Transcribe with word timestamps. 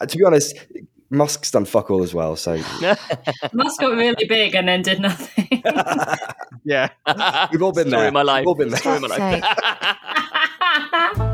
uh, 0.00 0.06
to 0.06 0.18
be 0.18 0.24
honest, 0.24 0.56
Musk's 1.10 1.50
done 1.50 1.64
fuck 1.64 1.90
all 1.90 2.02
as 2.02 2.14
well. 2.14 2.36
So 2.36 2.56
Musk 3.52 3.80
got 3.80 3.92
really 3.96 4.24
big 4.26 4.54
and 4.54 4.68
then 4.68 4.82
did 4.82 5.00
nothing. 5.00 5.62
Yeah. 6.64 6.88
we've 7.50 7.62
all 7.62 7.72
been 7.72 7.88
Story 7.88 8.00
there. 8.00 8.08
of 8.08 8.14
my 8.14 8.22
life. 8.22 8.42
We've 8.42 8.48
all 8.48 8.54
been 8.54 8.68
there. 8.68 8.78
Story 8.78 8.96
of 8.96 9.02
my 9.02 9.40
life. 9.40 11.16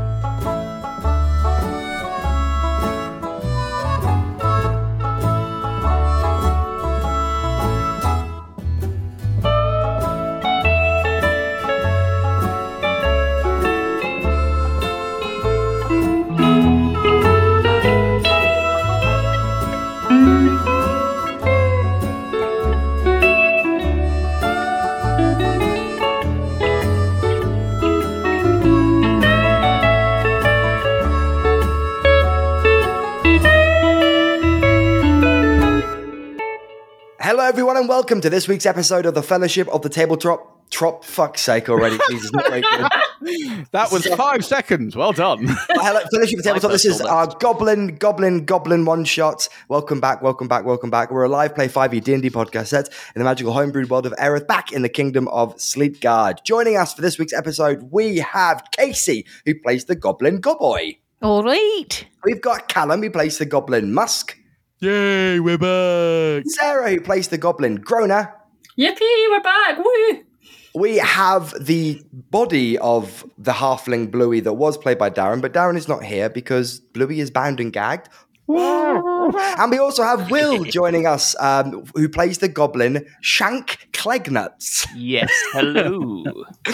Hello, 37.47 37.53
everyone, 37.53 37.77
and 37.77 37.87
welcome 37.87 38.19
to 38.19 38.29
this 38.29 38.49
week's 38.49 38.65
episode 38.65 39.05
of 39.05 39.13
the 39.13 39.23
Fellowship 39.23 39.69
of 39.69 39.81
the 39.81 39.87
Tabletop. 39.87 40.69
Trop, 40.69 41.05
fuck's 41.05 41.39
sake 41.39 41.69
already. 41.69 41.97
Jesus, 42.09 42.29
not 42.33 42.49
very 42.49 42.59
good. 42.59 43.67
That 43.71 43.89
was 43.89 44.05
five 44.05 44.43
seconds. 44.43 44.97
Well 44.97 45.13
done. 45.13 45.45
Hello, 45.47 46.01
Fellowship 46.11 46.39
of 46.39 46.43
the 46.43 46.49
Tabletop. 46.49 46.71
This 46.71 46.83
is 46.83 46.99
our 46.99 47.27
Goblin, 47.39 47.95
Goblin, 47.95 48.43
Goblin 48.43 48.83
one 48.83 49.05
shot. 49.05 49.47
Welcome 49.69 50.01
back, 50.01 50.21
welcome 50.21 50.49
back, 50.49 50.65
welcome 50.65 50.89
back. 50.89 51.09
We're 51.09 51.23
a 51.23 51.29
live 51.29 51.55
play 51.55 51.69
5e 51.69 52.03
D&D 52.03 52.29
podcast 52.31 52.67
set 52.67 52.89
in 53.15 53.19
the 53.19 53.23
magical 53.23 53.53
homebrewed 53.53 53.87
world 53.89 54.05
of 54.05 54.11
Aerith, 54.19 54.45
back 54.45 54.73
in 54.73 54.81
the 54.81 54.89
kingdom 54.89 55.29
of 55.29 55.55
Sleepguard. 55.55 56.43
Joining 56.43 56.75
us 56.75 56.93
for 56.95 57.01
this 57.01 57.17
week's 57.17 57.31
episode, 57.31 57.87
we 57.91 58.17
have 58.17 58.61
Casey, 58.73 59.25
who 59.45 59.57
plays 59.57 59.85
the 59.85 59.95
Goblin 59.95 60.41
Goboy. 60.41 60.97
All 61.21 61.45
right. 61.45 62.05
We've 62.25 62.41
got 62.41 62.67
Callum, 62.67 63.01
who 63.01 63.09
plays 63.09 63.37
the 63.37 63.45
Goblin 63.45 63.93
Musk. 63.93 64.37
Yay, 64.79 65.39
we're 65.39 65.57
back. 65.57 66.43
Sarah, 66.47 66.91
who 66.91 67.01
plays 67.01 67.29
the 67.29 67.37
Goblin 67.39 67.77
Groner. 67.77 68.31
Yippee, 68.77 69.25
we're 69.31 69.41
back. 69.41 69.79
Woo! 69.79 70.23
We 70.75 70.97
have 70.97 71.51
the 71.59 71.99
body 72.13 72.77
of 72.77 73.25
the 73.39 73.53
halfling 73.53 74.11
Bluey 74.11 74.39
that 74.41 74.53
was 74.53 74.77
played 74.77 74.99
by 74.99 75.09
Darren, 75.09 75.41
but 75.41 75.51
Darren 75.51 75.77
is 75.77 75.87
not 75.87 76.03
here 76.03 76.29
because 76.29 76.79
Bluey 76.79 77.19
is 77.19 77.31
bound 77.31 77.59
and 77.59 77.73
gagged. 77.73 78.09
and 78.47 79.71
we 79.71 79.79
also 79.79 80.03
have 80.03 80.29
Will 80.29 80.63
joining 80.79 81.07
us, 81.07 81.35
um, 81.39 81.83
who 81.95 82.07
plays 82.07 82.37
the 82.37 82.47
goblin 82.47 83.03
Shank 83.21 83.89
Clegnuts. 83.93 84.85
yes. 84.95 85.31
Hello. 85.53 86.23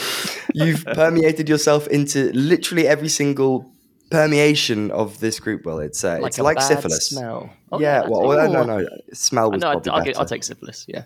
You've 0.53 0.83
permeated 0.83 1.47
yourself 1.47 1.87
into 1.87 2.33
literally 2.33 2.85
every 2.85 3.09
single 3.09 3.72
permeation 4.13 4.91
of 4.91 5.19
this 5.19 5.39
group. 5.39 5.65
Well, 5.65 5.79
it's 5.79 6.03
uh, 6.03 6.19
it's 6.23 6.37
a 6.37 6.43
like 6.43 6.57
bad 6.57 6.63
syphilis. 6.67 7.07
Smell. 7.07 7.49
Oh, 7.71 7.79
yeah, 7.79 7.99
that's 8.01 8.09
well, 8.11 8.31
it. 8.31 8.51
no, 8.51 8.63
no, 8.63 8.77
no. 8.77 8.87
Smell 9.13 9.49
was 9.51 9.59
No, 9.61 9.71
probably 9.71 9.89
I'll, 9.91 9.97
better. 9.99 10.11
get, 10.11 10.19
I'll 10.19 10.25
take 10.27 10.43
syphilis. 10.43 10.85
Yeah. 10.87 11.03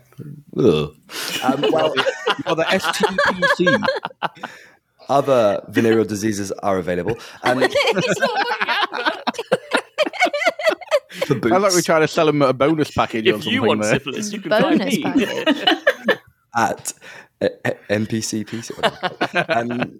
Ugh. 0.58 0.94
Um, 1.42 1.64
well, 1.72 1.94
Or 2.46 2.54
the 2.54 2.64
STPC. 2.64 3.84
other 5.08 5.62
venereal 5.68 6.04
diseases 6.04 6.52
are 6.52 6.78
available. 6.78 7.16
Um, 7.42 7.62
It's 7.62 8.20
not 8.20 8.30
working 8.34 8.68
out, 8.68 8.88
but- 8.92 9.24
for 11.26 11.34
boots. 11.34 11.52
I 11.54 11.58
like 11.58 11.72
we're 11.72 11.80
trying 11.80 12.02
to 12.02 12.08
sell 12.08 12.26
them 12.26 12.42
a 12.42 12.52
bonus 12.52 12.90
package 12.90 13.26
or 13.26 13.30
If 13.30 13.34
something 13.36 13.52
you 13.52 13.62
want 13.62 13.82
there. 13.82 13.94
syphilis, 13.94 14.32
you 14.32 14.40
can 14.40 14.50
find 14.50 14.78
Bonus 14.78 14.94
me. 14.96 15.02
package. 15.02 15.78
at 16.56 16.92
uh, 17.40 17.48
NPC 17.90 18.44
PC. 18.46 18.76
whatever 18.76 19.16
it's 19.20 19.32
called. 19.32 19.50
um, 19.50 19.98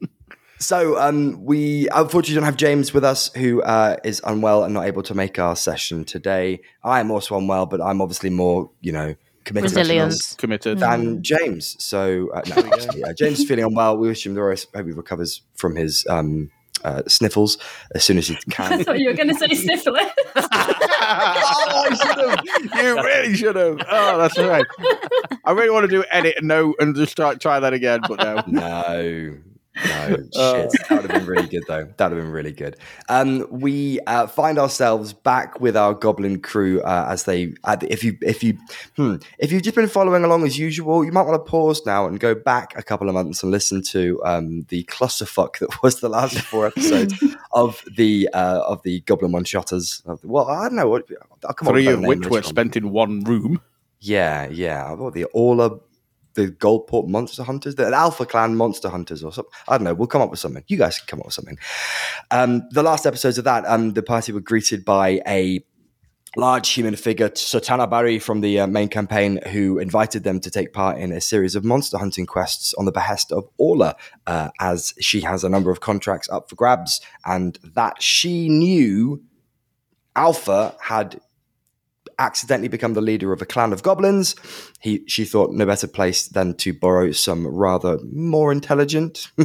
so 0.59 0.99
um, 0.99 1.45
we 1.45 1.89
unfortunately 1.89 2.35
don't 2.35 2.45
have 2.45 2.57
James 2.57 2.93
with 2.93 3.05
us, 3.05 3.33
who 3.35 3.63
uh, 3.63 3.97
is 4.05 4.21
unwell 4.25 4.65
and 4.65 4.75
not 4.75 4.87
able 4.87 5.03
to 5.05 5.15
make 5.15 5.39
our 5.39 5.57
session 5.57 6.05
today. 6.05 6.61
I 6.83 7.01
am 7.01 7.11
also 7.11 7.37
unwell, 7.37 7.67
but 7.67 7.81
I'm 7.81 8.01
obviously 8.01 8.31
more, 8.31 8.71
you 8.81 8.93
know, 8.93 9.15
committed 9.45 9.71
Resilience. 9.71 10.35
Committed. 10.35 10.79
than 10.79 11.23
James. 11.23 11.77
So 11.83 12.31
uh, 12.33 12.43
no, 12.49 12.73
actually, 12.73 13.05
uh, 13.05 13.13
James 13.15 13.41
is 13.41 13.49
feeling 13.49 13.65
unwell. 13.65 13.97
We 13.97 14.09
wish 14.09 14.27
him 14.27 14.35
the 14.35 14.49
best. 14.49 14.69
Hope 14.75 14.87
he 14.87 14.93
recovers 14.93 15.43
from 15.55 15.77
his. 15.77 16.07
Um, 16.09 16.51
uh, 16.85 17.03
sniffles 17.09 17.59
as 17.95 18.05
soon 18.05 18.19
as 18.19 18.29
he 18.29 18.37
can. 18.51 18.73
I 18.73 18.77
can. 18.77 18.85
thought 18.85 18.99
you 19.01 19.09
were 19.09 19.17
going 19.17 19.29
to 19.29 19.35
say 19.35 19.49
syphilis. 19.53 20.13
oh, 20.37 20.49
I 20.53 21.97
should 22.01 22.71
have. 22.71 22.85
You 22.85 23.03
really 23.03 23.35
should 23.35 23.57
have. 23.57 23.83
Oh, 23.91 24.19
that's 24.19 24.39
right. 24.39 24.65
I 25.45 25.51
really 25.53 25.71
want 25.71 25.85
to 25.85 25.97
do 25.97 26.05
edit 26.11 26.37
and 26.39 26.47
no 26.47 26.75
and 26.79 26.95
just 26.95 27.17
try, 27.17 27.35
try 27.35 27.59
that 27.59 27.73
again, 27.73 28.03
but 28.07 28.19
no. 28.21 28.43
No. 28.47 29.39
No, 29.87 30.09
shit. 30.17 30.37
Uh. 30.37 30.69
that 30.89 30.91
would 30.91 31.11
have 31.11 31.21
been 31.21 31.27
really 31.27 31.49
good, 31.49 31.65
though. 31.69 31.89
That 31.97 32.11
would 32.11 32.17
have 32.17 32.25
been 32.25 32.33
really 32.33 32.53
good. 32.53 32.77
Um, 33.09 33.47
we 33.51 34.01
uh, 34.07 34.27
find 34.27 34.59
ourselves 34.59 35.13
back 35.13 35.61
with 35.61 35.77
our 35.77 35.95
goblin 35.95 36.41
crew 36.41 36.81
uh, 36.83 37.07
as 37.09 37.25
they. 37.25 37.55
Uh, 37.65 37.77
if 37.83 38.03
you, 38.03 38.17
if 38.23 38.43
you, 38.43 38.59
hmm, 38.97 39.17
if 39.39 39.53
you've 39.53 39.63
just 39.63 39.77
been 39.77 39.89
following 39.89 40.25
along 40.25 40.45
as 40.45 40.59
usual, 40.59 41.05
you 41.05 41.13
might 41.13 41.23
want 41.23 41.45
to 41.45 41.51
pause 41.51 41.85
now 41.87 42.07
and 42.07 42.21
go 42.21 42.35
back 42.35 42.77
a 42.77 42.83
couple 42.83 43.09
of 43.09 43.15
months 43.15 43.43
and 43.43 43.53
listen 43.53 43.83
to 43.83 44.21
um, 44.25 44.63
the 44.69 44.85
clusterfuck 44.85 45.59
that 45.59 45.83
was 45.83 46.01
the 46.01 46.09
last 46.09 46.39
four 46.41 46.67
episodes 46.67 47.15
of 47.53 47.85
the 47.97 48.29
uh, 48.33 48.63
of 48.67 48.83
the 48.83 49.01
goblin 49.01 49.33
one 49.33 49.45
shotters. 49.45 50.03
Well, 50.23 50.49
I 50.49 50.65
don't 50.65 50.77
know 50.77 50.89
what. 50.89 51.05
I'll 51.45 51.55
come 51.55 51.69
Three 51.69 51.87
a 51.87 51.95
of 51.95 52.03
which 52.03 52.27
were 52.27 52.43
spent 52.43 52.77
in 52.77 52.91
one 52.91 53.23
room. 53.25 53.61
Yeah, 54.01 54.49
yeah. 54.49 54.93
I 54.93 54.97
thought 54.97 55.15
the 55.15 55.25
Orla, 55.25 55.79
the 56.39 56.47
Goldport 56.53 57.09
Monster 57.09 57.43
Hunters, 57.43 57.75
the 57.75 57.93
Alpha 57.93 58.25
Clan 58.25 58.55
Monster 58.55 58.89
Hunters, 58.89 59.25
or 59.25 59.33
something. 59.33 59.53
I 59.67 59.77
don't 59.77 59.85
know. 59.85 59.95
We'll 59.95 60.07
come 60.07 60.23
up 60.23 60.31
with 60.31 60.39
something. 60.39 60.63
You 60.69 60.77
guys 60.77 60.99
can 60.99 61.07
come 61.09 61.19
up 61.19 61.27
with 61.27 61.35
something. 61.35 61.59
Um, 62.31 62.63
the 62.71 62.85
last 62.85 63.07
episodes 63.07 63.39
of 63.39 63.45
that, 63.45 63.65
um, 63.67 63.95
the 63.95 64.03
party 64.03 64.31
were 64.33 64.41
greeted 64.41 64.85
by 64.85 65.21
a 65.27 65.65
large 66.37 66.69
human 66.69 66.95
figure, 66.95 67.29
Sotana 67.31 67.91
Barry 67.91 68.21
from 68.21 68.41
the 68.41 68.61
uh, 68.61 68.67
main 68.69 68.89
campaign, 68.89 69.41
who 69.51 69.79
invited 69.79 70.23
them 70.23 70.39
to 70.41 70.51
take 70.51 70.73
part 70.73 70.99
in 70.99 71.11
a 71.11 71.21
series 71.21 71.57
of 71.57 71.65
monster 71.65 71.99
hunting 71.99 72.27
quests 72.27 72.73
on 72.75 72.85
the 72.85 72.93
behest 72.93 73.33
of 73.33 73.49
Orla, 73.57 73.97
uh, 74.29 74.51
as 74.61 74.95
she 75.01 75.23
has 75.23 75.43
a 75.43 75.49
number 75.49 75.73
of 75.73 75.81
contracts 75.81 76.29
up 76.29 76.49
for 76.49 76.55
grabs, 76.55 77.01
and 77.25 77.59
that 77.75 78.01
she 78.01 78.49
knew 78.49 79.21
Alpha 80.15 80.77
had 80.81 81.21
accidentally 82.19 82.69
become 82.69 82.95
the 82.95 83.01
leader 83.01 83.33
of 83.33 83.41
a 83.41 83.47
clan 83.47 83.73
of 83.73 83.83
goblins. 83.83 84.35
He, 84.81 85.05
she 85.07 85.25
thought 85.25 85.53
no 85.53 85.67
better 85.67 85.87
place 85.87 86.29
than 86.29 86.55
to 86.59 86.73
borrow 86.73 87.13
some 87.13 87.47
rather 87.47 87.99
more 88.13 88.53
intelligent, 88.53 89.31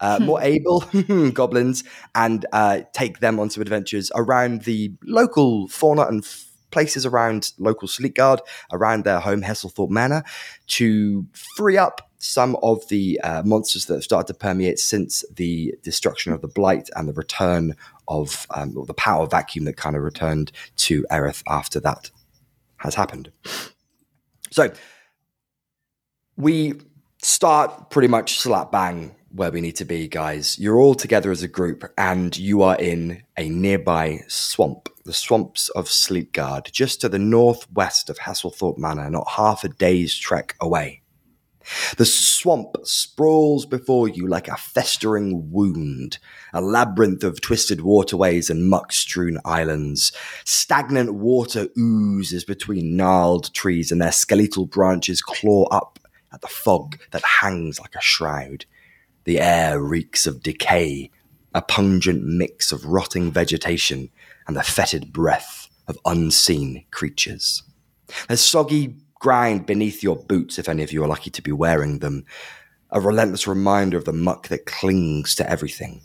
uh, 0.00 0.18
more 0.20 0.40
able 0.42 0.80
goblins 1.32 1.84
and 2.14 2.46
uh, 2.52 2.80
take 2.92 3.20
them 3.20 3.40
on 3.40 3.50
some 3.50 3.62
adventures 3.62 4.10
around 4.14 4.62
the 4.62 4.92
local 5.04 5.68
fauna 5.68 6.02
and 6.02 6.24
f- 6.24 6.46
places 6.70 7.06
around 7.06 7.52
local 7.58 7.88
Sleepguard, 7.88 8.40
around 8.72 9.04
their 9.04 9.20
home 9.20 9.42
Hasselthorpe 9.42 9.90
Manor, 9.90 10.24
to 10.66 11.26
free 11.32 11.78
up 11.78 12.10
some 12.24 12.56
of 12.62 12.88
the 12.88 13.20
uh, 13.20 13.42
monsters 13.44 13.84
that 13.86 13.94
have 13.94 14.04
started 14.04 14.32
to 14.32 14.38
permeate 14.38 14.78
since 14.78 15.24
the 15.34 15.74
destruction 15.82 16.32
of 16.32 16.40
the 16.40 16.48
Blight 16.48 16.88
and 16.96 17.06
the 17.06 17.12
return 17.12 17.76
of 18.08 18.46
um, 18.50 18.76
or 18.76 18.86
the 18.86 18.94
power 18.94 19.26
vacuum 19.26 19.66
that 19.66 19.76
kind 19.76 19.94
of 19.94 20.02
returned 20.02 20.50
to 20.76 21.06
Erith 21.10 21.42
after 21.46 21.80
that 21.80 22.10
has 22.78 22.94
happened. 22.94 23.30
So 24.50 24.72
we 26.36 26.74
start 27.22 27.90
pretty 27.90 28.08
much 28.08 28.38
slap 28.38 28.72
bang 28.72 29.14
where 29.30 29.50
we 29.50 29.60
need 29.60 29.76
to 29.76 29.84
be, 29.84 30.08
guys. 30.08 30.58
You're 30.58 30.78
all 30.78 30.94
together 30.94 31.30
as 31.30 31.42
a 31.42 31.48
group, 31.48 31.84
and 31.98 32.36
you 32.38 32.62
are 32.62 32.76
in 32.76 33.22
a 33.36 33.48
nearby 33.48 34.20
swamp, 34.28 34.88
the 35.04 35.12
swamps 35.12 35.68
of 35.70 35.86
Sleepguard, 35.86 36.70
just 36.70 37.00
to 37.00 37.08
the 37.08 37.18
northwest 37.18 38.08
of 38.08 38.18
Hasselthorpe 38.20 38.78
Manor, 38.78 39.10
not 39.10 39.28
half 39.30 39.64
a 39.64 39.68
day's 39.68 40.16
trek 40.16 40.54
away. 40.60 41.02
The 41.96 42.04
swamp 42.04 42.76
sprawls 42.84 43.66
before 43.66 44.08
you 44.08 44.26
like 44.26 44.48
a 44.48 44.56
festering 44.56 45.50
wound, 45.50 46.18
a 46.52 46.60
labyrinth 46.60 47.24
of 47.24 47.40
twisted 47.40 47.80
waterways 47.80 48.50
and 48.50 48.68
muck 48.68 48.92
strewn 48.92 49.38
islands. 49.44 50.12
Stagnant 50.44 51.14
water 51.14 51.68
oozes 51.78 52.44
between 52.44 52.96
gnarled 52.96 53.52
trees, 53.54 53.90
and 53.90 54.00
their 54.00 54.12
skeletal 54.12 54.66
branches 54.66 55.22
claw 55.22 55.64
up 55.70 55.98
at 56.32 56.40
the 56.40 56.48
fog 56.48 56.98
that 57.12 57.22
hangs 57.40 57.80
like 57.80 57.94
a 57.94 58.00
shroud. 58.00 58.66
The 59.24 59.40
air 59.40 59.80
reeks 59.80 60.26
of 60.26 60.42
decay, 60.42 61.10
a 61.54 61.62
pungent 61.62 62.24
mix 62.24 62.72
of 62.72 62.84
rotting 62.84 63.30
vegetation 63.30 64.10
and 64.46 64.56
the 64.56 64.62
fetid 64.62 65.12
breath 65.12 65.68
of 65.86 65.98
unseen 66.04 66.84
creatures. 66.90 67.62
There's 68.28 68.40
soggy 68.40 68.96
grind 69.24 69.64
beneath 69.64 70.02
your 70.02 70.16
boots 70.16 70.58
if 70.58 70.68
any 70.68 70.82
of 70.82 70.92
you 70.92 71.02
are 71.02 71.08
lucky 71.08 71.30
to 71.30 71.40
be 71.40 71.50
wearing 71.50 72.00
them, 72.00 72.26
a 72.90 73.00
relentless 73.00 73.46
reminder 73.46 73.96
of 73.96 74.04
the 74.04 74.12
muck 74.12 74.48
that 74.48 74.66
clings 74.66 75.34
to 75.34 75.50
everything. 75.50 76.02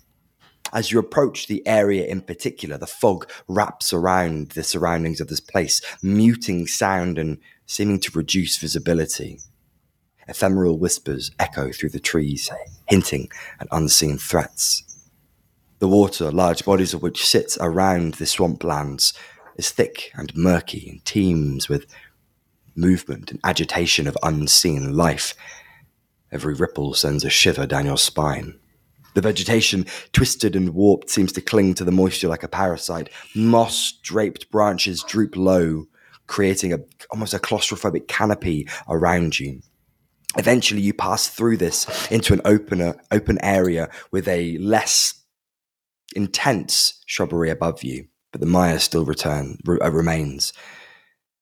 As 0.72 0.90
you 0.90 1.00
approach 1.00 1.48
the 1.48 1.62
area 1.68 2.06
in 2.06 2.22
particular, 2.22 2.78
the 2.78 2.88
fog 2.88 3.30
wraps 3.50 3.92
around 3.92 4.52
the 4.52 4.64
surroundings 4.64 5.20
of 5.20 5.28
this 5.28 5.42
place, 5.42 5.82
muting 6.02 6.66
sound 6.66 7.18
and 7.18 7.40
seeming 7.66 8.00
to 8.00 8.18
reduce 8.18 8.56
visibility. 8.56 9.42
Ephemeral 10.30 10.80
whispers 10.80 11.30
echo 11.40 11.74
through 11.74 11.90
the 11.90 12.00
trees, 12.00 12.50
hinting 12.88 13.28
at 13.60 13.68
unseen 13.70 14.18
threats. 14.18 14.86
The 15.80 15.90
water, 15.90 16.32
large 16.32 16.64
bodies 16.64 16.94
of 16.94 17.02
which 17.02 17.28
sit 17.28 17.58
around 17.60 18.14
the 18.14 18.24
swamplands, 18.24 19.14
is 19.58 19.72
thick 19.72 20.10
and 20.16 20.34
murky 20.38 20.88
and 20.90 21.04
teems 21.04 21.68
with 21.68 21.86
movement 22.76 23.32
and 23.32 23.40
agitation 23.44 24.08
of 24.08 24.18
unseen 24.24 24.96
life. 24.96 25.36
Every 26.32 26.54
ripple 26.54 26.94
sends 26.94 27.24
a 27.24 27.30
shiver 27.30 27.66
down 27.66 27.86
your 27.86 27.98
spine. 27.98 28.60
The 29.16 29.22
vegetation, 29.22 29.86
twisted 30.14 30.56
and 30.56 30.74
warped, 30.74 31.10
seems 31.10 31.32
to 31.34 31.42
cling 31.42 31.74
to 31.76 31.84
the 31.84 31.92
moisture 31.92 32.28
like 32.28 32.44
a 32.44 32.48
parasite. 32.48 33.10
Moss 33.36 33.94
draped 34.04 34.52
branches 34.52 35.04
droop 35.04 35.36
low, 35.36 35.86
creating 36.28 36.74
a, 36.74 36.80
almost 37.10 37.34
a 37.34 37.40
claustrophobic 37.40 38.08
canopy 38.08 38.68
around 38.88 39.40
you. 39.40 39.62
Eventually, 40.38 40.82
you 40.82 40.94
pass 40.94 41.28
through 41.28 41.58
this 41.58 41.88
into 42.12 42.34
an 42.34 42.42
opener, 42.46 42.96
open 43.12 43.40
area 43.42 43.90
with 44.12 44.28
a 44.28 44.60
less 44.60 45.16
intense 46.16 47.02
shrubbery 47.08 47.50
above 47.50 47.84
you, 47.84 48.08
but 48.32 48.42
the 48.42 48.48
mire 48.48 48.78
still 48.78 49.06
return, 49.06 49.58
re- 49.66 49.80
uh, 49.80 49.90
remains. 49.90 50.54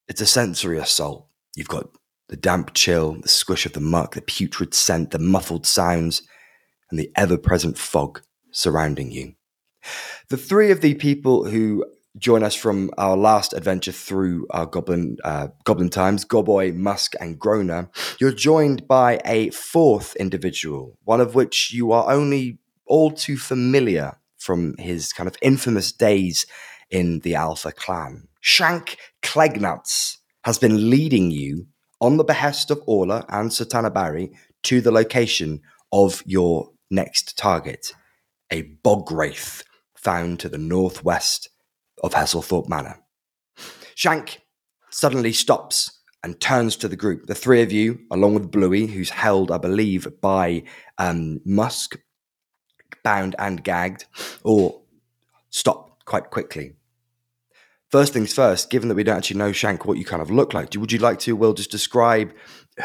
It's 0.07 0.21
a 0.21 0.25
sensory 0.25 0.77
assault. 0.80 1.27
You've 1.56 1.68
got 1.68 1.89
the 2.30 2.38
damp 2.38 2.74
chill, 2.74 3.19
the 3.21 3.30
squish 3.30 3.65
of 3.65 3.74
the 3.74 3.80
muck, 3.80 4.15
the 4.15 4.21
putrid 4.21 4.74
scent, 4.74 5.12
the 5.12 5.19
muffled 5.19 5.65
sounds, 5.65 6.21
and 6.89 7.00
the 7.00 7.12
ever 7.15 7.38
present 7.38 7.77
fog 7.77 8.21
surrounding 8.51 9.12
you. 9.12 9.33
The 10.30 10.38
three 10.38 10.71
of 10.71 10.81
the 10.81 10.95
people 10.95 11.45
who 11.45 11.86
join 12.18 12.44
us 12.44 12.56
from 12.56 12.89
our 12.98 13.15
last 13.15 13.54
adventure 13.54 13.92
through 13.92 14.48
our 14.50 14.65
goblin 14.65 15.18
uh, 15.24 15.48
goblin 15.65 15.89
times 15.89 16.25
goboy 16.25 16.74
musk 16.74 17.13
and 17.19 17.38
groner 17.38 17.89
you're 18.19 18.31
joined 18.31 18.88
by 18.88 19.19
a 19.24 19.51
fourth 19.51 20.15
individual 20.15 20.98
one 21.04 21.21
of 21.21 21.36
which 21.36 21.71
you 21.71 21.92
are 21.92 22.12
only 22.12 22.57
all 22.88 23.12
too 23.12 23.38
familiar 23.38 24.18
from 24.38 24.75
his 24.80 25.13
kind 25.13 25.27
of 25.27 25.38
infamous 25.44 25.92
days 25.92 26.48
in 26.89 27.19
the 27.19 27.36
alpha 27.36 27.71
clan 27.71 28.27
shank 28.42 28.98
clegnuts 29.27 30.18
has 30.44 30.57
been 30.57 30.89
leading 30.89 31.31
you 31.31 31.68
on 32.00 32.18
the 32.18 32.24
behest 32.24 32.71
of 32.71 32.81
orla 32.88 33.25
and 33.29 33.50
satana 33.51 33.94
barry 33.94 34.31
to 34.63 34.81
the 34.81 34.91
location 34.91 35.59
of 35.91 36.24
your 36.25 36.71
next 36.89 37.38
target 37.38 37.94
a 38.51 38.62
bog 38.62 39.12
wraith 39.12 39.63
found 39.95 40.39
to 40.39 40.50
the 40.50 40.57
northwest 40.57 41.50
of 42.03 42.13
Hasselthorpe 42.13 42.69
Manor. 42.69 43.00
Shank 43.95 44.41
suddenly 44.89 45.33
stops 45.33 46.00
and 46.23 46.39
turns 46.39 46.75
to 46.77 46.88
the 46.88 46.95
group. 46.95 47.25
The 47.25 47.35
three 47.35 47.62
of 47.62 47.71
you, 47.71 48.00
along 48.12 48.35
with 48.35 48.51
Bluey, 48.51 48.88
who's 48.88 49.09
held, 49.09 49.51
I 49.51 49.57
believe, 49.57 50.07
by 50.21 50.63
um, 50.97 51.41
Musk, 51.45 51.97
bound 53.03 53.35
and 53.38 53.63
gagged, 53.63 54.06
or 54.44 54.81
stop 55.50 56.06
quite 56.06 56.30
quickly. 56.30 56.76
First 57.89 58.12
things 58.12 58.34
first, 58.34 58.69
given 58.69 58.89
that 58.89 58.95
we 58.95 59.04
don't 59.04 59.18
actually 59.18 59.38
know 59.38 59.54
Shank 59.54 59.86
what 59.86 59.98
you 59.98 60.04
kind 60.04 60.22
of 60.22 60.30
look 60.30 60.54
like, 60.54 60.74
would 60.75 60.92
you 60.92 61.00
like 61.00 61.19
to, 61.19 61.36
Will, 61.38 61.54
just 61.54 61.72
describe 61.72 62.34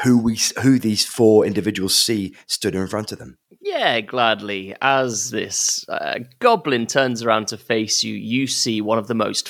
who 0.04 0.16
we 0.16 0.38
who 0.62 0.78
these 0.78 1.04
four 1.04 1.44
individuals 1.44 1.94
see 1.94 2.36
stood 2.46 2.74
in 2.74 2.86
front 2.86 3.10
of 3.10 3.18
them? 3.18 3.36
Yeah, 3.60 4.00
gladly. 4.00 4.74
As 4.80 5.30
this 5.30 5.84
uh, 5.88 6.20
goblin 6.38 6.86
turns 6.86 7.22
around 7.22 7.48
to 7.48 7.56
face 7.56 8.04
you, 8.04 8.14
you 8.14 8.46
see 8.46 8.80
one 8.80 8.98
of 8.98 9.08
the 9.08 9.14
most 9.14 9.48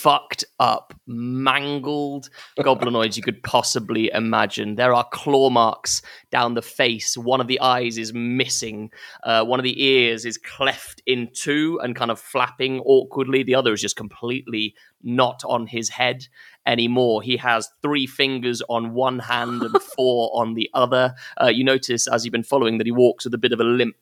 fucked 0.00 0.44
up, 0.58 0.94
mangled 1.06 2.30
goblinoids 2.58 3.18
you 3.18 3.22
could 3.22 3.42
possibly 3.42 4.10
imagine. 4.14 4.76
There 4.76 4.94
are 4.94 5.06
claw 5.12 5.50
marks 5.50 6.00
down 6.30 6.54
the 6.54 6.62
face. 6.62 7.18
One 7.18 7.40
of 7.40 7.48
the 7.48 7.60
eyes 7.60 7.98
is 7.98 8.14
missing. 8.14 8.90
Uh, 9.22 9.44
one 9.44 9.60
of 9.60 9.64
the 9.64 9.84
ears 9.84 10.24
is 10.24 10.38
cleft 10.38 11.02
in 11.06 11.28
two 11.34 11.78
and 11.82 11.94
kind 11.94 12.10
of 12.10 12.18
flapping 12.18 12.80
awkwardly. 12.80 13.42
The 13.42 13.54
other 13.54 13.74
is 13.74 13.82
just 13.82 13.96
completely 13.96 14.74
not 15.02 15.42
on 15.46 15.66
his 15.66 15.88
head 15.88 16.26
anymore. 16.66 17.22
He 17.22 17.36
has 17.38 17.70
three 17.82 18.06
fingers 18.06 18.62
on 18.68 18.94
one 18.94 19.18
hand 19.18 19.62
and 19.62 19.80
four 19.96 20.30
on 20.34 20.54
the 20.54 20.70
other. 20.74 21.14
Uh, 21.40 21.48
you 21.48 21.64
notice 21.64 22.06
as 22.06 22.24
you've 22.24 22.32
been 22.32 22.42
following 22.42 22.78
that 22.78 22.86
he 22.86 22.92
walks 22.92 23.24
with 23.24 23.34
a 23.34 23.38
bit 23.38 23.52
of 23.52 23.60
a 23.60 23.64
limp 23.64 23.96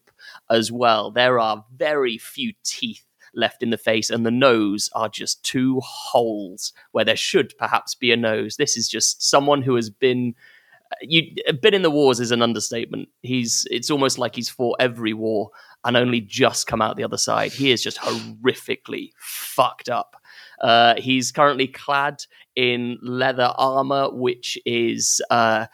as 0.51 0.73
well. 0.73 1.11
There 1.11 1.39
are 1.39 1.65
very 1.77 2.19
few 2.19 2.53
teeth 2.65 3.05
left 3.35 3.63
in 3.63 3.71
the 3.71 3.79
face, 3.79 4.11
and 4.11 4.25
the 4.25 4.31
nose 4.31 4.91
are 4.95 5.09
just 5.09 5.43
two 5.45 5.81
holes 5.83 6.73
where 6.93 7.05
there 7.05 7.17
should 7.17 7.57
perhaps 7.59 7.95
be 7.95 8.11
a 8.13 8.17
nose. 8.17 8.57
This 8.57 8.77
is 8.77 8.89
just 8.89 9.23
someone 9.29 9.63
who 9.63 9.75
has 9.77 9.91
been. 9.91 10.35
You 11.03 11.23
been 11.61 11.75
in 11.75 11.83
the 11.83 11.91
wars 11.91 12.19
is 12.19 12.31
an 12.31 12.41
understatement. 12.41 13.11
He's 13.21 13.67
it's 13.71 13.91
almost 13.91 14.19
like 14.19 14.35
he's 14.35 14.49
fought 14.49 14.79
every 14.81 15.13
war 15.13 15.51
and 15.85 15.99
only 15.99 16.23
just 16.23 16.67
come 16.67 16.81
out 16.81 16.97
the 16.97 17.05
other 17.05 17.19
side. 17.19 17.53
He 17.53 17.71
is 17.71 17.83
just 17.83 17.99
horrifically 17.99 19.11
fucked 19.19 19.91
up. 19.91 20.17
Uh, 20.61 20.95
he's 20.97 21.33
currently 21.33 21.69
clad 21.69 22.23
in 22.57 22.99
leather 23.03 23.53
armor, 23.57 24.11
which 24.11 24.59
is 24.67 25.21
uh, 25.31 25.67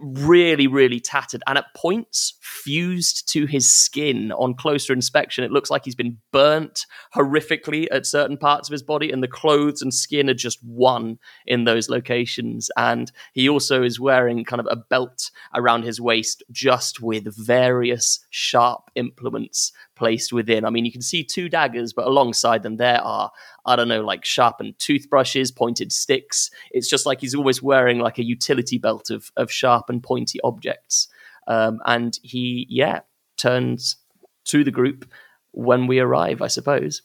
really, 0.00 0.66
really 0.66 1.00
tattered 1.00 1.42
and 1.46 1.58
at 1.58 1.66
points 1.76 2.34
fused 2.40 3.28
to 3.32 3.46
his 3.46 3.70
skin. 3.70 4.32
On 4.32 4.54
closer 4.54 4.92
inspection, 4.92 5.44
it 5.44 5.50
looks 5.50 5.70
like 5.70 5.84
he's 5.84 5.94
been 5.94 6.18
burnt 6.32 6.86
horrifically 7.14 7.86
at 7.90 8.06
certain 8.06 8.36
parts 8.36 8.68
of 8.68 8.72
his 8.72 8.82
body, 8.82 9.10
and 9.10 9.22
the 9.22 9.28
clothes 9.28 9.82
and 9.82 9.92
skin 9.92 10.30
are 10.30 10.34
just 10.34 10.62
one 10.64 11.18
in 11.46 11.64
those 11.64 11.88
locations. 11.88 12.70
And 12.76 13.10
he 13.32 13.48
also 13.48 13.82
is 13.82 14.00
wearing 14.00 14.44
kind 14.44 14.60
of 14.60 14.68
a 14.70 14.76
belt 14.76 15.30
around 15.54 15.84
his 15.84 16.00
waist, 16.00 16.42
just 16.50 17.00
with 17.00 17.34
various 17.36 18.24
sharp 18.30 18.90
implements 18.94 19.72
placed 20.02 20.32
within. 20.32 20.64
I 20.64 20.70
mean, 20.70 20.84
you 20.84 20.90
can 20.90 21.00
see 21.00 21.22
two 21.22 21.48
daggers, 21.48 21.92
but 21.92 22.08
alongside 22.08 22.64
them, 22.64 22.76
there 22.76 23.00
are, 23.00 23.30
I 23.64 23.76
don't 23.76 23.86
know, 23.86 24.00
like 24.02 24.24
sharpened 24.24 24.74
toothbrushes, 24.80 25.52
pointed 25.52 25.92
sticks. 25.92 26.50
It's 26.72 26.90
just 26.90 27.06
like 27.06 27.20
he's 27.20 27.36
always 27.36 27.62
wearing 27.62 28.00
like 28.00 28.18
a 28.18 28.24
utility 28.24 28.78
belt 28.78 29.10
of, 29.10 29.30
of 29.36 29.48
sharp 29.48 29.88
and 29.88 30.02
pointy 30.02 30.40
objects. 30.42 31.06
Um, 31.46 31.78
and 31.84 32.18
he, 32.24 32.66
yeah, 32.68 33.02
turns 33.36 33.94
to 34.46 34.64
the 34.64 34.72
group 34.72 35.08
when 35.52 35.86
we 35.86 36.00
arrive, 36.00 36.42
I 36.42 36.48
suppose. 36.48 37.02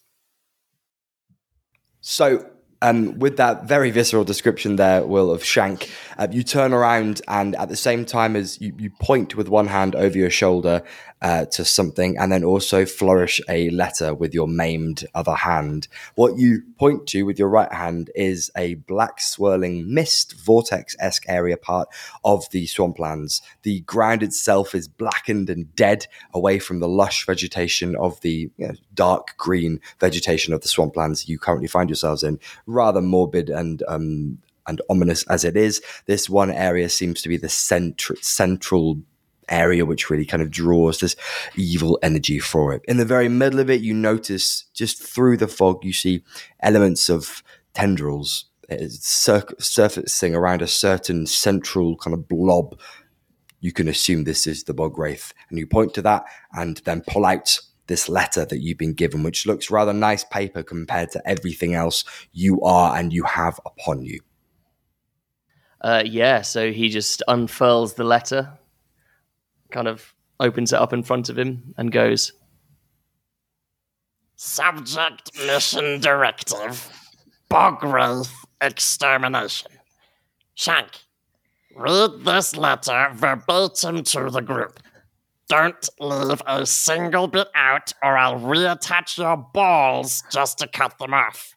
So, 2.01 2.49
um, 2.81 3.19
with 3.19 3.37
that 3.37 3.65
very 3.65 3.91
visceral 3.91 4.23
description 4.23 4.77
there, 4.77 5.05
Will, 5.05 5.29
of 5.29 5.43
Shank, 5.43 5.91
uh, 6.17 6.27
you 6.31 6.43
turn 6.43 6.73
around 6.73 7.21
and 7.27 7.55
at 7.55 7.69
the 7.69 7.75
same 7.75 8.05
time 8.05 8.35
as 8.35 8.59
you, 8.59 8.73
you 8.77 8.89
point 8.89 9.35
with 9.35 9.47
one 9.47 9.67
hand 9.67 9.95
over 9.95 10.17
your 10.17 10.29
shoulder 10.29 10.83
uh, 11.21 11.45
to 11.45 11.65
something 11.65 12.17
and 12.17 12.31
then 12.31 12.43
also 12.43 12.85
flourish 12.85 13.41
a 13.49 13.69
letter 13.71 14.13
with 14.13 14.33
your 14.33 14.47
maimed 14.47 15.05
other 15.15 15.33
hand. 15.33 15.87
What 16.15 16.37
you 16.37 16.63
point 16.77 17.07
to 17.07 17.23
with 17.23 17.39
your 17.39 17.49
right 17.49 17.71
hand 17.71 18.11
is 18.15 18.51
a 18.55 18.75
black 18.75 19.19
swirling 19.21 19.93
mist, 19.93 20.33
vortex 20.33 20.95
esque 20.99 21.25
area 21.27 21.57
part 21.57 21.89
of 22.23 22.49
the 22.51 22.65
swamplands. 22.65 23.41
The 23.63 23.81
ground 23.81 24.23
itself 24.23 24.75
is 24.75 24.87
blackened 24.87 25.49
and 25.49 25.73
dead 25.75 26.07
away 26.33 26.59
from 26.59 26.79
the 26.79 26.89
lush 26.89 27.25
vegetation 27.25 27.95
of 27.95 28.19
the 28.21 28.51
you 28.57 28.67
know, 28.67 28.73
dark 28.93 29.35
green 29.37 29.79
vegetation 29.99 30.53
of 30.53 30.61
the 30.61 30.67
swamplands 30.69 31.27
you 31.27 31.39
currently 31.39 31.67
find 31.67 31.89
yourselves 31.89 32.23
in. 32.23 32.39
Rather 32.65 33.01
morbid 33.01 33.49
and 33.49 33.83
um, 33.87 34.37
and 34.67 34.81
ominous 34.89 35.23
as 35.27 35.43
it 35.43 35.55
is, 35.55 35.81
this 36.05 36.29
one 36.29 36.51
area 36.51 36.89
seems 36.89 37.21
to 37.21 37.29
be 37.29 37.37
the 37.37 37.47
centr- 37.47 38.17
central 38.23 38.99
area 39.49 39.85
which 39.85 40.09
really 40.09 40.25
kind 40.25 40.43
of 40.43 40.51
draws 40.51 40.99
this 40.99 41.15
evil 41.55 41.97
energy 42.03 42.39
for 42.39 42.73
it. 42.73 42.81
In 42.87 42.97
the 42.97 43.05
very 43.05 43.29
middle 43.29 43.59
of 43.59 43.69
it, 43.69 43.81
you 43.81 43.93
notice 43.93 44.65
just 44.73 45.01
through 45.01 45.37
the 45.37 45.47
fog, 45.47 45.83
you 45.83 45.93
see 45.93 46.23
elements 46.61 47.09
of 47.09 47.43
tendrils 47.73 48.45
uh, 48.69 48.75
cir- 48.89 49.55
surfacing 49.59 50.35
around 50.35 50.61
a 50.61 50.67
certain 50.67 51.25
central 51.25 51.95
kind 51.97 52.13
of 52.13 52.27
blob. 52.27 52.77
You 53.59 53.71
can 53.71 53.87
assume 53.87 54.23
this 54.23 54.45
is 54.45 54.65
the 54.65 54.73
bog 54.73 54.97
wraith, 54.97 55.33
and 55.49 55.57
you 55.57 55.65
point 55.65 55.93
to 55.95 56.01
that 56.03 56.25
and 56.53 56.77
then 56.85 57.01
pull 57.07 57.25
out 57.25 57.59
this 57.87 58.09
letter 58.09 58.45
that 58.45 58.59
you've 58.59 58.77
been 58.77 58.93
given, 58.93 59.23
which 59.23 59.45
looks 59.45 59.71
rather 59.71 59.93
nice 59.93 60.23
paper 60.25 60.61
compared 60.61 61.09
to 61.11 61.27
everything 61.27 61.73
else 61.73 62.03
you 62.33 62.61
are 62.61 62.97
and 62.97 63.13
you 63.13 63.23
have 63.23 63.59
upon 63.65 64.03
you. 64.03 64.19
Uh, 65.81 66.03
yeah, 66.05 66.41
so 66.41 66.71
he 66.71 66.89
just 66.89 67.21
unfurls 67.27 67.93
the 67.93 68.03
letter, 68.03 68.51
kind 69.71 69.87
of 69.87 70.13
opens 70.39 70.73
it 70.73 70.79
up 70.79 70.93
in 70.93 71.03
front 71.03 71.29
of 71.29 71.37
him, 71.37 71.73
and 71.77 71.91
goes, 71.91 72.31
Subject 74.35 75.31
Mission 75.45 75.99
Directive 75.99 76.91
Bog 77.49 77.83
Extermination. 78.61 79.71
Shank, 80.55 80.89
read 81.75 82.23
this 82.23 82.55
letter 82.55 83.09
verbatim 83.13 84.03
to 84.03 84.29
the 84.29 84.41
group. 84.41 84.79
Don't 85.49 85.89
leave 85.99 86.41
a 86.45 86.65
single 86.65 87.27
bit 87.27 87.47
out, 87.55 87.93
or 88.03 88.17
I'll 88.17 88.39
reattach 88.39 89.17
your 89.17 89.37
balls 89.37 90.23
just 90.31 90.57
to 90.57 90.67
cut 90.67 90.97
them 90.97 91.13
off. 91.13 91.55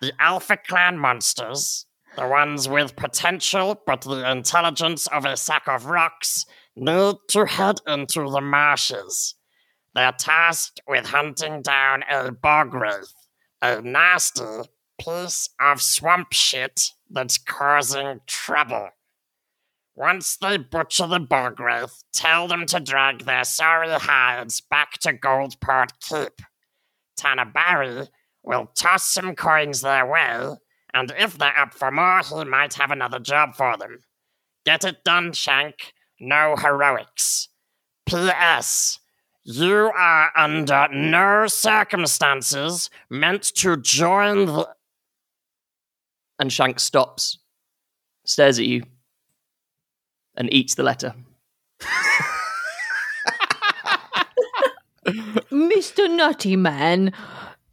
The 0.00 0.12
Alpha 0.18 0.56
Clan 0.56 0.98
monsters, 0.98 1.86
the 2.16 2.26
ones 2.26 2.68
with 2.68 2.96
potential 2.96 3.80
but 3.86 4.02
the 4.02 4.30
intelligence 4.30 5.06
of 5.08 5.24
a 5.24 5.36
sack 5.36 5.66
of 5.66 5.86
rocks, 5.86 6.46
need 6.76 7.16
to 7.28 7.46
head 7.46 7.80
into 7.86 8.28
the 8.30 8.40
marshes. 8.40 9.34
They're 9.94 10.12
tasked 10.12 10.80
with 10.88 11.06
hunting 11.06 11.62
down 11.62 12.02
a 12.10 12.32
bog 12.32 12.74
wraith, 12.74 13.14
a 13.62 13.80
nasty 13.80 14.68
piece 14.98 15.50
of 15.60 15.80
swamp 15.80 16.32
shit 16.32 16.90
that's 17.10 17.38
causing 17.38 18.20
trouble. 18.26 18.90
Once 19.96 20.36
they 20.36 20.56
butcher 20.56 21.06
the 21.06 21.20
bog 21.20 21.60
wraith, 21.60 22.02
tell 22.12 22.48
them 22.48 22.66
to 22.66 22.80
drag 22.80 23.24
their 23.24 23.44
sorry 23.44 23.88
hides 23.90 24.60
back 24.60 24.92
to 24.98 25.12
Goldport 25.12 25.90
Keep. 26.00 26.40
Tanabari 27.16 28.08
will 28.42 28.66
toss 28.74 29.04
some 29.04 29.36
coins 29.36 29.82
their 29.82 30.04
way, 30.04 30.56
and 30.94 31.12
if 31.18 31.36
they're 31.36 31.58
up 31.58 31.74
for 31.74 31.90
more, 31.90 32.20
he 32.20 32.44
might 32.44 32.74
have 32.74 32.92
another 32.92 33.18
job 33.18 33.56
for 33.56 33.76
them. 33.76 33.98
Get 34.64 34.84
it 34.84 35.02
done, 35.04 35.32
Shank. 35.32 35.92
No 36.20 36.54
heroics. 36.56 37.48
P.S. 38.06 39.00
You 39.42 39.90
are 39.94 40.30
under 40.36 40.88
no 40.92 41.48
circumstances 41.48 42.88
meant 43.10 43.42
to 43.56 43.76
join 43.76 44.46
the. 44.46 44.68
And 46.38 46.52
Shank 46.52 46.80
stops, 46.80 47.38
stares 48.24 48.58
at 48.58 48.66
you, 48.66 48.84
and 50.36 50.52
eats 50.52 50.76
the 50.76 50.82
letter. 50.82 51.14
Mr. 55.06 56.10
Nutty 56.10 56.56
Man, 56.56 57.12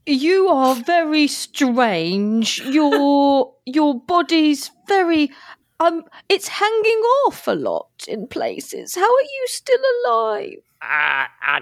you 0.05 0.47
are 0.47 0.75
very 0.75 1.27
strange. 1.27 2.61
Your 2.61 3.53
your 3.65 3.99
body's 3.99 4.71
very 4.87 5.31
um 5.79 6.03
it's 6.29 6.47
hanging 6.47 7.01
off 7.25 7.47
a 7.47 7.53
lot 7.53 7.89
in 8.07 8.27
places. 8.27 8.95
How 8.95 9.03
are 9.03 9.21
you 9.21 9.45
still 9.47 9.81
alive? 10.05 10.57
Uh, 10.81 11.25
I, 11.41 11.61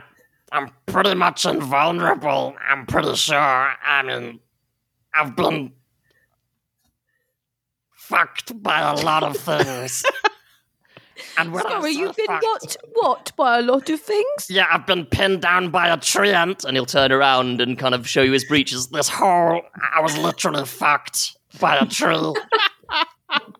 I'm 0.52 0.72
pretty 0.86 1.14
much 1.14 1.46
invulnerable, 1.46 2.56
I'm 2.68 2.86
pretty 2.86 3.16
sure. 3.16 3.38
I 3.38 4.02
mean, 4.04 4.40
I've 5.14 5.36
been 5.36 5.74
fucked 7.94 8.62
by 8.64 8.80
a 8.80 8.96
lot 8.96 9.24
of 9.24 9.36
things. 9.50 10.04
And 11.40 11.54
when 11.54 11.64
Sorry, 11.64 11.92
you've 11.92 12.16
been 12.16 12.26
fucked- 12.28 12.44
what 12.44 12.78
what 12.94 13.32
by 13.36 13.60
a 13.60 13.62
lot 13.62 13.90
of 13.90 14.00
things? 14.00 14.50
Yeah, 14.50 14.68
I've 14.72 14.86
been 14.86 15.06
pinned 15.06 15.42
down 15.42 15.70
by 15.70 15.88
a 15.88 15.98
treant. 15.98 16.66
And 16.66 16.76
he'll 16.76 16.86
turn 16.86 17.12
around 17.12 17.62
and 17.62 17.78
kind 17.78 17.96
of 17.96 18.08
show 18.08 18.22
you 18.22 18.32
his 18.34 18.44
breeches. 18.46 18.88
This 18.88 19.08
whole, 19.10 19.62
I 19.96 20.02
was 20.02 20.18
literally 20.18 20.66
fucked 20.66 21.38
by 21.60 21.78
a 21.78 21.86
tree. 21.86 22.16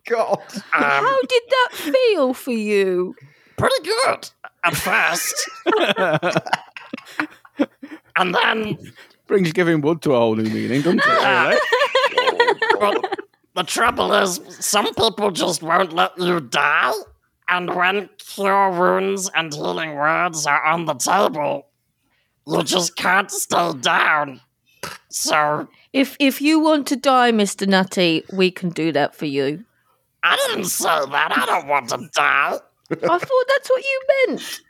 God. 0.06 0.38
Um, 0.52 0.62
How 0.72 1.18
did 1.22 1.42
that 1.48 1.68
feel 1.72 2.34
for 2.34 2.52
you? 2.52 3.14
pretty 3.56 3.84
good 3.84 4.30
at 4.64 4.74
first. 4.74 5.48
and 8.16 8.34
then 8.34 8.78
Brings 9.26 9.52
giving 9.52 9.80
wood 9.80 10.02
to 10.02 10.12
a 10.14 10.18
whole 10.18 10.34
new 10.34 10.42
meaning, 10.50 10.82
doesn't 10.82 11.00
it? 11.04 11.06
Really? 11.06 12.60
well, 12.80 13.00
the 13.54 13.62
trouble 13.62 14.12
is, 14.12 14.40
some 14.58 14.86
people 14.94 15.30
just 15.30 15.62
won't 15.62 15.92
let 15.92 16.18
you 16.18 16.40
die. 16.40 16.92
And 17.50 17.74
when 17.74 18.08
cure 18.18 18.70
wounds 18.70 19.28
and 19.34 19.52
healing 19.52 19.94
words 19.96 20.46
are 20.46 20.64
on 20.64 20.84
the 20.86 20.94
table, 20.94 21.66
you 22.46 22.62
just 22.62 22.96
can't 22.96 23.30
stay 23.30 23.72
down. 23.80 24.40
So 25.08 25.68
If 25.92 26.16
if 26.20 26.40
you 26.40 26.60
want 26.60 26.86
to 26.88 26.96
die, 26.96 27.32
Mr. 27.32 27.66
Nutty, 27.66 28.24
we 28.32 28.50
can 28.52 28.70
do 28.70 28.92
that 28.92 29.14
for 29.16 29.26
you. 29.26 29.64
I 30.22 30.36
didn't 30.48 30.66
say 30.66 30.84
that. 30.84 31.32
I 31.36 31.46
don't 31.46 31.66
want 31.66 31.88
to 31.90 32.08
die. 32.14 32.58
I 32.90 32.94
thought 32.96 33.46
that's 33.48 33.70
what 33.70 33.82
you 33.82 34.00
meant. 34.28 34.60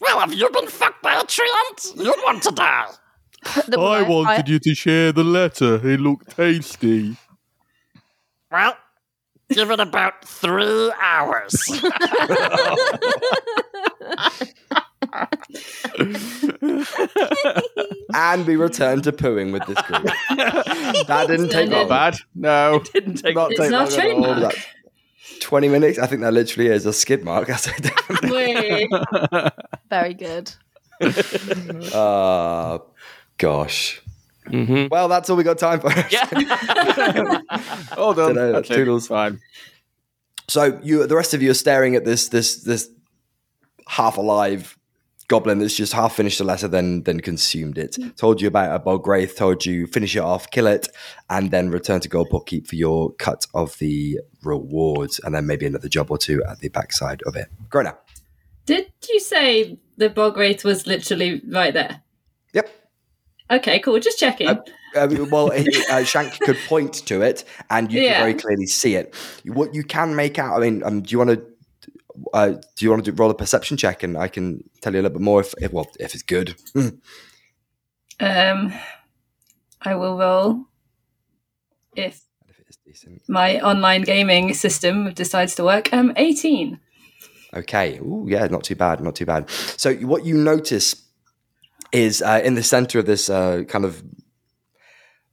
Well, 0.00 0.20
have 0.20 0.34
you 0.34 0.50
been 0.50 0.66
fucked 0.68 1.02
by 1.02 1.14
a 1.14 1.24
treant? 1.24 1.96
You'd 1.96 2.22
want 2.24 2.42
to 2.42 2.50
die. 2.50 2.86
I- 3.46 4.02
wanted 4.08 4.48
you 4.48 4.58
to 4.58 4.74
share 4.74 5.12
the 5.12 5.24
letter. 5.24 5.74
It 5.86 6.00
looked 6.00 6.36
tasty. 6.36 7.16
Well, 8.50 8.76
give 9.54 9.70
it 9.70 9.80
about 9.80 10.24
three 10.24 10.92
hours. 11.00 11.54
And 18.14 18.46
we 18.46 18.56
return 18.56 19.02
to 19.02 19.12
pooing 19.12 19.52
with 19.52 19.66
this 19.66 19.80
group. 19.82 20.04
that 21.06 21.24
didn't 21.28 21.48
take 21.50 21.68
Splendid. 21.68 21.70
long. 21.72 21.80
Not 21.80 21.88
bad. 21.88 22.16
No. 22.34 22.82
Didn't 22.92 23.16
take 23.16 23.34
Not 23.34 23.50
It's 23.52 23.60
take 23.60 23.70
not 23.70 23.90
long 23.90 23.98
at 24.00 24.14
all. 24.14 24.22
trademark. 24.32 24.54
That- 24.54 24.66
20 25.40 25.68
minutes? 25.68 25.98
I 25.98 26.06
think 26.06 26.20
that 26.22 26.32
literally 26.32 26.68
is 26.70 26.86
a 26.86 26.92
skid 26.92 27.24
mark. 27.24 27.50
I 27.50 27.56
said 27.56 27.90
Very 29.90 30.14
good. 30.14 30.52
Uh, 31.92 32.78
gosh. 33.38 34.00
Mhm. 34.46 34.90
Well, 34.90 35.08
that's 35.08 35.30
all 35.30 35.36
we 35.36 35.42
got 35.44 35.58
time 35.58 35.80
for. 35.80 35.90
Yeah. 36.10 36.26
Hold 37.94 38.18
on. 38.18 38.34
Dunno, 38.34 38.52
That's 38.52 38.70
it. 38.70 38.74
toodles. 38.76 39.06
Fine. 39.08 39.40
So 40.48 40.78
you, 40.82 41.06
the 41.06 41.16
rest 41.16 41.32
of 41.34 41.42
you 41.42 41.50
are 41.50 41.54
staring 41.54 41.96
at 41.96 42.04
this 42.04 42.28
this 42.28 42.62
this 42.62 42.90
half 43.88 44.16
alive 44.18 44.76
goblin 45.28 45.58
that's 45.58 45.74
just 45.74 45.94
half 45.94 46.14
finished 46.14 46.36
the 46.38 46.44
letter, 46.44 46.68
then 46.68 47.02
then 47.04 47.20
consumed 47.20 47.78
it. 47.78 47.96
Told 48.16 48.42
you 48.42 48.48
about 48.48 48.74
a 48.74 48.78
bog 48.78 49.06
wraith. 49.06 49.36
Told 49.36 49.64
you 49.64 49.86
finish 49.86 50.14
it 50.14 50.20
off, 50.20 50.50
kill 50.50 50.66
it, 50.66 50.88
and 51.30 51.50
then 51.50 51.70
return 51.70 52.00
to 52.00 52.08
Goldport 52.10 52.46
Keep 52.46 52.66
for 52.66 52.76
your 52.76 53.12
cut 53.12 53.46
of 53.54 53.78
the 53.78 54.20
rewards, 54.42 55.18
and 55.24 55.34
then 55.34 55.46
maybe 55.46 55.64
another 55.64 55.88
job 55.88 56.10
or 56.10 56.18
two 56.18 56.42
at 56.44 56.58
the 56.60 56.68
backside 56.68 57.22
of 57.22 57.36
it. 57.36 57.48
Grona. 57.70 57.96
Did 58.66 58.90
you 59.08 59.20
say 59.20 59.78
the 59.96 60.08
bog 60.10 60.36
wraith 60.36 60.64
was 60.64 60.86
literally 60.86 61.40
right 61.48 61.72
there? 61.72 62.02
Okay, 63.50 63.78
cool. 63.80 63.98
Just 64.00 64.18
checking. 64.18 64.48
Uh, 64.48 64.56
Uh, 64.96 65.08
well, 65.28 65.50
uh, 65.90 66.04
Shank 66.04 66.38
could 66.40 66.56
point 66.68 66.94
to 67.06 67.20
it, 67.20 67.44
and 67.68 67.92
you 67.92 68.00
Yeah. 68.00 68.12
can 68.12 68.20
very 68.22 68.34
clearly 68.34 68.66
see 68.66 68.94
it. 68.94 69.12
What 69.44 69.74
you 69.74 69.82
can 69.82 70.14
make 70.14 70.38
out. 70.38 70.56
I 70.56 70.60
mean, 70.60 70.84
um, 70.84 71.02
do 71.02 71.10
you 71.10 71.18
want 71.18 71.30
to? 71.30 71.44
Uh, 72.32 72.48
do 72.76 72.84
you 72.84 72.90
want 72.90 73.04
to 73.04 73.12
roll 73.12 73.28
a 73.30 73.34
perception 73.34 73.76
check, 73.76 74.04
and 74.04 74.16
I 74.16 74.28
can 74.28 74.62
tell 74.82 74.92
you 74.94 75.00
a 75.00 75.02
little 75.02 75.18
bit 75.18 75.24
more 75.24 75.40
if, 75.40 75.52
if 75.58 75.72
well, 75.72 75.88
if 75.98 76.14
it's 76.14 76.22
good. 76.22 76.54
um, 78.20 78.72
I 79.82 79.94
will 79.96 80.16
roll 80.16 80.66
if 81.96 82.22
if 82.48 82.60
it 82.60 82.66
is 82.68 82.76
decent. 82.86 83.22
my 83.28 83.60
online 83.60 84.02
gaming 84.02 84.54
system 84.54 85.12
decides 85.12 85.56
to 85.56 85.64
work. 85.64 85.92
Um, 85.92 86.12
eighteen. 86.16 86.78
Okay. 87.52 87.98
Ooh, 87.98 88.26
yeah, 88.28 88.46
not 88.46 88.62
too 88.64 88.76
bad. 88.76 89.00
Not 89.00 89.16
too 89.16 89.26
bad. 89.26 89.50
So 89.50 89.92
what 89.94 90.24
you 90.24 90.36
notice 90.36 90.94
is 91.94 92.20
uh, 92.20 92.40
in 92.44 92.56
the 92.56 92.62
center 92.62 92.98
of 92.98 93.06
this 93.06 93.30
uh, 93.30 93.62
kind 93.68 93.84
of 93.84 94.02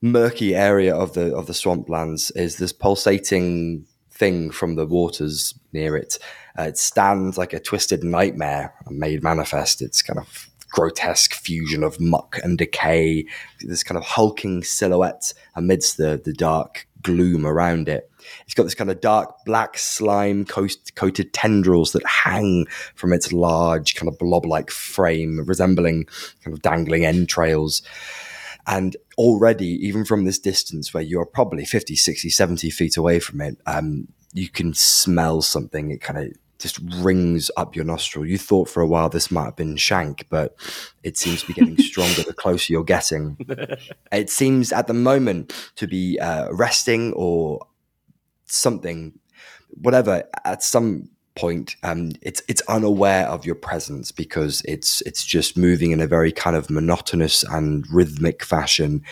murky 0.01 0.55
area 0.55 0.95
of 0.95 1.13
the 1.13 1.35
of 1.35 1.47
the 1.47 1.53
swamplands 1.53 2.31
is 2.35 2.57
this 2.57 2.71
pulsating 2.71 3.85
thing 4.11 4.51
from 4.51 4.75
the 4.75 4.85
waters 4.85 5.55
near 5.73 5.97
it. 5.97 6.19
Uh, 6.57 6.63
it 6.63 6.77
stands 6.77 7.37
like 7.37 7.53
a 7.53 7.59
twisted 7.59 8.03
nightmare 8.03 8.73
made 8.89 9.23
manifest. 9.23 9.81
It's 9.81 10.03
kind 10.03 10.19
of 10.19 10.49
grotesque 10.69 11.33
fusion 11.33 11.83
of 11.83 11.99
muck 11.99 12.39
and 12.43 12.57
decay. 12.57 13.25
This 13.61 13.83
kind 13.83 13.97
of 13.97 14.03
hulking 14.03 14.63
silhouette 14.63 15.33
amidst 15.55 15.97
the 15.97 16.21
the 16.23 16.33
dark 16.33 16.87
gloom 17.01 17.47
around 17.47 17.89
it. 17.89 18.10
It's 18.51 18.55
got 18.57 18.63
this 18.63 18.75
kind 18.75 18.91
of 18.91 18.99
dark 18.99 19.45
black 19.45 19.77
slime 19.77 20.43
coated 20.43 21.31
tendrils 21.31 21.93
that 21.93 22.05
hang 22.05 22.65
from 22.95 23.13
its 23.13 23.31
large 23.31 23.95
kind 23.95 24.09
of 24.09 24.19
blob 24.19 24.45
like 24.45 24.69
frame, 24.69 25.39
resembling 25.45 26.03
kind 26.43 26.53
of 26.53 26.61
dangling 26.61 27.05
entrails. 27.05 27.81
And 28.67 28.97
already, 29.17 29.67
even 29.87 30.03
from 30.03 30.25
this 30.25 30.37
distance 30.37 30.93
where 30.93 31.01
you're 31.01 31.25
probably 31.25 31.63
50, 31.63 31.95
60, 31.95 32.29
70 32.29 32.69
feet 32.71 32.97
away 32.97 33.21
from 33.21 33.39
it, 33.39 33.57
um, 33.67 34.09
you 34.33 34.49
can 34.49 34.73
smell 34.73 35.41
something. 35.41 35.89
It 35.89 36.01
kind 36.01 36.19
of 36.19 36.33
just 36.59 36.77
rings 36.95 37.51
up 37.55 37.73
your 37.73 37.85
nostril. 37.85 38.25
You 38.25 38.37
thought 38.37 38.67
for 38.67 38.81
a 38.81 38.87
while 38.87 39.07
this 39.07 39.31
might 39.31 39.45
have 39.45 39.55
been 39.55 39.77
Shank, 39.77 40.27
but 40.29 40.57
it 41.03 41.17
seems 41.17 41.39
to 41.39 41.47
be 41.47 41.53
getting 41.53 41.77
stronger 41.81 42.23
the 42.23 42.33
closer 42.33 42.73
you're 42.73 42.83
getting. 42.83 43.37
It 44.11 44.29
seems 44.29 44.73
at 44.73 44.87
the 44.87 44.93
moment 44.93 45.53
to 45.77 45.87
be 45.87 46.19
uh, 46.19 46.51
resting 46.51 47.13
or 47.13 47.61
something, 48.51 49.17
whatever. 49.69 50.23
At 50.45 50.63
some 50.63 51.09
point, 51.35 51.75
um, 51.83 52.11
it's 52.21 52.41
it's 52.47 52.61
unaware 52.67 53.25
of 53.27 53.45
your 53.45 53.55
presence 53.55 54.11
because 54.11 54.61
it's 54.65 55.01
it's 55.01 55.25
just 55.25 55.57
moving 55.57 55.91
in 55.91 56.01
a 56.01 56.07
very 56.07 56.31
kind 56.31 56.55
of 56.55 56.69
monotonous 56.69 57.43
and 57.43 57.85
rhythmic 57.91 58.43
fashion, 58.43 59.03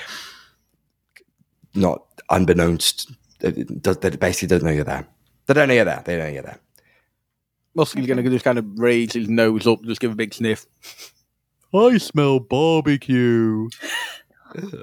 not 1.74 2.04
unbeknownst. 2.30 3.12
It 3.42 3.82
does- 3.82 3.98
They 3.98 4.10
basically 4.12 4.48
don't 4.50 4.64
know 4.64 4.72
you're 4.72 4.84
there. 4.84 5.08
They 5.46 5.54
don't 5.54 5.68
know 5.70 5.74
you're 5.74 5.86
there. 5.86 6.04
They 6.06 6.18
don't 6.18 6.26
know 6.28 6.34
you're 6.34 6.44
there. 6.44 6.60
Muskie's 7.78 8.06
going 8.08 8.22
to 8.22 8.30
just 8.30 8.44
kind 8.44 8.58
of 8.60 8.66
raise 8.78 9.14
his 9.14 9.30
nose 9.30 9.66
up, 9.66 9.82
just 9.84 10.02
give 10.02 10.12
a 10.12 10.16
big 10.16 10.34
sniff. 10.34 10.66
I 11.74 11.98
smell 12.00 12.40
barbecue. 12.40 13.70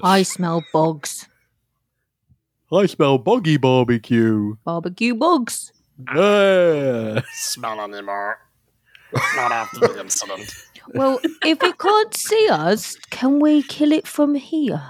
I 0.03 0.23
smell 0.23 0.65
bugs. 0.73 1.27
I 2.73 2.87
smell 2.87 3.19
boggy 3.19 3.59
barbecue. 3.59 4.57
Barbecue 4.65 5.15
bugs. 5.15 5.73
Yeah. 6.15 7.23
Smell 7.33 7.81
anymore. 7.81 8.39
Not 9.37 9.53
after 9.53 9.81
the 9.81 10.01
incident. 10.01 10.53
Well, 10.95 11.21
if 11.45 11.63
it 11.63 11.79
can't 11.79 12.15
see 12.15 12.49
us, 12.51 12.97
can 13.11 13.41
we 13.41 13.63
kill 13.63 13.93
it 13.93 14.07
from 14.07 14.35
here? 14.35 14.83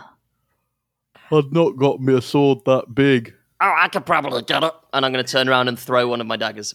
I've 1.33 1.53
not 1.53 1.77
got 1.77 2.01
me 2.01 2.15
a 2.15 2.23
sword 2.23 2.59
that 2.67 2.95
big. 2.95 3.35
Oh, 3.61 3.75
I 3.77 3.89
could 3.89 4.07
probably 4.07 4.43
get 4.43 4.63
it. 4.63 4.73
And 4.93 5.05
I'm 5.05 5.13
going 5.13 5.25
to 5.25 5.31
turn 5.31 5.49
around 5.49 5.69
and 5.69 5.79
throw 5.79 6.07
one 6.09 6.21
of 6.21 6.27
my 6.27 6.37
daggers. 6.37 6.75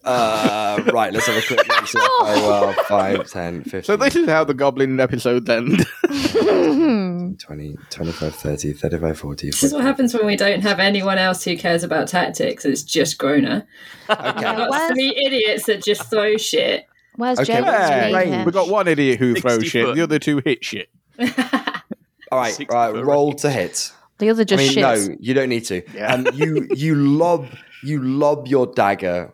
Uh, 0.03 0.81
right, 0.93 1.11
let's 1.13 1.27
have 1.27 1.37
a 1.43 1.45
quick 1.45 1.67
look. 1.67 1.87
So, 1.87 1.99
oh, 2.01 2.73
well, 2.75 2.83
5, 2.85 3.29
10, 3.29 3.63
15, 3.63 3.83
So 3.83 3.97
this 3.97 4.15
is 4.15 4.27
how 4.27 4.43
the 4.43 4.53
goblin 4.53 4.99
episodes 4.99 5.49
end. 5.49 5.85
20, 7.39 7.77
25, 7.89 8.35
30, 8.35 8.73
35, 8.73 9.17
40. 9.19 9.47
This 9.47 9.63
is 9.63 9.73
what 9.73 9.83
happens 9.83 10.13
when 10.13 10.25
we 10.25 10.35
don't 10.35 10.61
have 10.61 10.79
anyone 10.79 11.17
else 11.17 11.43
who 11.43 11.57
cares 11.57 11.83
about 11.83 12.07
tactics. 12.07 12.65
It's 12.65 12.83
just 12.83 13.17
Groner. 13.17 13.67
We've 14.07 14.17
Okay. 14.17 14.41
got 14.41 14.69
Where's- 14.69 14.91
three 14.91 15.15
idiots 15.25 15.65
that 15.65 15.83
just 15.83 16.09
throw 16.09 16.37
shit. 16.37 16.85
Where's 17.15 17.39
Okay, 17.39 17.55
James? 17.55 17.67
hey, 17.67 18.11
Green 18.11 18.27
here? 18.33 18.45
we 18.45 18.51
got 18.51 18.69
one 18.69 18.87
idiot 18.87 19.19
who 19.19 19.35
throws 19.35 19.65
shit, 19.65 19.85
foot. 19.85 19.95
the 19.95 20.01
other 20.01 20.19
two 20.19 20.41
hit 20.45 20.63
shit. 20.63 20.89
All 21.19 21.27
right, 22.39 22.57
right, 22.69 22.91
foot 22.93 23.03
roll 23.05 23.33
to 23.33 23.49
hit. 23.49 23.91
The 24.19 24.29
other 24.29 24.45
just 24.45 24.61
I 24.61 24.63
mean, 24.65 24.73
shits. 24.77 25.09
no, 25.09 25.15
you 25.19 25.33
don't 25.33 25.49
need 25.49 25.65
to. 25.65 25.81
Yeah. 25.93 26.13
Um, 26.13 26.27
you 26.33 26.67
you 26.73 26.95
lob 26.95 27.47
you 27.83 28.01
lob 28.01 28.47
your 28.47 28.67
dagger 28.67 29.33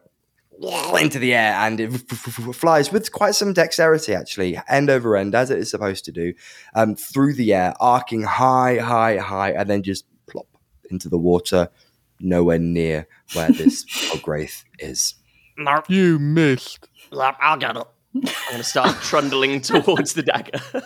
into 1.00 1.20
the 1.20 1.34
air, 1.34 1.54
and 1.54 1.80
it 1.80 1.90
flies 1.98 2.92
with 2.92 3.12
quite 3.12 3.36
some 3.36 3.54
dexterity, 3.54 4.14
actually, 4.14 4.60
end 4.70 4.90
over 4.90 5.16
end, 5.18 5.36
as 5.36 5.52
it 5.52 5.60
is 5.60 5.70
supposed 5.70 6.06
to 6.06 6.12
do, 6.12 6.34
um, 6.74 6.96
through 6.96 7.34
the 7.34 7.54
air, 7.54 7.74
arcing 7.80 8.24
high, 8.24 8.78
high, 8.78 9.18
high, 9.18 9.52
and 9.52 9.70
then 9.70 9.84
just 9.84 10.06
plop 10.28 10.48
into 10.90 11.10
the 11.10 11.18
water, 11.18 11.70
nowhere 12.20 12.60
near 12.60 13.08
where 13.34 13.52
this 13.52 13.86
wraith 14.28 14.64
is. 14.80 15.16
Nope. 15.58 15.90
You 15.90 16.20
missed. 16.20 16.90
Yep, 17.12 17.38
I'll 17.40 17.58
get 17.58 17.78
it. 17.78 17.88
I'm 18.16 18.22
going 18.22 18.58
to 18.58 18.64
start 18.64 18.96
trundling 19.02 19.62
towards 19.62 20.14
the 20.14 20.24
dagger. 20.24 20.60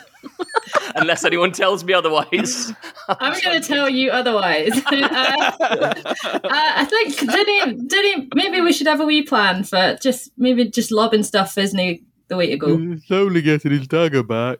Unless 0.96 1.24
anyone 1.26 1.52
tells 1.52 1.84
me 1.84 1.94
otherwise. 1.94 2.74
I'm 3.08 3.40
going 3.42 3.62
to 3.62 3.68
tell 3.68 3.90
you 3.90 4.12
otherwise. 4.12 4.72
uh, 4.92 5.52
uh, 5.62 6.40
I 6.44 6.86
think 6.90 7.18
did 7.20 7.48
he, 7.48 7.88
did 7.88 8.06
he, 8.06 8.30
maybe 8.36 8.62
we 8.62 8.74
should 8.74 8.88
have 8.88 9.00
a 9.00 9.06
wee 9.06 9.22
plan 9.24 9.64
for 9.64 9.98
just 10.02 10.32
maybe 10.38 10.70
just 10.70 10.92
lobbing 10.92 11.24
stuff 11.24 11.58
isn't 11.58 11.80
he 11.80 12.04
the 12.28 12.38
way 12.38 12.48
to 12.48 12.58
go. 12.58 12.78
He's 12.78 13.10
only 13.12 13.42
getting 13.42 13.72
his 13.72 13.88
dagger 13.88 14.24
back. 14.24 14.60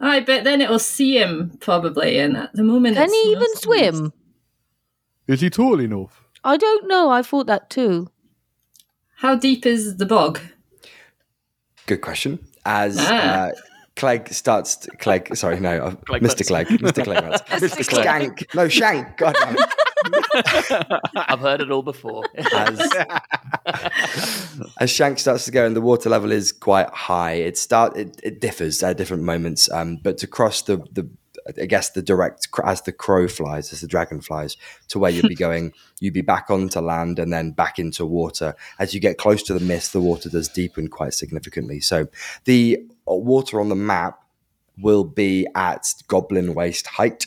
I 0.00 0.20
bet 0.20 0.44
then 0.44 0.60
it'll 0.60 0.78
see 0.78 1.18
him 1.18 1.56
probably, 1.60 2.18
and 2.18 2.36
at 2.36 2.52
the 2.52 2.62
moment, 2.62 2.96
Can 2.96 3.04
it's 3.04 3.14
he 3.14 3.32
even 3.32 3.54
so 3.54 3.60
swim? 3.60 4.12
Is 5.26 5.40
he 5.40 5.48
tall 5.50 5.80
enough? 5.80 6.22
I 6.44 6.56
don't 6.58 6.86
know. 6.86 7.10
I 7.10 7.22
thought 7.22 7.46
that 7.46 7.70
too. 7.70 8.10
How 9.16 9.34
deep 9.34 9.64
is 9.64 9.96
the 9.96 10.04
bog? 10.04 10.38
Good 11.86 12.02
question. 12.02 12.38
As 12.66 12.98
Ah. 13.00 13.46
uh, 13.46 13.52
Clegg 13.96 14.28
starts, 14.28 14.76
to, 14.76 14.90
Clegg, 14.98 15.34
sorry, 15.36 15.58
no, 15.58 15.78
uh, 15.78 15.94
Clegg 15.94 16.22
Mr. 16.22 16.36
Butts. 16.36 16.48
Clegg, 16.48 16.68
Mr. 16.68 17.04
Clegg, 17.04 17.24
Mr. 17.24 18.02
Shank, 18.02 18.54
no, 18.54 18.68
Shank, 18.68 19.16
God 19.16 19.34
damn 19.40 19.56
it. 19.56 21.00
I've 21.16 21.40
heard 21.40 21.60
it 21.62 21.70
all 21.70 21.82
before. 21.82 22.24
as 22.54 23.06
as 24.78 24.90
Shank 24.90 25.18
starts 25.18 25.46
to 25.46 25.50
go 25.50 25.66
and 25.66 25.74
the 25.74 25.80
water 25.80 26.10
level 26.10 26.30
is 26.30 26.52
quite 26.52 26.88
high. 26.90 27.32
It 27.32 27.56
start 27.58 27.96
it, 27.96 28.20
it 28.22 28.40
differs 28.40 28.82
at 28.82 28.98
different 28.98 29.22
moments, 29.24 29.70
um, 29.72 29.96
but 29.96 30.18
to 30.18 30.26
cross 30.26 30.62
the 30.62 30.76
the 30.92 31.08
I 31.46 31.66
guess 31.66 31.90
the 31.90 32.02
direct 32.02 32.48
as 32.64 32.82
the 32.82 32.92
crow 32.92 33.28
flies, 33.28 33.72
as 33.72 33.80
the 33.80 33.86
dragon 33.86 34.20
flies 34.20 34.56
to 34.88 34.98
where 34.98 35.10
you'd 35.10 35.28
be 35.28 35.34
going, 35.34 35.72
you'd 36.00 36.14
be 36.14 36.20
back 36.20 36.50
onto 36.50 36.80
land 36.80 37.18
and 37.18 37.32
then 37.32 37.52
back 37.52 37.78
into 37.78 38.04
water. 38.04 38.54
As 38.78 38.94
you 38.94 39.00
get 39.00 39.18
close 39.18 39.42
to 39.44 39.54
the 39.54 39.60
mist, 39.60 39.92
the 39.92 40.00
water 40.00 40.28
does 40.28 40.48
deepen 40.48 40.88
quite 40.88 41.14
significantly. 41.14 41.80
So 41.80 42.08
the 42.44 42.84
water 43.14 43.60
on 43.60 43.68
the 43.68 43.76
map 43.76 44.18
will 44.78 45.04
be 45.04 45.46
at 45.54 45.86
goblin 46.08 46.54
waist 46.54 46.86
height 46.86 47.26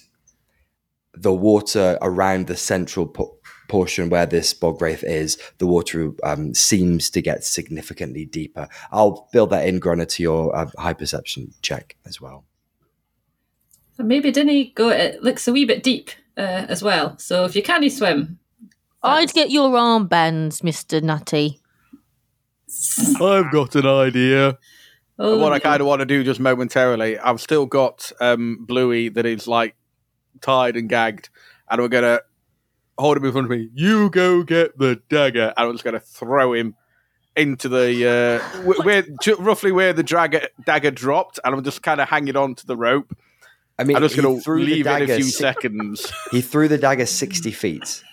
the 1.14 1.34
water 1.34 1.98
around 2.02 2.48
the 2.48 2.56
central 2.56 3.06
po- 3.06 3.36
portion 3.68 4.10
where 4.10 4.26
this 4.26 4.54
bog 4.54 4.82
wraith 4.82 5.04
is, 5.04 5.38
the 5.58 5.68
water 5.68 6.12
um, 6.24 6.54
seems 6.54 7.10
to 7.10 7.22
get 7.22 7.44
significantly 7.44 8.26
deeper. 8.26 8.68
I'll 8.92 9.28
build 9.32 9.50
that 9.52 9.68
in, 9.68 9.80
Grona, 9.80 10.08
to 10.08 10.24
your 10.24 10.56
uh, 10.56 10.70
high 10.78 10.94
perception 10.94 11.54
check 11.62 11.96
as 12.06 12.22
well. 12.22 12.46
So 13.98 14.04
maybe 14.04 14.32
didn't 14.32 14.50
he 14.50 14.66
go? 14.66 14.90
It 14.90 15.22
looks 15.22 15.48
a 15.48 15.52
wee 15.52 15.66
bit 15.66 15.84
deep 15.84 16.10
uh, 16.38 16.66
as 16.70 16.82
well. 16.82 17.18
So 17.18 17.44
if 17.46 17.56
you 17.56 17.62
can't 17.62 17.92
swim, 17.92 18.40
I'd 19.04 19.34
get 19.34 19.52
your 19.52 19.72
armbands, 19.72 20.64
Mister 20.64 21.02
Nutty. 21.02 21.60
I've 23.22 23.52
got 23.52 23.76
an 23.76 23.86
idea. 23.86 24.58
Oh, 25.20 25.38
what 25.38 25.54
I 25.54 25.60
kind 25.60 25.82
of 25.82 25.88
want 25.88 26.00
to 26.00 26.06
do 26.06 26.24
just 26.24 26.40
momentarily, 26.40 27.18
I've 27.20 27.42
still 27.42 27.66
got 27.66 28.12
um, 28.22 28.66
Bluey 28.66 29.10
that 29.10 29.26
is 29.26 29.48
like 29.48 29.76
tied 30.42 30.76
and 30.78 30.90
gagged, 30.90 31.30
and 31.70 31.82
we're 31.82 31.88
gonna 31.90 32.22
hold 32.98 33.18
him 33.18 33.26
in 33.26 33.32
front 33.32 33.46
of 33.46 33.52
me. 33.52 33.70
You 33.74 34.10
go 34.10 34.44
get 34.44 34.78
the 34.78 35.02
dagger, 35.10 35.54
and 35.56 35.68
I'm 35.68 35.72
just 35.74 35.84
gonna 35.84 36.00
throw 36.00 36.54
him 36.54 36.76
into 37.36 37.70
the 37.70 38.08
uh, 38.08 38.40
wh- 38.64 38.80
where 38.86 39.04
ju- 39.22 39.36
roughly 39.38 39.72
where 39.72 39.94
the 39.94 40.04
dagger 40.04 40.48
dagger 40.66 40.92
dropped, 40.92 41.40
and 41.44 41.54
I'm 41.56 41.64
just 41.64 41.82
kind 41.84 42.02
of 42.02 42.10
hanging 42.10 42.36
on 42.36 42.56
to 42.56 42.66
the 42.66 42.76
rope. 42.78 43.16
I 43.78 43.84
mean, 43.86 43.96
I'm 43.96 44.04
just 44.04 44.16
gonna 44.18 44.40
leave 44.66 44.86
it 44.88 44.90
in 45.04 45.10
a 45.10 45.16
few 45.16 45.24
si- 45.26 45.32
seconds. 45.32 46.12
He 46.32 46.42
threw 46.42 46.68
the 46.68 46.78
dagger 46.78 47.06
60 47.06 47.52
feet. 47.52 48.04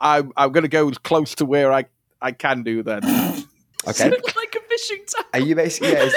I'm 0.00 0.32
I'm 0.36 0.52
gonna 0.52 0.68
go 0.68 0.88
as 0.88 0.98
close 0.98 1.34
to 1.36 1.44
where 1.44 1.72
I 1.72 1.84
I 2.20 2.32
can 2.32 2.62
do 2.62 2.82
then. 2.82 3.02
Okay. 3.86 4.10
like 4.72 4.78
a 4.78 4.78
fishing 4.78 5.04
tackle. 5.06 5.30
Are 5.34 5.40
you 5.40 5.54
basically, 5.54 5.92
yeah, 5.92 6.10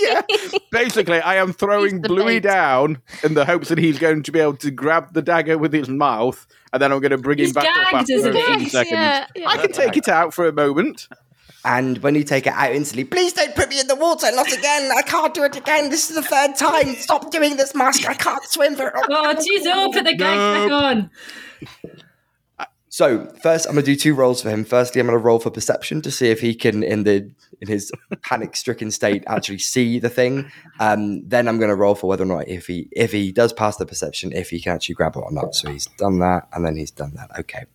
yeah. 0.00 0.58
Basically, 0.70 1.20
I 1.20 1.36
am 1.36 1.52
throwing 1.52 2.00
Bluey 2.00 2.40
bait. 2.40 2.44
down 2.44 3.02
in 3.22 3.34
the 3.34 3.44
hopes 3.44 3.68
that 3.68 3.78
he's 3.78 3.98
going 3.98 4.22
to 4.24 4.32
be 4.32 4.40
able 4.40 4.56
to 4.58 4.70
grab 4.70 5.12
the 5.14 5.22
dagger 5.22 5.58
with 5.58 5.72
his 5.72 5.88
mouth, 5.88 6.46
and 6.72 6.82
then 6.82 6.92
I'm 6.92 7.00
going 7.00 7.10
to 7.12 7.18
bring 7.18 7.38
He's 7.38 7.48
him 7.50 7.54
back 7.54 7.66
up 7.68 7.74
gagged, 7.74 7.94
after 7.94 8.12
isn't 8.12 8.36
a 8.36 8.42
few 8.42 8.58
he? 8.58 8.68
seconds. 8.68 8.92
Yeah, 8.92 9.26
yeah. 9.36 9.48
I 9.48 9.56
can 9.56 9.72
take 9.72 9.96
it 9.96 10.08
out 10.08 10.34
for 10.34 10.46
a 10.46 10.52
moment. 10.52 11.08
and 11.64 11.98
when 11.98 12.14
you 12.14 12.22
take 12.24 12.46
it 12.46 12.52
out 12.52 12.72
instantly, 12.72 13.04
please 13.04 13.32
don't 13.32 13.54
put 13.54 13.68
me 13.68 13.80
in 13.80 13.86
the 13.88 13.96
water, 13.96 14.28
not 14.32 14.50
again. 14.52 14.90
I 14.96 15.02
can't 15.02 15.34
do 15.34 15.42
it 15.44 15.56
again. 15.56 15.90
This 15.90 16.08
is 16.08 16.16
the 16.16 16.22
third 16.22 16.54
time. 16.56 16.94
Stop 16.94 17.30
doing 17.30 17.56
this, 17.56 17.74
Musk. 17.74 18.08
I 18.08 18.14
can't 18.14 18.44
swim 18.44 18.76
very 18.76 18.92
Oh, 18.94 19.34
jeez, 19.34 19.64
oh, 19.66 19.90
put 19.92 20.04
the 20.04 20.14
gag 20.14 20.18
back 20.18 20.70
on. 20.70 21.10
So 22.98 23.28
first, 23.44 23.66
I'm 23.66 23.74
going 23.74 23.84
to 23.84 23.92
do 23.92 23.96
two 23.96 24.12
rolls 24.12 24.42
for 24.42 24.50
him. 24.50 24.64
Firstly, 24.64 25.00
I'm 25.00 25.06
going 25.06 25.16
to 25.16 25.24
roll 25.24 25.38
for 25.38 25.50
perception 25.50 26.02
to 26.02 26.10
see 26.10 26.30
if 26.30 26.40
he 26.40 26.52
can, 26.52 26.82
in 26.82 27.04
the 27.04 27.30
in 27.60 27.68
his 27.68 27.92
panic-stricken 28.22 28.90
state, 28.90 29.22
actually 29.28 29.58
see 29.58 30.00
the 30.00 30.08
thing. 30.08 30.50
Um, 30.80 31.22
then 31.24 31.46
I'm 31.46 31.58
going 31.58 31.68
to 31.68 31.76
roll 31.76 31.94
for 31.94 32.08
whether 32.08 32.24
or 32.24 32.26
not 32.26 32.48
if 32.48 32.66
he 32.66 32.88
if 32.90 33.12
he 33.12 33.30
does 33.30 33.52
pass 33.52 33.76
the 33.76 33.86
perception, 33.86 34.32
if 34.32 34.50
he 34.50 34.60
can 34.60 34.72
actually 34.72 34.96
grab 34.96 35.14
it 35.14 35.20
or 35.20 35.30
not. 35.30 35.54
So 35.54 35.70
he's 35.70 35.86
done 35.96 36.18
that, 36.18 36.48
and 36.52 36.66
then 36.66 36.76
he's 36.76 36.90
done 36.90 37.14
that. 37.14 37.30
Okay. 37.38 37.66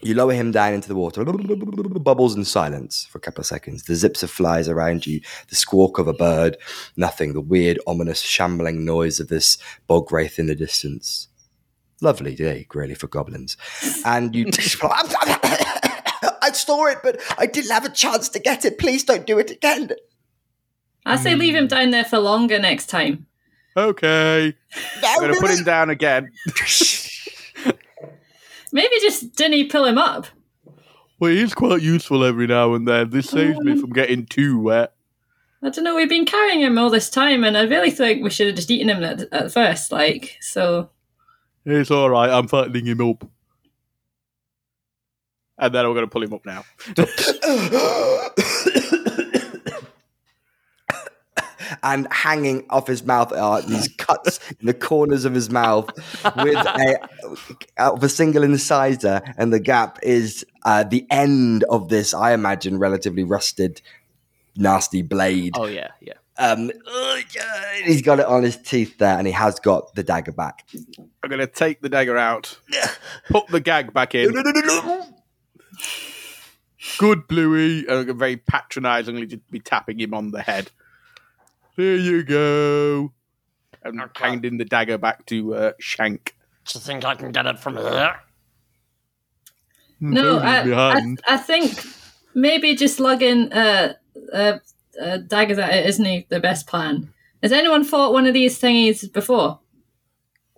You 0.00 0.14
lower 0.14 0.32
him 0.32 0.52
down 0.52 0.72
into 0.72 0.88
the 0.88 0.94
water, 0.94 1.22
bubbles 2.00 2.34
and 2.34 2.46
silence 2.46 3.04
for 3.10 3.18
a 3.18 3.20
couple 3.20 3.42
of 3.42 3.46
seconds. 3.46 3.82
The 3.82 3.94
zips 3.94 4.22
of 4.22 4.30
flies 4.30 4.70
around 4.70 5.06
you, 5.06 5.20
the 5.48 5.54
squawk 5.54 5.98
of 5.98 6.08
a 6.08 6.14
bird, 6.14 6.56
nothing. 6.96 7.34
The 7.34 7.42
weird, 7.42 7.78
ominous, 7.86 8.22
shambling 8.22 8.86
noise 8.86 9.20
of 9.20 9.28
this 9.28 9.58
bog 9.86 10.10
wraith 10.10 10.38
in 10.38 10.46
the 10.46 10.54
distance. 10.54 11.28
Lovely 12.00 12.34
day, 12.34 12.66
really, 12.74 12.94
for 12.94 13.08
goblins. 13.08 13.56
And 14.04 14.34
you. 14.34 14.44
just, 14.50 14.78
I 14.82 16.50
saw 16.52 16.86
it, 16.86 16.98
but 17.02 17.20
I 17.38 17.46
didn't 17.46 17.70
have 17.70 17.84
a 17.84 17.90
chance 17.90 18.28
to 18.30 18.38
get 18.38 18.64
it. 18.64 18.78
Please 18.78 19.04
don't 19.04 19.26
do 19.26 19.38
it 19.38 19.50
again. 19.50 19.90
I 21.06 21.16
say 21.16 21.34
leave 21.34 21.54
him 21.54 21.64
hmm. 21.64 21.68
down 21.68 21.90
there 21.90 22.04
for 22.04 22.18
longer 22.18 22.58
next 22.58 22.86
time. 22.86 23.26
Okay. 23.76 24.54
No, 25.02 25.08
I'm 25.08 25.20
going 25.20 25.34
to 25.34 25.40
put 25.40 25.50
him 25.50 25.64
down 25.64 25.90
again. 25.90 26.30
Maybe 28.72 28.94
just 29.00 29.34
didn't 29.34 29.54
he 29.54 29.64
pull 29.64 29.84
him 29.84 29.98
up? 29.98 30.26
Well, 31.18 31.30
he 31.30 31.40
is 31.40 31.54
quite 31.54 31.82
useful 31.82 32.24
every 32.24 32.46
now 32.46 32.74
and 32.74 32.86
then. 32.86 33.10
This 33.10 33.28
saves 33.28 33.58
me 33.60 33.72
um. 33.72 33.80
from 33.80 33.90
getting 33.90 34.26
too 34.26 34.60
wet. 34.60 34.94
I 35.62 35.68
don't 35.68 35.84
know. 35.84 35.94
We've 35.94 36.08
been 36.08 36.24
carrying 36.24 36.60
him 36.60 36.78
all 36.78 36.88
this 36.88 37.10
time, 37.10 37.44
and 37.44 37.56
I 37.56 37.62
really 37.62 37.90
think 37.90 38.24
we 38.24 38.30
should 38.30 38.46
have 38.46 38.56
just 38.56 38.70
eaten 38.70 38.88
him 38.88 39.04
at, 39.04 39.20
at 39.32 39.52
first. 39.52 39.92
Like, 39.92 40.38
so 40.40 40.88
It's 41.64 41.90
all 41.90 42.10
right. 42.10 42.30
I'm 42.30 42.48
fattening 42.48 42.86
him 42.86 43.00
up. 43.00 43.28
And 45.58 45.74
then 45.74 45.84
I'm 45.84 45.92
going 45.92 46.06
to 46.06 46.10
pull 46.10 46.22
him 46.22 46.32
up 46.32 46.46
now. 46.46 46.64
and 51.82 52.10
hanging 52.12 52.66
off 52.70 52.86
his 52.86 53.04
mouth 53.04 53.32
are 53.32 53.62
these 53.62 53.88
cuts 53.98 54.40
in 54.60 54.66
the 54.66 54.74
corners 54.74 55.24
of 55.24 55.34
his 55.34 55.50
mouth 55.50 55.90
with 56.36 56.56
a 56.56 57.08
of 57.78 58.02
a 58.02 58.08
single 58.08 58.42
incisor, 58.42 59.20
and 59.36 59.52
the 59.52 59.60
gap 59.60 59.98
is 60.02 60.44
uh, 60.64 60.84
the 60.84 61.06
end 61.10 61.64
of 61.64 61.88
this, 61.88 62.14
I 62.14 62.32
imagine, 62.32 62.78
relatively 62.78 63.24
rusted, 63.24 63.80
nasty 64.56 65.02
blade. 65.02 65.54
Oh 65.56 65.66
yeah, 65.66 65.88
yeah. 66.00 66.14
Um, 66.40 66.70
ugh, 66.86 67.24
yeah, 67.36 67.74
he's 67.84 68.00
got 68.00 68.18
it 68.18 68.24
on 68.24 68.42
his 68.42 68.56
teeth 68.56 68.96
there, 68.96 69.18
and 69.18 69.26
he 69.26 69.32
has 69.32 69.60
got 69.60 69.94
the 69.94 70.02
dagger 70.02 70.32
back. 70.32 70.66
I'm 71.22 71.28
going 71.28 71.38
to 71.40 71.46
take 71.46 71.82
the 71.82 71.90
dagger 71.90 72.16
out, 72.16 72.58
put 73.28 73.46
the 73.48 73.60
gag 73.60 73.92
back 73.92 74.14
in. 74.14 74.32
Good, 76.98 77.28
Bluey. 77.28 77.80
And 77.80 77.90
I'm 77.90 78.06
gonna 78.06 78.14
very 78.14 78.36
patronisingly 78.38 79.26
just 79.28 79.50
be 79.50 79.60
tapping 79.60 80.00
him 80.00 80.14
on 80.14 80.30
the 80.30 80.40
head. 80.42 80.70
There 81.76 81.96
you 81.96 82.22
go. 82.22 83.12
And 83.82 84.00
Okay. 84.00 84.28
handing 84.28 84.58
the 84.58 84.64
dagger 84.64 84.98
back 84.98 85.26
to 85.26 85.54
uh, 85.54 85.72
Shank. 85.78 86.36
Do 86.66 86.78
you 86.78 86.80
think 86.80 87.04
I 87.04 87.14
can 87.14 87.32
get 87.32 87.46
it 87.46 87.58
from 87.58 87.76
here? 87.76 88.16
No, 90.00 90.38
I, 90.38 90.62
I. 90.70 91.16
I 91.28 91.36
think 91.36 91.82
maybe 92.34 92.74
just 92.74 92.98
lugging 93.00 93.52
uh, 93.52 93.94
uh, 94.32 94.58
uh, 95.00 95.18
daggers 95.18 95.58
at 95.58 95.74
it 95.74 95.86
isn't 95.86 96.28
the 96.30 96.40
best 96.40 96.66
plan. 96.66 97.12
Has 97.42 97.52
anyone 97.52 97.84
fought 97.84 98.12
one 98.12 98.26
of 98.26 98.34
these 98.34 98.60
thingies 98.60 99.10
before? 99.12 99.60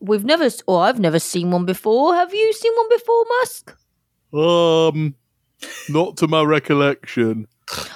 We've 0.00 0.24
never, 0.24 0.48
or 0.66 0.82
I've 0.84 0.98
never 0.98 1.18
seen 1.18 1.50
one 1.50 1.64
before. 1.64 2.14
Have 2.14 2.34
you 2.34 2.52
seen 2.52 2.72
one 2.74 2.88
before, 2.88 3.24
Musk? 3.40 3.76
Um, 4.32 5.14
not 5.88 6.16
to 6.18 6.26
my 6.28 6.42
recollection. 6.42 7.46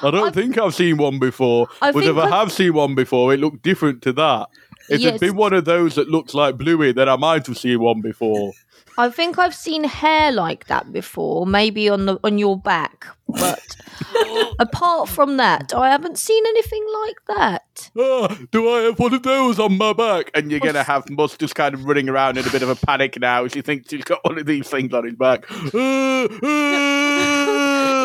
I 0.02 0.10
don't 0.10 0.34
think 0.34 0.56
I've 0.56 0.74
seen 0.74 0.98
one 0.98 1.18
before. 1.18 1.68
I 1.82 1.90
but 1.92 2.04
if 2.04 2.06
think 2.14 2.18
I 2.18 2.22
I've- 2.22 2.32
have 2.32 2.52
seen 2.52 2.74
one 2.74 2.94
before, 2.94 3.34
it 3.34 3.40
looked 3.40 3.62
different 3.62 4.02
to 4.02 4.12
that. 4.12 4.48
If 4.88 5.00
Yes. 5.00 5.08
it'd 5.08 5.20
been 5.20 5.36
one 5.36 5.52
of 5.52 5.64
those 5.64 5.96
that 5.96 6.08
looks 6.08 6.32
like 6.32 6.56
Bluey, 6.56 6.92
then 6.92 7.08
I 7.08 7.16
might 7.16 7.44
have 7.48 7.58
seen 7.58 7.80
one 7.80 8.00
before. 8.02 8.52
I 8.98 9.10
think 9.10 9.38
I've 9.38 9.54
seen 9.54 9.84
hair 9.84 10.32
like 10.32 10.66
that 10.68 10.92
before, 10.92 11.46
maybe 11.46 11.88
on 11.88 12.06
the 12.06 12.18
on 12.24 12.38
your 12.38 12.58
back, 12.58 13.06
but 13.28 13.76
apart 14.58 15.08
from 15.08 15.36
that, 15.36 15.74
I 15.74 15.90
haven't 15.90 16.18
seen 16.18 16.46
anything 16.46 16.86
like 17.04 17.36
that. 17.36 17.90
Ah, 17.98 18.38
do 18.50 18.70
I 18.70 18.80
have 18.82 18.98
one 18.98 19.12
of 19.12 19.22
those 19.22 19.58
on 19.58 19.76
my 19.76 19.92
back? 19.92 20.30
And 20.34 20.50
you're 20.50 20.60
gonna 20.60 20.82
have 20.82 21.10
Musk 21.10 21.40
just 21.40 21.54
kind 21.54 21.74
of 21.74 21.84
running 21.84 22.08
around 22.08 22.38
in 22.38 22.46
a 22.46 22.50
bit 22.50 22.62
of 22.62 22.70
a 22.70 22.76
panic 22.76 23.20
now 23.20 23.44
as 23.44 23.52
he 23.52 23.60
thinks 23.60 23.90
he's 23.90 24.04
got 24.04 24.24
one 24.24 24.38
of 24.38 24.46
these 24.46 24.68
things 24.68 24.94
on 24.94 25.04
his 25.04 25.14
back. 25.14 25.46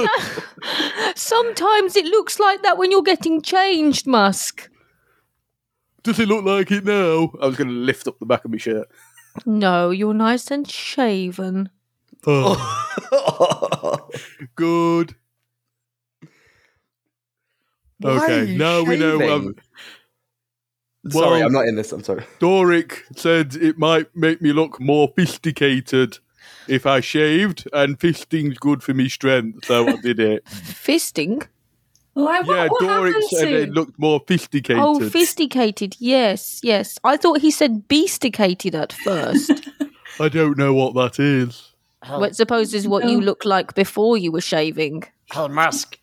Sometimes 1.15 1.95
it 1.95 2.05
looks 2.05 2.39
like 2.39 2.63
that 2.63 2.77
when 2.77 2.91
you're 2.91 3.01
getting 3.01 3.41
changed, 3.41 4.05
Musk. 4.07 4.69
Does 6.03 6.19
it 6.19 6.27
look 6.27 6.43
like 6.43 6.71
it 6.71 6.83
now? 6.83 7.31
I 7.41 7.45
was 7.45 7.55
gonna 7.55 7.71
lift 7.71 8.07
up 8.07 8.19
the 8.19 8.25
back 8.25 8.43
of 8.43 8.51
my 8.51 8.57
shirt. 8.57 8.89
No, 9.45 9.89
you're 9.89 10.13
nice 10.13 10.51
and 10.51 10.69
shaven. 10.69 11.69
Oh, 12.27 14.09
good. 14.55 15.15
Why 17.99 18.11
are 18.11 18.23
Okay, 18.23 18.51
you 18.51 18.57
now 18.57 18.83
we 18.83 18.97
know. 18.97 19.19
shaving? 19.19 19.31
Um, 19.31 19.55
sorry, 21.09 21.41
I'm 21.43 21.51
not 21.53 21.67
in 21.67 21.75
this. 21.75 21.91
I'm 21.91 22.03
sorry. 22.03 22.23
Doric 22.39 23.03
said 23.15 23.55
it 23.55 23.77
might 23.77 24.15
make 24.15 24.41
me 24.41 24.53
look 24.53 24.79
more 24.79 25.07
sophisticated 25.09 26.19
if 26.67 26.85
I 26.85 26.99
shaved, 26.99 27.67
and 27.73 27.99
fisting's 27.99 28.57
good 28.57 28.83
for 28.83 28.93
me 28.93 29.09
strength, 29.09 29.65
so 29.65 29.87
I 29.87 29.95
did 29.97 30.19
it. 30.19 30.45
Fisting? 30.45 31.47
Why, 32.13 32.41
what, 32.41 32.47
yeah, 32.55 32.67
what 32.67 32.81
Doric 32.81 33.13
happened 33.13 33.29
said 33.29 33.45
to 33.45 33.61
it 33.63 33.69
looked 33.71 33.97
more 33.97 34.19
sophisticated. 34.19 34.83
Oh, 34.83 35.09
fisticated. 35.09 35.95
Yes, 35.99 36.59
yes. 36.61 36.99
I 37.03 37.15
thought 37.17 37.39
he 37.39 37.51
said 37.51 37.87
beasticated 37.87 38.75
at 38.75 38.91
first. 38.91 39.51
I 40.19 40.27
don't 40.27 40.57
know 40.57 40.73
what 40.73 40.93
that 40.95 41.19
is. 41.23 41.71
Hey, 42.03 42.17
What 42.17 42.35
suppose 42.35 42.73
is 42.73 42.87
what 42.87 43.07
you 43.07 43.21
look 43.21 43.45
like 43.45 43.75
before 43.75 44.17
you 44.17 44.31
were 44.31 44.41
shaving. 44.41 45.03
hey 45.31 45.47
Musk, 45.47 45.97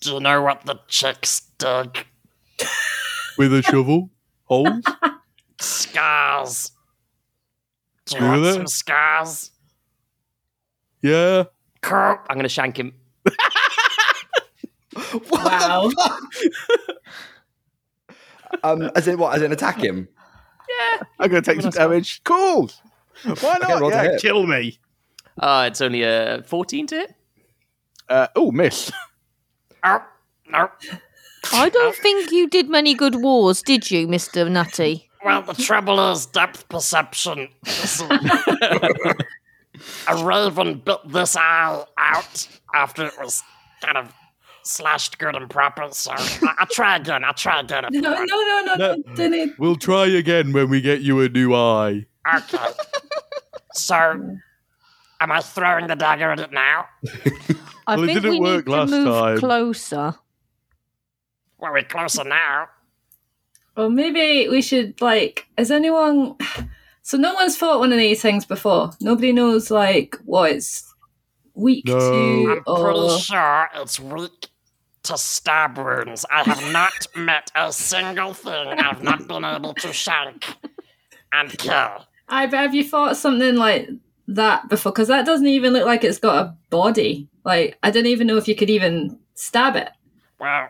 do 0.00 0.14
you 0.14 0.20
know 0.20 0.42
what 0.42 0.66
the 0.66 0.78
chicks 0.88 1.40
dig? 1.58 2.06
With 3.38 3.54
a 3.54 3.62
shovel? 3.62 4.10
Holes? 4.44 4.84
Scars. 5.60 6.72
Do 8.06 8.16
you 8.16 8.20
Do 8.20 8.26
want 8.26 8.54
some 8.54 8.66
scars? 8.66 9.50
Yeah. 11.00 11.44
Cool. 11.80 12.18
I'm 12.28 12.36
gonna 12.36 12.48
shank 12.48 12.76
him. 12.78 12.92
Wow. 15.30 15.90
Um, 18.62 18.90
as 18.94 19.08
in 19.08 19.18
what? 19.18 19.34
As 19.34 19.42
in 19.42 19.50
attack 19.52 19.78
him? 19.82 20.08
Yeah. 20.68 21.02
I'm 21.18 21.30
going 21.30 21.42
to 21.42 21.50
take 21.54 21.62
some 21.62 21.70
damage. 21.70 22.22
Cool. 22.24 22.70
Why 23.40 23.56
not? 23.60 23.80
roll 23.80 23.90
to 23.90 23.96
yeah, 23.96 24.18
kill 24.18 24.46
me. 24.46 24.78
Uh, 25.38 25.64
it's 25.70 25.80
only 25.80 26.02
a 26.02 26.42
14 26.46 26.86
to 26.88 26.94
hit. 26.96 27.14
Uh, 28.08 28.26
oh, 28.36 28.50
miss. 28.52 28.92
Oh, 29.84 30.04
no. 30.48 30.68
I 31.52 31.68
don't 31.70 31.96
think 31.96 32.30
you 32.30 32.48
did 32.48 32.68
many 32.68 32.94
good 32.94 33.16
wars, 33.16 33.62
did 33.62 33.90
you, 33.90 34.06
Mr. 34.06 34.50
Nutty? 34.50 35.08
Well, 35.24 35.42
the 35.42 35.54
trouble 35.54 36.10
is 36.10 36.26
depth 36.26 36.68
perception. 36.68 37.48
isn't- 37.66 38.12
A 40.08 40.24
raven 40.24 40.78
bit 40.84 40.98
this 41.08 41.34
eye 41.34 41.84
out 41.96 42.48
after 42.74 43.06
it 43.06 43.14
was 43.18 43.42
kind 43.82 43.96
of 43.96 44.12
slashed 44.64 45.18
good 45.18 45.34
and 45.36 45.48
proper, 45.50 45.88
so 45.92 46.12
I- 46.16 46.54
I'll 46.58 46.66
try 46.66 46.96
again. 46.96 47.24
I'll 47.24 47.34
try 47.34 47.60
again. 47.60 47.84
No, 47.90 48.00
no, 48.00 48.24
no, 48.24 48.62
no, 48.64 48.74
no. 48.76 48.94
No. 49.06 49.14
Didn't 49.14 49.58
We'll 49.58 49.76
try 49.76 50.06
again 50.06 50.52
when 50.52 50.68
we 50.70 50.80
get 50.80 51.00
you 51.00 51.20
a 51.20 51.28
new 51.28 51.54
eye. 51.54 52.06
Okay. 52.36 52.58
So, 53.74 53.96
am 55.20 55.32
I 55.32 55.40
throwing 55.40 55.86
the 55.86 55.96
dagger 55.96 56.30
at 56.30 56.40
it 56.40 56.52
now? 56.52 56.86
I 57.86 57.96
Well, 57.96 58.04
it 58.04 58.06
think 58.06 58.20
didn't 58.22 58.30
we 58.32 58.40
work 58.40 58.66
need 58.66 58.74
to 58.74 58.86
move 58.86 59.04
time. 59.08 59.38
closer. 59.38 60.14
Well, 61.58 61.72
we're 61.72 61.82
closer 61.84 62.24
now. 62.24 62.68
Well, 63.76 63.88
maybe 63.90 64.48
we 64.48 64.60
should 64.62 65.00
like. 65.00 65.46
Has 65.56 65.70
anyone? 65.70 66.36
So 67.04 67.16
no 67.18 67.34
one's 67.34 67.56
fought 67.56 67.80
one 67.80 67.90
of 67.92 67.98
these 67.98 68.22
things 68.22 68.44
before. 68.44 68.90
Nobody 69.00 69.32
knows 69.32 69.70
like 69.72 70.16
what 70.24 70.52
it's 70.52 70.94
weak 71.54 71.86
No. 71.86 71.98
to, 71.98 72.62
I'm 72.68 72.82
pretty 72.84 73.18
sure 73.22 73.68
it's 73.74 73.98
weak 73.98 74.48
to 75.04 75.18
stab 75.18 75.78
wounds. 75.78 76.24
I 76.30 76.42
have 76.44 76.72
not 76.72 76.92
met 77.16 77.50
a 77.54 77.72
single 77.72 78.34
thing 78.34 78.68
I've 78.78 79.02
not 79.02 79.26
been 79.26 79.44
able 79.44 79.74
to 79.74 79.92
shank 79.92 80.54
and 81.32 81.50
kill. 81.58 82.06
I 82.28 82.46
but 82.46 82.58
have 82.58 82.74
you 82.74 82.84
fought 82.84 83.16
something 83.16 83.56
like 83.56 83.88
that 84.28 84.68
before? 84.68 84.92
Because 84.92 85.08
that 85.08 85.26
doesn't 85.26 85.46
even 85.46 85.72
look 85.72 85.84
like 85.86 86.04
it's 86.04 86.18
got 86.18 86.46
a 86.46 86.56
body. 86.70 87.28
Like 87.44 87.78
I 87.82 87.90
don't 87.90 88.06
even 88.06 88.26
know 88.26 88.36
if 88.36 88.46
you 88.48 88.54
could 88.54 88.70
even 88.70 89.18
stab 89.34 89.76
it. 89.76 89.90
Well, 90.38 90.68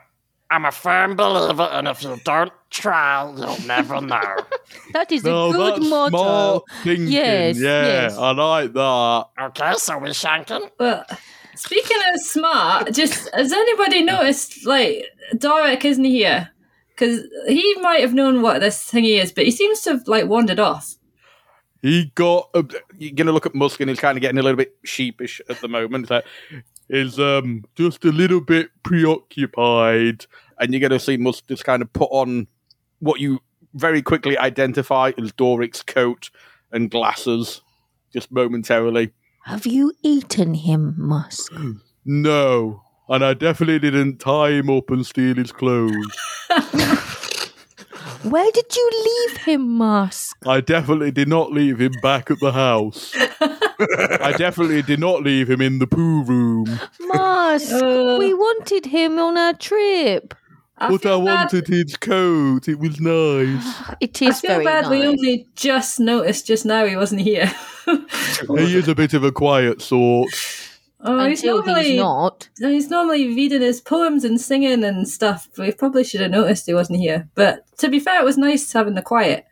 I'm 0.51 0.65
a 0.67 0.73
firm 0.73 1.17
believer, 1.17 1.63
and 1.73 1.89
if 1.89 2.03
you 2.03 2.19
don't 2.25 2.53
try, 2.71 3.25
you'll 3.37 3.67
never 3.67 4.01
know. 4.01 4.37
That 4.95 5.11
is 5.13 5.25
No, 5.25 5.49
a 5.51 5.53
good 5.53 5.77
that's 5.77 5.89
motto. 5.89 6.09
smart 6.11 6.65
thinking. 6.83 7.09
Yes, 7.09 7.59
yeah, 7.59 7.85
yes. 7.85 8.17
I 8.19 8.31
like 8.33 8.73
that. 8.75 9.27
Okay, 9.41 9.73
so 9.77 9.99
we're 9.99 10.09
shanking? 10.09 10.71
But 10.79 11.11
speaking 11.55 11.99
of 12.13 12.21
smart, 12.21 12.93
just 12.93 13.29
has 13.35 13.53
anybody 13.53 14.03
noticed 14.03 14.67
like 14.67 15.07
Doric 15.37 15.85
isn't 15.85 16.05
here? 16.05 16.51
Because 16.91 17.21
he 17.49 17.75
might 17.81 18.01
have 18.01 18.15
known 18.15 18.43
what 18.43 18.61
this 18.61 18.91
thingy 18.91 19.21
is, 19.21 19.33
but 19.33 19.45
he 19.45 19.51
seems 19.51 19.81
to 19.83 19.91
have 19.91 20.09
like 20.09 20.27
wandered 20.27 20.61
off. 20.61 20.97
He 21.81 22.13
got. 22.15 22.49
Uh, 22.55 22.63
you're 22.97 23.15
gonna 23.15 23.33
look 23.33 23.47
at 23.47 23.55
Musk, 23.55 23.81
and 23.81 23.91
he's 23.91 23.99
kind 23.99 24.17
of 24.17 24.23
getting 24.23 24.39
a 24.39 24.43
little 24.43 24.57
bit 24.57 24.77
sheepish 24.85 25.41
at 25.49 25.61
the 25.61 25.69
moment. 25.69 26.11
Like, 26.11 26.25
is 26.89 27.19
um 27.19 27.65
just 27.75 28.05
a 28.05 28.13
little 28.13 28.41
bit 28.41 28.71
preoccupied, 28.83 30.27
and 30.59 30.73
you're 30.73 30.81
gonna 30.81 31.01
see 31.01 31.17
Musk 31.17 31.49
just 31.49 31.65
kind 31.65 31.83
of 31.83 31.93
put 31.93 32.09
on 32.13 32.47
what 33.01 33.21
you 33.21 33.41
very 33.75 34.03
quickly 34.03 34.39
identify 34.39 35.11
as 35.19 35.33
Doric's 35.33 35.83
coat 35.83 36.31
and 36.71 36.91
glasses, 36.91 37.63
just 38.13 38.31
momentarily. 38.31 39.13
Have 39.45 39.67
you 39.67 39.93
eaten 40.03 40.55
him, 40.55 40.95
Musk? 40.99 41.53
No, 42.05 42.83
and 43.09 43.25
I 43.25 43.33
definitely 43.35 43.79
didn't 43.79 44.19
tie 44.19 44.51
him 44.51 44.69
up 44.69 44.91
and 44.91 45.07
steal 45.07 45.37
his 45.37 45.53
clothes. 45.53 46.17
Where 48.25 48.51
did 48.51 48.75
you 48.77 48.91
leave 49.29 49.37
him, 49.39 49.69
Musk? 49.79 50.37
I 50.45 50.61
definitely 50.61 51.13
did 51.13 51.29
not 51.29 51.53
leave 51.53 51.81
him 51.81 51.93
back 52.03 52.29
at 52.31 52.41
the 52.41 52.51
house. 52.51 53.13
I 53.41 54.35
definitely 54.37 54.83
did 54.83 54.99
not 54.99 55.23
leave 55.23 55.49
him 55.49 55.61
in 55.61 55.79
the 55.79 55.87
poo 55.87 56.25
room. 56.25 56.81
Musk, 57.01 57.73
Uh, 57.73 58.17
we 58.19 58.35
wanted 58.35 58.87
him 58.87 59.19
on 59.21 59.37
our 59.39 59.55
trip. 59.55 60.35
I 60.79 60.89
But 60.89 60.95
I 60.95 60.99
feel 60.99 61.25
bad- 61.25 61.53
wanted 61.53 61.67
his 61.69 61.97
coat. 61.97 62.69
It 62.69 62.79
was 62.79 63.01
nice. 63.01 63.97
It 64.01 64.21
I 64.23 64.33
feel 64.33 64.51
very 64.51 64.65
bad. 64.65 64.83
nice. 64.83 64.91
We 64.91 65.03
only 65.07 65.47
just 65.55 66.01
noticed 66.01 66.47
just 66.47 66.65
now 66.67 66.85
he 66.87 66.97
wasn't 66.97 67.23
here. 67.23 67.53
He 67.87 68.77
is 68.77 68.87
a 68.89 68.95
bit 68.95 69.13
of 69.15 69.25
a 69.25 69.33
quiet 69.33 69.81
sort. 69.83 70.31
Oh, 71.05 71.27
he's 71.27 71.41
until 71.43 71.65
normally 71.65 71.85
he's 71.91 71.99
not. 71.99 72.49
he's 72.61 72.89
normally 72.89 73.27
reading 73.35 73.61
his 73.61 73.81
poems 73.81 74.23
and 74.23 74.41
singing 74.41 74.85
and 74.85 75.09
stuff. 75.09 75.49
We 75.59 75.73
probably 75.73 76.05
should 76.05 76.21
have 76.21 76.31
noticed 76.31 76.67
he 76.67 76.75
wasn't 76.75 77.01
here. 77.01 77.29
But 77.35 77.65
to 77.79 77.89
be 77.89 77.99
fair, 77.99 78.21
it 78.21 78.25
was 78.25 78.39
nice 78.39 78.73
having 78.73 78.95
the 78.95 79.03
quiet. 79.03 79.45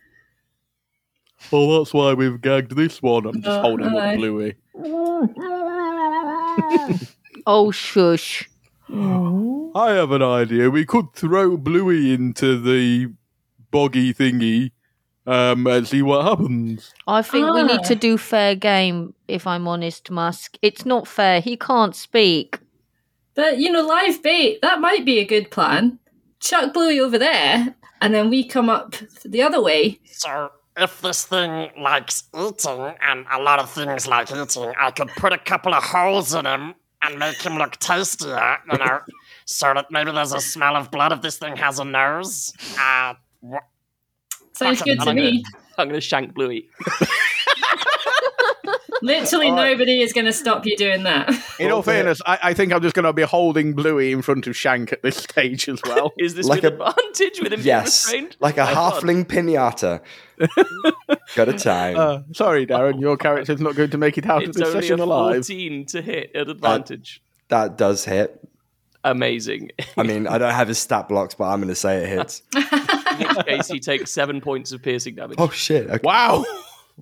Well, 1.51 1.77
that's 1.81 1.93
why 1.93 2.15
we've 2.15 2.41
gagged 2.41 2.77
this 2.77 3.03
one. 3.03 3.27
I'm 3.27 3.43
just 3.43 3.49
Oh, 3.59 3.63
holding 3.63 3.89
aye. 3.89 4.13
up 4.13 4.17
Bluey. 4.19 4.55
Oh, 7.47 7.71
shush. 7.71 8.50
I 8.92 9.92
have 9.92 10.11
an 10.11 10.22
idea. 10.22 10.70
We 10.70 10.85
could 10.85 11.12
throw 11.14 11.57
Bluey 11.57 12.12
into 12.12 12.61
the 12.61 13.12
boggy 13.70 14.12
thingy 14.12 14.72
um, 15.26 15.66
and 15.66 15.87
see 15.87 16.03
what 16.03 16.24
happens. 16.24 16.92
I 17.07 17.22
think 17.22 17.53
we 17.55 17.62
need 17.62 17.81
Ah. 17.81 17.88
to 17.88 17.94
do 17.94 18.18
fair 18.18 18.55
game, 18.55 19.14
if 19.29 19.46
I'm 19.46 19.68
honest, 19.68 20.11
Musk. 20.11 20.57
It's 20.62 20.85
not 20.85 21.07
fair. 21.07 21.40
He 21.40 21.57
can't 21.57 21.94
speak. 21.94 22.59
But 23.35 23.59
you 23.59 23.70
know, 23.70 23.83
live 23.87 24.22
bait 24.22 24.61
that 24.62 24.81
might 24.81 25.05
be 25.05 25.18
a 25.20 25.24
good 25.24 25.50
plan. 25.50 25.98
Chuck 26.40 26.72
Bluey 26.72 26.98
over 26.98 27.18
there, 27.18 27.74
and 28.00 28.14
then 28.14 28.29
we 28.31 28.44
come 28.44 28.68
up 28.68 28.96
the 29.24 29.42
other 29.42 29.62
way. 29.62 30.00
So, 30.05 30.50
if 30.76 31.00
this 31.00 31.24
thing 31.26 31.70
likes 31.79 32.24
eating, 32.37 32.94
and 33.03 33.26
a 33.31 33.40
lot 33.40 33.59
of 33.61 33.70
things 33.70 34.07
like 34.07 34.31
eating, 34.33 34.72
I 34.79 34.90
could 34.90 35.09
put 35.16 35.33
a 35.33 35.38
couple 35.38 35.74
of 35.74 35.83
holes 35.85 36.35
in 36.35 36.46
him 36.46 36.74
and 37.03 37.19
make 37.19 37.41
him 37.41 37.57
look 37.57 37.77
tastier, 37.77 38.59
you 38.71 38.79
know, 38.79 39.01
so 39.45 39.73
that 39.75 39.87
maybe 39.91 40.11
there's 40.13 40.33
a 40.33 40.41
smell 40.41 40.77
of 40.77 40.91
blood 40.91 41.13
if 41.13 41.23
this 41.23 41.39
thing 41.39 41.57
has 41.57 41.79
a 41.79 41.85
nose. 41.85 42.53
Uh, 42.79 43.15
wh- 43.49 43.57
Sounds 44.53 44.83
good 44.83 44.97
to 45.01 45.09
I'm 45.09 45.17
gonna- 45.17 45.31
me. 45.31 45.45
I'm 45.79 45.89
going 45.89 45.99
to 46.01 46.07
shank 46.07 46.35
Bluey. 46.35 46.69
Literally 49.03 49.51
nobody 49.51 50.03
is 50.03 50.13
going 50.13 50.27
to 50.27 50.33
stop 50.33 50.67
you 50.67 50.77
doing 50.77 51.05
that. 51.05 51.31
In 51.59 51.71
all 51.71 51.79
Okay. 51.79 51.93
fairness, 51.93 52.21
I, 52.27 52.39
I 52.43 52.55
think 52.55 52.71
I'm 52.71 52.83
just 52.83 52.95
going 52.95 53.07
to 53.07 53.15
be 53.15 53.23
holding 53.23 53.73
Bluey 53.73 54.13
in 54.13 54.21
front 54.21 54.47
of 54.47 54.55
Shank 54.55 54.93
at 54.93 55.03
this 55.03 55.17
stage 55.17 55.71
as 55.71 55.81
well. 55.87 56.13
Is 56.19 56.35
this 56.35 56.45
Like 56.47 56.63
with 56.63 56.75
a- 56.75 56.85
advantage 56.87 57.41
with 57.41 57.53
him 57.55 57.61
being 57.61 57.67
Yes, 57.67 58.05
restrained? 58.05 58.37
like 58.41 58.59
a 58.59 58.63
I 58.63 58.75
thought- 58.75 59.03
halfling 59.03 59.25
pinata. 59.25 60.03
Got 61.35 61.48
a 61.48 61.53
time. 61.53 61.96
Uh, 61.96 62.20
sorry, 62.33 62.66
Darren, 62.66 63.00
your 63.00 63.16
character's 63.16 63.61
not 63.61 63.74
going 63.76 63.90
to 63.90 63.98
make 63.98 64.18
it 64.18 64.26
out 64.26 64.42
of 64.42 64.48
It's 64.50 64.59
this 64.59 64.68
only 64.68 64.81
session 64.83 65.00
a 65.00 65.05
alive. 65.05 65.35
14 65.46 65.87
to 65.87 66.03
hit 66.03 66.31
at 66.35 66.48
advantage. 66.48 67.22
that 67.48 67.76
does 67.79 68.05
hit. 68.05 68.40
Amazing. 69.05 69.70
I 69.96 70.03
mean, 70.03 70.26
I 70.26 70.37
don't 70.38 70.53
have 70.53 70.68
his 70.68 70.79
stat 70.79 71.09
blocks, 71.09 71.35
but 71.35 71.44
I'm 71.44 71.61
going 71.61 71.68
to 71.68 71.74
say 71.74 72.03
it 72.05 72.09
hits. 72.09 72.42
In 72.55 72.62
which 73.29 73.46
case, 73.46 73.68
he 73.68 73.81
takes 73.81 74.11
seven 74.11 74.40
points 74.40 74.72
of 74.72 74.83
piercing 74.83 75.14
damage. 75.14 75.37
Oh 75.38 75.48
shit! 75.50 75.87
Okay. 75.88 76.00
Wow. 76.03 76.44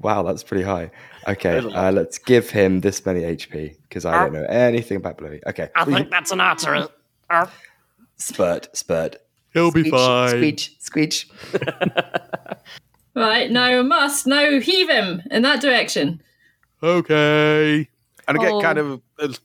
Wow, 0.01 0.23
that's 0.23 0.45
pretty 0.45 0.63
high. 0.63 0.93
Okay, 1.27 1.51
There's 1.51 1.65
a 1.65 1.69
lot. 1.71 1.85
uh, 1.87 1.91
let's 1.91 2.19
give 2.19 2.51
him 2.51 2.81
this 2.83 3.05
many 3.05 3.23
HP 3.23 3.77
because 3.89 4.05
I 4.05 4.23
don't 4.23 4.33
know 4.33 4.45
anything 4.45 4.97
about 4.97 5.19
Bluey. 5.19 5.41
Okay, 5.45 5.71
I 5.75 5.85
think 5.85 6.09
that's 6.11 6.31
an 6.31 6.41
artery. 6.41 6.85
Oh, 7.31 7.51
spurt, 8.17 8.75
spurt. 8.77 9.17
He'll 9.53 9.73
be 9.73 9.83
Squeech, 9.85 9.91
fine. 9.91 10.35
Squeech, 10.35 11.27
squeech. 11.27 12.59
right 13.19 13.51
now, 13.51 13.83
must 13.83 14.27
now 14.27 14.61
heave 14.61 14.89
him 14.89 15.23
in 15.31 15.43
that 15.43 15.61
direction. 15.61 16.23
Okay. 16.83 17.89
And 18.27 18.39
I 18.39 18.43
get 18.43 18.53
Oh. 18.53 18.61
kind 18.61 18.79
of 18.79 19.01
as 19.21 19.41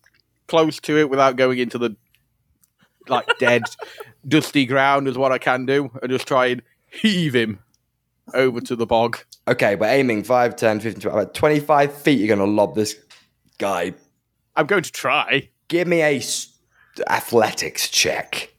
close 0.47 0.79
to 0.81 0.97
it 0.97 1.09
without 1.09 1.35
going 1.35 1.57
into 1.59 1.77
the 1.77 1.95
like 3.07 3.27
dead, 3.39 3.63
dusty 4.27 4.65
ground 4.65 5.07
as 5.07 5.17
what 5.17 5.31
I 5.31 5.37
can 5.37 5.65
do, 5.65 5.89
and 6.01 6.11
just 6.11 6.27
try 6.27 6.47
and 6.47 6.61
heave 6.91 7.33
him 7.35 7.59
over 8.33 8.61
to 8.61 8.75
the 8.75 8.85
bog. 8.85 9.17
Okay, 9.47 9.75
we're 9.75 9.87
aiming 9.87 10.23
5, 10.23 10.55
10, 10.55 10.79
15, 10.79 11.01
20, 11.01 11.17
about 11.17 11.33
25 11.33 11.93
feet. 11.93 12.19
You're 12.19 12.33
going 12.35 12.39
to 12.39 12.45
lob 12.55 12.75
this 12.75 12.95
guy. 13.57 13.93
I'm 14.55 14.65
going 14.67 14.83
to 14.83 14.91
try. 14.91 15.49
Give 15.67 15.87
me 15.87 16.01
a 16.01 16.17
s- 16.17 16.53
athletics 17.09 17.89
check. 17.89 18.53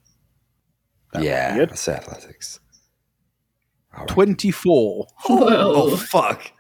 yeah, 1.19 1.57
good. 1.57 1.71
that's 1.71 1.89
athletics. 1.89 2.61
All 3.95 4.01
right. 4.01 4.09
24. 4.09 5.07
Whoa. 5.27 5.47
Oh 5.49 5.97
fuck. 5.97 6.51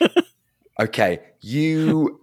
okay, 0.80 1.20
you 1.40 2.20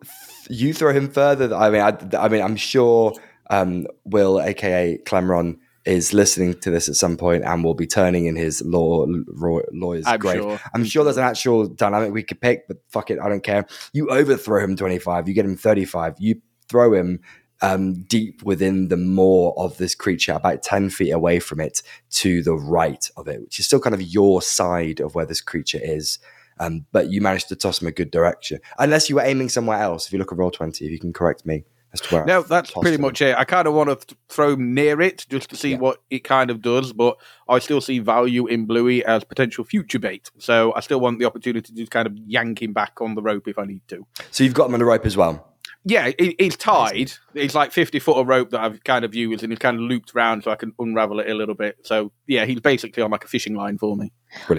you 0.50 0.74
throw 0.74 0.94
him 0.94 1.10
further. 1.10 1.48
th- 1.48 1.60
I 1.60 1.70
mean, 1.70 1.82
I, 1.82 2.26
I 2.26 2.30
mean, 2.30 2.42
I'm 2.42 2.56
sure 2.56 3.13
um, 3.50 3.88
Will, 4.06 4.42
aka 4.42 4.98
Clemron, 5.06 5.58
is 5.86 6.13
listening 6.13 6.54
to 6.62 6.70
this 6.70 6.88
at 6.88 6.96
some 6.96 7.18
point 7.18 7.44
and 7.44 7.63
will 7.63 7.74
be 7.74 7.88
turning 7.88 8.26
in 8.26 8.36
his 8.36 8.62
law, 8.62 9.06
law 9.08 9.60
lawyer's 9.72 10.06
I'm 10.08 10.20
grave. 10.20 10.42
sure. 10.42 10.60
I'm 10.74 10.86
sure 10.86 11.04
there's 11.04 11.18
an 11.18 11.24
actual 11.26 11.68
dynamic 11.68 12.13
we 12.13 12.24
could 12.24 12.39
pick, 12.39 12.68
but 12.68 12.78
fuck 12.89 13.12
it, 13.12 13.20
I 13.20 13.28
don't 13.28 13.44
care. 13.44 13.66
You 13.92 14.10
overthrow 14.10 14.63
him 14.63 14.76
25, 14.76 15.28
you 15.28 15.34
get 15.34 15.46
him 15.46 15.58
35, 15.58 16.16
you 16.20 16.42
throw 16.70 16.94
him 16.94 17.20
um, 17.62 18.04
deep 18.04 18.44
within 18.44 18.89
the 18.89 18.98
maw 18.98 19.54
of 19.58 19.78
this 19.78 19.96
creature, 19.96 20.34
about 20.34 20.63
10 20.63 20.89
feet 20.89 21.12
away 21.12 21.39
from 21.39 21.60
it 21.62 21.82
to 22.12 22.42
the 22.44 22.56
right 22.56 23.10
of 23.18 23.28
it, 23.28 23.42
which 23.42 23.60
is 23.60 23.66
still 23.66 23.80
kind 23.80 23.94
of 23.94 24.02
your 24.02 24.42
side 24.42 25.00
of 25.00 25.16
where 25.16 25.26
this 25.26 25.42
creature 25.42 25.80
is. 25.82 26.20
Um, 26.60 26.86
but 26.92 27.10
you 27.10 27.20
managed 27.22 27.48
to 27.50 27.56
toss 27.56 27.82
him 27.82 27.88
a 27.88 27.92
good 27.92 28.12
direction. 28.12 28.60
Unless 28.78 29.10
you 29.10 29.16
were 29.16 29.24
aiming 29.24 29.50
somewhere 29.50 29.80
else. 29.80 30.06
If 30.08 30.13
you 30.13 30.20
look 30.20 30.32
at 30.32 30.38
Roll20, 30.38 30.82
if 30.82 30.92
you 30.92 31.00
can 31.00 31.12
correct 31.12 31.46
me 31.48 31.63
as 31.94 32.02
to 32.02 32.16
where. 32.16 32.26
No, 32.26 32.39
I've 32.39 32.48
that's 32.48 32.72
pretty 32.72 32.96
him. 32.96 33.02
much 33.02 33.22
it. 33.24 33.36
I 33.36 33.44
kind 33.44 33.68
of 33.68 33.74
want 33.74 33.89
to 33.89 33.96
th- 33.96 34.18
throw 34.30 34.54
near 34.56 35.02
it 35.02 35.26
just 35.30 35.50
to 35.50 35.56
see 35.56 35.72
Yeah. 35.72 35.78
what 35.78 36.02
it 36.12 36.20
kind 36.24 36.52
of 36.52 36.62
does, 36.62 36.94
but 36.94 37.18
I 37.50 37.58
still 37.60 37.82
see 37.82 37.98
value 38.00 38.46
in 38.46 38.66
Bluey 38.66 39.04
as 39.06 39.24
potential 39.24 39.63
future 39.63 40.00
bait. 40.00 40.30
So 40.38 40.74
I 40.76 40.82
still 40.82 41.00
want 41.00 41.18
the 41.20 41.26
opportunity 41.26 41.74
to 41.74 41.74
just 41.76 41.92
kind 41.92 42.06
of 42.08 42.16
yank 42.18 42.62
him 42.62 42.72
back 42.74 43.02
on 43.02 43.16
the 43.16 43.22
rope 43.24 43.48
if 43.48 43.58
I 43.58 43.66
need 43.66 43.82
to. 43.88 44.06
So 44.32 44.44
you've 44.44 44.54
got 44.54 44.68
him 44.68 44.74
on 44.74 44.80
the 44.80 44.86
rope 44.86 45.06
as 45.08 45.18
well. 45.18 45.53
Yeah, 45.86 46.12
he, 46.17 46.36
he's 46.39 46.56
tied. 46.56 47.12
It's 47.34 47.54
like 47.54 47.72
50 47.74 48.00
foot 48.00 48.17
of 48.17 48.28
rope 48.28 48.52
that 48.52 48.62
I've 48.62 48.84
kind 48.84 49.04
of 49.04 49.13
used, 49.13 49.43
and 49.43 49.52
he's 49.52 49.60
kind 49.60 49.78
of 49.78 49.82
looped 49.82 50.13
round 50.15 50.43
so 50.43 50.52
I 50.52 50.56
can 50.56 50.74
unravel 50.80 51.19
it 51.19 51.30
a 51.30 51.34
little 51.34 51.56
bit. 51.56 51.78
So, 51.84 52.12
yeah, 52.28 52.46
he's 52.46 52.62
basically 52.62 53.04
on 53.04 53.12
like 53.12 53.26
a 53.26 53.28
fishing 53.28 53.56
line 53.56 53.78
for 53.78 53.96
me. 53.98 54.12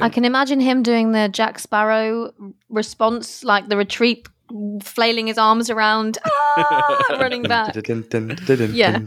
I 0.02 0.08
can 0.10 0.24
imagine 0.24 0.60
him 0.60 0.82
doing 0.82 1.12
the 1.12 1.28
Jack 1.28 1.58
Sparrow 1.58 2.32
response, 2.68 3.42
like 3.42 3.68
the 3.68 3.76
retreat, 3.76 4.28
flailing 4.82 5.26
his 5.28 5.38
arms 5.38 5.70
around, 5.70 6.18
ah, 6.26 7.16
running 7.18 7.42
back. 7.42 7.72
Yeah. 8.74 8.98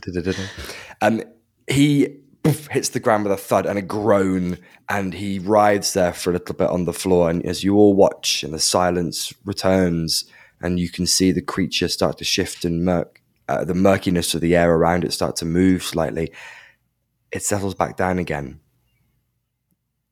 Um, 1.01 1.21
he 1.67 2.17
poof, 2.43 2.67
hits 2.71 2.89
the 2.89 2.99
ground 2.99 3.23
with 3.23 3.33
a 3.33 3.37
thud 3.37 3.67
and 3.67 3.77
a 3.77 3.83
groan, 3.83 4.57
and 4.89 5.13
he 5.13 5.37
writhes 5.37 5.93
there 5.93 6.13
for 6.13 6.31
a 6.31 6.33
little 6.33 6.55
bit 6.55 6.69
on 6.69 6.85
the 6.85 6.93
floor. 6.93 7.29
And 7.29 7.45
as 7.45 7.63
you 7.63 7.75
all 7.75 7.93
watch, 7.93 8.43
and 8.43 8.51
the 8.53 8.59
silence 8.59 9.31
returns, 9.45 10.25
and 10.61 10.79
you 10.79 10.89
can 10.89 11.05
see 11.05 11.31
the 11.31 11.41
creature 11.41 11.87
start 11.87 12.17
to 12.17 12.23
shift 12.23 12.65
and 12.65 12.83
murk, 12.83 13.21
uh, 13.47 13.63
the 13.63 13.73
murkiness 13.73 14.33
of 14.33 14.41
the 14.41 14.55
air 14.55 14.73
around 14.73 15.03
it 15.03 15.13
start 15.13 15.35
to 15.37 15.45
move 15.45 15.83
slightly. 15.83 16.31
It 17.31 17.43
settles 17.43 17.75
back 17.75 17.97
down 17.97 18.19
again. 18.19 18.59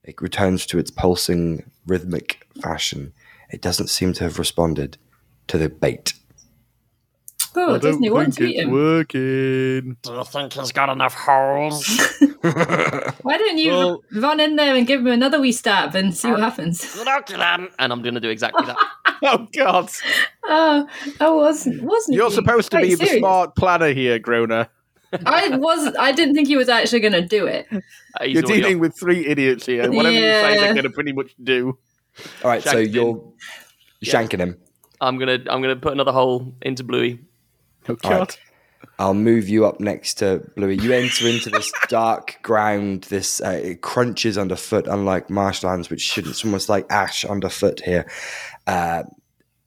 It 0.03 0.21
returns 0.21 0.65
to 0.67 0.77
its 0.77 0.91
pulsing, 0.91 1.69
rhythmic 1.87 2.47
fashion. 2.61 3.13
It 3.49 3.61
doesn't 3.61 3.89
seem 3.89 4.13
to 4.13 4.23
have 4.23 4.37
responded 4.37 4.97
to 5.47 5.57
the 5.57 5.69
bait. 5.69 6.13
Oh, 7.57 7.77
doesn't 7.77 8.03
he 8.03 8.09
want 8.09 8.33
to 8.35 8.43
eat 8.45 8.55
it's 8.55 8.61
him? 8.63 8.71
working. 8.71 9.97
do 10.01 10.13
you 10.13 10.23
think 10.25 10.53
he's 10.53 10.71
got 10.71 10.89
enough 10.89 11.13
holes? 11.13 11.85
Why 12.41 13.37
don't 13.37 13.57
you 13.57 13.71
Well- 13.71 14.03
run 14.13 14.39
in 14.39 14.55
there 14.55 14.75
and 14.75 14.85
give 14.85 15.01
him 15.01 15.07
another 15.07 15.39
wee 15.39 15.51
stab 15.51 15.95
and 15.95 16.15
see 16.15 16.29
what 16.29 16.39
happens? 16.39 16.95
Look 16.97 17.07
at 17.07 17.29
him. 17.29 17.69
And 17.79 17.91
I'm 17.93 18.01
going 18.01 18.15
to 18.15 18.19
do 18.21 18.29
exactly 18.29 18.65
that. 18.65 18.77
Oh, 19.23 19.47
God. 19.55 19.89
Oh, 20.43 20.87
I 21.21 21.29
wasn't. 21.29 21.81
Wasn't 21.83 22.15
You're 22.15 22.27
he? 22.29 22.35
supposed 22.35 22.69
to 22.71 22.77
Quite 22.77 22.83
be 22.89 22.95
the 22.95 23.05
serious. 23.05 23.19
smart 23.19 23.55
planner 23.55 23.93
here, 23.93 24.19
Groner. 24.19 24.67
I 25.25 25.55
was. 25.55 25.95
I 25.97 26.11
didn't 26.11 26.35
think 26.35 26.49
he 26.49 26.57
was 26.57 26.67
actually 26.67 26.99
going 26.99 27.13
to 27.13 27.21
do 27.25 27.47
it. 27.47 27.65
Uh, 27.71 27.79
he's 28.23 28.33
You're 28.33 28.43
already 28.43 28.61
dealing 28.61 28.75
on- 28.75 28.81
with 28.81 28.99
three 28.99 29.25
idiots 29.25 29.65
here. 29.65 29.89
Whatever 29.89 30.13
you 30.13 30.19
say, 30.19 30.53
Yeah. 30.55 30.59
they're 30.61 30.73
going 30.73 30.83
to 30.83 30.89
pretty 30.89 31.13
much 31.13 31.31
do. 31.41 31.77
All 32.43 32.51
right, 32.51 32.61
so 32.61 32.71
Shanked 32.71 32.93
you're 32.93 33.23
shanking 34.03 34.39
him. 34.39 34.57
I'm 34.99 35.17
gonna 35.17 35.39
I'm 35.49 35.61
gonna 35.61 35.75
put 35.77 35.93
another 35.93 36.11
hole 36.11 36.53
into 36.61 36.83
Bluey. 36.83 37.21
Oh, 37.87 37.97
All 38.03 38.11
right. 38.11 38.39
I'll 38.97 39.13
move 39.13 39.49
you 39.49 39.65
up 39.65 39.79
next 39.79 40.15
to 40.15 40.49
Bluey. 40.55 40.77
You 40.77 40.93
enter 40.93 41.27
into 41.27 41.49
this 41.49 41.71
dark 41.89 42.37
ground. 42.43 43.03
This 43.05 43.41
uh, 43.41 43.59
it 43.63 43.81
crunches 43.81 44.37
underfoot, 44.37 44.87
unlike 44.87 45.29
marshlands, 45.29 45.89
which 45.89 46.01
shouldn't. 46.01 46.31
It's 46.31 46.45
almost 46.45 46.69
like 46.69 46.85
ash 46.89 47.25
underfoot 47.25 47.81
here, 47.81 48.09
uh, 48.67 49.03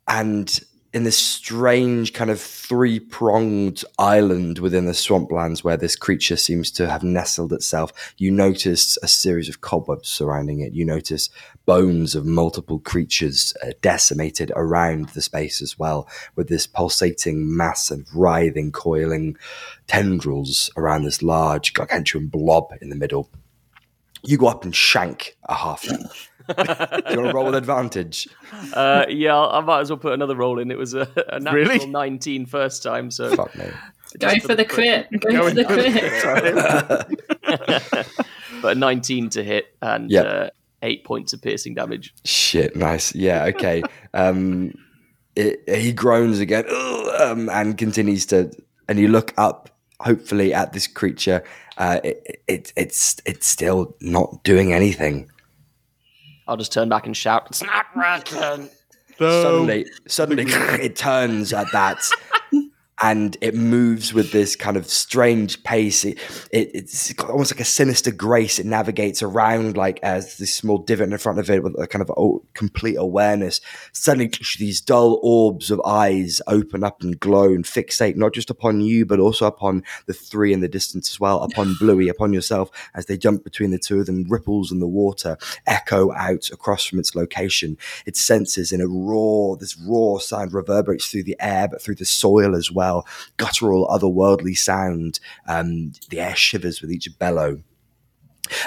and 0.06 0.60
in 0.94 1.04
this 1.04 1.18
strange 1.18 2.14
kind 2.14 2.30
of 2.30 2.40
three 2.40 2.98
pronged 2.98 3.84
island 3.98 4.58
within 4.58 4.86
the 4.86 4.92
swamplands 4.92 5.62
where 5.62 5.76
this 5.76 5.94
creature 5.96 6.36
seems 6.36 6.70
to 6.70 6.88
have 6.88 7.02
nestled 7.02 7.52
itself, 7.52 8.14
you 8.16 8.30
notice 8.30 8.96
a 9.02 9.08
series 9.08 9.50
of 9.50 9.60
cobwebs 9.60 10.08
surrounding 10.08 10.60
it. 10.60 10.72
You 10.72 10.86
notice 10.86 11.28
bones 11.66 12.14
of 12.14 12.24
multiple 12.24 12.78
creatures 12.78 13.54
uh, 13.62 13.72
decimated 13.82 14.50
around 14.56 15.10
the 15.10 15.20
space 15.20 15.60
as 15.60 15.78
well, 15.78 16.08
with 16.36 16.48
this 16.48 16.66
pulsating 16.66 17.54
mass 17.54 17.90
of 17.90 18.06
writhing, 18.14 18.72
coiling 18.72 19.36
tendrils 19.86 20.70
around 20.76 21.02
this 21.02 21.22
large 21.22 21.74
gargantuan 21.74 22.28
blob 22.28 22.72
in 22.80 22.88
the 22.88 22.96
middle. 22.96 23.30
You 24.22 24.38
go 24.38 24.46
up 24.46 24.64
and 24.64 24.74
shank 24.74 25.36
a 25.48 25.54
halfling. 25.54 26.10
Do 26.48 26.54
you 27.12 27.20
want 27.20 27.28
to 27.28 27.32
roll 27.34 27.44
with 27.46 27.54
advantage? 27.54 28.28
Uh, 28.74 29.04
yeah, 29.08 29.38
I 29.38 29.60
might 29.60 29.80
as 29.80 29.90
well 29.90 29.98
put 29.98 30.12
another 30.14 30.34
roll 30.36 30.58
in. 30.58 30.70
It 30.70 30.78
was 30.78 30.94
a, 30.94 31.08
a 31.28 31.38
natural 31.40 31.64
Really? 31.64 31.86
19 31.86 32.46
first 32.46 32.82
time, 32.82 33.10
so 33.10 33.34
Fuck 33.36 33.54
me. 33.56 33.66
Going 34.18 34.40
for 34.40 34.54
the 34.54 34.64
crit. 34.64 35.08
Going 35.20 35.48
for 35.48 35.54
the 35.54 35.64
crit. 35.64 37.42
but 38.62 38.72
a 38.72 38.74
19 38.74 39.30
to 39.30 39.44
hit 39.44 39.74
and 39.82 40.10
Yeah. 40.10 40.20
uh, 40.22 40.50
eight 40.82 41.04
points 41.04 41.32
of 41.32 41.42
piercing 41.42 41.74
damage. 41.74 42.14
Shit, 42.24 42.76
nice. 42.76 43.14
Yeah, 43.14 43.44
okay. 43.46 43.82
um, 44.14 44.72
it, 45.36 45.62
he 45.68 45.92
groans 45.92 46.40
again 46.40 46.64
um, 47.20 47.48
and 47.50 47.76
continues 47.76 48.26
to. 48.26 48.50
And 48.88 48.98
you 48.98 49.08
look 49.08 49.34
up, 49.36 49.70
hopefully, 50.00 50.54
at 50.54 50.72
this 50.72 50.86
creature. 50.86 51.44
Uh, 51.76 52.00
it, 52.02 52.42
it, 52.48 52.72
it's 52.76 53.16
it's 53.24 53.46
still 53.46 53.94
not 54.00 54.42
doing 54.42 54.72
anything. 54.72 55.30
I'll 56.48 56.56
just 56.56 56.72
turn 56.72 56.88
back 56.88 57.06
and 57.06 57.16
shout. 57.16 57.46
It's 57.50 57.62
not 57.62 57.86
working. 57.94 58.70
Suddenly, 59.18 59.86
suddenly, 60.06 60.44
it 60.48 60.94
turns 60.94 61.52
at 61.52 61.66
that. 61.72 62.00
And 63.02 63.36
it 63.40 63.54
moves 63.54 64.12
with 64.12 64.32
this 64.32 64.56
kind 64.56 64.76
of 64.76 64.88
strange 64.88 65.62
pace. 65.62 66.04
It, 66.04 66.18
it, 66.50 66.70
it's 66.74 67.12
got 67.12 67.30
almost 67.30 67.52
like 67.52 67.60
a 67.60 67.64
sinister 67.64 68.10
grace. 68.10 68.58
It 68.58 68.66
navigates 68.66 69.22
around 69.22 69.76
like 69.76 70.00
as 70.02 70.38
this 70.38 70.54
small 70.54 70.78
divot 70.78 71.10
in 71.10 71.18
front 71.18 71.38
of 71.38 71.48
it 71.50 71.62
with 71.62 71.78
a 71.78 71.86
kind 71.86 72.02
of 72.02 72.10
oh, 72.16 72.44
complete 72.54 72.96
awareness. 72.96 73.60
Suddenly, 73.92 74.32
these 74.58 74.80
dull 74.80 75.20
orbs 75.22 75.70
of 75.70 75.80
eyes 75.86 76.40
open 76.46 76.82
up 76.82 77.02
and 77.02 77.18
glow 77.20 77.44
and 77.44 77.64
fixate 77.64 78.16
not 78.16 78.34
just 78.34 78.50
upon 78.50 78.80
you, 78.80 79.06
but 79.06 79.20
also 79.20 79.46
upon 79.46 79.84
the 80.06 80.12
three 80.12 80.52
in 80.52 80.60
the 80.60 80.68
distance 80.68 81.10
as 81.10 81.20
well, 81.20 81.42
upon 81.42 81.74
Bluey, 81.78 82.08
upon 82.08 82.32
yourself, 82.32 82.70
as 82.94 83.06
they 83.06 83.16
jump 83.16 83.44
between 83.44 83.70
the 83.70 83.78
two 83.78 84.00
of 84.00 84.06
them. 84.06 84.24
Ripples 84.28 84.72
in 84.72 84.80
the 84.80 84.88
water 84.88 85.36
echo 85.66 86.12
out 86.12 86.50
across 86.50 86.84
from 86.84 86.98
its 86.98 87.14
location. 87.14 87.76
It 88.06 88.16
senses 88.16 88.72
in 88.72 88.80
a 88.80 88.88
roar, 88.88 89.56
this 89.56 89.76
roar 89.76 90.20
sound 90.20 90.52
reverberates 90.52 91.06
through 91.06 91.24
the 91.24 91.36
air, 91.40 91.68
but 91.68 91.82
through 91.82 91.96
the 91.96 92.04
soil 92.04 92.54
as 92.54 92.70
well. 92.70 92.87
Guttural, 93.36 93.86
otherworldly 93.88 94.56
sound. 94.56 95.20
Um, 95.46 95.92
the 96.10 96.20
air 96.20 96.36
shivers 96.36 96.80
with 96.80 96.90
each 96.90 97.08
bellow. 97.18 97.62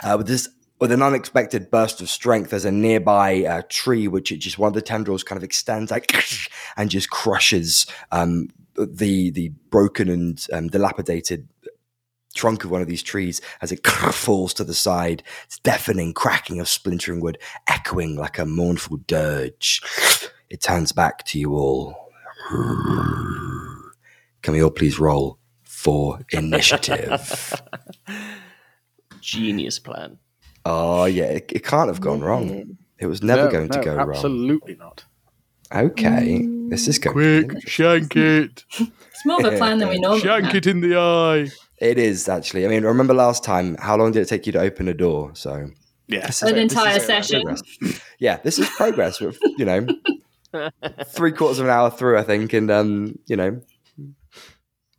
Uh, 0.04 0.16
with 0.18 0.28
this, 0.28 0.48
with 0.80 0.92
an 0.92 1.02
unexpected 1.02 1.70
burst 1.70 2.02
of 2.02 2.10
strength, 2.10 2.50
there's 2.50 2.66
a 2.66 2.72
nearby 2.72 3.44
uh, 3.44 3.62
tree 3.70 4.08
which 4.08 4.32
it 4.32 4.38
just 4.38 4.58
one 4.58 4.68
of 4.68 4.74
the 4.74 4.82
tendrils 4.82 5.24
kind 5.24 5.38
of 5.38 5.44
extends 5.44 5.92
like 5.92 6.12
and 6.78 6.90
just 6.90 7.10
crushes 7.10 7.86
um, 8.12 8.50
the 8.76 9.30
the 9.32 9.50
broken 9.70 10.10
and 10.10 10.48
um, 10.52 10.68
dilapidated 10.68 11.48
trunk 12.34 12.64
of 12.64 12.72
one 12.72 12.82
of 12.82 12.88
these 12.88 13.04
trees 13.04 13.42
as 13.62 13.72
it 13.72 13.86
falls 14.14 14.54
to 14.56 14.64
the 14.64 14.74
side. 14.74 15.24
It's 15.46 15.60
deafening 15.60 16.14
cracking 16.14 16.60
of 16.60 16.68
splintering 16.68 17.22
wood, 17.22 17.38
echoing 17.68 18.16
like 18.16 18.40
a 18.40 18.46
mournful 18.46 18.98
dirge. 19.08 19.82
It 20.50 20.62
turns 20.62 20.92
back 20.92 21.26
to 21.26 21.40
you 21.40 21.54
all. 21.54 21.96
Can 24.42 24.54
we 24.54 24.64
all 24.64 24.72
please 24.72 25.00
roll 25.00 25.38
for 25.64 26.20
initiative? 26.32 27.54
Genius 29.22 29.80
plan. 29.80 30.18
oh 30.66 31.06
yeah, 31.06 31.26
it, 31.26 31.52
it 31.54 31.64
can't 31.64 31.88
have 31.90 32.02
gone 32.02 32.22
wrong. 32.22 32.78
It 33.00 33.06
was 33.08 33.22
never 33.22 33.46
No, 33.46 33.52
going 33.52 33.70
to 33.70 33.78
no, 33.80 33.84
go 33.84 33.96
wrong. 33.96 34.10
Absolutely 34.12 34.76
not. 34.76 35.06
Okay, 35.74 36.46
this 36.70 36.88
is 36.88 37.00
going. 37.00 37.48
Quick, 37.50 37.68
shank 37.68 38.16
it. 38.16 38.64
It's 39.14 39.26
more 39.28 39.46
of 39.46 39.54
a 39.54 39.58
plan 39.58 39.78
than 39.78 39.90
we 39.90 40.00
normally 40.00 40.22
Shank 40.22 40.56
it 40.56 40.66
in 40.66 40.82
the 40.82 40.98
eye. 40.98 41.48
It 41.80 42.00
is 42.00 42.28
actually. 42.28 42.66
I 42.66 42.70
mean, 42.70 42.84
remember 42.84 43.14
last 43.14 43.44
time? 43.44 43.76
How 43.80 43.96
long 43.96 44.12
did 44.12 44.22
it 44.24 44.26
take 44.26 44.48
you 44.48 44.52
to 44.54 44.60
open 44.60 44.88
a 44.88 44.96
door? 44.96 45.30
So 45.36 45.68
Yeah. 46.08 46.22
An 46.22 46.28
this 46.28 46.42
entire 46.42 47.00
session. 47.00 47.44
progress. 47.44 48.02
Yeah, 48.18 48.38
this 48.38 48.58
is 48.58 48.68
progress. 48.70 49.22
We're, 49.22 49.34
you 49.60 49.66
know, 49.66 49.86
three 51.06 51.32
quarters 51.34 51.60
of 51.60 51.66
an 51.66 51.72
hour 51.72 51.92
through, 51.92 52.18
I 52.18 52.24
think, 52.24 52.52
and 52.54 52.72
um, 52.72 53.20
you 53.28 53.36
know, 53.36 53.62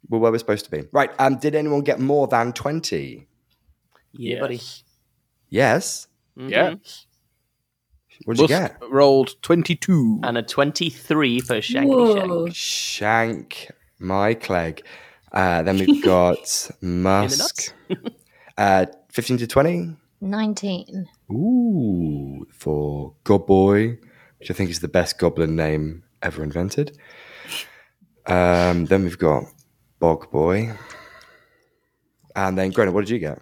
we're 0.09 0.19
where 0.19 0.33
we're 0.33 0.39
supposed 0.39 0.65
to 0.67 0.71
be. 0.71 0.85
Right. 0.93 1.11
Um, 1.19 1.37
did 1.39 1.55
anyone 1.55 1.83
get 1.83 2.01
more 2.01 2.27
than 2.27 2.53
twenty? 2.53 3.29
Yeah, 4.13 4.41
buddy. 4.41 4.61
Yes. 5.49 6.09
Mhm. 6.39 6.51
Yeah. 6.51 6.75
What 8.25 8.37
did 8.37 8.43
you 8.43 8.49
get? 8.49 8.77
rolled 8.89 9.35
22. 9.43 10.21
And 10.23 10.39
a 10.39 10.43
23 10.43 11.41
for 11.41 11.55
Shanky 11.57 11.87
Whoa. 11.87 12.47
Shank. 12.51 12.55
Shank, 12.55 13.71
my 13.99 14.35
Clegg. 14.35 14.85
Uh, 15.33 15.63
then 15.63 15.79
we've 15.79 16.05
got 16.05 16.71
Musk. 16.81 17.75
uh, 18.59 18.87
fifteen 19.11 19.39
to 19.39 19.47
twenty. 19.47 19.97
19. 20.21 21.09
Ooh, 21.33 22.47
for 22.53 23.15
Gobboy, 23.25 23.99
which 24.39 24.51
I 24.53 24.55
think 24.55 24.71
is 24.71 24.79
the 24.79 24.87
best 24.89 25.19
goblin 25.19 25.57
name 25.57 26.05
ever 26.23 26.45
invented. 26.45 26.97
Um, 28.27 28.85
then 28.85 29.03
we've 29.03 29.19
got 29.19 29.45
Bog 30.03 30.29
Boy. 30.33 30.73
And 32.35 32.59
then, 32.59 32.73
Grenna, 32.73 32.93
what 32.93 33.03
did 33.03 33.11
you 33.11 33.21
get? 33.21 33.39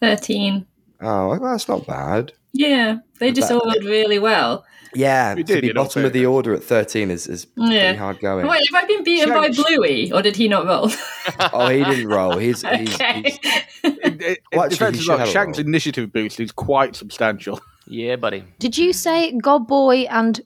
13. 0.00 0.66
Oh, 1.00 1.28
well, 1.28 1.40
that's 1.40 1.68
not 1.68 1.86
bad. 1.86 2.34
Yeah, 2.52 2.98
they 3.18 3.32
just 3.32 3.50
all 3.50 3.62
rolled 3.64 3.82
really 3.82 4.18
well. 4.18 4.66
Yeah, 4.94 5.34
We 5.34 5.42
to 5.44 5.54
did, 5.54 5.62
be 5.62 5.72
bottom 5.72 6.04
of 6.04 6.12
the 6.12 6.20
fair. 6.24 6.28
order 6.28 6.52
at 6.52 6.62
13 6.62 7.10
is, 7.10 7.26
is 7.26 7.46
Yeah. 7.56 7.68
pretty 7.92 7.98
hard 7.98 8.20
going. 8.20 8.46
Wait, 8.46 8.66
have 8.70 8.84
I 8.84 8.86
been 8.86 9.04
beaten 9.04 9.30
by 9.30 9.48
Bluey, 9.50 10.12
or 10.12 10.20
did 10.20 10.36
he 10.36 10.48
not 10.48 10.66
roll? 10.66 10.90
Oh, 11.52 11.68
he 11.68 11.82
didn't 11.82 12.08
roll. 12.08 12.36
He's, 12.36 12.60
he's, 12.62 12.94
okay. 12.94 13.22
he's 13.22 13.38
It, 13.84 14.22
it, 14.22 14.38
Well, 14.52 14.64
actually, 14.64 14.76
depends 14.76 14.98
he 14.98 15.00
a 15.00 15.04
should 15.04 15.10
lot. 15.12 15.18
have 15.20 15.28
a 15.28 15.32
Shank's 15.32 15.58
roll. 15.58 15.66
initiative 15.66 16.12
boost 16.12 16.40
is 16.40 16.52
quite 16.52 16.94
substantial. 16.94 17.58
Yeah, 17.86 18.16
buddy. 18.16 18.44
Did 18.58 18.76
you 18.76 18.92
say 18.92 19.32
Gob 19.38 19.66
Boy 19.66 20.00
and 20.10 20.40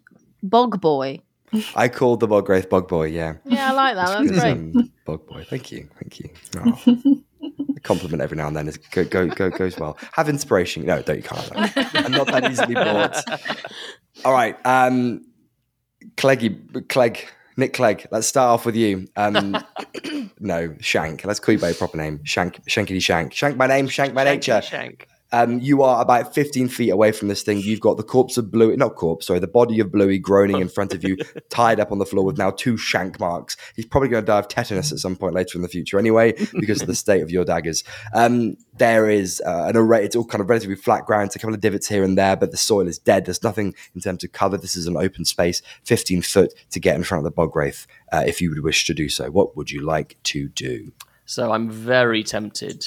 Bog 0.45 0.81
Boy? 0.81 1.21
I 1.75 1.89
called 1.89 2.21
the 2.21 2.27
Bog 2.27 2.49
Wraith 2.49 2.69
Bog 2.69 2.89
Boy, 2.89 3.07
yeah. 3.07 3.35
Yeah, 3.45 3.71
I 3.71 3.73
like 3.73 3.95
that. 3.97 4.07
That's 4.07 4.41
great. 4.41 4.53
um, 4.53 4.93
Bog 5.05 5.27
Boy. 5.27 5.45
Thank 5.49 5.73
you. 5.73 5.89
Thank 6.01 6.21
you. 6.21 6.31
Oh. 6.57 7.21
A 7.77 7.81
compliment 7.81 8.23
every 8.23 8.37
now 8.37 8.47
and 8.49 8.57
then 8.57 8.69
is 8.69 8.77
go, 8.77 9.05
go, 9.05 9.27
go, 9.29 9.51
goes 9.51 9.79
well. 9.79 9.97
Have 10.13 10.29
inspiration. 10.29 10.85
No, 10.85 11.03
don't 11.03 11.17
you 11.17 11.23
can't. 11.23 11.41
have 11.41 11.75
that. 11.75 12.05
I'm 12.05 12.13
not 12.13 12.27
that 12.29 12.51
easily 12.51 12.75
bored. 12.75 13.15
All 14.25 14.33
right. 14.33 14.57
Um, 14.65 15.25
Cleggy, 16.17 16.89
Clegg, 16.89 17.27
Nick 17.57 17.73
Clegg. 17.73 18.07
Let's 18.11 18.27
start 18.27 18.51
off 18.51 18.67
with 18.67 18.77
you. 18.77 19.09
Um, 19.17 19.57
no, 20.41 20.75
Shank. 20.81 21.25
Let's 21.25 21.41
call 21.41 21.55
you 21.55 21.59
by 21.61 21.69
your 21.69 21.77
proper 21.77 21.97
name. 21.97 22.21
Shank, 22.25 22.65
Shankity 22.67 23.03
Shank. 23.03 23.33
Shank 23.33 23.57
by 23.57 23.67
name, 23.67 23.89
Shank 23.89 24.15
by 24.15 24.25
nature. 24.25 24.61
Shank. 24.63 25.09
Um, 25.33 25.61
you 25.61 25.83
are 25.83 26.03
about 26.03 26.35
15 26.35 26.69
feet 26.69 26.91
away 26.91 27.13
from 27.13 27.29
this 27.29 27.43
thing. 27.43 27.59
You've 27.59 27.81
got 27.81 27.97
the 27.97 28.03
corpse 28.03 28.37
of 28.37 28.51
Bluey, 28.51 28.77
not 28.77 28.97
corpse, 28.97 29.27
sorry, 29.27 29.39
the 29.39 29.47
body 29.47 29.79
of 29.81 29.93
Bluey 29.93 30.19
groaning 30.19 30.61
in 30.61 30.69
front 30.69 30.93
of 30.93 31.05
you, 31.05 31.17
tied 31.51 31.79
up 31.79 31.93
on 31.93 31.99
the 31.99 32.07
floor 32.07 32.25
with 32.25 32.39
now 32.39 32.51
two 32.51 32.77
shank 32.77 33.21
marks. 33.21 33.57
He's 33.77 33.87
probably 33.87 34.09
going 34.09 34.23
to 34.23 34.27
die 34.27 34.39
of 34.39 34.49
tetanus 34.49 34.93
at 34.93 34.99
some 34.99 35.17
point 35.17 35.35
later 35.35 35.57
in 35.57 35.63
the 35.63 35.69
future 35.69 35.99
anyway, 35.99 36.33
because 36.55 36.81
of 36.81 36.89
the 36.89 36.95
state 36.95 37.23
of 37.23 37.31
your 37.31 37.45
daggers. 37.45 37.85
Um, 38.13 38.57
there 38.77 39.09
is 39.09 39.41
uh, 39.47 39.67
an 39.69 39.77
array, 39.77 40.05
it's 40.05 40.17
all 40.17 40.25
kind 40.25 40.41
of 40.41 40.49
relatively 40.49 40.77
flat 40.77 41.07
ground, 41.07 41.27
it's 41.27 41.37
a 41.37 41.39
couple 41.39 41.55
of 41.55 41.61
divots 41.61 41.89
here 41.89 42.03
and 42.03 42.19
there, 42.19 42.37
but 42.37 42.51
the 42.51 42.57
soil 42.57 42.89
is 42.89 42.99
dead. 42.99 43.27
There's 43.27 43.43
nothing 43.43 43.75
in 43.95 44.01
terms 44.01 44.25
of 44.25 44.33
cover. 44.33 44.57
This 44.57 44.77
is 44.77 44.87
an 44.87 44.97
open 44.97 45.25
space, 45.25 45.63
15 45.85 46.23
foot 46.23 46.55
to 46.71 46.81
get 46.81 46.97
in 46.97 47.05
front 47.05 47.21
of 47.21 47.25
the 47.25 47.35
bog 47.35 47.55
wraith 47.55 47.87
uh, 48.13 48.25
if 48.27 48.41
you 48.41 48.51
would 48.51 48.65
wish 48.65 48.85
to 48.87 48.95
do 48.95 49.09
so. 49.09 49.31
What 49.31 49.57
would 49.57 49.71
you 49.71 49.83
like 49.83 50.17
to 50.25 50.49
do? 50.49 50.93
So 51.25 51.53
I'm 51.53 51.71
very 51.71 52.25
tempted 52.25 52.87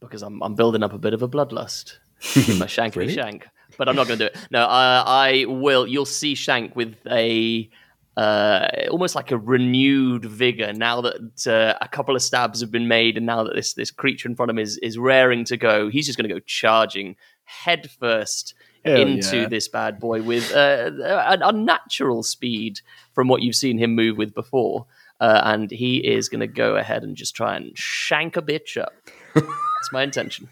because 0.00 0.22
I'm, 0.22 0.42
I'm 0.42 0.54
building 0.54 0.82
up 0.82 0.92
a 0.92 0.98
bit 0.98 1.14
of 1.14 1.22
a 1.22 1.28
bloodlust 1.28 1.98
with 2.36 2.58
my 2.58 2.66
shankly 2.66 2.96
Really? 2.96 3.14
shank. 3.14 3.46
But 3.76 3.88
I'm 3.88 3.96
not 3.96 4.08
going 4.08 4.18
to 4.18 4.28
do 4.28 4.34
it. 4.34 4.46
No, 4.50 4.62
uh, 4.62 5.04
I 5.06 5.46
will. 5.46 5.86
You'll 5.86 6.04
see 6.04 6.34
Shank 6.34 6.74
with 6.74 6.96
a 7.06 7.70
uh, 8.16 8.68
almost 8.90 9.14
like 9.14 9.30
a 9.30 9.38
renewed 9.38 10.24
vigor 10.24 10.72
now 10.72 11.00
that 11.00 11.46
uh, 11.46 11.78
a 11.80 11.88
couple 11.88 12.16
of 12.16 12.22
stabs 12.22 12.60
have 12.60 12.70
been 12.70 12.88
made, 12.88 13.16
and 13.16 13.24
now 13.24 13.44
that 13.44 13.54
this 13.54 13.74
this 13.74 13.90
creature 13.90 14.28
in 14.28 14.34
front 14.34 14.50
of 14.50 14.56
him 14.56 14.58
is 14.58 14.76
is 14.78 14.98
raring 14.98 15.44
to 15.46 15.56
go. 15.56 15.88
He's 15.88 16.06
just 16.06 16.18
going 16.18 16.28
to 16.28 16.34
go 16.34 16.40
charging 16.40 17.16
headfirst 17.44 18.54
into 18.84 19.36
yeah. 19.36 19.48
this 19.48 19.68
bad 19.68 20.00
boy 20.00 20.22
with 20.22 20.52
uh, 20.52 20.90
an 21.04 21.42
unnatural 21.42 22.22
speed 22.22 22.80
from 23.12 23.28
what 23.28 23.42
you've 23.42 23.56
seen 23.56 23.78
him 23.78 23.94
move 23.94 24.16
with 24.16 24.34
before. 24.34 24.86
Uh, 25.20 25.40
and 25.44 25.70
he 25.70 25.98
is 25.98 26.30
going 26.30 26.40
to 26.40 26.46
go 26.46 26.76
ahead 26.76 27.02
and 27.02 27.14
just 27.14 27.36
try 27.36 27.54
and 27.54 27.76
shank 27.76 28.38
a 28.38 28.42
bitch 28.42 28.80
up. 28.80 28.92
That's 29.80 29.92
my 29.92 30.02
intention. 30.02 30.50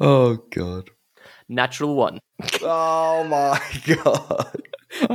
Oh, 0.00 0.36
God. 0.50 0.90
Natural 1.48 1.96
one. 1.96 2.20
Oh, 2.62 3.24
my 3.24 3.60
God. 3.96 4.62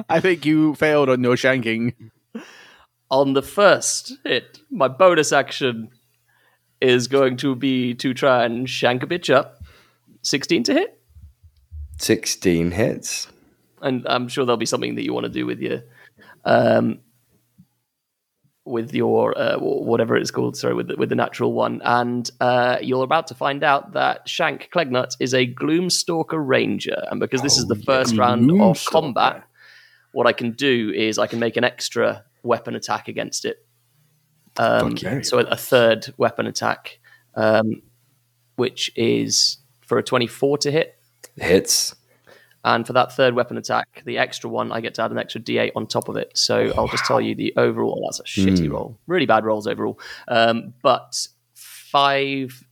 I 0.10 0.20
think 0.20 0.46
you 0.46 0.76
failed 0.76 1.10
on 1.10 1.24
your 1.24 1.36
shanking. 1.36 1.94
On 3.10 3.32
the 3.32 3.42
first 3.42 4.18
hit, 4.26 4.60
my 4.70 4.90
bonus 4.90 5.32
action 5.32 5.92
is 6.82 7.08
going 7.08 7.38
to 7.38 7.56
be 7.56 7.94
to 7.96 8.14
try 8.14 8.44
and 8.44 8.70
shank 8.70 9.02
a 9.02 9.08
bitch 9.08 9.34
up. 9.34 9.64
16 10.24 10.64
to 10.64 10.74
hit. 10.74 11.00
16 12.00 12.72
hits. 12.72 13.28
And 13.82 14.06
I'm 14.08 14.28
sure 14.28 14.46
there'll 14.46 14.58
be 14.58 14.66
something 14.66 14.96
that 14.96 15.04
you 15.04 15.14
want 15.14 15.24
to 15.24 15.32
do 15.32 15.46
with 15.46 15.60
your. 15.60 15.84
Um, 16.44 17.00
with 18.66 18.94
your 18.94 19.38
uh, 19.38 19.58
whatever 19.60 20.18
it's 20.18 20.32
called. 20.32 20.58
Sorry, 20.58 20.74
with 20.74 20.88
the, 20.88 20.96
with 20.96 21.10
the 21.10 21.16
natural 21.16 21.54
one, 21.54 21.82
and 21.86 22.30
uh, 22.42 22.78
you're 22.82 23.04
about 23.04 23.28
to 23.28 23.36
find 23.36 23.64
out 23.64 23.94
that 23.94 24.28
Shank 24.28 24.70
Clegnut 24.74 25.16
is 25.20 25.34
a 25.34 25.48
Gloomstalker 25.48 26.46
Ranger, 26.46 27.04
and 27.10 27.20
because 27.20 27.42
this 27.42 27.58
is 27.58 27.68
the 27.68 27.76
first 27.76 28.18
round 28.18 28.52
of 28.60 28.84
combat, 28.86 29.44
what 30.12 30.28
I 30.28 30.34
can 30.34 30.52
do 30.52 30.92
is 30.96 31.18
I 31.18 31.28
can 31.28 31.40
make 31.40 31.58
an 31.58 31.64
extra 31.64 32.24
weapon 32.44 32.76
attack 32.76 33.08
against 33.08 33.46
it. 33.46 33.66
Um, 34.58 34.96
yeah. 34.98 35.22
so 35.22 35.40
a, 35.40 35.44
a 35.44 35.58
third 35.58 36.14
weapon 36.18 36.48
attack, 36.48 37.00
um, 37.36 37.82
which 38.56 38.92
is 38.96 39.58
for 39.82 39.98
a 39.98 40.04
24 40.04 40.60
to 40.60 40.72
hit. 40.72 40.96
Hits. 41.38 41.96
And 42.66 42.86
for 42.86 42.94
that 42.94 43.14
third 43.14 43.36
weapon 43.36 43.58
attack, 43.58 44.02
the 44.06 44.18
extra 44.18 44.50
one, 44.50 44.72
I 44.72 44.82
get 44.82 44.96
to 44.96 45.04
add 45.04 45.12
an 45.12 45.20
extra 45.20 45.40
d8 45.40 45.74
on 45.76 45.86
top 45.86 46.10
of 46.10 46.18
it. 46.18 46.36
So 46.36 46.74
I'll 46.76 46.88
just 46.88 47.06
tell 47.06 47.22
you 47.22 47.36
the 47.36 47.54
overall. 47.58 48.02
That's 48.04 48.20
a 48.20 48.24
shitty 48.24 48.72
roll. 48.72 48.98
Really 49.06 49.28
bad 49.28 49.46
rolls 49.46 49.68
overall. 49.68 50.00
Um, 50.28 50.74
but 50.82 51.28
five 51.54 52.66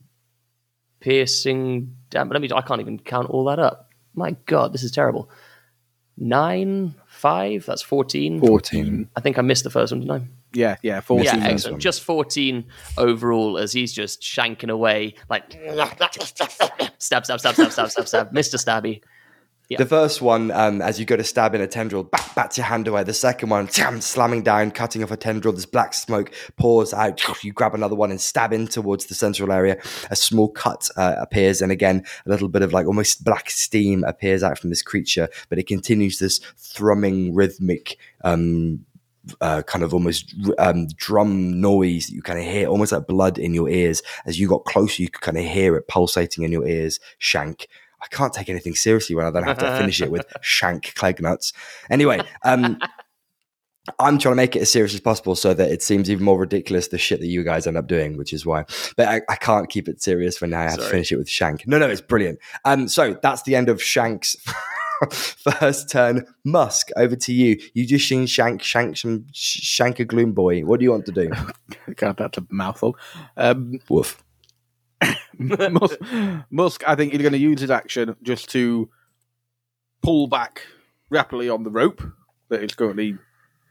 piercing 0.98 1.96
damage. 2.10 2.32
Let 2.32 2.42
me. 2.42 2.50
I 2.52 2.60
can't 2.62 2.80
even 2.80 2.98
count 2.98 3.30
all 3.30 3.44
that 3.44 3.60
up. 3.60 3.90
My 4.14 4.36
God, 4.46 4.72
this 4.72 4.82
is 4.82 4.90
terrible. 4.90 5.30
Nine, 6.16 6.96
five. 7.06 7.64
That's 7.64 7.82
fourteen. 7.82 8.40
14. 8.40 9.10
I 9.14 9.20
think 9.20 9.38
I 9.38 9.42
missed 9.42 9.62
the 9.62 9.70
first 9.70 9.92
one, 9.92 10.00
didn't 10.00 10.22
I? 10.22 10.26
Yeah, 10.54 10.76
yeah, 10.82 11.00
14. 11.00 11.24
Yeah, 11.24 11.46
excellent. 11.46 11.82
Just 11.82 12.02
14 12.02 12.64
overall 12.96 13.58
as 13.58 13.72
he's 13.72 13.92
just 13.92 14.22
shanking 14.22 14.70
away, 14.70 15.14
like 15.28 15.50
stab, 15.52 16.12
stab, 16.12 17.40
stab, 17.40 17.40
stab, 17.50 17.72
stab, 17.72 17.90
stab, 17.90 18.08
stab, 18.08 18.32
Mr. 18.32 18.54
Stabby. 18.56 19.02
Yeah. 19.70 19.78
The 19.78 19.86
first 19.86 20.20
one, 20.20 20.50
um, 20.50 20.82
as 20.82 21.00
you 21.00 21.06
go 21.06 21.16
to 21.16 21.24
stab 21.24 21.54
in 21.54 21.62
a 21.62 21.66
tendril, 21.66 22.02
back, 22.02 22.34
bats 22.34 22.58
your 22.58 22.66
hand 22.66 22.86
away. 22.86 23.02
The 23.02 23.14
second 23.14 23.48
one, 23.48 23.66
jam, 23.68 24.02
slamming 24.02 24.42
down, 24.42 24.70
cutting 24.70 25.02
off 25.02 25.10
a 25.10 25.16
tendril. 25.16 25.54
This 25.54 25.64
black 25.64 25.94
smoke 25.94 26.32
pours 26.58 26.92
out. 26.92 27.22
You 27.42 27.52
grab 27.52 27.74
another 27.74 27.94
one 27.94 28.10
and 28.10 28.20
stab 28.20 28.52
in 28.52 28.66
towards 28.66 29.06
the 29.06 29.14
central 29.14 29.50
area. 29.50 29.78
A 30.10 30.16
small 30.16 30.50
cut 30.50 30.90
uh, 30.96 31.14
appears, 31.18 31.62
and 31.62 31.72
again, 31.72 32.04
a 32.26 32.28
little 32.28 32.48
bit 32.48 32.60
of 32.60 32.74
like 32.74 32.86
almost 32.86 33.24
black 33.24 33.48
steam 33.48 34.04
appears 34.04 34.42
out 34.42 34.58
from 34.58 34.68
this 34.68 34.82
creature, 34.82 35.28
but 35.48 35.58
it 35.58 35.66
continues 35.66 36.18
this 36.18 36.40
thrumming, 36.58 37.34
rhythmic. 37.34 37.96
Um, 38.22 38.84
uh, 39.40 39.62
kind 39.62 39.82
of 39.82 39.94
almost 39.94 40.34
um, 40.58 40.86
drum 40.96 41.58
noise 41.58 42.08
that 42.08 42.12
you 42.14 42.20
kind 42.20 42.38
of 42.38 42.44
hear, 42.44 42.68
almost 42.68 42.92
like 42.92 43.06
blood 43.06 43.38
in 43.38 43.54
your 43.54 43.70
ears. 43.70 44.02
As 44.26 44.38
you 44.38 44.46
got 44.46 44.66
closer, 44.66 45.00
you 45.00 45.08
could 45.08 45.22
kind 45.22 45.38
of 45.38 45.44
hear 45.44 45.76
it 45.76 45.88
pulsating 45.88 46.44
in 46.44 46.52
your 46.52 46.66
ears. 46.66 47.00
Shank. 47.16 47.66
I 48.04 48.06
can't 48.08 48.32
take 48.32 48.50
anything 48.50 48.74
seriously 48.74 49.16
when 49.16 49.24
I 49.24 49.30
then 49.30 49.44
have 49.44 49.58
to 49.58 49.76
finish 49.78 50.02
it 50.02 50.10
with 50.10 50.26
shank 50.42 50.94
clegg 50.94 51.22
nuts. 51.22 51.52
Anyway, 51.90 52.20
um, 52.44 52.78
I'm 53.98 54.18
trying 54.18 54.32
to 54.32 54.36
make 54.36 54.56
it 54.56 54.62
as 54.62 54.70
serious 54.70 54.94
as 54.94 55.00
possible 55.00 55.34
so 55.34 55.52
that 55.54 55.70
it 55.70 55.82
seems 55.82 56.10
even 56.10 56.24
more 56.24 56.38
ridiculous 56.38 56.88
the 56.88 56.98
shit 56.98 57.20
that 57.20 57.26
you 57.26 57.44
guys 57.44 57.66
end 57.66 57.76
up 57.76 57.86
doing, 57.86 58.16
which 58.16 58.32
is 58.32 58.44
why. 58.44 58.64
But 58.96 59.08
I, 59.08 59.20
I 59.28 59.36
can't 59.36 59.68
keep 59.68 59.88
it 59.88 60.02
serious 60.02 60.40
when 60.40 60.54
I 60.54 60.64
have 60.64 60.78
to 60.78 60.84
finish 60.84 61.12
it 61.12 61.16
with 61.16 61.28
Shank. 61.28 61.66
No, 61.66 61.78
no, 61.78 61.88
it's 61.88 62.00
brilliant. 62.00 62.38
Um, 62.64 62.88
so 62.88 63.18
that's 63.22 63.42
the 63.42 63.56
end 63.56 63.68
of 63.68 63.82
Shank's 63.82 64.36
first 65.10 65.90
turn. 65.90 66.26
Musk, 66.44 66.90
over 66.96 67.16
to 67.16 67.32
you. 67.32 67.60
You 67.74 67.86
just 67.86 68.08
seen 68.08 68.26
Shank, 68.26 68.62
Shank, 68.62 68.96
some 68.96 69.26
Shank 69.32 70.00
a 70.00 70.04
Gloom 70.04 70.32
Boy. 70.32 70.62
What 70.62 70.80
do 70.80 70.84
you 70.84 70.90
want 70.90 71.06
to 71.06 71.12
do? 71.12 71.30
God, 71.96 72.16
that's 72.16 72.38
a 72.38 72.46
mouthful. 72.50 72.96
Um, 73.36 73.80
Woof. 73.88 74.22
Musk, 75.38 75.98
Musk, 76.50 76.88
I 76.88 76.94
think 76.94 77.12
he's 77.12 77.22
going 77.22 77.32
to 77.32 77.38
use 77.38 77.60
his 77.60 77.70
action 77.70 78.16
just 78.22 78.50
to 78.50 78.88
pull 80.02 80.26
back 80.26 80.62
rapidly 81.10 81.48
on 81.48 81.62
the 81.62 81.70
rope 81.70 82.02
that 82.48 82.62
is 82.62 82.74
currently 82.74 83.16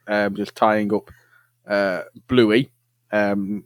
um, 0.08 0.36
just 0.36 0.56
tying 0.56 0.94
up 0.94 1.10
uh, 1.68 2.04
Bluey. 2.28 2.72
Um, 3.12 3.64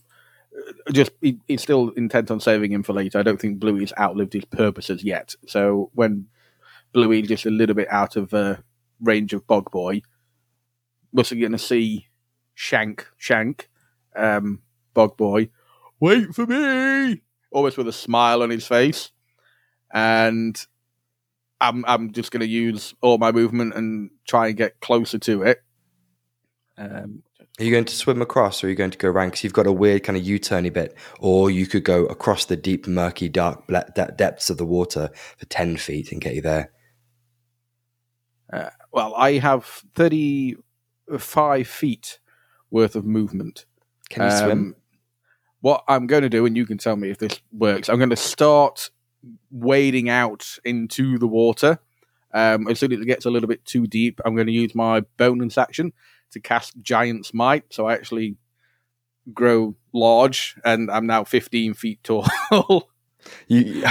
just 0.91 1.11
he, 1.21 1.39
he's 1.47 1.61
still 1.61 1.89
intent 1.91 2.31
on 2.31 2.39
saving 2.39 2.71
him 2.71 2.83
for 2.83 2.93
later. 2.93 3.19
I 3.19 3.23
don't 3.23 3.39
think 3.39 3.59
Bluey's 3.59 3.93
outlived 3.97 4.33
his 4.33 4.45
purposes 4.45 5.03
yet. 5.03 5.35
So 5.47 5.91
when 5.93 6.27
Bluey's 6.93 7.27
just 7.27 7.45
a 7.45 7.51
little 7.51 7.75
bit 7.75 7.87
out 7.91 8.15
of 8.15 8.33
uh, 8.33 8.57
range 9.01 9.33
of 9.33 9.47
Bog 9.47 9.71
Boy, 9.71 10.01
Musk 11.13 11.31
is 11.31 11.39
going 11.39 11.51
to 11.51 11.57
see 11.57 12.07
Shank, 12.53 13.07
Shank, 13.17 13.69
um, 14.15 14.61
Bog 14.93 15.15
Boy, 15.17 15.49
wait 15.99 16.33
for 16.33 16.45
me, 16.45 17.21
almost 17.51 17.77
with 17.77 17.87
a 17.87 17.93
smile 17.93 18.41
on 18.41 18.49
his 18.49 18.67
face. 18.67 19.11
And 19.93 20.59
I'm 21.59 21.85
I'm 21.85 22.11
just 22.11 22.31
going 22.31 22.41
to 22.41 22.47
use 22.47 22.93
all 23.01 23.17
my 23.17 23.31
movement 23.31 23.73
and 23.75 24.11
try 24.27 24.47
and 24.47 24.57
get 24.57 24.79
closer 24.79 25.17
to 25.19 25.43
it. 25.43 25.63
Um, 26.77 27.23
Are 27.59 27.63
you 27.63 27.71
going 27.71 27.85
to 27.85 27.95
swim 27.95 28.21
across 28.21 28.63
or 28.63 28.67
are 28.67 28.69
you 28.69 28.75
going 28.75 28.91
to 28.91 28.97
go 28.97 29.09
around? 29.09 29.29
Because 29.29 29.43
you've 29.43 29.53
got 29.53 29.65
a 29.65 29.71
weird 29.71 30.03
kind 30.03 30.17
of 30.17 30.23
U 30.23 30.39
turny 30.39 30.71
bit. 30.71 30.95
Or 31.19 31.49
you 31.49 31.65
could 31.65 31.83
go 31.83 32.05
across 32.05 32.45
the 32.45 32.55
deep, 32.55 32.85
murky, 32.87 33.29
dark 33.29 33.65
depths 34.15 34.49
of 34.51 34.57
the 34.57 34.65
water 34.65 35.09
for 35.37 35.45
10 35.45 35.77
feet 35.77 36.11
and 36.11 36.21
get 36.21 36.35
you 36.35 36.41
there. 36.41 36.71
uh, 38.53 38.69
well, 38.91 39.15
I 39.15 39.33
have 39.33 39.65
35 39.95 41.67
feet 41.67 42.19
worth 42.69 42.95
of 42.95 43.05
movement. 43.05 43.65
Can 44.09 44.23
you 44.23 44.37
swim? 44.37 44.75
What 45.67 45.83
I'm 45.89 46.07
going 46.07 46.21
to 46.21 46.29
do, 46.29 46.45
and 46.45 46.55
you 46.55 46.65
can 46.65 46.77
tell 46.77 46.95
me 46.95 47.09
if 47.09 47.17
this 47.17 47.41
works, 47.51 47.89
I'm 47.89 47.97
going 47.97 48.09
to 48.09 48.15
start 48.15 48.89
wading 49.51 50.07
out 50.07 50.57
into 50.63 51.17
the 51.17 51.27
water. 51.27 51.79
Um, 52.33 52.69
as 52.69 52.79
soon 52.79 52.93
as 52.93 53.01
it 53.01 53.05
gets 53.05 53.25
a 53.25 53.29
little 53.29 53.49
bit 53.49 53.65
too 53.65 53.85
deep, 53.85 54.21
I'm 54.23 54.33
going 54.33 54.47
to 54.47 54.53
use 54.53 54.73
my 54.73 55.01
bonus 55.17 55.57
action 55.57 55.91
to 56.31 56.39
cast 56.39 56.81
Giant's 56.81 57.33
Might. 57.33 57.65
So 57.73 57.85
I 57.85 57.95
actually 57.95 58.37
grow 59.33 59.75
large, 59.91 60.55
and 60.63 60.89
I'm 60.89 61.05
now 61.05 61.25
15 61.25 61.73
feet 61.73 62.01
tall. 62.01 62.25
You, 63.49 63.83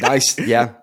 nice, 0.00 0.38
yeah. 0.38 0.74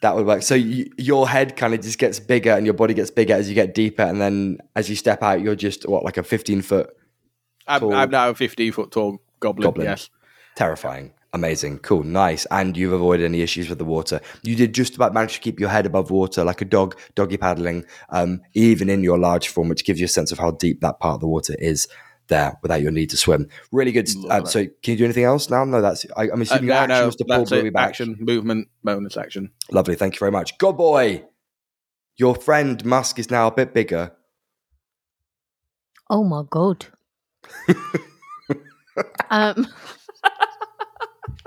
That 0.00 0.16
would 0.16 0.24
work. 0.24 0.42
So 0.42 0.54
you, 0.54 0.90
your 0.96 1.28
head 1.28 1.58
kind 1.58 1.74
of 1.74 1.82
just 1.82 1.98
gets 1.98 2.18
bigger 2.18 2.52
and 2.52 2.64
your 2.64 2.72
body 2.72 2.94
gets 2.94 3.10
bigger 3.10 3.34
as 3.34 3.50
you 3.50 3.54
get 3.54 3.74
deeper. 3.74 4.02
And 4.02 4.18
then 4.18 4.60
as 4.74 4.88
you 4.88 4.96
step 4.96 5.22
out, 5.22 5.42
you're 5.42 5.56
just, 5.56 5.86
what, 5.86 6.04
like 6.04 6.16
a 6.16 6.22
15 6.22 6.62
foot 6.62 6.96
I'm, 7.66 7.80
Tall. 7.80 7.94
I'm 7.94 8.10
now 8.10 8.30
a 8.30 8.34
15 8.34 8.72
foot 8.72 8.90
tall 8.90 9.18
goblin. 9.40 9.64
Goblin. 9.66 9.86
Yes. 9.86 10.10
Terrifying. 10.54 11.12
Amazing. 11.32 11.80
Cool. 11.80 12.04
Nice. 12.04 12.46
And 12.50 12.76
you've 12.76 12.92
avoided 12.92 13.24
any 13.24 13.40
issues 13.42 13.68
with 13.68 13.78
the 13.78 13.84
water. 13.84 14.20
You 14.42 14.54
did 14.54 14.72
just 14.74 14.94
about 14.94 15.12
manage 15.12 15.34
to 15.34 15.40
keep 15.40 15.58
your 15.58 15.68
head 15.68 15.84
above 15.86 16.10
water 16.10 16.44
like 16.44 16.60
a 16.60 16.64
dog, 16.64 16.96
doggy 17.16 17.36
paddling, 17.38 17.84
um, 18.10 18.40
even 18.54 18.88
in 18.88 19.02
your 19.02 19.18
large 19.18 19.48
form, 19.48 19.68
which 19.68 19.84
gives 19.84 19.98
you 19.98 20.04
a 20.04 20.08
sense 20.08 20.30
of 20.30 20.38
how 20.38 20.52
deep 20.52 20.80
that 20.82 21.00
part 21.00 21.14
of 21.16 21.20
the 21.20 21.26
water 21.26 21.56
is 21.58 21.88
there 22.28 22.56
without 22.62 22.80
your 22.82 22.92
need 22.92 23.10
to 23.10 23.16
swim. 23.16 23.48
Really 23.72 23.90
good. 23.90 24.08
Uh, 24.30 24.44
so 24.44 24.64
can 24.82 24.92
you 24.92 24.96
do 24.96 25.04
anything 25.04 25.24
else 25.24 25.50
now? 25.50 25.64
No, 25.64 25.80
that's, 25.82 26.06
I, 26.16 26.24
I'm 26.30 26.38
Uh, 26.38 26.42
assuming 26.42 26.64
your 26.66 26.74
no, 26.74 26.80
action 26.80 26.98
no, 27.00 27.06
was 27.06 27.16
to 27.16 27.24
pull 27.24 27.38
that's 27.38 27.50
Bluey 27.50 27.66
it. 27.68 27.74
back. 27.74 27.88
Action, 27.88 28.16
movement, 28.20 28.68
bonus 28.84 29.16
action. 29.16 29.50
Lovely. 29.72 29.96
Thank 29.96 30.14
you 30.14 30.20
very 30.20 30.30
much. 30.30 30.56
Good 30.58 30.76
boy. 30.76 31.24
Your 32.16 32.36
friend 32.36 32.82
Musk 32.84 33.18
is 33.18 33.28
now 33.30 33.48
a 33.48 33.50
bit 33.50 33.74
bigger. 33.74 34.12
Oh 36.08 36.22
my 36.22 36.44
god. 36.48 36.86
Um, 39.30 39.66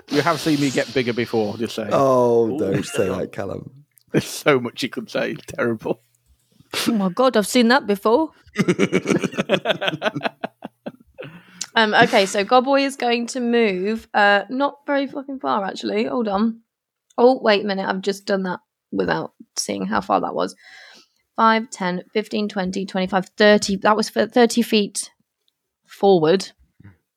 You 0.09 0.21
have 0.21 0.39
seen 0.39 0.59
me 0.61 0.69
get 0.69 0.93
bigger 0.93 1.13
before, 1.13 1.57
just 1.57 1.75
saying. 1.75 1.89
Oh, 1.91 2.57
don't 2.57 2.85
say 2.85 3.09
that, 3.09 3.31
Callum. 3.33 3.85
There's 4.11 4.25
so 4.25 4.59
much 4.59 4.81
you 4.81 4.89
could 4.89 5.09
say. 5.09 5.35
Terrible. 5.35 6.01
oh 6.87 6.93
my 6.93 7.09
god, 7.09 7.35
I've 7.35 7.47
seen 7.47 7.67
that 7.67 7.85
before. 7.85 8.31
um, 11.75 11.93
okay, 11.93 12.25
so 12.25 12.45
Gobboy 12.45 12.85
is 12.85 12.95
going 12.95 13.27
to 13.27 13.41
move. 13.41 14.07
Uh, 14.13 14.43
not 14.49 14.79
very 14.87 15.07
fucking 15.07 15.39
far 15.39 15.65
actually. 15.65 16.05
Hold 16.05 16.29
on. 16.29 16.61
Oh, 17.17 17.39
wait 17.41 17.63
a 17.63 17.67
minute. 17.67 17.87
I've 17.87 18.01
just 18.01 18.25
done 18.25 18.43
that 18.43 18.61
without 18.91 19.33
seeing 19.57 19.85
how 19.85 19.99
far 20.01 20.21
that 20.21 20.35
was. 20.35 20.55
5, 21.35 21.69
10, 21.69 22.03
15, 22.13 22.49
20, 22.49 22.85
25, 22.85 23.29
30. 23.37 23.75
That 23.77 23.97
was 23.97 24.09
for 24.09 24.25
30 24.25 24.61
feet 24.61 25.11
forward 25.87 26.51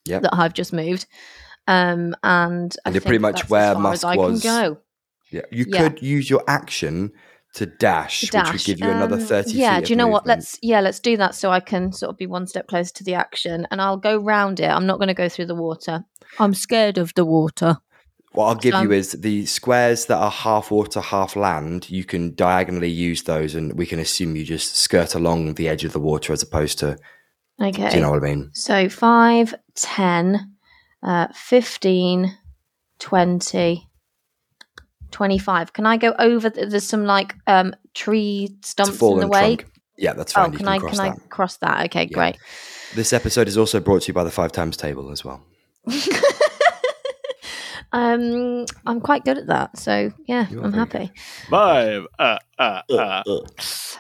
Yep. 0.07 0.23
that 0.23 0.35
I've 0.35 0.55
just 0.55 0.73
moved. 0.73 1.07
Um, 1.69 2.15
and 2.23 2.75
I 2.85 2.89
And 2.89 2.95
you're 2.95 3.03
pretty 3.03 3.19
much 3.19 3.49
where 3.51 3.79
Musk 3.79 4.05
I 4.05 4.17
was. 4.17 4.41
can 4.43 4.51
go. 4.51 4.79
Yeah, 5.31 5.43
you 5.53 5.67
Yeah. 5.69 5.89
could 5.89 6.03
use 6.03 6.29
your 6.31 6.43
action 6.49 7.13
to 7.55 7.67
dash, 7.67 8.23
which 8.23 8.53
would 8.53 8.65
give 8.65 8.81
you 8.81 8.91
another 8.91 9.17
Um, 9.17 9.21
thirty. 9.27 9.53
Yeah, 9.53 9.81
do 9.81 9.93
you 9.93 9.97
know 9.97 10.09
what? 10.09 10.27
Let's 10.27 10.59
yeah, 10.63 10.81
let's 10.81 11.01
do 11.01 11.17
that 11.17 11.35
so 11.35 11.51
I 11.51 11.61
can 11.61 11.93
sort 11.93 12.11
of 12.11 12.17
be 12.17 12.27
one 12.27 12.47
step 12.47 12.67
closer 12.67 12.93
to 12.95 13.05
the 13.05 13.15
action, 13.15 13.67
and 13.71 13.81
I'll 13.81 13.97
go 13.97 14.17
round 14.17 14.59
it. 14.61 14.69
I'm 14.71 14.87
not 14.87 14.99
going 14.99 15.09
to 15.09 15.15
go 15.15 15.29
through 15.29 15.47
the 15.47 15.55
water. 15.55 16.05
I'm 16.39 16.55
scared 16.55 16.97
of 16.99 17.13
the 17.15 17.25
water. 17.25 17.77
What 18.33 18.47
I'll 18.47 18.55
give 18.55 18.75
Um, 18.75 18.87
you 18.87 18.93
is 18.93 19.13
the 19.13 19.47
squares 19.47 20.07
that 20.07 20.17
are 20.19 20.31
half 20.31 20.71
water, 20.71 21.01
half 21.01 21.35
land. 21.35 21.91
You 21.91 22.05
can 22.05 22.35
diagonally 22.37 22.89
use 22.89 23.25
those, 23.25 23.57
and 23.57 23.77
we 23.77 23.87
can 23.87 23.99
assume 23.99 24.37
you 24.37 24.45
just 24.45 24.77
skirt 24.77 25.15
along 25.17 25.55
the 25.55 25.69
edge 25.69 25.85
of 25.85 25.93
the 25.93 26.01
water 26.01 26.33
as 26.33 26.43
opposed 26.43 26.79
to. 26.81 26.97
Okay. 27.61 27.91
Do 27.91 27.97
you 27.97 28.03
know 28.03 28.11
what 28.11 28.23
I 28.25 28.27
mean? 28.29 28.51
So 28.55 28.89
5, 28.89 29.55
10, 29.75 30.57
uh, 31.03 31.27
15, 31.35 32.37
20, 32.99 33.89
25. 35.11 35.73
Can 35.73 35.87
I 35.87 35.97
go 35.97 36.15
over? 36.19 36.49
th- 36.51 36.69
There's 36.71 36.87
some 36.87 37.05
like 37.05 37.35
um, 37.47 37.75
tree 37.95 38.57
stumps 38.63 39.01
in 39.03 39.19
the 39.19 39.29
way. 39.29 39.57
trunk. 39.57 39.67
Yeah, 39.99 40.15
that's 40.15 40.33
Oh, 40.37 40.43
fine. 40.43 40.53
you 40.53 40.59
can 40.59 40.65
can 40.67 40.69
I 40.75 40.79
cross 40.79 40.99
can 40.99 41.05
that. 41.11 41.19
I 41.23 41.29
cross 41.29 41.57
that? 41.59 41.85
Okay, 41.87 42.03
Yeah. 42.11 42.15
great. 42.15 42.39
This 42.95 43.13
episode 43.13 43.47
is 43.49 43.59
also 43.59 43.79
brought 43.81 44.03
to 44.03 44.09
you 44.09 44.15
by 44.15 44.25
the 44.25 44.31
Five 44.31 44.53
Times 44.53 44.77
Table 44.77 45.11
as 45.11 45.25
well. 45.25 45.45
um, 47.93 48.67
I'm 48.87 49.01
quite 49.01 49.25
good 49.25 49.39
at 49.39 49.47
that, 49.49 49.77
so 49.79 50.13
yeah, 50.27 50.49
You 50.49 50.61
are 50.61 50.65
I'm 50.65 50.73
happy. 50.73 51.11
Five. 51.49 52.07
Uh, 52.19 52.39
uh, 52.59 52.83
uh. 52.91 53.23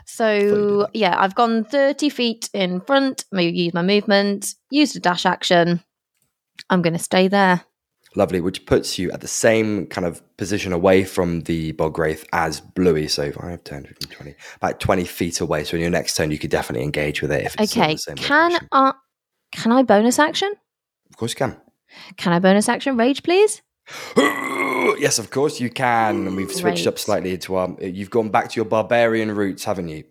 So 0.06 0.88
yeah, 0.92 1.16
I've 1.18 1.34
gone 1.34 1.64
30 1.64 2.08
feet 2.08 2.50
in 2.52 2.80
front. 2.80 3.24
Maybe 3.32 3.58
use 3.58 3.74
my 3.74 3.82
movement. 3.82 4.54
Used 4.70 4.96
a 4.96 5.00
dash 5.00 5.26
action. 5.26 5.82
I'm 6.68 6.82
going 6.82 6.92
to 6.92 6.98
stay 6.98 7.26
there. 7.28 7.62
Lovely, 8.16 8.40
which 8.40 8.66
puts 8.66 8.98
you 8.98 9.10
at 9.12 9.20
the 9.20 9.28
same 9.28 9.86
kind 9.86 10.04
of 10.04 10.20
position 10.36 10.72
away 10.72 11.04
from 11.04 11.42
the 11.42 11.72
bog 11.72 11.96
wraith 11.96 12.26
as 12.32 12.60
Bluey. 12.60 13.06
So 13.06 13.30
5, 13.30 13.62
10, 13.64 13.84
15, 13.84 14.10
20, 14.10 14.34
about 14.56 14.80
20 14.80 15.04
feet 15.04 15.40
away. 15.40 15.62
So 15.62 15.76
in 15.76 15.80
your 15.80 15.90
next 15.90 16.16
turn, 16.16 16.30
you 16.32 16.38
could 16.38 16.50
definitely 16.50 16.84
engage 16.84 17.22
with 17.22 17.30
it 17.30 17.44
if 17.44 17.54
it's 17.58 17.76
Okay, 17.76 17.92
the 17.92 17.98
same 17.98 18.16
can. 18.16 18.58
I 18.72 18.94
can 19.52 19.72
I 19.72 19.82
bonus 19.82 20.18
action? 20.18 20.52
Of 21.10 21.16
course 21.16 21.32
you 21.32 21.36
can. 21.36 21.56
Can 22.16 22.32
I 22.32 22.38
bonus 22.38 22.68
action 22.68 22.96
rage, 22.96 23.22
please? 23.22 23.62
yes, 24.98 25.18
of 25.18 25.30
course 25.30 25.60
you 25.60 25.70
can. 25.70 26.26
And 26.26 26.36
we've 26.36 26.52
switched 26.52 26.86
up 26.86 26.98
slightly 26.98 27.36
to 27.38 27.54
our. 27.56 27.76
You've 27.80 28.10
gone 28.10 28.30
back 28.30 28.50
to 28.50 28.56
your 28.56 28.64
barbarian 28.64 29.34
roots, 29.34 29.64
haven't 29.64 29.88
you? 29.88 30.04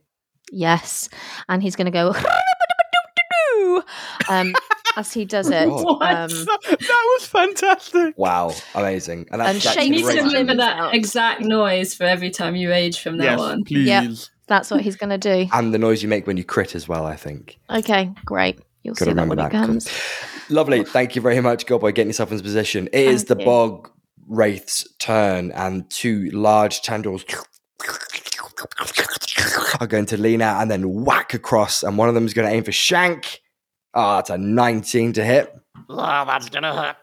Yes, 0.51 1.09
and 1.47 1.61
he's 1.61 1.75
going 1.75 1.85
to 1.85 1.91
go. 1.91 2.15
um, 4.29 4.53
as 4.95 5.13
he 5.13 5.25
does 5.25 5.49
it, 5.49 5.67
um, 5.67 5.99
that, 5.99 6.77
that 6.79 7.17
was 7.17 7.25
fantastic. 7.27 8.17
Wow, 8.17 8.53
amazing! 8.75 9.27
And 9.31 9.41
And 9.41 9.55
that's, 9.55 9.63
that's 9.63 9.75
shake 9.75 9.93
You 9.93 10.05
need 10.07 10.15
to 10.17 10.23
remember 10.23 10.55
that 10.55 10.77
Out. 10.77 10.95
exact 10.95 11.41
noise 11.41 11.93
for 11.93 12.03
every 12.05 12.31
time 12.31 12.55
you 12.55 12.73
age 12.73 12.99
from 12.99 13.17
now 13.17 13.23
Yes, 13.25 13.39
on. 13.39 13.63
please. 13.63 13.87
Yep. 13.87 14.11
that's 14.47 14.71
what 14.71 14.81
he's 14.81 14.95
going 14.95 15.11
to 15.11 15.17
do. 15.17 15.47
and 15.53 15.73
the 15.73 15.77
noise 15.77 16.01
you 16.01 16.09
make 16.09 16.25
when 16.27 16.37
you 16.37 16.43
crit 16.43 16.75
as 16.75 16.87
well. 16.87 17.05
I 17.05 17.15
think. 17.15 17.59
Okay, 17.69 18.11
great. 18.25 18.59
You'll 18.83 18.95
Gotta 18.95 19.11
see 19.11 19.15
that 19.15 19.27
when 19.27 19.39
it 19.39 19.41
that. 19.41 19.51
Cool. 19.51 19.65
comes. 19.65 19.89
Lovely. 20.49 20.83
Thank 20.83 21.15
you 21.15 21.21
very 21.21 21.41
much, 21.41 21.65
Gobboy, 21.65 21.93
getting 21.93 22.09
yourself 22.09 22.31
into 22.31 22.43
position. 22.43 22.87
It 22.93 23.07
is 23.07 23.25
the 23.25 23.37
you. 23.37 23.45
bog 23.45 23.91
wraith's 24.27 24.87
turn, 24.99 25.51
and 25.51 25.89
two 25.89 26.29
large 26.31 26.81
tendrils 26.81 27.25
are 29.79 29.87
going 29.87 30.05
to 30.07 30.17
lean 30.17 30.41
out 30.41 30.61
and 30.61 30.69
then 30.71 31.03
whack 31.03 31.33
across, 31.33 31.83
and 31.83 31.97
one 31.97 32.09
of 32.09 32.15
them 32.15 32.25
is 32.25 32.33
going 32.33 32.47
to 32.47 32.53
aim 32.53 32.63
for 32.63 32.71
Shank. 32.71 33.41
Oh, 33.93 34.15
that's 34.17 34.29
a 34.29 34.37
19 34.37 35.13
to 35.13 35.25
hit. 35.25 35.53
Yeah, 35.89 36.23
that's 36.25 36.49
gonna 36.49 36.75
hurt. 36.75 36.95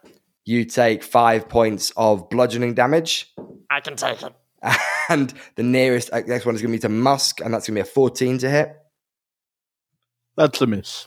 You 0.45 0.64
take 0.64 1.03
five 1.03 1.49
points 1.49 1.93
of 1.97 2.31
bludgeoning 2.31 2.74
damage. 2.74 3.35
I 3.68 3.81
can 3.81 3.97
take 3.97 4.22
it. 4.22 4.33
And 5.09 5.33
the 5.55 5.62
nearest 5.62 6.11
uh, 6.12 6.22
next 6.27 6.45
one 6.47 6.57
is 6.57 6.62
going 6.62 6.72
to 6.72 6.77
be 6.79 6.81
to 6.81 6.89
Musk, 6.89 7.41
and 7.41 7.55
that's 7.55 7.68
going 7.68 7.77
to 7.77 7.85
be 7.85 7.89
a 7.89 7.93
14 7.93 8.39
to 8.39 8.51
hit. 8.51 8.77
That's 10.37 10.61
a 10.61 10.66
miss. 10.66 11.07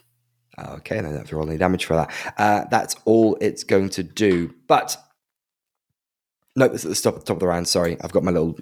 Okay, 0.77 0.95
then 0.95 1.05
I 1.05 1.09
don't 1.09 1.17
have 1.19 1.29
to 1.29 1.35
roll 1.35 1.49
any 1.49 1.57
damage 1.57 1.85
for 1.85 1.95
that. 1.95 2.11
Uh, 2.37 2.65
that's 2.69 2.95
all 3.05 3.37
it's 3.41 3.63
going 3.63 3.89
to 3.91 4.03
do. 4.03 4.53
But 4.67 4.97
no, 6.55 6.65
it's 6.65 6.85
at 6.85 6.89
the 6.89 6.95
top, 6.95 7.23
top 7.23 7.37
of 7.37 7.39
the 7.39 7.47
round. 7.47 7.67
Sorry, 7.67 7.97
I've 8.01 8.11
got 8.11 8.23
my 8.23 8.31
little 8.31 8.57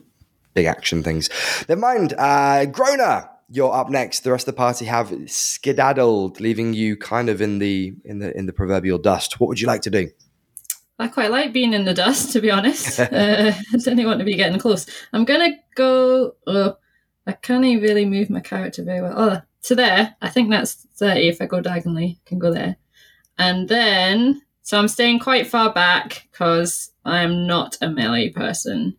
big 0.53 0.65
action 0.65 1.03
things. 1.03 1.29
Never 1.69 1.79
mind. 1.79 2.13
Uh, 2.13 2.65
Grona, 2.65 3.29
you're 3.49 3.73
up 3.73 3.89
next. 3.89 4.21
The 4.21 4.31
rest 4.31 4.47
of 4.47 4.55
the 4.55 4.57
party 4.57 4.85
have 4.85 5.13
skedaddled, 5.27 6.39
leaving 6.39 6.73
you 6.73 6.97
kind 6.97 7.29
of 7.29 7.41
in 7.41 7.59
the 7.59 7.93
in 8.03 8.19
the 8.19 8.35
in 8.37 8.45
the 8.45 8.53
proverbial 8.53 8.97
dust. 8.97 9.39
What 9.39 9.47
would 9.47 9.61
you 9.61 9.67
like 9.67 9.81
to 9.83 9.89
do? 9.89 10.09
I 10.99 11.07
quite 11.07 11.29
like 11.29 11.53
being 11.53 11.73
in 11.73 11.85
the 11.85 11.93
dust, 11.93 12.31
to 12.33 12.41
be 12.41 12.49
honest. 12.49 12.99
uh, 12.99 13.53
I 13.53 13.77
don't 13.77 14.03
want 14.05 14.19
to 14.19 14.25
be 14.25 14.35
getting 14.35 14.59
close. 14.59 14.85
I'm 15.13 15.25
gonna 15.25 15.51
go. 15.75 16.35
Oh, 16.45 16.77
I 17.27 17.33
can't 17.33 17.63
really 17.63 18.05
move 18.05 18.29
my 18.29 18.39
character 18.39 18.83
very 18.83 19.01
well. 19.01 19.13
Oh, 19.15 19.41
to 19.63 19.75
there. 19.75 20.15
I 20.21 20.29
think 20.29 20.49
that's 20.49 20.87
thirty. 20.95 21.27
If 21.27 21.41
I 21.41 21.45
go 21.45 21.59
diagonally, 21.59 22.19
I 22.25 22.29
can 22.29 22.39
go 22.39 22.53
there. 22.53 22.77
And 23.37 23.67
then, 23.67 24.41
so 24.63 24.79
I'm 24.79 24.87
staying 24.87 25.19
quite 25.19 25.45
far 25.45 25.73
back 25.73 26.27
because 26.31 26.91
I'm 27.05 27.45
not 27.45 27.77
a 27.81 27.89
melee 27.89 28.29
person. 28.29 28.95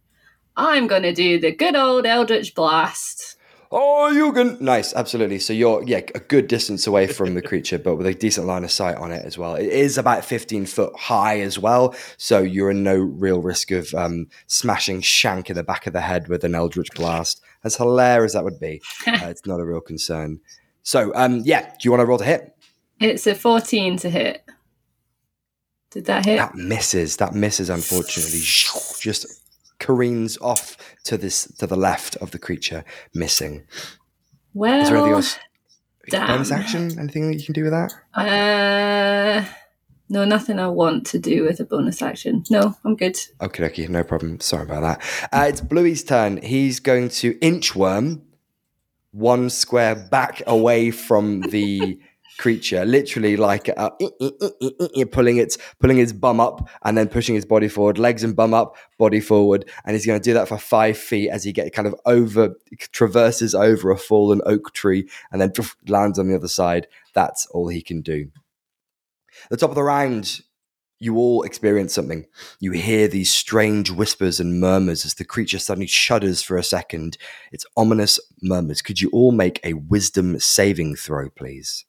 I'm 0.57 0.87
gonna 0.87 1.15
do 1.15 1.41
the 1.41 1.53
good 1.53 1.75
old 1.75 2.05
Eldritch 2.05 2.55
Blast. 2.55 3.37
Oh, 3.71 4.09
you 4.11 4.33
can 4.33 4.57
nice, 4.63 4.95
absolutely. 4.95 5.39
So 5.39 5.53
you're 5.53 5.83
yeah 5.87 6.01
a 6.15 6.21
good 6.21 6.49
distance 6.49 6.87
away 6.87 7.07
from 7.07 7.35
the 7.35 7.43
creature, 7.51 7.79
but 7.79 7.97
with 7.97 8.07
a 8.07 8.15
decent 8.15 8.47
line 8.47 8.65
of 8.65 8.71
sight 8.71 8.97
on 8.97 9.11
it 9.11 9.25
as 9.25 9.39
well. 9.39 9.55
It 9.55 9.69
is 9.69 9.97
about 9.97 10.25
fifteen 10.25 10.67
foot 10.67 10.95
high 10.99 11.41
as 11.41 11.59
well, 11.59 11.95
so 12.17 12.41
you're 12.41 12.71
in 12.71 12.83
no 12.83 12.97
real 12.97 13.41
risk 13.41 13.71
of 13.71 13.95
um, 13.95 14.29
smashing 14.47 15.01
Shank 15.01 15.49
in 15.49 15.57
the 15.57 15.63
back 15.63 15.87
of 15.87 15.93
the 15.93 16.01
head 16.03 16.29
with 16.29 16.45
an 16.45 16.55
Eldritch 16.55 16.93
blast. 16.95 17.43
As 17.65 17.77
hilarious 17.77 18.35
that 18.35 18.45
would 18.45 18.61
be, 18.61 18.81
uh, 19.07 19.19
it's 19.23 19.47
not 19.47 19.61
a 19.61 19.65
real 19.65 19.81
concern. 19.81 20.41
So 20.83 21.13
um, 21.15 21.43
yeah, 21.45 21.63
do 21.63 21.77
you 21.83 21.91
want 21.91 22.01
to 22.01 22.07
roll 22.07 22.19
to 22.19 22.25
hit? 22.25 22.55
It's 23.01 23.27
a 23.27 23.35
14 23.35 23.97
to 23.99 24.11
hit. 24.11 24.45
Did 25.91 26.07
that 26.07 26.27
hit? 26.27 26.37
That 26.37 26.55
misses. 26.55 27.17
That 27.17 27.35
misses. 27.35 27.71
Unfortunately, 27.71 28.41
just 29.01 29.27
careens 29.79 30.37
off 30.39 30.77
to 31.05 31.17
this 31.17 31.47
to 31.59 31.67
the 31.67 31.77
left 31.77 32.17
of 32.17 32.31
the 32.31 32.39
creature, 32.39 32.85
missing. 33.15 33.65
Well, 34.55 34.81
Is 34.83 34.89
there 34.89 34.99
anything 34.99 35.15
else? 35.15 35.39
Bonus 36.11 36.49
damn. 36.49 36.59
action? 36.61 36.99
Anything 36.99 37.31
that 37.31 37.39
you 37.39 37.45
can 37.45 37.53
do 37.53 37.65
with 37.65 37.73
that? 37.73 37.93
Uh, 38.15 39.45
no, 40.09 40.25
nothing 40.25 40.59
I 40.59 40.69
want 40.69 41.07
to 41.09 41.19
do 41.19 41.45
with 41.45 41.61
a 41.61 41.65
bonus 41.65 42.03
action. 42.03 42.45
No, 42.51 42.77
I'm 42.85 42.97
good. 42.97 43.19
Okay, 43.41 43.65
okay, 43.67 43.87
no 43.87 44.03
problem. 44.03 44.41
Sorry 44.41 44.63
about 44.65 44.83
that. 44.83 45.29
Uh, 45.33 45.47
it's 45.49 45.61
Bluey's 45.61 46.03
turn. 46.03 46.41
He's 46.43 46.81
going 46.81 47.11
to 47.11 47.35
inchworm 47.35 48.23
one 49.13 49.51
square 49.51 49.95
back 49.95 50.43
away 50.47 50.91
from 50.91 51.43
the 51.43 51.99
creature, 52.39 52.85
literally 52.85 53.37
like 53.37 53.69
uh, 53.77 53.91
eh, 54.01 54.09
eh, 54.21 54.71
eh, 54.97 55.05
pulling 55.11 55.37
its 55.37 55.59
pulling 55.81 55.99
its 55.99 56.13
bum 56.13 56.41
up 56.41 56.69
and 56.83 56.97
then 56.97 57.09
pushing 57.09 57.35
his 57.35 57.45
body 57.45 57.69
forward, 57.69 57.99
legs 57.99 58.25
and 58.25 58.35
bum 58.35 58.55
up, 58.55 58.77
body 58.99 59.21
forward, 59.21 59.69
and 59.85 59.95
he's 59.95 60.07
going 60.07 60.19
to 60.19 60.25
do 60.25 60.33
that 60.35 60.49
for 60.49 60.57
five 60.57 60.97
feet 60.97 61.29
as 61.29 61.45
he 61.45 61.53
get 61.53 61.73
kind 61.75 61.89
of 61.89 61.95
over 62.07 62.55
traverses 62.93 63.55
over 63.55 63.91
a 63.91 63.99
fallen 63.99 64.41
oak 64.47 64.73
tree 64.73 65.09
and 65.33 65.41
then 65.41 65.53
lands 65.89 66.19
on 66.19 66.29
the 66.29 66.35
other 66.35 66.49
side. 66.49 66.87
That's 67.13 67.47
all 67.47 67.69
he 67.69 67.83
can 67.83 68.01
do. 68.01 68.31
The 69.51 69.57
top 69.57 69.71
of 69.71 69.77
the 69.77 69.83
round, 69.83 70.41
you 71.01 71.17
all 71.17 71.43
experience 71.43 71.95
something. 71.95 72.27
You 72.61 72.73
hear 72.73 73.09
these 73.09 73.33
strange 73.33 73.91
whispers 73.91 74.41
and 74.41 74.61
murmurs 74.61 75.05
as 75.05 75.15
the 75.15 75.25
creature 75.25 75.59
suddenly 75.59 75.87
shudders 75.87 76.43
for 76.43 76.57
a 76.57 76.63
second. 76.63 77.17
It's 77.53 77.67
ominous 77.77 78.19
murmurs. 78.43 78.83
Could 78.83 79.01
you 79.01 79.11
all 79.11 79.33
make 79.33 79.61
a 79.65 79.75
wisdom 79.75 80.39
saving 80.41 80.97
throw, 80.97 81.31
please? 81.31 81.85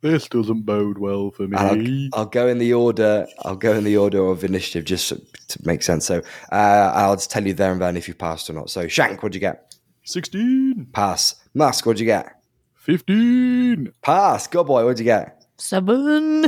This 0.00 0.28
doesn't 0.28 0.66
bode 0.66 0.98
well 0.98 1.30
for 1.30 1.48
me. 1.48 1.56
And 1.56 2.10
I'll, 2.14 2.20
I'll 2.20 2.26
go 2.26 2.46
in 2.46 2.58
the 2.58 2.74
order. 2.74 3.26
I'll 3.42 3.56
go 3.56 3.72
in 3.72 3.84
the 3.84 3.96
order 3.96 4.26
of 4.26 4.44
initiative 4.44 4.84
just 4.84 5.08
to, 5.08 5.58
make 5.64 5.82
sense. 5.82 6.04
So 6.04 6.18
uh, 6.52 6.92
I'll 6.94 7.16
just 7.16 7.30
tell 7.30 7.46
you 7.46 7.54
there 7.54 7.72
and 7.72 7.80
then 7.80 7.96
if 7.96 8.06
you 8.06 8.12
passed 8.12 8.50
or 8.50 8.52
not. 8.52 8.68
So 8.68 8.86
Shank, 8.86 9.22
what'd 9.22 9.34
you 9.34 9.40
get? 9.40 9.74
16, 10.04 10.88
Pass. 10.92 11.36
Musk, 11.54 11.86
what'd 11.86 12.00
you 12.00 12.06
get? 12.06 12.34
15. 12.74 13.92
Pass. 14.02 14.46
Good 14.46 14.66
boy, 14.66 14.84
what'd 14.84 14.98
you 14.98 15.06
get? 15.06 15.33
Seven. 15.56 16.46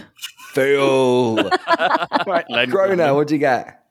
Fail. 0.52 1.36
Right, 2.26 2.46
Grona, 2.48 3.14
what 3.14 3.28
do 3.28 3.34
you 3.34 3.38
get? 3.40 3.84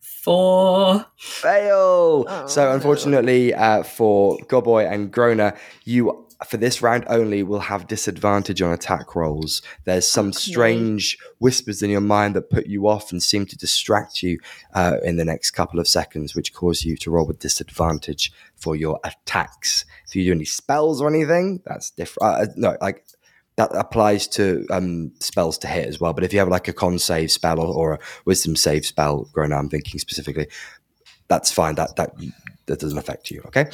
Four. 0.00 1.04
Fail. 1.18 2.24
Oh, 2.26 2.46
so 2.46 2.72
unfortunately 2.72 3.52
uh, 3.52 3.82
for 3.82 4.38
Goboy 4.48 4.90
and 4.90 5.12
Grona, 5.12 5.56
you 5.84 6.24
for 6.48 6.56
this 6.56 6.80
round 6.82 7.04
only 7.08 7.42
will 7.42 7.60
have 7.60 7.86
disadvantage 7.86 8.60
on 8.62 8.72
attack 8.72 9.14
rolls. 9.14 9.60
There's 9.84 10.08
some 10.08 10.28
Okay. 10.28 10.38
strange 10.38 11.18
whispers 11.38 11.82
in 11.82 11.90
your 11.90 12.00
mind 12.00 12.34
that 12.36 12.48
put 12.50 12.66
you 12.66 12.88
off 12.88 13.12
and 13.12 13.22
seem 13.22 13.44
to 13.46 13.56
distract 13.56 14.22
you 14.22 14.38
uh, 14.74 14.96
in 15.04 15.16
the 15.16 15.24
next 15.24 15.50
couple 15.52 15.78
of 15.78 15.86
seconds, 15.88 16.34
which 16.34 16.54
cause 16.54 16.84
you 16.84 16.96
to 16.98 17.10
roll 17.10 17.26
with 17.26 17.38
disadvantage 17.38 18.32
for 18.56 18.74
your 18.76 18.98
attacks. 19.04 19.84
If 20.06 20.16
you 20.16 20.24
do 20.24 20.32
any 20.32 20.44
spells 20.46 21.00
or 21.02 21.08
anything, 21.08 21.60
that's 21.66 21.90
different. 21.90 22.34
Uh, 22.34 22.46
no, 22.56 22.76
like 22.80 23.04
that 23.56 23.70
applies 23.74 24.26
to 24.28 24.66
um, 24.70 25.12
spells 25.20 25.58
to 25.58 25.66
hit 25.68 25.86
as 25.86 26.00
well. 26.00 26.12
But 26.12 26.24
if 26.24 26.32
you 26.32 26.38
have 26.40 26.48
like 26.48 26.66
a 26.68 26.72
con 26.72 26.98
save 26.98 27.30
spell 27.30 27.60
or, 27.60 27.66
or 27.74 27.92
a 27.94 27.98
wisdom 28.24 28.56
save 28.56 28.84
spell, 28.84 29.28
Grona, 29.32 29.58
I'm 29.58 29.68
thinking 29.68 30.00
specifically, 30.00 30.48
that's 31.28 31.52
fine. 31.52 31.76
That 31.76 31.96
that 31.96 32.14
that 32.66 32.80
doesn't 32.80 32.98
affect 32.98 33.30
you. 33.30 33.42
Okay, 33.46 33.66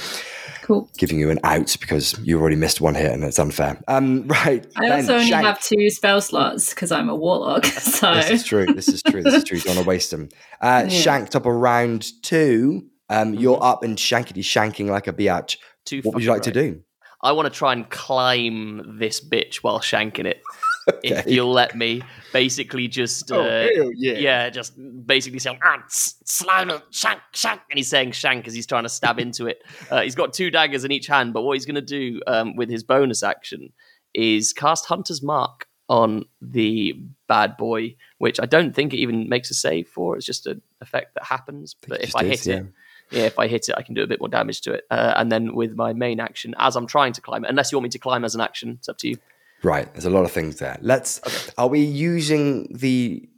Cool. 0.62 0.90
giving 0.98 1.18
you 1.20 1.30
an 1.30 1.38
out 1.44 1.76
because 1.80 2.18
you 2.24 2.40
already 2.40 2.56
missed 2.56 2.80
one 2.80 2.94
hit 2.96 3.10
and 3.12 3.22
it's 3.24 3.38
unfair. 3.38 3.80
Um, 3.88 4.26
right. 4.28 4.66
I 4.76 4.88
Ben, 4.88 4.92
also 5.00 5.14
only 5.14 5.26
Shank. 5.28 5.46
have 5.46 5.60
two 5.62 5.88
spell 5.90 6.20
slots 6.20 6.70
because 6.70 6.90
I'm 6.92 7.08
a 7.08 7.14
warlock. 7.16 7.64
So 8.00 8.14
This 8.16 8.30
is 8.30 8.44
true. 8.44 8.66
This 8.66 8.88
is 8.88 9.02
true. 9.02 9.22
This 9.22 9.34
is 9.34 9.44
true. 9.44 9.58
You 9.58 9.62
don't 9.62 9.76
want 9.76 9.84
to 9.84 9.88
waste 9.88 10.10
them. 10.10 10.28
Uh, 10.60 10.86
Yeah. 10.88 11.00
Shanked 11.00 11.36
up 11.36 11.46
around 11.46 12.06
two. 12.22 12.86
Um, 13.08 13.32
Mm-hmm. 13.32 13.40
you're 13.40 13.62
up 13.62 13.82
and 13.84 13.96
shankity 13.96 14.42
shanking 14.42 14.88
like 14.88 15.06
a 15.08 15.12
biatch. 15.12 15.56
Too 15.84 16.00
What 16.02 16.14
would 16.14 16.22
you 16.24 16.28
fucking 16.30 16.36
like 16.38 16.42
to 16.42 16.52
do? 16.52 16.80
I 17.22 17.32
want 17.32 17.52
to 17.52 17.56
try 17.56 17.72
and 17.72 17.88
climb 17.90 18.98
this 18.98 19.20
bitch 19.20 19.56
while 19.56 19.80
shanking 19.80 20.24
it. 20.26 20.42
if 21.04 21.26
you'll 21.26 21.52
let 21.52 21.74
me. 21.76 22.02
Basically, 22.32 22.88
just 22.88 23.30
uh, 23.30 23.36
Oh, 23.36 23.68
hell 23.76 23.90
yeah. 23.94 24.12
yeah, 24.14 24.50
just 24.50 24.72
basically 25.06 25.38
saying, 25.38 25.58
ah, 25.62 25.82
s- 25.84 26.14
slimy, 26.24 26.74
shank, 26.90 27.20
shank. 27.32 27.60
And 27.70 27.76
he's 27.78 27.90
saying 27.90 28.12
shank 28.12 28.46
as 28.46 28.54
he's 28.54 28.66
trying 28.66 28.84
to 28.84 28.88
stab 28.88 29.18
into 29.18 29.46
it. 29.46 29.62
Uh, 29.90 30.02
he's 30.02 30.14
got 30.14 30.32
two 30.32 30.50
daggers 30.50 30.84
in 30.84 30.92
each 30.92 31.08
hand, 31.08 31.32
but 31.32 31.42
what 31.42 31.54
he's 31.54 31.66
going 31.66 31.74
to 31.74 31.80
do 31.80 32.20
um, 32.28 32.54
with 32.54 32.70
his 32.70 32.84
bonus 32.84 33.22
action 33.24 33.72
is 34.14 34.52
cast 34.52 34.86
Hunter's 34.86 35.20
Mark 35.22 35.66
on 35.88 36.24
the 36.40 36.94
bad 37.26 37.56
boy, 37.56 37.96
which 38.18 38.38
I 38.38 38.46
don't 38.46 38.72
think 38.74 38.94
it 38.94 38.98
even 38.98 39.28
makes 39.28 39.50
a 39.50 39.54
save 39.54 39.88
for. 39.88 40.16
It's 40.16 40.24
just 40.26 40.46
an 40.46 40.62
effect 40.80 41.14
that 41.14 41.24
happens. 41.24 41.74
But 41.88 42.02
if 42.02 42.14
I 42.14 42.20
is, 42.22 42.44
hit 42.44 42.54
it, 42.54 42.62
yeah, 42.64 42.68
if 43.10 43.38
I 43.38 43.48
hit 43.48 43.68
it, 43.68 43.74
I 43.76 43.82
can 43.82 43.94
do 43.94 44.02
a 44.02 44.06
bit 44.06 44.20
more 44.20 44.28
damage 44.28 44.60
to 44.62 44.72
it. 44.72 44.84
Uh, 44.90 45.14
and 45.16 45.30
then 45.30 45.54
with 45.54 45.74
my 45.74 45.92
main 45.92 46.20
action, 46.20 46.54
as 46.58 46.76
I'm 46.76 46.86
trying 46.86 47.12
to 47.14 47.20
climb, 47.20 47.44
unless 47.44 47.72
you 47.72 47.78
want 47.78 47.84
me 47.84 47.90
to 47.90 47.98
climb 47.98 48.24
as 48.24 48.34
an 48.34 48.40
action, 48.40 48.76
it's 48.78 48.88
up 48.88 48.98
to 48.98 49.08
you. 49.08 49.16
Right. 49.62 49.92
There's 49.92 50.06
a 50.06 50.10
lot 50.10 50.24
of 50.24 50.32
things 50.32 50.56
there. 50.56 50.78
Let's. 50.80 51.52
Are 51.58 51.68
we 51.68 51.80
using 51.80 52.72
the 52.72 53.28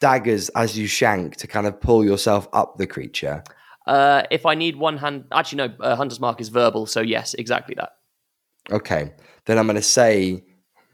daggers 0.00 0.48
as 0.50 0.78
you 0.78 0.86
shank 0.86 1.36
to 1.36 1.46
kind 1.46 1.66
of 1.66 1.80
pull 1.80 2.04
yourself 2.04 2.48
up 2.52 2.78
the 2.78 2.86
creature? 2.86 3.44
Uh, 3.86 4.22
if 4.30 4.46
I 4.46 4.54
need 4.54 4.76
one 4.76 4.96
hand, 4.96 5.24
actually 5.32 5.68
no, 5.68 5.74
uh, 5.80 5.96
Hunter's 5.96 6.20
Mark 6.20 6.40
is 6.40 6.48
verbal, 6.48 6.86
so 6.86 7.00
yes, 7.00 7.34
exactly 7.34 7.74
that. 7.74 7.90
Okay. 8.70 9.12
Then 9.44 9.58
I'm 9.58 9.66
going 9.66 9.76
to 9.76 9.82
say 9.82 10.44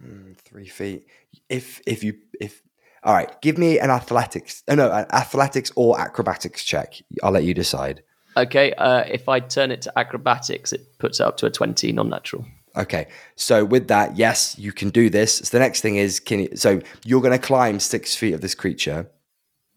hmm, 0.03 0.33
three 0.45 0.67
feet. 0.67 1.07
If 1.49 1.81
if 1.87 2.03
you 2.03 2.15
if 2.41 2.63
all 3.05 3.15
right, 3.15 3.41
give 3.43 3.59
me 3.59 3.79
an 3.79 3.91
athletics. 3.91 4.63
Oh 4.69 4.75
no, 4.75 4.91
an 4.91 5.07
athletics 5.13 5.71
or 5.77 6.01
acrobatics 6.01 6.65
check. 6.65 6.95
I'll 7.23 7.33
let 7.33 7.45
you 7.45 7.55
decide. 7.55 8.03
Okay, 8.37 8.73
uh, 8.75 9.05
if 9.09 9.29
I 9.29 9.41
turn 9.41 9.71
it 9.71 9.83
to 9.83 9.99
acrobatics, 9.99 10.73
it 10.73 10.99
puts 10.99 11.21
it 11.21 11.27
up 11.27 11.37
to 11.39 11.47
a 11.47 11.51
20 11.51 11.93
non 11.93 12.09
natural. 12.09 12.45
Okay, 12.77 13.09
so 13.35 13.65
with 13.65 13.89
that, 13.89 14.17
yes, 14.17 14.57
you 14.59 14.73
can 14.73 14.91
do 14.91 15.11
this. 15.11 15.39
So 15.39 15.57
the 15.57 15.59
next 15.59 15.81
thing 15.81 15.97
is, 15.97 16.21
can 16.21 16.41
you, 16.41 16.57
so 16.57 16.81
you're 17.05 17.23
going 17.23 17.39
to 17.39 17.45
climb 17.45 17.81
six 17.81 18.15
feet 18.15 18.35
of 18.35 18.41
this 18.41 18.55
creature, 18.55 19.11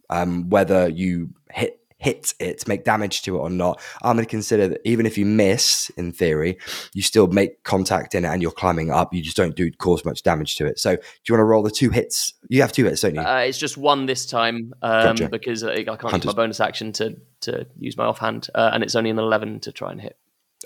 um, 0.09 0.49
whether 0.49 0.89
you 0.89 1.29
hit 1.49 1.80
hit 2.01 2.33
it, 2.39 2.67
make 2.67 2.83
damage 2.83 3.21
to 3.21 3.35
it 3.35 3.39
or 3.39 3.49
not. 3.49 3.79
I'm 4.01 4.15
going 4.15 4.25
to 4.25 4.29
consider 4.29 4.67
that 4.69 4.81
even 4.83 5.05
if 5.05 5.17
you 5.17 5.25
miss, 5.25 5.89
in 5.97 6.11
theory, 6.11 6.57
you 6.93 7.01
still 7.03 7.27
make 7.27 7.63
contact 7.63 8.15
in 8.15 8.25
it 8.25 8.29
and 8.29 8.41
you're 8.41 8.51
climbing 8.51 8.89
up. 8.89 9.13
You 9.13 9.21
just 9.21 9.37
don't 9.37 9.55
do 9.55 9.71
cause 9.73 10.03
much 10.03 10.23
damage 10.23 10.55
to 10.55 10.65
it. 10.65 10.79
So 10.79 10.95
do 10.95 11.01
you 11.27 11.33
want 11.35 11.41
to 11.41 11.45
roll 11.45 11.61
the 11.63 11.69
two 11.69 11.91
hits? 11.91 12.33
You 12.49 12.61
have 12.63 12.71
two 12.71 12.85
hits, 12.85 13.01
don't 13.01 13.13
you? 13.15 13.21
Uh, 13.21 13.39
it's 13.47 13.57
just 13.59 13.77
one 13.77 14.07
this 14.07 14.25
time 14.25 14.73
um, 14.81 15.15
Gotcha. 15.15 15.29
because 15.29 15.63
I 15.63 15.73
I 15.73 15.83
can't 15.95 16.13
use 16.13 16.25
my 16.25 16.33
bonus 16.33 16.59
action 16.59 16.91
to, 16.93 17.15
to 17.41 17.67
use 17.77 17.95
my 17.95 18.05
offhand, 18.05 18.49
uh, 18.55 18.71
and 18.73 18.83
it's 18.83 18.95
only 18.95 19.11
an 19.11 19.19
11 19.19 19.59
to 19.61 19.71
try 19.71 19.91
and 19.91 20.01
hit. 20.01 20.17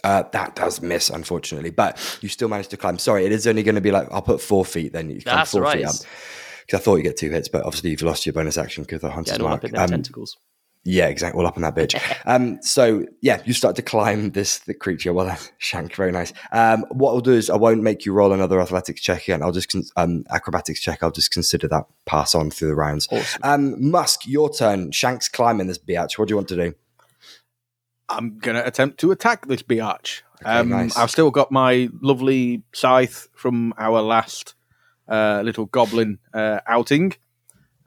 Uh, 0.03 0.23
that 0.31 0.55
does 0.55 0.81
miss, 0.81 1.09
unfortunately, 1.09 1.69
but 1.71 2.19
you 2.21 2.29
still 2.29 2.47
managed 2.47 2.69
to 2.69 2.77
climb. 2.77 2.97
Sorry, 2.97 3.25
it 3.25 3.31
is 3.31 3.45
only 3.47 3.63
going 3.63 3.75
to 3.75 3.81
be 3.81 3.91
like 3.91 4.07
I'll 4.11 4.21
put 4.21 4.41
four 4.41 4.63
feet. 4.65 4.93
Then 4.93 5.09
you 5.09 5.19
That's 5.21 5.51
four 5.51 5.61
right. 5.61 5.77
feet 5.77 5.85
up 5.85 5.95
because 6.65 6.79
I 6.79 6.83
thought 6.83 6.95
you 6.97 7.03
get 7.03 7.15
two 7.17 7.29
hits, 7.29 7.47
but 7.47 7.63
obviously 7.63 7.91
you've 7.91 8.01
lost 8.01 8.25
your 8.25 8.33
bonus 8.33 8.57
action 8.57 8.83
because 8.83 9.01
the 9.01 9.11
hunter's 9.11 9.37
all 9.39 9.47
mark. 9.49 9.59
up 9.59 9.65
in 9.65 9.71
their 9.71 9.83
Um, 9.83 9.89
tentacles. 9.89 10.37
Yeah, 10.87 11.07
exactly. 11.07 11.39
All 11.39 11.47
up 11.47 11.57
on 11.57 11.63
that 11.63 11.75
bitch. 11.75 11.99
um, 12.25 12.61
so 12.61 13.05
yeah, 13.21 13.41
you 13.43 13.53
start 13.53 13.75
to 13.77 13.81
climb 13.81 14.31
this 14.31 14.59
the 14.59 14.73
creature. 14.75 15.11
Well, 15.13 15.35
shank, 15.57 15.95
very 15.95 16.11
nice. 16.11 16.31
Um, 16.51 16.85
what 16.91 17.11
I'll 17.11 17.21
do 17.21 17.33
is 17.33 17.49
I 17.49 17.57
won't 17.57 17.81
make 17.81 18.05
you 18.05 18.13
roll 18.13 18.31
another 18.31 18.61
athletics 18.61 19.01
check 19.01 19.23
again. 19.23 19.41
I'll 19.41 19.51
just 19.51 19.71
con- 19.71 19.83
um, 19.97 20.25
acrobatics 20.29 20.79
check. 20.79 21.01
I'll 21.01 21.11
just 21.11 21.31
consider 21.31 21.67
that 21.69 21.85
pass 22.05 22.35
on 22.35 22.51
through 22.51 22.67
the 22.67 22.75
rounds. 22.75 23.07
Awesome. 23.11 23.41
Um, 23.43 23.89
Musk, 23.89 24.27
your 24.27 24.53
turn. 24.53 24.91
Shank's 24.91 25.27
climbing 25.27 25.67
this 25.67 25.79
biatch. 25.79 26.19
What 26.19 26.27
do 26.27 26.33
you 26.33 26.35
want 26.37 26.49
to 26.49 26.55
do? 26.55 26.75
I'm 28.07 28.37
going 28.37 28.55
to 28.55 28.65
attempt 28.65 28.99
to 28.99 29.11
attack 29.11 29.47
this 29.47 29.63
biatch. 29.63 30.21
Okay, 30.41 30.51
um, 30.51 30.69
nice. 30.69 30.95
I've 30.95 31.09
still 31.09 31.31
got 31.31 31.51
my 31.51 31.89
lovely 31.99 32.61
scythe 32.75 33.27
from 33.33 33.73
our 33.79 34.01
last 34.03 34.53
uh, 35.07 35.41
little 35.43 35.65
goblin 35.65 36.19
uh, 36.31 36.59
outing. 36.67 37.13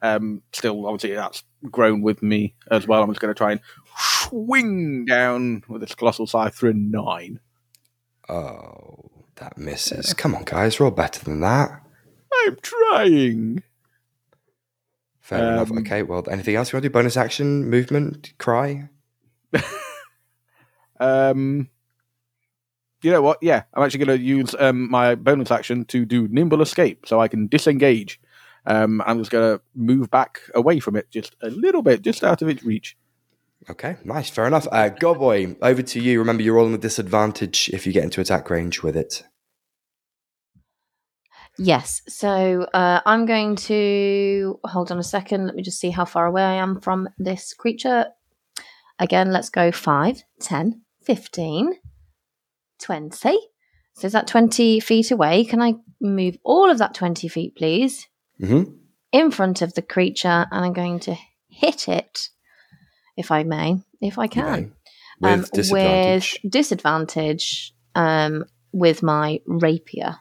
Um, 0.02 0.42
still, 0.52 0.84
obviously, 0.86 1.14
that's 1.14 1.44
grown 1.70 2.02
with 2.02 2.22
me 2.22 2.54
as 2.70 2.86
well. 2.86 3.02
I'm 3.02 3.10
just 3.10 3.20
going 3.20 3.34
to 3.34 3.38
try 3.38 3.52
and 3.52 3.60
swing 3.96 5.04
down 5.04 5.64
with 5.68 5.80
this 5.80 5.94
colossal 5.94 6.26
scythe 6.26 6.54
through 6.54 6.70
a 6.70 6.74
nine. 6.74 7.40
Oh, 8.28 9.10
that 9.36 9.56
misses. 9.56 10.12
Come 10.14 10.34
on, 10.34 10.44
guys, 10.44 10.78
roll 10.80 10.90
better 10.90 11.24
than 11.24 11.40
that. 11.40 11.82
I'm 12.46 12.56
trying. 12.60 13.62
Fair 15.20 15.52
enough. 15.52 15.70
Um, 15.70 15.78
Okay, 15.78 16.02
well, 16.02 16.24
anything 16.30 16.54
else 16.54 16.72
you 16.72 16.76
want 16.76 16.82
to 16.84 16.88
do? 16.88 16.92
Bonus 16.92 17.16
action, 17.16 17.68
movement, 17.68 18.32
cry? 18.38 18.88
Um, 21.00 21.68
you 23.02 23.10
know 23.12 23.22
what? 23.22 23.38
Yeah, 23.40 23.62
I'm 23.74 23.84
actually 23.84 24.04
going 24.04 24.18
to 24.18 24.24
use 24.24 24.54
um, 24.58 24.90
my 24.90 25.14
bonus 25.14 25.50
action 25.50 25.84
to 25.86 26.04
do 26.04 26.26
nimble 26.28 26.60
escape, 26.60 27.06
so 27.06 27.20
I 27.20 27.28
can 27.28 27.46
disengage. 27.46 28.20
Um, 28.68 29.02
I'm 29.06 29.18
just 29.18 29.30
going 29.30 29.56
to 29.56 29.64
move 29.74 30.10
back 30.10 30.42
away 30.54 30.78
from 30.78 30.94
it 30.94 31.10
just 31.10 31.34
a 31.42 31.48
little 31.48 31.82
bit, 31.82 32.02
just 32.02 32.22
out 32.22 32.42
of 32.42 32.48
its 32.48 32.62
reach. 32.62 32.96
Okay, 33.70 33.96
nice. 34.04 34.28
Fair 34.28 34.46
enough. 34.46 34.68
Uh, 34.70 34.90
Go 34.90 35.14
boy, 35.14 35.56
over 35.62 35.82
to 35.82 36.00
you. 36.00 36.18
Remember, 36.18 36.42
you're 36.42 36.54
rolling 36.54 36.72
with 36.72 36.82
disadvantage 36.82 37.70
if 37.72 37.86
you 37.86 37.92
get 37.92 38.04
into 38.04 38.20
attack 38.20 38.50
range 38.50 38.82
with 38.82 38.94
it. 38.96 39.24
Yes. 41.56 42.02
So 42.08 42.68
uh, 42.74 43.00
I'm 43.04 43.24
going 43.24 43.56
to 43.56 44.60
hold 44.64 44.92
on 44.92 44.98
a 44.98 45.02
second. 45.02 45.46
Let 45.46 45.54
me 45.54 45.62
just 45.62 45.80
see 45.80 45.90
how 45.90 46.04
far 46.04 46.26
away 46.26 46.42
I 46.42 46.54
am 46.54 46.80
from 46.80 47.08
this 47.18 47.54
creature. 47.54 48.06
Again, 48.98 49.32
let's 49.32 49.48
go 49.48 49.72
5, 49.72 50.22
10, 50.40 50.82
15, 51.04 51.72
20. 52.80 53.38
So 53.94 54.06
is 54.06 54.12
that 54.12 54.26
20 54.28 54.78
feet 54.80 55.10
away? 55.10 55.44
Can 55.44 55.62
I 55.62 55.74
move 56.00 56.36
all 56.44 56.70
of 56.70 56.78
that 56.78 56.94
20 56.94 57.26
feet, 57.28 57.56
please? 57.56 58.06
Mm-hmm. 58.40 58.72
in 59.12 59.30
front 59.30 59.62
of 59.62 59.74
the 59.74 59.82
creature 59.82 60.46
and 60.50 60.64
I'm 60.64 60.72
going 60.72 61.00
to 61.00 61.16
hit 61.48 61.88
it, 61.88 62.28
if 63.16 63.30
I 63.30 63.42
may, 63.42 63.82
if 64.00 64.18
I 64.18 64.26
can, 64.28 64.74
With 65.20 65.32
um, 65.32 65.44
disadvantage. 65.52 66.38
with 66.42 66.52
disadvantage 66.52 67.74
um, 67.94 68.44
with 68.72 69.02
my 69.02 69.40
rapier. 69.46 70.16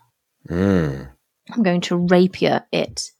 Mm. 0.49 1.09
I'm 1.51 1.63
going 1.63 1.81
to 1.81 1.97
rapier 1.97 2.65
it. 2.71 3.11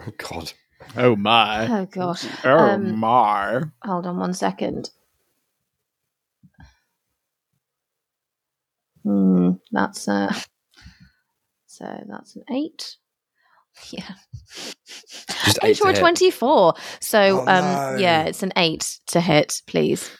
Oh, 0.00 0.12
God. 0.18 0.52
Oh 0.96 1.16
my! 1.16 1.66
Oh 1.66 1.86
god! 1.86 2.18
Oh 2.44 2.58
Um, 2.76 2.98
my! 2.98 3.62
Hold 3.82 4.06
on 4.06 4.18
one 4.18 4.34
second. 4.34 4.90
Hmm, 9.02 9.52
that's 9.70 10.06
uh 10.08 10.32
so 11.66 12.04
that's 12.08 12.36
an 12.36 12.44
eight. 12.50 12.96
Yeah. 13.90 14.04
Just 15.44 15.58
eight 15.62 15.70
eight 15.70 15.76
to 15.78 15.84
or 15.84 15.90
a 15.90 15.92
hit. 15.92 16.00
twenty-four. 16.00 16.74
So 17.00 17.20
Oh, 17.20 17.40
um 17.40 17.46
no. 17.96 17.96
yeah, 17.98 18.24
it's 18.24 18.42
an 18.42 18.52
eight 18.56 18.98
to 19.08 19.20
hit, 19.20 19.62
please. 19.66 20.10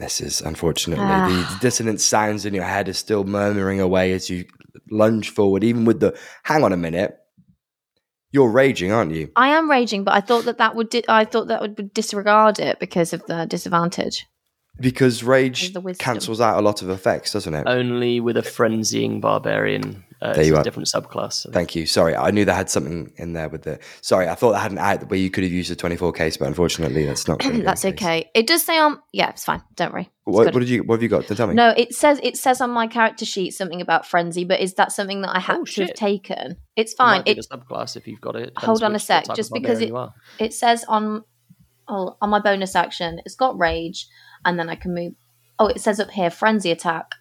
Misses, 0.00 0.40
unfortunately. 0.40 1.04
Ah. 1.06 1.56
The 1.58 1.58
dissonant 1.60 2.00
sounds 2.00 2.44
in 2.44 2.54
your 2.54 2.64
head 2.64 2.88
are 2.88 2.92
still 2.94 3.24
murmuring 3.24 3.80
away 3.80 4.12
as 4.12 4.28
you 4.28 4.44
lunge 4.90 5.30
forward, 5.30 5.62
even 5.64 5.84
with 5.84 6.00
the 6.00 6.18
hang 6.42 6.64
on 6.64 6.72
a 6.72 6.76
minute. 6.76 7.16
You're 8.32 8.50
raging, 8.50 8.90
aren't 8.90 9.12
you? 9.12 9.30
I 9.36 9.50
am 9.50 9.70
raging, 9.70 10.02
but 10.02 10.14
I 10.14 10.20
thought 10.20 10.44
that 10.46 10.58
that 10.58 10.74
would 10.74 10.88
di- 10.90 11.04
I 11.08 11.24
thought 11.24 11.46
that 11.48 11.60
would 11.60 11.94
disregard 11.94 12.58
it 12.58 12.80
because 12.80 13.12
of 13.12 13.24
the 13.26 13.46
disadvantage. 13.46 14.26
Because 14.80 15.22
rage 15.22 15.62
With 15.66 15.74
the 15.74 15.80
wisdom. 15.80 16.04
cancels 16.04 16.40
out 16.40 16.58
a 16.58 16.62
lot 16.62 16.82
of 16.82 16.90
effects, 16.90 17.32
doesn't 17.32 17.54
it? 17.54 17.62
Only 17.68 18.18
with 18.18 18.36
a 18.36 18.42
frenzying 18.42 19.20
barbarian. 19.20 20.04
Uh, 20.24 20.32
There 20.32 20.44
you 20.44 20.54
a 20.56 20.60
are. 20.60 20.62
different 20.64 20.88
subclass. 20.88 21.34
so- 21.34 21.50
Thank 21.50 21.74
you. 21.74 21.84
Sorry, 21.84 22.16
I 22.16 22.30
knew 22.30 22.44
that 22.46 22.54
had 22.54 22.70
something 22.70 23.12
in 23.16 23.34
there 23.34 23.48
with 23.50 23.62
the. 23.62 23.78
Sorry, 24.00 24.26
I 24.26 24.34
thought 24.34 24.52
that 24.52 24.60
had 24.60 24.72
an 24.72 24.78
out 24.78 25.10
where 25.10 25.18
you 25.18 25.30
could 25.30 25.44
have 25.44 25.52
used 25.52 25.70
the 25.70 25.76
24 25.76 26.12
case, 26.12 26.36
but 26.38 26.48
unfortunately, 26.48 27.04
that's 27.04 27.28
not. 27.28 27.40
That's 27.64 27.82
the 27.82 27.92
case. 27.92 28.02
okay. 28.06 28.30
It 28.34 28.46
does 28.46 28.62
say 28.64 28.78
on 28.78 29.00
yeah, 29.12 29.28
it's 29.28 29.44
fine. 29.44 29.62
Don't 29.74 29.92
worry. 29.92 30.10
What, 30.24 30.46
what 30.54 30.60
did 30.60 30.68
you? 30.70 30.82
What 30.82 30.94
have 30.96 31.02
you 31.02 31.10
got? 31.10 31.26
to 31.26 31.34
tell 31.34 31.46
me. 31.46 31.54
No, 31.54 31.74
it 31.76 31.94
says 31.94 32.18
it 32.22 32.36
says 32.38 32.60
on 32.62 32.70
my 32.70 32.86
character 32.86 33.26
sheet 33.26 33.50
something 33.52 33.82
about 33.82 34.06
frenzy, 34.06 34.44
but 34.44 34.60
is 34.60 34.74
that 34.74 34.92
something 34.92 35.20
that 35.20 35.36
I 35.36 35.40
had 35.40 35.58
Oh, 35.58 35.64
to 35.64 35.82
have 35.82 35.94
taken? 35.94 36.56
It's 36.76 36.92
It 36.92 36.96
fine. 36.96 37.18
might 37.18 37.24
be 37.26 37.30
It 37.32 37.46
the 37.48 37.56
subclass 37.58 37.96
if 37.96 38.06
you've 38.08 38.20
got 38.22 38.34
it. 38.36 38.52
Hold 38.56 38.82
on 38.82 38.94
a 38.94 38.98
sec, 38.98 39.26
just 39.36 39.52
because 39.52 39.80
it- 39.82 39.92
it 40.38 40.54
says 40.54 40.84
on 40.88 41.24
oh, 41.88 42.16
on 42.22 42.30
my 42.30 42.38
bonus 42.40 42.74
action, 42.74 43.20
it's 43.26 43.34
got 43.34 43.58
rage, 43.58 44.06
and 44.46 44.58
then 44.58 44.70
I 44.70 44.74
can 44.76 44.94
move. 44.94 45.12
Oh, 45.58 45.66
it 45.66 45.80
says 45.82 46.00
up 46.00 46.10
here 46.10 46.30
frenzy 46.30 46.70
attack. 46.70 47.12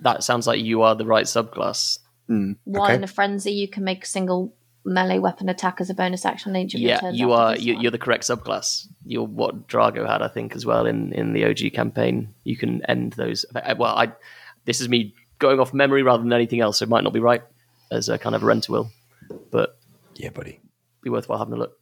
That 0.00 0.22
sounds 0.24 0.46
like 0.46 0.60
you 0.60 0.82
are 0.82 0.94
the 0.94 1.06
right 1.06 1.24
subclass. 1.24 1.98
While 2.26 2.84
Okay. 2.84 2.94
in 2.94 3.04
a 3.04 3.06
frenzy, 3.06 3.52
you 3.52 3.68
can 3.68 3.84
make 3.84 4.04
a 4.04 4.06
single 4.06 4.54
melee 4.86 5.18
weapon 5.18 5.48
attack 5.48 5.80
as 5.80 5.88
a 5.90 5.94
bonus 5.94 6.24
action. 6.26 6.52
on 6.52 6.56
each 6.56 6.74
of 6.74 6.80
Yeah, 6.80 7.10
you 7.10 7.32
are. 7.32 7.56
you, 7.56 7.78
you're 7.80 7.90
the 7.90 7.98
correct 7.98 8.24
subclass. 8.24 8.86
You're 9.04 9.24
what 9.26 9.66
Drago 9.68 10.06
had, 10.08 10.22
I 10.22 10.28
think, 10.28 10.54
as 10.56 10.64
well 10.66 10.86
in 10.86 11.12
in 11.12 11.32
the 11.32 11.44
OG 11.46 11.72
campaign. 11.74 12.34
You 12.44 12.56
can 12.56 12.82
end 12.86 13.12
those. 13.14 13.44
uh, 13.54 13.74
Well, 13.78 13.94
I. 13.96 14.12
This 14.66 14.80
is 14.80 14.88
me 14.88 15.14
going 15.38 15.60
off 15.60 15.74
memory 15.74 16.02
rather 16.02 16.22
than 16.22 16.32
anything 16.32 16.60
else. 16.60 16.78
So 16.78 16.84
it 16.84 16.88
might 16.88 17.04
not 17.04 17.12
be 17.12 17.20
right 17.20 17.42
as 17.90 18.08
a 18.08 18.18
kind 18.18 18.34
of 18.34 18.42
a 18.42 18.46
rent 18.46 18.68
will, 18.68 18.90
but 19.50 19.78
Yeah, 20.16 20.30
buddy. 20.30 20.60
be 21.02 21.10
worthwhile 21.10 21.38
having 21.38 21.54
a 21.54 21.58
look. 21.58 21.78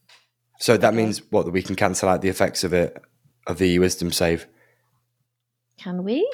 So 0.59 0.76
that 0.76 0.95
means 0.95 1.22
what? 1.30 1.45
That 1.45 1.53
we 1.53 1.62
can 1.62 1.76
cancel 1.76 2.09
out 2.09 2.22
the 2.22 2.28
effects 2.28 2.64
of 2.64 2.72
it 2.72 2.97
of 3.47 3.59
the 3.59 3.78
wisdom 3.78 4.11
save. 4.12 4.47
Can 5.78 6.05
we? 6.05 6.28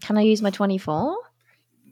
Can 0.00 0.16
I 0.18 0.22
use 0.22 0.42
my 0.42 0.50
twenty 0.50 0.78
four? 0.78 1.16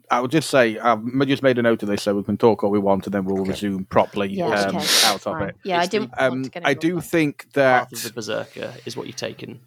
I 0.09 0.21
would 0.21 0.31
just 0.31 0.49
say 0.49 0.77
I've 0.79 1.03
just 1.27 1.43
made 1.43 1.57
a 1.57 1.61
note 1.61 1.83
of 1.83 1.89
this 1.89 2.03
so 2.03 2.15
we 2.15 2.23
can 2.23 2.37
talk 2.37 2.63
all 2.63 2.69
we 2.69 2.79
want 2.79 3.05
and 3.05 3.13
then 3.13 3.25
we'll 3.25 3.41
Okay. 3.41 3.49
resume 3.51 3.83
properly 3.85 4.29
Yeah, 4.33 4.45
um, 4.47 4.75
okay. 4.75 4.85
out 5.05 5.15
of 5.15 5.21
Fine. 5.21 5.49
it. 5.49 5.55
Yeah, 5.63 5.79
I 5.79 5.83
It's 5.83 5.91
the- 5.91 5.99
didn't. 5.99 6.11
want 6.17 6.33
Um, 6.33 6.43
to 6.49 6.67
I 6.67 6.73
do 6.73 6.93
wrong. 6.93 7.01
think 7.01 7.47
that 7.53 7.89
Path 7.89 7.93
of 7.93 8.03
the 8.03 8.13
Berserker 8.13 8.73
is 8.85 8.95
what 8.95 9.07
you've 9.07 9.15
taken. 9.17 9.59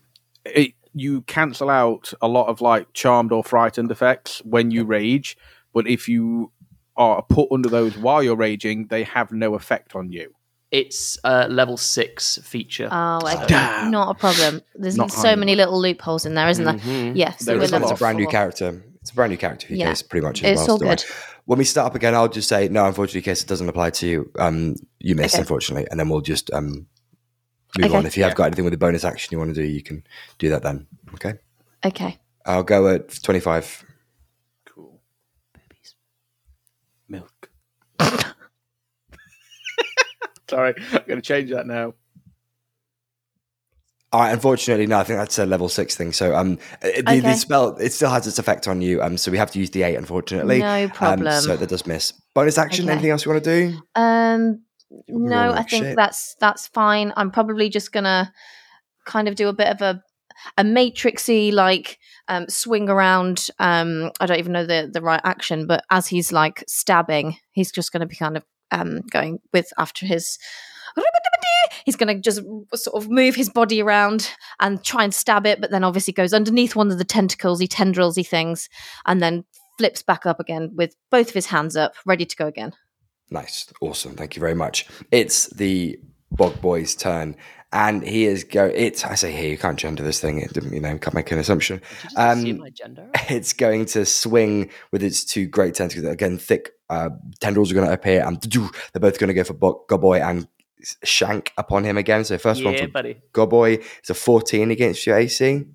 it, 0.46 0.72
you 0.94 1.20
cancel 1.22 1.68
out 1.70 2.12
a 2.22 2.26
lot 2.28 2.48
of 2.48 2.60
like 2.60 2.92
charmed 2.94 3.30
or 3.32 3.44
frightened 3.44 3.90
effects 3.90 4.40
when 4.44 4.70
you 4.70 4.84
rage, 4.84 5.36
but 5.74 5.86
if 5.86 6.08
you 6.08 6.50
are 6.96 7.22
put 7.22 7.48
under 7.52 7.68
those 7.68 7.96
while 7.98 8.22
you're 8.22 8.34
raging, 8.36 8.86
they 8.88 9.02
have 9.04 9.30
no 9.32 9.54
effect 9.54 9.94
on 9.94 10.10
you. 10.10 10.34
It's 10.70 11.18
a 11.24 11.48
level 11.48 11.76
six 11.76 12.38
feature. 12.42 12.88
Oh, 12.90 13.18
okay. 13.24 13.46
Damn. 13.48 13.90
not 13.90 14.10
a 14.10 14.14
problem. 14.18 14.62
There's 14.74 14.96
Not 14.96 15.10
so 15.12 15.34
many 15.36 15.54
little 15.56 15.80
loopholes 15.80 16.24
in 16.26 16.34
there, 16.34 16.48
isn't 16.48 16.64
there? 16.64 16.74
Mhm. 16.74 17.12
Yeah, 17.16 17.32
so 17.36 17.44
There 17.46 17.56
we're 17.58 17.64
is 17.64 17.72
a 17.72 17.78
lot. 17.80 17.90
It's 17.90 18.00
a 18.00 18.02
brand 18.02 18.18
new 18.18 18.26
character. 18.28 18.82
It's 19.02 19.10
a 19.10 19.14
brand 19.14 19.30
new 19.30 19.38
character 19.38 19.66
for 19.66 19.72
you 19.72 19.78
Yeah. 19.78 19.86
guys, 19.88 20.02
pretty 20.02 20.24
much. 20.26 20.44
As 20.44 20.50
It's 20.60 20.68
well, 20.68 20.72
all 20.72 20.78
good. 20.78 21.04
When 21.46 21.58
we 21.58 21.64
start 21.64 21.86
up 21.86 21.94
again, 21.94 22.14
I'll 22.14 22.28
just 22.28 22.48
say 22.48 22.68
no. 22.68 22.84
Unfortunately, 22.86 23.22
case 23.22 23.42
it 23.42 23.48
doesn't 23.48 23.68
apply 23.68 23.90
to 23.90 24.06
you. 24.06 24.30
Um, 24.38 24.76
you 24.98 25.14
missed, 25.14 25.34
Okay. 25.34 25.40
unfortunately, 25.42 25.86
and 25.90 25.98
then 25.98 26.08
we'll 26.10 26.20
just 26.20 26.52
um 26.52 26.86
move 27.78 27.86
Okay. 27.86 27.96
on. 27.96 28.04
If 28.06 28.16
you 28.16 28.24
have 28.24 28.34
got 28.34 28.44
anything 28.46 28.64
with 28.64 28.74
a 28.74 28.78
bonus 28.78 29.04
action 29.04 29.32
you 29.32 29.38
want 29.38 29.54
to 29.54 29.60
do, 29.62 29.66
you 29.66 29.82
can 29.82 30.04
do 30.38 30.50
that 30.50 30.62
then. 30.62 30.86
Okay. 31.14 31.34
Okay. 31.84 32.18
I'll 32.44 32.62
go 32.62 32.88
at 32.88 33.22
twenty-five. 33.22 33.84
Cool. 34.66 35.00
Boobies. 35.54 35.94
Milk. 37.08 37.50
Sorry, 40.50 40.74
I'm 40.92 41.02
going 41.06 41.20
to 41.20 41.22
change 41.22 41.50
that 41.50 41.66
now. 41.66 41.94
Right. 44.12 44.32
Unfortunately, 44.32 44.86
no. 44.86 44.98
I 44.98 45.04
think 45.04 45.18
that's 45.18 45.38
a 45.38 45.46
level 45.46 45.68
six 45.68 45.94
thing. 45.96 46.12
So 46.12 46.34
um, 46.34 46.58
the, 46.82 47.20
the 47.22 47.34
spell 47.34 47.76
it 47.76 47.92
still 47.92 48.10
has 48.10 48.26
its 48.26 48.38
effect 48.38 48.66
on 48.66 48.82
you. 48.82 49.00
Um, 49.02 49.16
so 49.16 49.30
we 49.30 49.38
have 49.38 49.50
to 49.52 49.58
use 49.60 49.70
the 49.70 49.82
eight. 49.84 49.94
Unfortunately, 49.96 50.58
No 50.58 50.84
Um, 50.84 50.90
problem. 50.90 51.40
so 51.40 51.56
that 51.56 51.68
does 51.68 51.86
miss. 51.86 52.12
Bonus 52.34 52.58
action. 52.58 52.86
Okay. 52.86 52.92
Anything 52.92 53.10
else 53.10 53.24
you 53.24 53.30
want 53.30 53.44
to 53.44 53.70
do? 53.70 53.80
Um, 53.94 54.62
no, 55.08 55.52
I 55.52 55.62
think 55.62 55.84
shit. 55.84 55.96
that's 55.96 56.34
that's 56.40 56.66
fine. 56.68 57.12
I'm 57.16 57.30
probably 57.30 57.68
just 57.68 57.92
gonna 57.92 58.32
kind 59.06 59.28
of 59.28 59.36
do 59.36 59.48
a 59.48 59.52
bit 59.52 59.68
of 59.68 59.80
a 59.80 60.02
a 60.58 60.64
matrixy 60.64 61.52
like 61.52 61.98
um, 62.26 62.48
swing 62.48 62.88
around. 62.88 63.46
Um, 63.58 64.10
I 64.20 64.26
don't 64.26 64.38
even 64.38 64.52
know 64.52 64.66
the 64.66 64.90
the 64.92 65.00
right 65.02 65.20
action, 65.22 65.66
but 65.66 65.84
as 65.90 66.08
he's 66.08 66.32
like 66.32 66.64
stabbing, 66.66 67.36
he's 67.52 67.70
just 67.70 67.92
going 67.92 68.00
to 68.00 68.06
be 68.06 68.16
kind 68.16 68.36
of 68.36 68.44
um, 68.72 69.02
going 69.10 69.38
with 69.52 69.72
after 69.78 70.06
his. 70.06 70.38
He's 71.84 71.96
going 71.96 72.14
to 72.14 72.20
just 72.20 72.42
sort 72.74 73.02
of 73.02 73.10
move 73.10 73.34
his 73.34 73.48
body 73.48 73.82
around 73.82 74.30
and 74.60 74.82
try 74.84 75.04
and 75.04 75.14
stab 75.14 75.46
it, 75.46 75.60
but 75.60 75.70
then 75.70 75.84
obviously 75.84 76.12
goes 76.12 76.32
underneath 76.32 76.76
one 76.76 76.90
of 76.90 76.98
the 76.98 77.04
tentacles, 77.04 77.60
he 77.60 77.68
tendrils, 77.68 78.16
he 78.16 78.22
things, 78.22 78.68
and 79.06 79.22
then 79.22 79.44
flips 79.78 80.02
back 80.02 80.26
up 80.26 80.40
again 80.40 80.70
with 80.74 80.94
both 81.10 81.28
of 81.28 81.34
his 81.34 81.46
hands 81.46 81.76
up, 81.76 81.94
ready 82.04 82.26
to 82.26 82.36
go 82.36 82.46
again. 82.46 82.72
Nice. 83.30 83.72
Awesome. 83.80 84.14
Thank 84.14 84.36
you 84.36 84.40
very 84.40 84.54
much. 84.54 84.86
It's 85.10 85.46
the 85.54 85.98
Bog 86.30 86.60
Boy's 86.60 86.94
turn. 86.94 87.36
And 87.72 88.02
he 88.02 88.26
is 88.26 88.42
go. 88.42 88.64
It's 88.64 89.04
I 89.04 89.14
say 89.14 89.30
here 89.30 89.48
you 89.48 89.56
can't 89.56 89.78
gender 89.78 90.02
this 90.02 90.20
thing. 90.20 90.40
It, 90.40 90.52
didn't 90.52 90.72
you 90.72 90.80
know, 90.80 90.98
can't 90.98 91.14
make 91.14 91.30
an 91.30 91.38
assumption. 91.38 91.76
Did 91.78 91.86
you 91.86 92.02
just 92.02 92.18
Um, 92.18 92.58
my 92.58 92.70
gender? 92.70 93.08
It's 93.28 93.52
going 93.52 93.86
to 93.86 94.04
swing 94.04 94.70
with 94.90 95.04
its 95.04 95.24
two 95.24 95.46
great 95.46 95.74
tentacles. 95.76 96.04
Again, 96.12 96.36
thick 96.36 96.72
uh, 96.88 97.10
tendrils 97.38 97.70
are 97.70 97.76
going 97.76 97.86
to 97.86 97.92
appear, 97.92 98.26
and 98.26 98.42
they're 98.42 99.00
both 99.00 99.20
going 99.20 99.28
to 99.28 99.34
go 99.34 99.44
for 99.44 99.54
Bog 99.54 99.86
Boy 99.86 100.20
and 100.20 100.48
shank 101.04 101.52
upon 101.58 101.84
him 101.84 101.96
again. 101.98 102.24
So 102.24 102.38
first 102.38 102.64
one 102.64 102.74
yeah, 102.74 102.82
for 102.86 102.88
buddy. 102.88 103.20
Goboy 103.32 103.82
is 104.02 104.10
a 104.10 104.14
14 104.14 104.70
against 104.70 105.06
your 105.06 105.16
AC, 105.18 105.66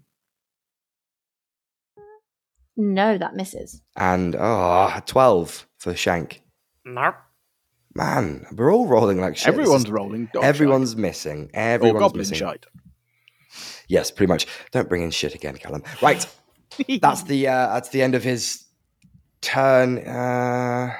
No, 2.77 3.17
that 3.17 3.35
misses. 3.35 3.81
and 3.95 4.35
oh, 4.37 4.99
12 5.05 5.67
for 5.77 5.95
Shank. 5.95 6.41
Nope. 6.83 7.15
Man, 7.93 8.45
we're 8.53 8.73
all 8.73 8.87
rolling 8.87 9.21
like 9.21 9.37
shit. 9.37 9.47
Everyone's 9.47 9.85
is- 9.85 9.89
rolling. 9.89 10.29
Dog 10.33 10.43
Everyone's 10.43 10.97
missing. 10.97 11.47
shite. 11.47 11.55
or 11.55 11.59
Everyone's 11.59 11.99
goblin 11.99 12.19
missing. 12.19 12.37
shite. 12.37 12.65
Yes, 13.87 14.11
pretty 14.11 14.29
much. 14.31 14.47
Don't 14.71 14.89
bring 14.89 15.03
in 15.03 15.11
shit 15.11 15.33
again, 15.33 15.55
Callum. 15.55 15.83
Right, 16.01 16.27
that's 17.01 17.23
the 17.23 17.47
uh, 17.47 17.67
that's 17.73 17.89
the 17.89 18.01
end 18.01 18.13
of 18.15 18.23
his 18.23 18.65
turn. 19.39 19.99
Uh, 19.99 20.93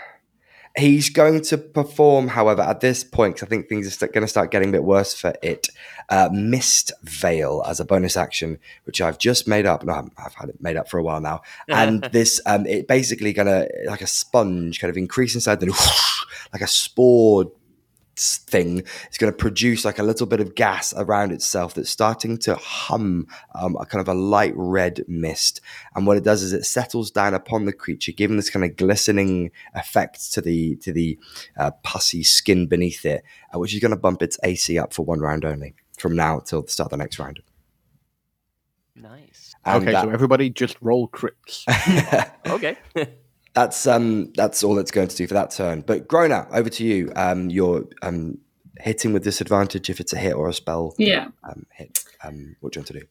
he's 0.78 1.10
going 1.10 1.42
to 1.42 1.58
perform, 1.58 2.28
however, 2.30 2.62
at 2.62 2.82
this 2.82 3.04
point, 3.04 3.36
'cause 3.36 3.44
I 3.44 3.48
think 3.48 3.70
things 3.70 4.02
are 4.02 4.08
going 4.08 4.22
to 4.24 4.28
start 4.28 4.52
getting 4.52 4.70
a 4.70 4.72
bit 4.72 4.84
worse 4.84 5.14
for 5.14 5.34
it. 5.42 5.70
Uh, 6.10 6.30
Mist 6.32 6.92
Veil 7.04 7.64
as 7.68 7.80
a 7.80 7.86
bonus 7.86 8.18
action, 8.18 8.60
which 8.84 9.00
I've 9.02 9.18
just 9.18 9.48
made 9.48 9.66
up. 9.66 9.84
No, 9.86 9.94
I've- 9.94 10.12
I've 10.18 10.34
had 10.34 10.50
it 10.50 10.62
made 10.62 10.78
up 10.78 10.90
for 10.90 10.98
a 11.00 11.04
while 11.04 11.22
now. 11.22 11.42
And 11.70 12.04
this, 12.12 12.42
um, 12.46 12.66
it 12.66 12.88
basically 12.88 13.32
gonna 13.34 13.68
like 13.88 14.02
a 14.02 14.08
sponge, 14.08 14.80
kind 14.80 14.90
of 14.90 14.98
increase 14.98 15.34
inside, 15.36 15.60
then 15.60 15.70
like 16.54 16.62
a 16.62 16.68
spore 16.68 17.52
thing 18.18 18.80
is 19.12 19.18
going 19.18 19.32
to 19.32 19.38
produce 19.38 19.84
like 19.86 20.00
a 20.00 20.04
little 20.04 20.26
bit 20.26 20.40
of 20.40 20.56
gas 20.56 20.94
around 20.96 21.32
itself 21.32 21.74
that's 21.74 21.90
starting 21.90 22.38
to 22.38 22.56
hum 22.56 23.28
um, 23.54 23.76
a 23.80 23.86
kind 23.86 24.02
of 24.02 24.08
a 24.08 24.14
light 24.18 24.54
red 24.56 25.04
mist 25.08 25.60
and 25.96 26.08
what 26.08 26.16
it 26.18 26.24
does 26.24 26.42
is 26.42 26.54
it 26.54 26.64
settles 26.66 27.12
down 27.12 27.34
upon 27.34 27.66
the 27.66 27.74
creature 27.74 28.12
giving 28.12 28.38
this 28.38 28.50
kind 28.50 28.64
of 28.64 28.76
glistening 28.78 29.52
effect 29.74 30.32
to 30.32 30.42
the 30.42 30.76
to 30.78 30.94
the 30.94 31.20
uh, 31.58 31.72
pussy 31.84 32.24
skin 32.24 32.68
beneath 32.68 33.06
it 33.06 33.24
uh, 33.54 33.60
which 33.60 33.74
is 33.74 33.80
going 33.80 33.92
to 33.92 33.98
bump 33.98 34.22
its 34.22 34.40
ac 34.44 34.80
up 34.80 34.94
for 34.94 35.04
one 35.06 35.20
round 35.20 35.44
only 35.44 35.74
from 35.98 36.16
now 36.16 36.40
till 36.40 36.62
the 36.62 36.72
start 36.72 36.88
of 36.88 36.92
the 36.92 37.04
next 37.04 37.20
round 37.20 37.42
Nice. 38.98 39.54
And 39.66 39.84
okay, 39.84 39.92
that- 39.92 40.06
so 40.06 40.10
everybody 40.10 40.50
just 40.50 40.78
roll 40.82 41.08
crits. 41.10 41.66
Okay. 42.48 42.78
that's 43.56 43.88
um 43.88 44.32
that's 44.36 44.64
all 44.64 44.78
it's 44.78 44.92
going 44.92 45.08
to 45.08 45.16
do 45.16 45.26
for 45.28 45.34
that 45.34 45.50
turn 45.52 45.82
but 45.82 46.08
Grona, 46.08 46.48
over 46.52 46.70
to 46.70 46.84
you 46.84 47.12
um 47.16 47.50
you're 47.50 47.86
um 48.02 48.38
hitting 48.80 49.14
with 49.14 49.24
disadvantage 49.24 49.90
if 49.90 50.00
it's 50.00 50.14
a 50.14 50.18
hit 50.18 50.34
or 50.36 50.50
a 50.50 50.54
spell 50.54 50.94
Yeah. 50.98 51.30
um, 51.50 51.66
hit 51.72 52.04
um 52.24 52.56
what 52.60 52.74
do 52.74 52.78
you 52.78 52.82
want 52.82 52.88
to 52.88 52.94
do 53.00 53.06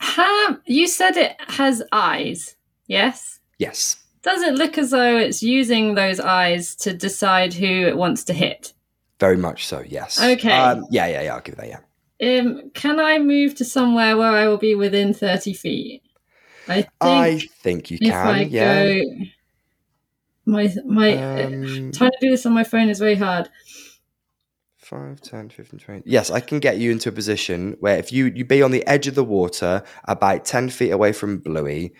Ha- 0.00 0.58
you 0.66 0.86
said 0.86 1.16
it 1.16 1.36
has 1.48 1.82
eyes. 1.92 2.56
Yes. 2.88 3.40
yes 3.58 3.96
Does 4.22 4.42
it 4.42 4.54
look 4.54 4.76
as 4.76 4.90
though 4.90 5.16
it's 5.16 5.42
using 5.42 5.94
those 5.94 6.20
eyes 6.20 6.74
to 6.76 6.92
decide 6.92 7.54
who 7.54 7.64
it 7.86 7.96
wants 7.96 8.24
to 8.24 8.32
hit? 8.34 8.72
Very 9.20 9.36
much 9.38 9.66
so, 9.66 9.82
yes. 9.86 10.20
Okay. 10.20 10.50
Um, 10.52 10.84
yeah, 10.90 11.06
yeah, 11.06 11.22
yeah. 11.22 11.34
I'll 11.34 11.40
give 11.40 11.54
it 11.54 11.58
that. 11.58 11.68
Yeah. 12.20 12.40
Um, 12.40 12.70
can 12.74 13.00
I 13.00 13.18
move 13.18 13.54
to 13.56 13.64
somewhere 13.64 14.16
where 14.16 14.30
I 14.32 14.46
will 14.48 14.58
be 14.58 14.74
within 14.74 15.14
thirty 15.14 15.52
feet? 15.54 16.02
I 16.68 16.74
think 16.82 16.88
I 17.00 17.38
think 17.62 17.90
you 17.90 17.98
if 18.00 18.10
can. 18.12 18.26
I 18.26 18.42
yeah. 18.42 18.84
go, 18.94 19.02
my 20.46 20.72
my 20.86 21.12
Um, 21.16 21.92
trying 21.92 22.10
to 22.10 22.18
do 22.20 22.30
this 22.30 22.46
on 22.46 22.52
my 22.52 22.64
phone 22.64 22.88
is 22.88 22.98
very 22.98 23.16
hard. 23.16 23.48
5, 24.78 25.22
10, 25.22 25.48
15, 25.48 25.80
20. 25.80 26.02
Yes, 26.04 26.30
I 26.30 26.40
can 26.40 26.58
get 26.58 26.76
you 26.76 26.90
into 26.92 27.08
a 27.08 27.12
position 27.12 27.76
where 27.80 27.96
if 27.96 28.12
you 28.12 28.26
you 28.26 28.44
be 28.44 28.62
on 28.62 28.70
the 28.70 28.86
edge 28.86 29.06
of 29.06 29.14
the 29.14 29.24
water, 29.24 29.82
about 30.04 30.44
10 30.44 30.68
feet 30.68 30.90
away 30.90 31.12
from 31.12 31.38
Bluey, 31.38 31.94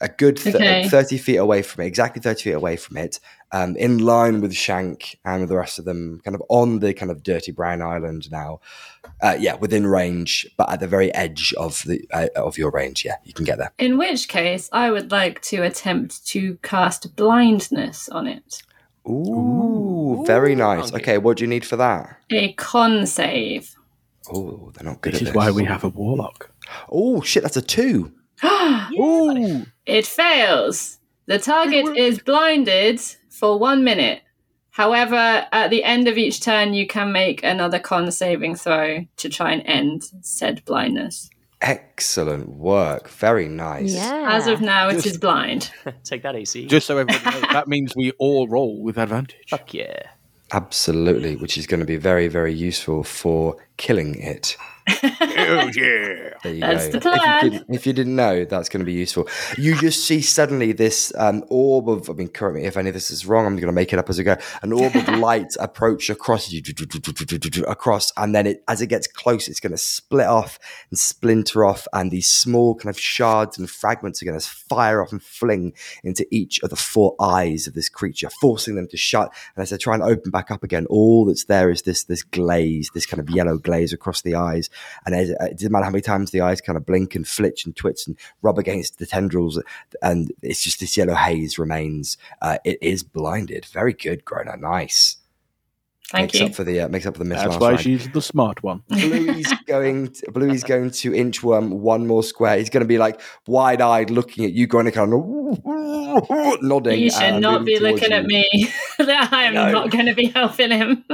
a 0.00 0.08
good 0.08 0.36
th- 0.38 0.54
Okay. 0.54 0.88
30 0.88 1.18
feet 1.18 1.36
away 1.36 1.62
from 1.62 1.84
it, 1.84 1.86
exactly 1.86 2.22
30 2.22 2.42
feet 2.42 2.52
away 2.52 2.76
from 2.76 2.96
it, 2.96 3.20
um, 3.52 3.76
in 3.76 3.98
line 3.98 4.40
with 4.40 4.54
Shank 4.54 5.18
and 5.24 5.48
the 5.48 5.56
rest 5.56 5.78
of 5.78 5.84
them, 5.84 6.20
kind 6.24 6.34
of 6.34 6.42
on 6.48 6.78
the 6.78 6.94
kind 6.94 7.10
of 7.10 7.22
dirty 7.22 7.52
brown 7.52 7.82
island 7.82 8.30
now. 8.30 8.60
Uh, 9.22 9.36
yeah, 9.38 9.54
within 9.56 9.86
range, 9.86 10.46
but 10.56 10.70
at 10.72 10.80
the 10.80 10.86
very 10.86 11.12
edge 11.14 11.52
of 11.58 11.82
the 11.84 12.02
uh, 12.12 12.28
of 12.36 12.56
your 12.56 12.70
range. 12.70 13.04
Yeah, 13.04 13.16
you 13.24 13.34
can 13.34 13.44
get 13.44 13.58
there. 13.58 13.72
In 13.78 13.98
which 13.98 14.28
case, 14.28 14.68
I 14.72 14.90
would 14.90 15.10
like 15.10 15.42
to 15.42 15.62
attempt 15.62 16.26
to 16.28 16.56
cast 16.62 17.14
blindness 17.16 18.08
on 18.08 18.26
it. 18.26 18.62
Ooh, 19.08 20.22
very 20.26 20.54
nice. 20.54 20.88
okay. 20.92 20.96
Okay, 21.02 21.18
what 21.18 21.36
do 21.38 21.44
you 21.44 21.48
need 21.48 21.64
for 21.66 21.76
that? 21.76 22.16
A 22.30 22.52
con 22.54 23.06
save. 23.06 23.74
Oh, 24.32 24.70
they're 24.74 24.84
not 24.88 25.00
good 25.00 25.14
This 25.14 25.22
at 25.22 25.28
is 25.28 25.28
this. 25.28 25.36
why 25.36 25.50
we 25.50 25.64
have 25.64 25.84
a 25.84 25.88
warlock. 25.88 26.50
Oh 26.90 27.20
shit, 27.22 27.42
that's 27.42 27.56
a 27.56 27.62
two. 27.62 28.12
Ooh, 28.44 29.66
It 29.90 30.06
fails. 30.06 30.98
The 31.26 31.38
target 31.38 31.96
is 31.96 32.20
blinded 32.20 33.00
for 33.28 33.58
one 33.58 33.82
minute. 33.84 34.22
However, 34.70 35.46
at 35.52 35.68
the 35.70 35.82
end 35.82 36.06
of 36.08 36.16
each 36.16 36.40
turn, 36.40 36.74
you 36.74 36.86
can 36.86 37.12
make 37.12 37.42
another 37.42 37.78
con 37.80 38.10
saving 38.12 38.54
throw 38.54 39.04
to 39.16 39.28
try 39.28 39.52
and 39.52 39.62
end 39.66 40.04
said 40.22 40.64
blindness. 40.64 41.28
Excellent 41.60 42.48
work. 42.50 43.08
Very 43.08 43.48
nice. 43.48 43.92
Yeah. 43.94 44.28
As 44.30 44.46
of 44.46 44.60
now, 44.60 44.88
it 44.88 44.94
Just- 44.94 45.06
is 45.06 45.18
blind. 45.18 45.70
Take 46.04 46.22
that, 46.22 46.34
AC. 46.36 46.66
just 46.66 46.86
so 46.86 46.96
everybody 46.96 47.24
knows, 47.40 47.50
that 47.52 47.68
means 47.68 47.94
we 47.96 48.12
all 48.12 48.46
roll 48.48 48.80
with 48.82 48.96
advantage. 48.96 49.48
Fuck 49.48 49.74
yeah. 49.74 50.02
Absolutely, 50.52 51.36
which 51.36 51.58
is 51.58 51.66
going 51.66 51.80
to 51.80 51.86
be 51.86 51.96
very, 51.96 52.28
very 52.28 52.54
useful 52.54 53.02
for 53.04 53.56
killing 53.76 54.14
it. 54.20 54.56
Oh 54.88 55.70
yeah. 55.74 56.34
There 56.42 56.54
you 56.54 56.60
That's 56.60 56.88
go. 56.88 56.98
the 56.98 57.10
If, 57.12 57.42
you 57.42 57.50
didn't, 57.50 57.74
if 57.74 57.86
you 57.86 57.92
didn't 57.92 58.16
know, 58.16 58.44
that's 58.44 58.68
going 58.68 58.80
to 58.80 58.86
be 58.86 58.92
useful. 58.92 59.28
You 59.58 59.76
just 59.76 60.04
see 60.04 60.20
suddenly 60.20 60.72
this 60.72 61.12
um, 61.16 61.44
orb 61.48 61.88
of, 61.88 62.08
I 62.08 62.14
mean, 62.14 62.28
correct 62.28 62.56
me 62.56 62.64
if 62.64 62.76
any 62.76 62.88
of 62.88 62.94
this 62.94 63.10
is 63.10 63.26
wrong, 63.26 63.46
I'm 63.46 63.56
going 63.56 63.66
to 63.66 63.72
make 63.72 63.92
it 63.92 63.98
up 63.98 64.08
as 64.08 64.18
I 64.18 64.22
go. 64.22 64.36
An 64.62 64.72
orb 64.72 64.94
of 64.94 65.08
light 65.18 65.54
approach 65.58 66.10
across 66.10 66.50
you, 66.50 66.62
across, 67.68 68.12
and 68.16 68.34
then 68.34 68.46
it, 68.46 68.64
as 68.68 68.80
it 68.80 68.86
gets 68.86 69.06
close, 69.06 69.48
it's 69.48 69.60
going 69.60 69.72
to 69.72 69.78
split 69.78 70.26
off 70.26 70.58
and 70.90 70.98
splinter 70.98 71.64
off, 71.64 71.86
and 71.92 72.10
these 72.10 72.28
small 72.28 72.74
kind 72.74 72.90
of 72.90 72.98
shards 72.98 73.58
and 73.58 73.68
fragments 73.70 74.22
are 74.22 74.26
going 74.26 74.38
to 74.38 74.46
fire 74.46 75.02
off 75.02 75.12
and 75.12 75.22
fling 75.22 75.72
into 76.04 76.26
each 76.30 76.60
of 76.62 76.70
the 76.70 76.76
four 76.76 77.14
eyes 77.20 77.66
of 77.66 77.74
this 77.74 77.88
creature, 77.88 78.30
forcing 78.40 78.76
them 78.76 78.88
to 78.88 78.96
shut. 78.96 79.32
And 79.54 79.62
as 79.62 79.70
they 79.70 79.76
try 79.76 79.94
and 79.94 80.02
open 80.02 80.30
back 80.30 80.50
up 80.50 80.62
again, 80.62 80.86
all 80.86 81.24
that's 81.26 81.44
there 81.44 81.70
is 81.70 81.82
this 81.82 82.04
this 82.04 82.22
glaze, 82.22 82.90
this 82.94 83.06
kind 83.06 83.20
of 83.20 83.28
yellow 83.30 83.58
glaze 83.58 83.92
across 83.92 84.22
the 84.22 84.34
eyes. 84.34 84.69
And 85.06 85.14
as, 85.14 85.30
it 85.30 85.52
doesn't 85.52 85.72
matter 85.72 85.84
how 85.84 85.90
many 85.90 86.02
times 86.02 86.30
the 86.30 86.40
eyes 86.40 86.60
kind 86.60 86.76
of 86.76 86.86
blink 86.86 87.14
and 87.14 87.26
flitch 87.26 87.64
and 87.64 87.74
twitch 87.74 88.06
and 88.06 88.16
rub 88.42 88.58
against 88.58 88.98
the 88.98 89.06
tendrils, 89.06 89.62
and 90.02 90.32
it's 90.42 90.62
just 90.62 90.80
this 90.80 90.96
yellow 90.96 91.14
haze 91.14 91.58
remains. 91.58 92.16
Uh, 92.42 92.58
it 92.64 92.78
is 92.82 93.02
blinded. 93.02 93.64
Very 93.66 93.92
good, 93.92 94.24
Grona. 94.24 94.58
Nice. 94.58 95.16
Thank 96.10 96.32
makes 96.32 96.40
you. 96.40 96.46
up 96.46 96.54
for 96.54 96.64
the 96.64 96.80
uh, 96.80 96.88
makes 96.88 97.06
up 97.06 97.14
for 97.14 97.20
the 97.20 97.24
miss 97.24 97.38
That's 97.38 97.50
last 97.52 97.60
why 97.60 97.68
round. 97.70 97.80
she's 97.82 98.08
the 98.10 98.20
smart 98.20 98.62
one. 98.64 98.82
Bluey's 98.88 99.52
going. 99.66 100.08
To, 100.08 100.32
Bluey's 100.32 100.64
going 100.64 100.90
to 100.90 101.10
inchworm 101.12 101.70
one 101.70 102.06
more 102.06 102.22
square. 102.24 102.58
He's 102.58 102.68
going 102.70 102.82
to 102.82 102.88
be 102.88 102.98
like 102.98 103.20
wide-eyed, 103.46 104.10
looking 104.10 104.44
at 104.44 104.52
you, 104.52 104.66
going 104.66 104.86
to 104.86 104.92
kind 104.92 105.12
of 105.14 106.62
nodding. 106.62 106.98
You 107.00 107.10
should 107.10 107.40
not 107.40 107.64
be 107.64 107.78
looking 107.78 108.10
you. 108.10 108.16
at 108.16 108.24
me. 108.26 108.48
I'm 108.98 109.54
No. 109.54 109.70
not 109.70 109.90
going 109.90 110.06
to 110.06 110.14
be 110.14 110.26
helping 110.28 110.70
him. 110.72 111.04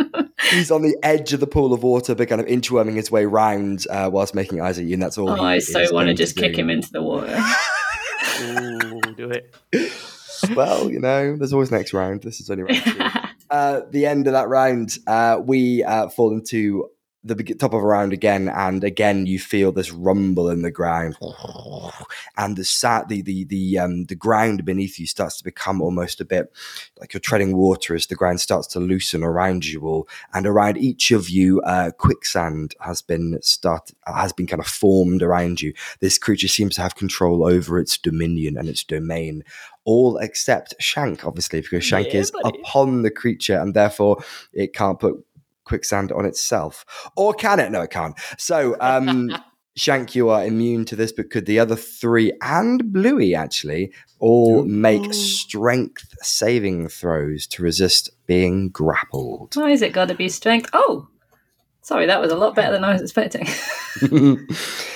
He's 0.51 0.70
on 0.70 0.82
the 0.82 0.97
edge 1.03 1.32
of 1.34 1.40
the 1.40 1.47
pool 1.47 1.72
of 1.74 1.82
water, 1.82 2.14
but 2.14 2.28
kind 2.28 2.40
of 2.40 2.47
inchworming 2.47 2.94
his 2.97 3.11
way 3.11 3.26
round 3.26 3.86
uh, 3.90 4.09
whilst 4.12 4.34
making 4.34 4.61
eyes 4.62 4.78
at 4.78 4.86
you, 4.86 4.94
and 4.94 5.03
that's 5.03 5.18
all. 5.18 5.28
oh, 5.30 5.34
he 5.34 5.40
I 5.42 5.59
so 5.59 5.80
want 5.80 5.90
to 5.90 5.97
going 6.07 6.16
just 6.16 6.36
kick 6.36 6.55
do. 6.55 6.61
him 6.62 6.70
into 6.70 6.90
the 6.90 7.03
water. 7.03 7.38
Ooh, 8.42 9.01
do 9.14 9.30
it. 9.30 9.55
Well, 10.55 10.90
you 10.90 11.01
know, 11.01 11.34
there's 11.36 11.53
always 11.53 11.70
next 11.70 11.92
round. 11.94 12.22
This 12.22 12.40
is 12.40 12.51
only 12.51 12.64
round 12.64 12.82
two. 12.84 12.99
Uh, 13.51 13.82
the 13.90 14.07
end 14.07 14.26
of 14.26 14.32
that 14.32 14.49
round, 14.49 14.99
uh, 15.07 15.40
we 15.44 15.82
uh, 15.84 16.09
fall 16.09 16.32
into 16.32 16.90
the 17.26 17.55
top 17.55 17.72
of 17.74 17.82
a 17.82 17.86
round 17.86 18.12
again, 18.12 18.49
and 18.49 18.84
again 18.84 19.26
you 19.26 19.38
feel 19.38 19.72
this 19.72 19.90
rumble 19.90 20.49
in 20.49 20.62
the 20.62 20.70
ground, 20.70 21.16
and 22.36 22.57
the 22.57 22.64
sat 22.64 23.09
the 23.09 23.20
the 23.22 23.44
the 23.44 23.78
um 23.78 24.05
the 24.05 24.14
ground 24.14 24.64
beneath 24.64 24.99
you 24.99 25.07
starts 25.07 25.38
to 25.38 25.44
become 25.44 25.82
almost 25.82 26.20
a 26.20 26.24
bit 26.24 26.53
like 27.01 27.12
you're 27.12 27.20
treading 27.20 27.57
water 27.57 27.94
as 27.94 28.07
the 28.07 28.14
ground 28.14 28.40
starts 28.40 28.68
to 28.68 28.80
loosen 28.80 29.22
around 29.22 29.64
you 29.64 29.82
all, 29.82 30.09
and 30.34 30.47
around 30.47 30.76
each 30.78 31.11
of 31.11 31.28
you, 31.28 31.61
uh, 31.62 31.90
quicksand 31.99 32.74
has 32.80 33.03
been 33.03 33.38
start 33.42 33.90
has 34.07 34.32
been 34.32 34.47
kind 34.47 34.61
of 34.61 34.68
formed 34.68 35.22
around 35.22 35.61
you. 35.61 35.72
This 36.01 36.18
creature 36.18 36.49
seems 36.49 36.76
to 36.76 36.82
have 36.82 36.94
control 36.94 37.44
over 37.44 37.78
its 37.78 37.99
dominion 37.99 38.57
and 38.57 38.68
its 38.68 38.84
domain 38.84 39.42
all 39.87 40.18
except 40.18 40.74
Shank, 40.78 41.24
obviously, 41.24 41.62
because 41.62 41.84
Shank 41.84 42.12
Yeah, 42.12 42.20
is 42.20 42.30
buddy. 42.30 42.61
upon 42.61 43.03
the 43.03 43.11
creature 43.11 43.59
and 43.59 43.72
therefore 43.72 44.22
it 44.53 44.74
can't 44.74 44.99
put 44.99 45.14
quicksand 45.64 46.12
on 46.12 46.26
itself. 46.26 46.84
Or 47.16 47.32
can 47.32 47.59
it? 47.61 47.70
No, 47.70 47.80
it 47.82 47.91
can't. 47.91 48.14
So, 48.37 48.76
um, 48.80 49.30
Shank, 49.76 50.14
you 50.14 50.30
are 50.30 50.43
immune 50.45 50.87
to 50.87 50.97
this, 50.97 51.12
but 51.12 51.30
could 51.30 51.45
the 51.45 51.59
other 51.59 51.76
three 51.76 52.32
and 52.41 52.93
Bluey 52.95 53.34
actually 53.34 53.93
all 54.18 54.64
make 54.64 55.12
strength 55.12 56.14
saving 56.22 56.89
throws 56.89 57.47
to 57.49 57.62
resist 57.62 58.09
being 58.26 58.70
grappled? 58.70 59.55
Why 59.55 59.70
is 59.70 59.82
it 59.82 59.93
got 59.93 60.09
to 60.09 60.14
be 60.14 60.30
strength? 60.30 60.70
Oh, 60.72 61.09
sorry, 61.87 62.07
that 62.07 62.20
was 62.20 62.32
a 62.32 62.37
lot 62.37 62.57
better 62.57 62.72
than 62.72 62.82
I 62.82 62.93
was 62.93 63.01
expecting. 63.01 63.47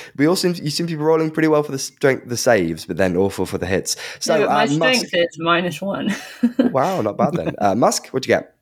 we 0.16 0.26
all 0.26 0.34
seem 0.34 0.54
you 0.56 0.70
seem 0.70 0.88
to 0.88 0.96
be 0.96 1.02
rolling 1.02 1.30
pretty 1.30 1.46
well 1.46 1.62
for 1.62 1.70
the 1.70 1.78
strength, 1.78 2.28
the 2.28 2.36
saves, 2.36 2.84
but 2.84 2.96
then 2.96 3.16
awful 3.16 3.46
for 3.46 3.58
the 3.58 3.66
hits. 3.66 3.96
So, 4.18 4.34
no, 4.34 4.46
but 4.46 4.52
my 4.52 4.64
uh, 4.64 4.78
Musk, 4.78 5.06
strength 5.06 5.10
is 5.14 5.38
minus 5.38 5.80
one. 5.80 6.14
wow, 6.58 7.00
not 7.00 7.16
bad 7.16 7.34
then. 7.34 7.54
Uh, 7.58 7.76
Musk, 7.76 8.08
what'd 8.08 8.28
you 8.28 8.34
get? 8.34 8.56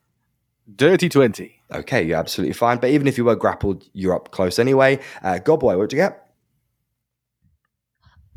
Dirty 0.76 1.08
20. 1.08 1.62
Okay, 1.72 2.02
you're 2.02 2.18
absolutely 2.18 2.52
fine. 2.52 2.76
But 2.76 2.90
even 2.90 3.06
if 3.06 3.16
you 3.16 3.24
were 3.24 3.34
grappled, 3.34 3.88
you're 3.94 4.14
up 4.14 4.30
close 4.30 4.58
anyway. 4.58 5.00
Uh, 5.22 5.38
Gobboy, 5.42 5.76
what'd 5.76 5.92
you 5.92 5.98
get? 5.98 6.27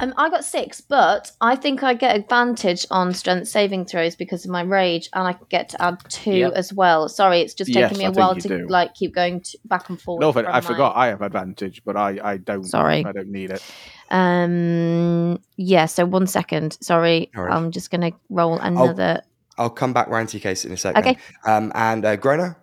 Um, 0.02 0.16
I 0.18 0.30
got 0.32 0.44
six, 0.44 0.82
but 0.82 1.32
I 1.42 1.56
think 1.56 1.84
I 1.84 1.94
get 1.94 2.16
advantage 2.16 2.88
on 2.90 3.14
strength 3.14 3.48
saving 3.48 3.86
throws 3.86 4.16
because 4.16 4.44
of 4.46 4.52
my 4.52 4.62
rage, 4.62 5.08
and 5.14 5.28
I 5.28 5.36
get 5.50 5.70
to 5.70 5.82
add 5.82 6.00
two 6.10 6.32
Yep. 6.34 6.54
as 6.54 6.74
well. 6.74 7.08
Sorry, 7.08 7.42
it's 7.42 7.54
just 7.54 7.70
Yes, 7.70 7.96
me 7.96 8.06
a 8.06 8.12
while 8.12 8.34
to 8.36 8.48
do. 8.48 8.68
like 8.68 8.96
keep 8.96 9.14
going 9.14 9.42
to, 9.42 9.60
back 9.66 9.90
and 9.90 10.02
forth. 10.02 10.20
No, 10.20 10.34
but 10.34 10.48
I 10.48 10.54
my- 10.54 10.62
forgot 10.62 10.96
I 10.98 11.08
have 11.08 11.22
advantage, 11.22 11.84
but 11.86 11.96
I, 11.96 12.20
I 12.24 12.38
don't. 12.38 12.64
Sorry. 12.64 13.06
I 13.06 13.12
don't 13.12 13.30
need 13.30 13.52
it. 13.52 13.64
Um, 14.10 15.40
yeah. 15.56 15.86
So 15.86 16.06
one 16.06 16.26
second. 16.26 16.78
Sorry, 16.82 17.30
No 17.36 17.44
worries. 17.44 17.56
I'm 17.56 17.72
just 17.72 17.92
gonna 17.92 18.12
roll 18.30 18.58
another. 18.58 19.22
I'll 19.60 19.70
come 19.70 19.94
back 19.94 20.08
round 20.08 20.30
to 20.30 20.38
your 20.38 20.42
case 20.42 20.66
in 20.66 20.72
a 20.72 20.78
second. 20.78 21.06
Okay. 21.06 21.18
Um, 21.46 21.72
and 21.76 22.04
uh, 22.04 22.18
Grona, 22.18 22.56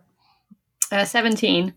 uh, 0.91 1.05
17. 1.05 1.73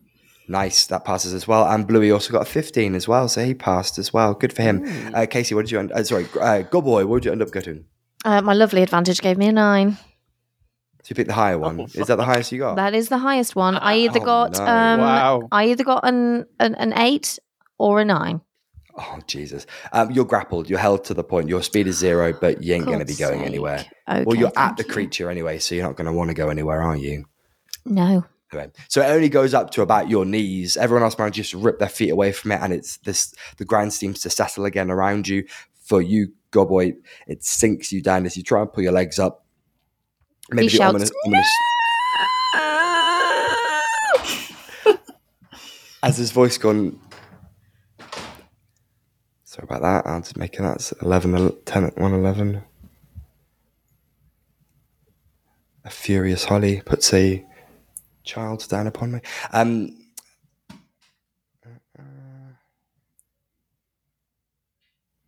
Nice, 0.47 0.85
that 0.87 1.05
passes 1.05 1.33
as 1.33 1.47
well. 1.47 1.65
And 1.65 1.87
Bluey 1.87 2.11
also 2.11 2.31
got 2.33 2.41
a 2.41 2.45
15 2.45 2.95
as 2.95 3.07
well, 3.07 3.27
so 3.29 3.43
he 3.45 3.53
passed 3.53 3.97
as 3.97 4.11
well. 4.13 4.33
Good 4.33 4.51
for 4.53 4.63
him. 4.63 4.83
Uh, 5.13 5.25
Casey, 5.29 5.55
what 5.55 5.61
did 5.61 5.71
you 5.71 5.79
end? 5.79 5.91
Uh, 5.91 6.03
sorry, 6.03 6.25
uh, 6.39 6.63
Gobboy, 6.69 7.05
what 7.05 7.17
did 7.21 7.25
you 7.25 7.31
end 7.31 7.41
up 7.41 7.51
getting? 7.51 7.85
Uh, 8.25 8.41
my 8.41 8.53
lovely 8.53 8.81
advantage 8.83 9.21
gave 9.21 9.37
me 9.37 9.47
a 9.47 9.51
nine. 9.51 9.93
So 11.03 11.07
you 11.09 11.15
picked 11.15 11.29
the 11.29 11.33
higher 11.33 11.57
one. 11.57 11.79
Is 11.79 12.07
that 12.07 12.17
the 12.17 12.25
highest 12.25 12.51
you 12.51 12.59
got? 12.59 12.75
That 12.75 12.93
is 12.93 13.09
the 13.09 13.17
highest 13.17 13.55
one. 13.55 13.75
I 13.77 13.95
either 13.99 14.19
Oh, 14.21 14.25
got 14.25 14.57
no. 14.57 14.65
um, 14.65 14.99
Wow. 14.99 15.47
I 15.51 15.65
either 15.69 15.83
got 15.83 16.07
an, 16.07 16.45
an 16.59 16.75
an 16.75 16.93
eight 16.97 17.39
or 17.79 17.99
a 18.01 18.05
nine. 18.05 18.41
Oh 18.97 19.19
Jesus! 19.25 19.65
Um, 19.93 20.11
you're 20.11 20.25
grappled. 20.25 20.69
You're 20.69 20.77
held 20.77 21.05
to 21.05 21.13
the 21.13 21.23
point. 21.23 21.47
Your 21.49 21.63
speed 21.63 21.87
is 21.87 21.97
zero, 21.97 22.33
but 22.39 22.61
you 22.61 22.75
ain't 22.75 22.85
going 22.85 22.99
to 22.99 23.05
be 23.05 23.15
going 23.15 23.39
sake. 23.39 23.47
anywhere. 23.47 23.85
Okay, 24.07 24.23
well, 24.25 24.35
you're 24.35 24.49
at 24.49 24.53
thank 24.53 24.77
the 24.77 24.83
you. 24.83 24.89
creature 24.93 25.31
anyway, 25.31 25.57
so 25.59 25.73
you're 25.75 25.85
not 25.87 25.95
going 25.95 26.05
to 26.07 26.11
want 26.13 26.27
to 26.29 26.33
go 26.35 26.49
anywhere, 26.49 26.81
are 26.81 26.97
you? 26.97 27.23
No. 27.85 28.25
Anyway, 28.51 28.71
so 28.89 29.01
it 29.01 29.05
only 29.05 29.29
goes 29.29 29.53
up 29.53 29.71
to 29.71 29.81
about 29.81 30.09
your 30.09 30.25
knees. 30.25 30.75
Everyone 30.75 31.03
else 31.03 31.17
manages 31.17 31.51
to 31.51 31.57
rip 31.57 31.79
their 31.79 31.89
feet 31.89 32.09
away 32.09 32.31
from 32.31 32.51
it, 32.51 32.59
and 32.61 32.73
it's 32.73 32.97
this. 32.97 33.33
The 33.57 33.65
ground 33.65 33.93
seems 33.93 34.19
to 34.21 34.29
settle 34.29 34.65
again 34.65 34.91
around 34.91 35.27
you. 35.27 35.45
For 35.83 36.01
you, 36.01 36.33
Gobboy, 36.51 36.95
it 37.27 37.43
sinks 37.43 37.91
you 37.91 38.01
down 38.01 38.25
as 38.25 38.37
you 38.37 38.43
try 38.43 38.61
and 38.61 38.71
pull 38.71 38.83
your 38.83 38.93
legs 38.93 39.19
up. 39.19 39.45
Maybe 40.49 40.67
the 40.67 40.77
shouts, 40.77 40.89
ominous, 40.89 41.11
ominous 41.25 41.47
as 46.03 46.17
his 46.17 46.31
voice 46.31 46.57
gone. 46.57 46.99
Sorry 49.43 49.63
about 49.63 49.81
that. 49.81 50.09
I'll 50.09 50.21
just 50.21 50.37
make 50.37 50.55
it 50.55 50.61
that's 50.61 50.91
11, 50.93 51.63
10, 51.65 51.91
1, 51.95 52.13
11. 52.13 52.63
A 55.83 55.89
furious 55.89 56.45
Holly 56.45 56.81
puts 56.85 57.13
a 57.13 57.45
child 58.23 58.67
down 58.69 58.87
upon 58.87 59.11
me. 59.13 59.21
Um, 59.51 59.97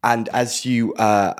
and 0.03 0.29
as 0.29 0.65
you 0.65 0.93
uh, 0.95 1.33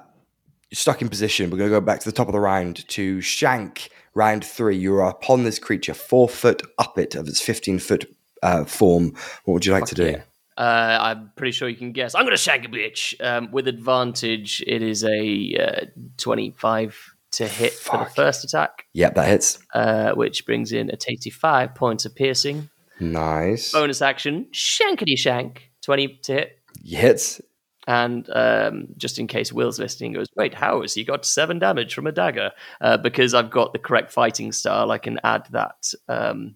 stuck 0.72 1.01
in 1.01 1.10
position, 1.10 1.49
we're 1.49 1.58
going 1.58 1.70
to 1.70 1.76
go 1.76 1.82
back 1.82 1.99
to 1.99 2.06
the 2.06 2.16
top 2.16 2.28
of 2.28 2.34
the 2.34 2.39
round 2.39 2.88
to 2.89 3.22
Shank. 3.22 3.89
Round 4.16 4.45
three, 4.45 4.78
you 4.78 4.95
are 4.95 5.10
upon 5.10 5.43
this 5.43 5.58
creature, 5.58 5.93
four 5.93 6.30
foot 6.30 6.62
up 6.78 6.99
it 6.99 7.16
of 7.16 7.28
its 7.28 7.41
15 7.41 7.80
foot 7.80 8.16
uh, 8.43 8.64
form. 8.64 9.14
What 9.45 9.56
would 9.56 9.66
you 9.66 9.72
like 9.72 9.86
to 9.86 9.95
do? 9.95 10.06
yeah. 10.12 10.22
Uh, 10.56 10.97
I'm 11.01 11.32
pretty 11.36 11.51
sure 11.51 11.68
you 11.68 11.76
can 11.76 11.93
guess. 11.93 12.14
I'm 12.14 12.24
going 12.24 12.36
to 12.36 12.38
shank 12.38 12.64
a 12.66 12.68
bitch. 12.68 13.16
Um, 13.26 13.51
with 13.51 13.68
advantage, 13.68 14.64
it 14.68 14.84
is 14.84 15.04
a 15.04 15.58
uh, 15.60 15.86
25 16.18 17.12
to 17.34 17.48
hit 17.48 17.74
for 17.74 17.98
the 17.98 18.06
first 18.06 18.44
attack, 18.44 18.86
Yep, 18.94 19.16
that 19.16 19.28
hits. 19.28 19.60
uh, 19.74 20.12
which 20.14 20.46
brings 20.46 20.72
in 20.72 20.90
a 20.90 20.96
tasty 20.98 21.30
five 21.30 21.76
points 21.76 22.06
of 22.06 22.16
piercing. 22.16 22.70
Nice. 23.00 23.72
Bonus 23.72 24.02
action, 24.02 24.48
shankety 24.54 25.18
shank, 25.18 25.72
20 25.82 26.20
to 26.24 26.34
hit. 26.34 26.60
Hits. 26.84 27.42
And 27.86 28.30
um, 28.34 28.88
just 28.98 29.20
in 29.20 29.28
case 29.28 29.52
Will's 29.52 29.78
listening, 29.80 30.14
goes, 30.14 30.28
wait, 30.38 30.54
how 30.54 30.82
has 30.84 30.94
he 30.94 31.04
got 31.04 31.26
seven 31.26 31.60
damage 31.60 31.94
from 31.94 32.08
a 32.08 32.12
dagger? 32.14 32.52
Uh, 32.80 32.96
because 32.98 33.34
I've 33.34 33.50
got 33.52 33.74
the 33.74 33.80
correct 33.80 34.12
fighting 34.12 34.54
style, 34.54 34.90
I 34.92 35.00
can 35.00 35.20
add 35.24 35.48
that 35.52 35.92
um, 36.08 36.56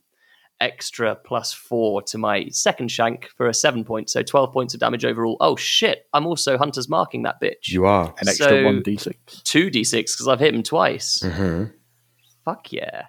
extra 0.60 1.16
plus 1.16 1.53
four 1.53 2.01
to 2.03 2.18
my 2.18 2.47
second 2.49 2.89
shank 2.91 3.30
for 3.38 3.47
a 3.47 3.53
seven 3.53 3.84
point, 3.84 4.10
so 4.10 4.24
12 4.24 4.51
points 4.51 4.74
of 4.74 4.80
damage 4.80 5.05
overall. 5.05 5.38
Oh 5.39 5.55
shit, 5.55 6.05
I'm 6.14 6.26
also 6.26 6.58
Hunter's 6.58 6.89
marking 6.89 7.24
that 7.24 7.41
bitch. 7.41 7.68
You 7.70 7.86
are. 7.86 8.14
An 8.20 8.28
extra 8.28 8.47
So- 8.49 8.55
1d6. 8.64 9.14
2d6 9.43 9.91
because 9.91 10.28
I've 10.28 10.39
hit 10.39 10.53
him 10.55 10.64
twice. 10.64 11.22
hmm 11.24 11.66
Fuck 12.45 12.72
yeah. 12.72 13.03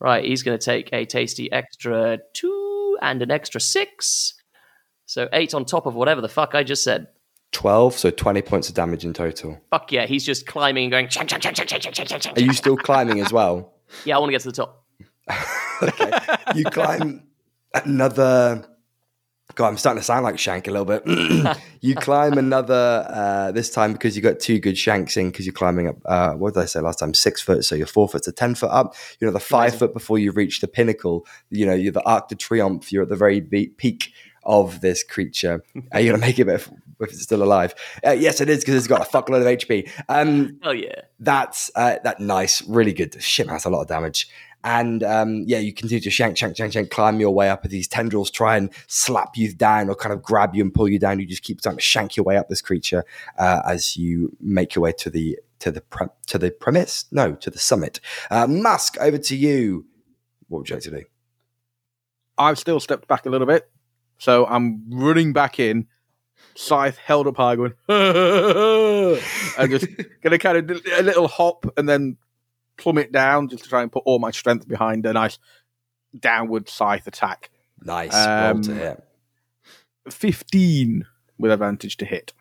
Right, 0.00 0.24
he's 0.24 0.42
going 0.42 0.58
to 0.58 0.64
take 0.64 0.92
a 0.92 1.04
tasty 1.04 1.50
extra 1.52 2.18
two 2.34 2.98
and 3.00 3.22
an 3.22 3.30
extra 3.30 3.60
six. 3.60 4.34
So 5.06 5.28
eight 5.32 5.54
on 5.54 5.64
top 5.64 5.86
of 5.86 5.94
whatever 5.94 6.20
the 6.20 6.28
fuck 6.28 6.54
I 6.54 6.64
just 6.64 6.82
said. 6.82 7.06
12, 7.52 7.98
so 7.98 8.10
20 8.10 8.40
points 8.42 8.68
of 8.70 8.74
damage 8.74 9.04
in 9.04 9.12
total. 9.12 9.60
Fuck 9.70 9.92
yeah, 9.92 10.06
he's 10.06 10.24
just 10.24 10.46
climbing 10.46 10.92
and 10.92 11.08
going. 11.08 11.08
Are 12.36 12.40
you 12.40 12.52
still 12.54 12.76
climbing 12.76 13.20
as 13.20 13.32
well? 13.32 13.74
Yeah, 14.06 14.16
I 14.16 14.20
want 14.20 14.30
to 14.30 14.32
get 14.32 14.40
to 14.40 14.48
the 14.48 14.52
top. 14.54 14.81
okay. 15.82 16.10
You 16.54 16.64
climb 16.64 17.22
another 17.74 18.64
God, 19.54 19.68
I'm 19.68 19.76
starting 19.76 20.00
to 20.00 20.04
sound 20.04 20.24
like 20.24 20.38
Shank 20.38 20.66
a 20.66 20.70
little 20.70 20.86
bit. 20.86 21.02
you 21.80 21.94
climb 21.94 22.38
another 22.38 23.06
uh, 23.08 23.52
this 23.52 23.70
time 23.70 23.92
because 23.92 24.16
you 24.16 24.22
got 24.22 24.40
two 24.40 24.58
good 24.58 24.78
shanks 24.78 25.16
in 25.16 25.30
because 25.30 25.44
you're 25.44 25.52
climbing 25.52 25.88
up. 25.88 25.96
Uh, 26.06 26.32
what 26.34 26.54
did 26.54 26.60
I 26.60 26.66
say 26.66 26.80
last 26.80 27.00
time? 27.00 27.12
Six 27.12 27.42
foot. 27.42 27.64
So 27.64 27.74
you're 27.74 27.86
four 27.86 28.08
foot 28.08 28.22
to 28.24 28.32
ten 28.32 28.54
foot 28.54 28.70
up. 28.70 28.94
You 29.20 29.26
know 29.26 29.32
the 29.32 29.40
five 29.40 29.76
foot 29.76 29.92
before 29.92 30.18
you 30.18 30.32
reach 30.32 30.60
the 30.60 30.68
pinnacle. 30.68 31.26
You 31.50 31.66
know, 31.66 31.74
you're 31.74 31.92
the 31.92 32.02
Arc 32.04 32.28
de 32.28 32.34
Triomphe. 32.34 32.90
You're 32.92 33.02
at 33.02 33.08
the 33.10 33.16
very 33.16 33.40
be- 33.40 33.68
peak 33.68 34.12
of 34.44 34.80
this 34.80 35.02
creature. 35.04 35.62
Are 35.92 36.00
you 36.00 36.10
gonna 36.10 36.20
make 36.20 36.38
it 36.38 36.48
if, 36.48 36.68
if 37.00 37.10
it's 37.10 37.22
still 37.22 37.42
alive? 37.42 37.74
Uh, 38.04 38.12
yes, 38.12 38.40
it 38.40 38.48
is 38.48 38.60
because 38.60 38.74
it's 38.76 38.86
got 38.86 39.06
a 39.06 39.10
fuckload 39.10 39.40
of 39.40 39.46
HP. 39.58 39.90
Um, 40.08 40.58
Oh 40.64 40.72
yeah. 40.72 41.02
that's 41.20 41.70
uh, 41.76 41.96
that 42.04 42.20
nice, 42.20 42.62
really 42.66 42.92
good. 42.92 43.22
Shit, 43.22 43.46
man, 43.46 43.54
that's 43.54 43.66
a 43.66 43.70
lot 43.70 43.82
of 43.82 43.88
damage. 43.88 44.28
And 44.64 45.02
um, 45.02 45.44
yeah, 45.46 45.58
you 45.58 45.72
continue 45.72 46.00
to 46.00 46.10
shank, 46.10 46.36
shank, 46.36 46.56
shank, 46.56 46.72
shank, 46.72 46.90
climb 46.90 47.18
your 47.18 47.34
way 47.34 47.50
up. 47.50 47.64
As 47.64 47.70
these 47.70 47.88
tendrils 47.88 48.30
try 48.30 48.56
and 48.56 48.70
slap 48.86 49.36
you 49.36 49.52
down 49.52 49.88
or 49.88 49.96
kind 49.96 50.12
of 50.12 50.22
grab 50.22 50.54
you 50.54 50.62
and 50.62 50.72
pull 50.72 50.88
you 50.88 50.98
down, 50.98 51.18
you 51.18 51.26
just 51.26 51.42
keep 51.42 51.60
trying 51.60 51.76
to 51.76 51.82
shank 51.82 52.16
your 52.16 52.24
way 52.24 52.36
up 52.36 52.48
this 52.48 52.62
creature 52.62 53.04
uh, 53.38 53.62
as 53.66 53.96
you 53.96 54.36
make 54.40 54.74
your 54.74 54.82
way 54.82 54.92
to 54.92 55.10
the 55.10 55.38
to 55.58 55.70
the 55.72 55.80
pre- 55.80 56.08
to 56.26 56.38
the 56.38 56.50
premise. 56.50 57.06
No, 57.10 57.34
to 57.34 57.50
the 57.50 57.58
summit. 57.58 58.00
Uh, 58.30 58.46
Musk, 58.46 58.96
over 59.00 59.18
to 59.18 59.36
you. 59.36 59.86
What 60.48 60.60
would 60.60 60.68
you 60.68 60.76
like 60.76 60.84
to 60.84 60.90
do? 60.90 61.04
I've 62.38 62.58
still 62.58 62.80
stepped 62.80 63.08
back 63.08 63.26
a 63.26 63.30
little 63.30 63.46
bit, 63.46 63.70
so 64.18 64.46
I'm 64.46 64.84
running 64.88 65.32
back 65.32 65.58
in. 65.58 65.86
Scythe 66.54 66.98
held 66.98 67.26
up 67.26 67.36
high, 67.36 67.56
going, 67.56 67.72
and 67.88 69.70
just 69.70 69.86
gonna 70.22 70.38
kind 70.38 70.70
of 70.70 70.82
a 70.98 71.02
little 71.02 71.28
hop 71.28 71.66
and 71.78 71.88
then 71.88 72.16
plummet 72.82 73.12
down, 73.12 73.48
just 73.48 73.64
to 73.64 73.70
try 73.70 73.82
and 73.82 73.92
put 73.92 74.02
all 74.06 74.18
my 74.18 74.30
strength 74.30 74.66
behind 74.68 75.06
a 75.06 75.12
nice 75.12 75.38
downward 76.18 76.68
scythe 76.68 77.06
attack. 77.06 77.50
Nice. 77.80 78.12
roll 78.12 78.60
to 78.62 78.72
Um, 78.72 78.78
hit. 78.78 79.04
Fifteen 80.10 81.06
with 81.38 81.52
advantage 81.52 81.96
to 81.98 82.04
hit. 82.04 82.32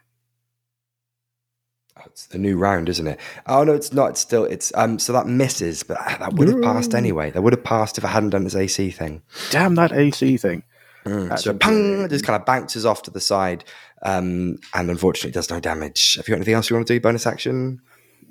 Oh, 1.97 2.03
it's 2.07 2.25
the 2.27 2.37
new 2.39 2.57
round, 2.57 2.89
isn't 2.89 3.05
it? 3.07 3.19
Oh 3.45 3.63
no, 3.63 3.73
it's 3.73 3.93
not. 3.93 4.11
It's 4.11 4.19
still 4.19 4.45
it's 4.45 4.71
um. 4.75 4.97
So 4.97 5.13
that 5.13 5.27
misses, 5.27 5.83
but 5.83 5.97
ah, 5.99 6.17
that 6.19 6.33
would 6.33 6.47
have 6.47 6.61
passed 6.61 6.95
anyway. 6.95 7.29
That 7.31 7.41
would 7.43 7.53
have 7.53 7.63
passed 7.63 7.97
if 7.97 8.05
I 8.05 8.07
hadn't 8.07 8.31
done 8.31 8.43
this 8.43 8.55
AC 8.55 8.89
thing. 8.91 9.21
Damn 9.51 9.75
that 9.75 9.91
AC 9.91 10.37
thing! 10.37 10.63
Mm, 11.05 11.37
so 11.37 11.53
pang, 11.53 12.07
just 12.09 12.25
kind 12.25 12.39
of 12.39 12.45
bounces 12.45 12.85
off 12.85 13.03
to 13.03 13.11
the 13.11 13.19
side, 13.21 13.63
um, 14.01 14.57
and 14.73 14.89
unfortunately 14.89 15.31
does 15.31 15.51
no 15.51 15.59
damage. 15.59 16.15
Have 16.15 16.27
you 16.27 16.31
got 16.31 16.37
anything 16.37 16.55
else 16.55 16.69
you 16.69 16.75
want 16.75 16.87
to 16.87 16.93
do? 16.93 16.99
Bonus 16.99 17.27
action? 17.27 17.81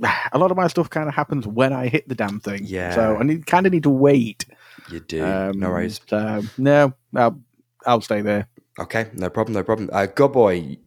A 0.32 0.38
lot 0.38 0.51
of 0.51 0.57
my 0.57 0.66
stuff 0.68 0.90
kind 0.90 1.09
of 1.09 1.14
happens 1.14 1.46
when 1.46 1.72
I 1.72 1.88
hit 1.88 2.09
the 2.09 2.14
damn 2.14 2.40
thing. 2.40 2.62
Yeah. 2.64 2.94
So 2.94 3.16
I 3.16 3.22
need 3.22 3.46
kind 3.46 3.66
of 3.66 3.72
need 3.72 3.82
to 3.84 3.90
wait. 3.90 4.46
You 4.90 5.01
do. 5.01 5.24
Um, 5.24 5.59
no 5.59 5.70
worries. 5.70 6.01
So 6.07 6.42
no, 6.59 6.94
I'll, 7.14 7.40
I'll 7.86 8.01
stay 8.01 8.22
there. 8.22 8.48
Okay, 8.78 9.11
no 9.12 9.28
problem. 9.28 9.55
No 9.55 9.62
problem. 9.62 9.90
Uh, 9.92 10.07
God 10.07 10.32
boy, 10.32 10.78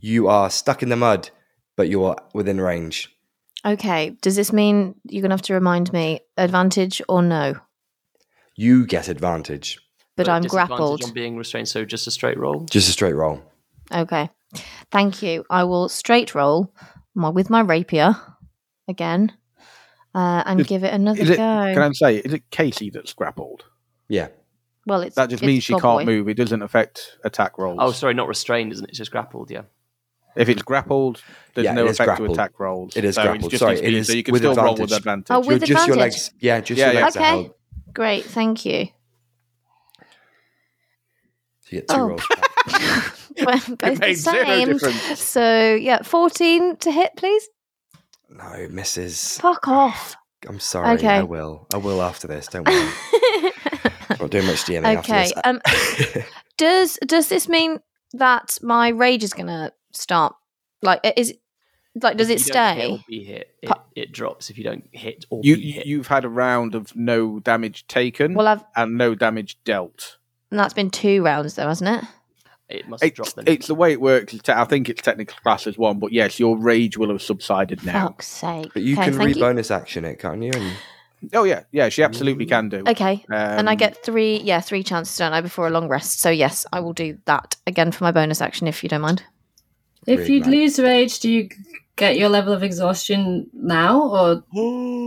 you 0.00 0.28
are 0.28 0.50
stuck 0.50 0.82
in 0.82 0.88
the 0.88 0.96
mud, 0.96 1.30
but 1.76 1.88
you 1.88 2.04
are 2.04 2.16
within 2.34 2.60
range. 2.60 3.14
Okay. 3.64 4.16
Does 4.22 4.36
this 4.36 4.52
mean 4.52 4.94
you're 5.04 5.22
gonna 5.22 5.34
have 5.34 5.42
to 5.42 5.54
remind 5.54 5.92
me 5.92 6.20
advantage 6.36 7.02
or 7.08 7.22
no? 7.22 7.54
You 8.56 8.86
get 8.86 9.08
advantage. 9.08 9.78
But 10.16 10.28
I'm 10.28 10.42
grappled. 10.42 11.04
on 11.04 11.12
being 11.12 11.36
restrained, 11.36 11.68
so 11.68 11.84
just 11.84 12.06
a 12.06 12.10
straight 12.10 12.38
roll. 12.38 12.66
Just 12.66 12.88
a 12.88 12.92
straight 12.92 13.14
roll. 13.14 13.42
Okay. 13.90 14.28
Thank 14.90 15.22
you. 15.22 15.44
I 15.48 15.64
will 15.64 15.88
straight 15.88 16.34
roll 16.34 16.74
my 17.14 17.30
with 17.30 17.48
my 17.48 17.60
rapier 17.60 18.16
again. 18.88 19.32
Uh, 20.14 20.42
and 20.46 20.60
Is- 20.60 20.66
give 20.66 20.84
it 20.84 20.92
another 20.92 21.22
it? 21.22 21.28
go. 21.28 21.34
Can 21.36 21.78
I 21.78 21.90
say? 21.92 22.16
Is 22.18 22.32
it 22.34 22.42
Casey 22.50 22.90
that's 22.90 23.12
grappled? 23.14 23.64
Yeah. 24.08 24.28
well, 24.86 25.00
it's 25.00 25.16
That 25.16 25.30
just 25.30 25.42
it's 25.42 25.46
means 25.46 25.64
she 25.64 25.74
can't 25.78 26.04
move. 26.04 26.28
It 26.28 26.34
doesn't 26.34 26.60
affect 26.60 27.16
attack 27.24 27.56
rolls. 27.56 27.78
Oh, 27.80 27.92
sorry, 27.92 28.12
not 28.14 28.28
restrained, 28.28 28.72
isn't 28.72 28.84
it? 28.84 28.90
It's 28.90 28.98
just 28.98 29.10
grappled. 29.10 29.50
Yeah. 29.50 29.62
If 30.36 30.48
it's 30.48 30.62
grappled, 30.62 31.22
there's 31.54 31.66
Yeah, 31.66 31.72
no 31.74 31.86
effect 31.86 32.06
grappled. 32.08 32.28
to 32.28 32.32
attack 32.32 32.58
rolls. 32.58 32.96
It 32.96 33.04
is 33.04 33.14
so 33.14 33.22
grappled. 33.22 33.44
It's 33.44 33.50
just 33.52 33.60
Sorry, 33.60 33.74
his 33.76 33.80
it 33.80 33.84
speed, 33.84 33.96
is 33.98 34.06
so 34.08 34.12
you 34.14 34.22
can 34.22 34.32
with 34.32 34.40
still 34.42 34.54
roll 34.54 34.72
with 34.74 34.80
advantage. 34.92 34.98
advantage. 34.98 35.26
Oh, 35.30 35.42
You're 35.42 35.52
with 35.58 35.60
just 35.64 35.86
your 35.86 35.94
advantage. 35.94 36.12
legs. 36.14 36.30
Yeah, 36.40 36.60
just 36.60 36.78
Yeah, 36.78 36.86
your 36.86 36.94
yeah. 36.94 37.04
legs 37.04 37.16
are 37.16 37.20
Okay. 37.20 37.50
Great, 37.94 38.24
thank 38.24 38.64
you. 38.66 38.86
So 41.60 41.68
you 41.70 41.80
get 41.80 41.88
two 41.88 41.96
Oh. 41.96 42.06
rolls. 42.08 42.22
Well, 43.44 43.58
Both 43.66 43.78
the 43.78 43.96
made 44.00 44.14
zero 44.14 44.44
same. 44.44 44.68
difference. 44.68 45.18
So 45.20 45.74
yeah, 45.74 46.02
fourteen 46.02 46.76
to 46.76 46.90
hit, 46.92 47.12
please. 47.16 47.48
No, 48.36 48.68
misses. 48.70 49.38
Fuck 49.38 49.68
off. 49.68 50.16
I'm 50.48 50.58
sorry. 50.60 50.96
Okay. 50.96 51.06
I 51.08 51.22
will. 51.22 51.66
I 51.72 51.76
will 51.76 52.02
after 52.02 52.26
this. 52.26 52.46
Don't 52.48 52.66
worry. 52.68 52.88
I'm 54.10 54.16
Not 54.20 54.30
doing 54.30 54.46
much 54.46 54.64
DMing 54.64 54.98
okay. 54.98 55.30
after 55.32 55.40
Um, 55.44 55.60
this. 55.66 56.24
does 56.56 56.98
does 57.06 57.28
this 57.28 57.48
mean 57.48 57.78
that 58.14 58.58
my 58.62 58.88
rage 58.88 59.22
is 59.24 59.32
gonna 59.32 59.72
start? 59.92 60.34
Like, 60.82 61.00
is 61.16 61.34
like 62.02 62.16
does 62.16 62.28
If 62.30 62.40
it 62.40 62.46
you 62.48 62.52
don't 62.52 62.76
hit 62.76 62.82
stay? 62.84 62.90
or 62.92 63.04
be 63.08 63.24
hit, 63.24 63.54
it, 63.62 63.66
Pa- 63.68 63.82
it 63.94 64.12
drops 64.12 64.50
if 64.50 64.58
you 64.58 64.64
don't 64.64 64.88
hit 64.92 65.26
or 65.30 65.40
You, 65.44 65.56
be 65.56 65.70
hit. 65.72 65.86
you've 65.86 66.08
had 66.08 66.24
a 66.24 66.28
round 66.28 66.74
of 66.74 66.96
no 66.96 67.38
damage 67.38 67.86
taken 67.86 68.34
Well, 68.34 68.48
I've 68.48 68.64
and 68.74 68.96
no 68.98 69.14
damage 69.14 69.58
dealt. 69.64 70.16
and 70.50 70.58
that's 70.58 70.74
been 70.74 70.90
two 70.90 71.22
rounds 71.22 71.54
though, 71.54 71.68
hasn't 71.68 72.02
it? 72.02 72.08
It 72.76 72.88
must 72.88 73.02
have 73.02 73.08
It's, 73.08 73.16
dropped 73.16 73.36
then. 73.36 73.44
it's 73.46 73.66
the 73.66 73.74
way 73.74 73.92
it 73.92 74.00
works. 74.00 74.32
It's 74.34 74.42
te- 74.42 74.52
I 74.52 74.64
think 74.64 74.88
it's 74.88 75.02
technically 75.02 75.36
classed 75.42 75.66
as 75.66 75.78
one, 75.78 75.98
but 75.98 76.12
yes, 76.12 76.38
your 76.40 76.56
rage 76.58 76.96
will 76.96 77.10
have 77.10 77.22
subsided 77.22 77.84
now. 77.84 78.08
Fuck's 78.08 78.28
sake. 78.28 78.70
but 78.72 78.82
you 78.82 78.94
okay, 78.96 79.04
can 79.04 79.12
thank 79.14 79.26
re 79.28 79.32
you. 79.34 79.40
bonus 79.40 79.70
action 79.70 80.04
it, 80.04 80.18
can't 80.18 80.42
you? 80.42 80.50
And 80.54 80.72
Oh 81.32 81.44
yeah, 81.44 81.62
yeah, 81.70 81.88
she 81.88 82.02
absolutely 82.02 82.46
can 82.46 82.68
do. 82.68 82.82
Okay. 82.86 83.24
and 83.30 83.68
I 83.68 83.72
Um, 83.72 83.78
get 83.78 84.02
three, 84.02 84.38
yeah, 84.38 84.60
three 84.60 84.82
chances, 84.82 85.16
don't 85.16 85.32
I, 85.32 85.40
before 85.40 85.68
a 85.68 85.70
long 85.70 85.86
rest. 85.88 86.20
So 86.20 86.30
yes, 86.30 86.66
I 86.72 86.80
will 86.80 86.92
do 86.94 87.16
that 87.26 87.54
again 87.64 87.92
for 87.92 88.02
my 88.02 88.10
bonus 88.10 88.40
action 88.40 88.66
if 88.66 88.82
you 88.82 88.88
don't 88.88 89.02
mind. 89.02 89.22
If 90.04 90.28
you 90.28 90.40
nice. 90.40 90.48
lose 90.48 90.78
rage, 90.80 91.20
do 91.20 91.30
you 91.30 91.48
get 91.94 92.18
your 92.18 92.28
level 92.28 92.52
of 92.52 92.64
exhaustion 92.64 93.48
now 93.52 94.02
or 94.02 94.42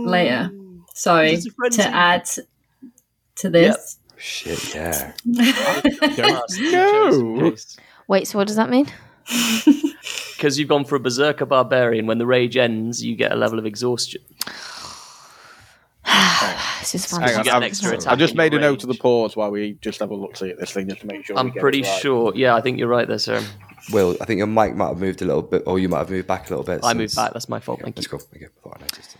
later? 0.08 0.50
Sorry 0.94 1.32
It's 1.32 1.46
a 1.46 1.50
frenzy. 1.50 1.82
to 1.82 1.88
add 1.94 2.26
to 3.36 3.50
this. 3.50 3.98
Shit, 4.16 4.74
yeah. 4.74 5.12
No. 5.24 6.42
Wait, 8.08 8.28
so 8.28 8.38
what 8.38 8.46
does 8.46 8.56
that 8.56 8.70
mean? 8.70 8.86
Because 10.36 10.58
you've 10.58 10.68
gone 10.68 10.84
for 10.84 10.96
a 10.96 11.00
berserker 11.00 11.46
barbarian. 11.46 12.06
When 12.06 12.18
the 12.18 12.26
rage 12.26 12.58
ends, 12.58 13.02
you 13.02 13.16
get 13.16 13.32
a 13.32 13.34
level 13.34 13.58
of 13.58 13.64
exhaustion. 13.64 14.20
this 16.80 16.94
is 16.94 17.10
Hang 17.10 17.20
fantastic. 17.20 17.38
on, 17.38 17.60
get 17.60 17.82
an 17.82 17.96
I've, 17.96 18.12
I've 18.12 18.18
just 18.18 18.34
made 18.34 18.52
a 18.52 18.56
your 18.56 18.60
note 18.60 18.82
of 18.82 18.88
the 18.88 18.94
pause 18.94 19.36
while 19.36 19.50
we 19.50 19.78
just 19.80 20.00
have 20.00 20.10
a 20.10 20.14
look 20.14 20.36
see 20.36 20.50
at 20.50 20.58
this 20.58 20.72
thing 20.72 20.88
just 20.88 21.00
to 21.00 21.06
make 21.06 21.24
sure. 21.24 21.38
I'm 21.38 21.48
get 21.48 21.56
it 21.56 21.60
pretty 21.60 21.82
right. 21.82 22.00
sure. 22.00 22.32
Yeah, 22.34 22.54
I 22.54 22.60
think 22.60 22.78
you're 22.78 22.88
right 22.88 23.08
there, 23.08 23.18
sir. 23.18 23.42
Will, 23.92 24.16
I 24.20 24.24
think 24.24 24.38
your 24.38 24.46
mic 24.46 24.74
might 24.74 24.88
have 24.88 24.98
moved 24.98 25.22
a 25.22 25.24
little 25.24 25.42
bit, 25.42 25.62
or 25.66 25.78
you 25.78 25.88
might 25.88 25.98
have 25.98 26.10
moved 26.10 26.26
back 26.26 26.48
a 26.48 26.50
little 26.50 26.64
bit. 26.64 26.84
I 26.84 26.88
since- 26.88 26.98
moved 26.98 27.16
back. 27.16 27.32
That's 27.32 27.48
my 27.48 27.60
fault. 27.60 27.80
Thank 27.82 27.96
That's 27.96 28.06
you. 28.12 28.18
cool. 28.18 28.28
Okay, 28.34 28.46
I 28.46 28.60
thought 28.62 28.76
I 28.76 28.80
noticed. 28.80 29.16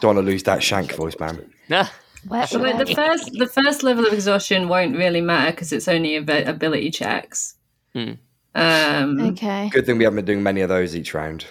Don't 0.00 0.16
want 0.16 0.26
to 0.26 0.30
lose 0.30 0.42
that 0.44 0.62
shank 0.62 0.92
voice, 0.94 1.18
man. 1.18 1.52
Nah. 1.68 1.86
Where, 2.26 2.46
So 2.46 2.58
like 2.58 2.78
the 2.84 2.94
first, 2.94 3.30
the 3.32 3.46
first 3.46 3.82
level 3.82 4.06
of 4.06 4.12
exhaustion 4.12 4.68
won't 4.68 4.96
really 4.96 5.20
matter 5.20 5.52
because 5.52 5.72
it's 5.72 5.88
only 5.88 6.16
ab- 6.16 6.28
ability 6.48 6.90
checks. 6.90 7.54
Hmm. 7.94 8.12
Um, 8.54 9.20
okay. 9.20 9.68
Good 9.72 9.86
thing 9.86 9.98
we 9.98 10.04
haven't 10.04 10.16
been 10.16 10.24
doing 10.24 10.42
many 10.42 10.60
of 10.62 10.68
those 10.68 10.96
each 10.96 11.14
round. 11.14 11.46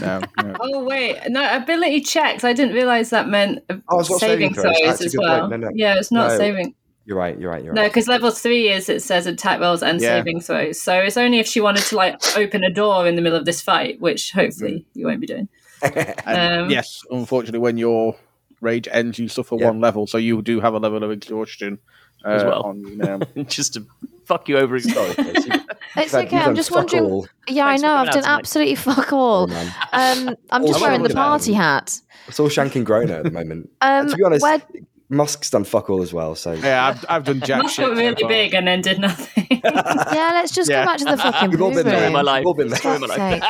No, 0.00 0.20
no. 0.42 0.54
Oh 0.60 0.84
wait, 0.84 1.18
no 1.28 1.56
ability 1.56 2.02
checks. 2.02 2.44
I 2.44 2.52
didn't 2.52 2.74
realize 2.74 3.10
that 3.10 3.28
meant 3.28 3.64
Oh, 3.88 4.00
it's 4.00 4.10
not 4.10 4.20
saving 4.20 4.54
saving 4.54 4.54
throws. 4.54 4.78
throws 4.98 5.00
as 5.02 5.16
well. 5.18 5.48
No, 5.48 5.56
no. 5.56 5.70
Yeah, 5.74 5.96
it's 5.96 6.12
not 6.12 6.28
No. 6.32 6.36
saving. 6.36 6.74
You're 7.04 7.16
right. 7.16 7.38
You're 7.38 7.50
right. 7.50 7.64
You're 7.64 7.72
No, 7.72 7.82
right. 7.82 7.88
because 7.90 8.06
level 8.08 8.30
three 8.30 8.68
is 8.68 8.88
it 8.88 9.02
says 9.02 9.26
attack 9.26 9.60
rolls 9.60 9.82
and 9.82 10.00
Yeah. 10.00 10.08
saving 10.18 10.40
throws. 10.40 10.80
So 10.80 10.94
it's 10.98 11.16
only 11.16 11.38
if 11.38 11.46
she 11.46 11.60
wanted 11.60 11.82
to 11.84 11.96
like 11.96 12.20
open 12.36 12.62
a 12.62 12.70
door 12.70 13.06
in 13.08 13.16
the 13.16 13.22
middle 13.22 13.38
of 13.38 13.44
this 13.44 13.60
fight, 13.62 14.00
which 14.00 14.32
hopefully 14.32 14.86
you 14.94 15.06
won't 15.06 15.20
be 15.20 15.26
doing. 15.26 15.48
Um, 16.26 16.70
yes, 16.70 17.00
unfortunately, 17.10 17.58
when 17.60 17.76
your 17.76 18.16
rage 18.60 18.88
ends, 18.90 19.18
you 19.18 19.28
suffer 19.28 19.56
Yeah. 19.58 19.66
one 19.68 19.80
level, 19.80 20.06
so 20.06 20.18
you 20.18 20.42
do 20.42 20.60
have 20.60 20.74
a 20.74 20.78
level 20.78 21.02
of 21.04 21.10
exhaustion 21.10 21.78
uh, 22.24 22.28
As 22.30 22.44
well. 22.44 22.62
On 22.62 22.80
you 22.80 22.96
now. 22.96 23.18
Just 23.44 23.74
to 23.74 23.86
fuck 24.24 24.48
you 24.48 24.58
over. 24.58 24.78
Sorry, 24.80 25.14
It's 25.18 26.12
You've 26.12 26.24
okay. 26.26 26.36
I'm 26.38 26.54
just 26.56 26.70
wondering. 26.70 27.04
all, 27.04 27.26
Yeah, 27.48 27.64
I 27.66 27.68
Thanks 27.78 27.82
for 27.82 27.86
know. 27.86 27.94
I've 27.94 28.06
done 28.10 28.22
tonight. 28.22 28.38
absolutely 28.38 28.74
fuck 28.74 29.12
all. 29.12 29.46
man. 29.46 29.74
Um, 29.92 30.36
I'm 30.50 30.66
just 30.66 30.80
wearing 30.80 31.02
the 31.02 31.10
party 31.14 31.52
hat. 31.54 31.98
It's 32.28 32.38
all 32.40 32.48
shanking 32.48 32.84
Grona 32.84 33.18
at 33.18 33.24
the 33.24 33.30
moment. 33.30 33.70
Um, 33.80 34.08
to 34.08 34.16
be 34.16 34.22
honest, 34.24 34.42
where- 34.42 34.62
Musk's 35.08 35.50
done 35.50 35.62
fuck 35.64 35.88
all 35.88 36.02
as 36.02 36.12
well. 36.12 36.34
So 36.34 36.52
yeah, 36.52 36.88
I've, 36.88 37.04
I've 37.08 37.24
done 37.24 37.40
jack 37.40 37.62
Musk 37.62 37.76
shit. 37.76 37.86
got 37.86 37.96
really 37.96 38.16
far. 38.20 38.28
big 38.28 38.54
and 38.54 38.66
then 38.66 38.80
did 38.82 38.98
nothing. 38.98 39.46
yeah, 39.62 40.30
let's 40.34 40.50
just 40.52 40.68
Yeah. 40.68 40.82
go 40.84 40.86
back 40.90 40.98
to 40.98 41.04
the 41.04 41.16
fucking 41.16 41.50
We've 41.52 41.62
all 41.62 41.72
been 41.72 41.86
there. 41.86 42.02
room. 42.02 42.12
my 42.12 42.22
life. 42.22 42.40
We've 42.40 42.46
all 42.48 42.54
been 42.54 42.68
there. 42.68 43.40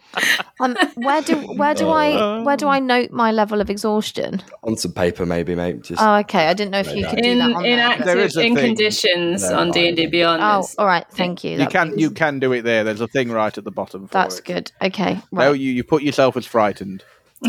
Story 0.00 0.32
of 0.32 0.58
my 0.58 0.66
life. 0.66 0.96
Um, 0.96 1.02
where 1.04 1.22
do 1.22 1.36
where 1.56 1.74
do 1.74 1.88
I 1.88 2.42
where 2.42 2.56
do. 2.56 2.68
I 2.68 2.80
note 2.80 3.10
my 3.10 3.32
level 3.32 3.60
of 3.60 3.70
exhaustion? 3.70 4.42
on 4.64 4.76
some 4.76 4.92
paper, 4.92 5.24
maybe, 5.26 5.54
mate. 5.54 5.82
Just 5.82 6.02
Oh, 6.02 6.16
okay. 6.16 6.46
I 6.48 6.54
didn't 6.54 6.70
know 6.72 6.80
if 6.80 6.94
you 6.94 7.02
no. 7.02 7.10
could 7.10 7.22
do 7.22 7.28
in 7.30 7.38
that 7.38 7.52
on 7.52 7.64
in 7.64 7.76
there. 7.76 7.86
active 7.88 8.06
There 8.06 8.18
is 8.18 8.36
a 8.36 8.40
in 8.42 8.54
thing. 8.54 8.66
conditions 8.66 9.48
No, 9.48 9.58
on 9.58 9.70
D 9.70 9.88
and 9.88 9.96
D. 9.96 10.06
Beyond. 10.06 10.42
Oh, 10.42 10.66
all 10.78 10.86
right. 10.86 11.06
Thank 11.12 11.44
you. 11.44 11.52
You 11.52 11.56
That 11.58 11.70
can 11.70 11.90
was- 11.90 12.00
you 12.00 12.10
can 12.10 12.38
do 12.38 12.52
it 12.52 12.62
there. 12.62 12.84
There's 12.84 13.00
a 13.00 13.08
thing 13.08 13.30
right 13.30 13.56
at 13.56 13.64
the 13.64 13.70
bottom. 13.70 14.06
For 14.06 14.12
That's 14.12 14.38
it. 14.38 14.44
good. 14.44 14.72
Okay. 14.82 15.20
No, 15.32 15.52
you, 15.52 15.70
you 15.72 15.84
put 15.84 16.02
yourself 16.02 16.36
as 16.36 16.46
frightened. 16.46 17.04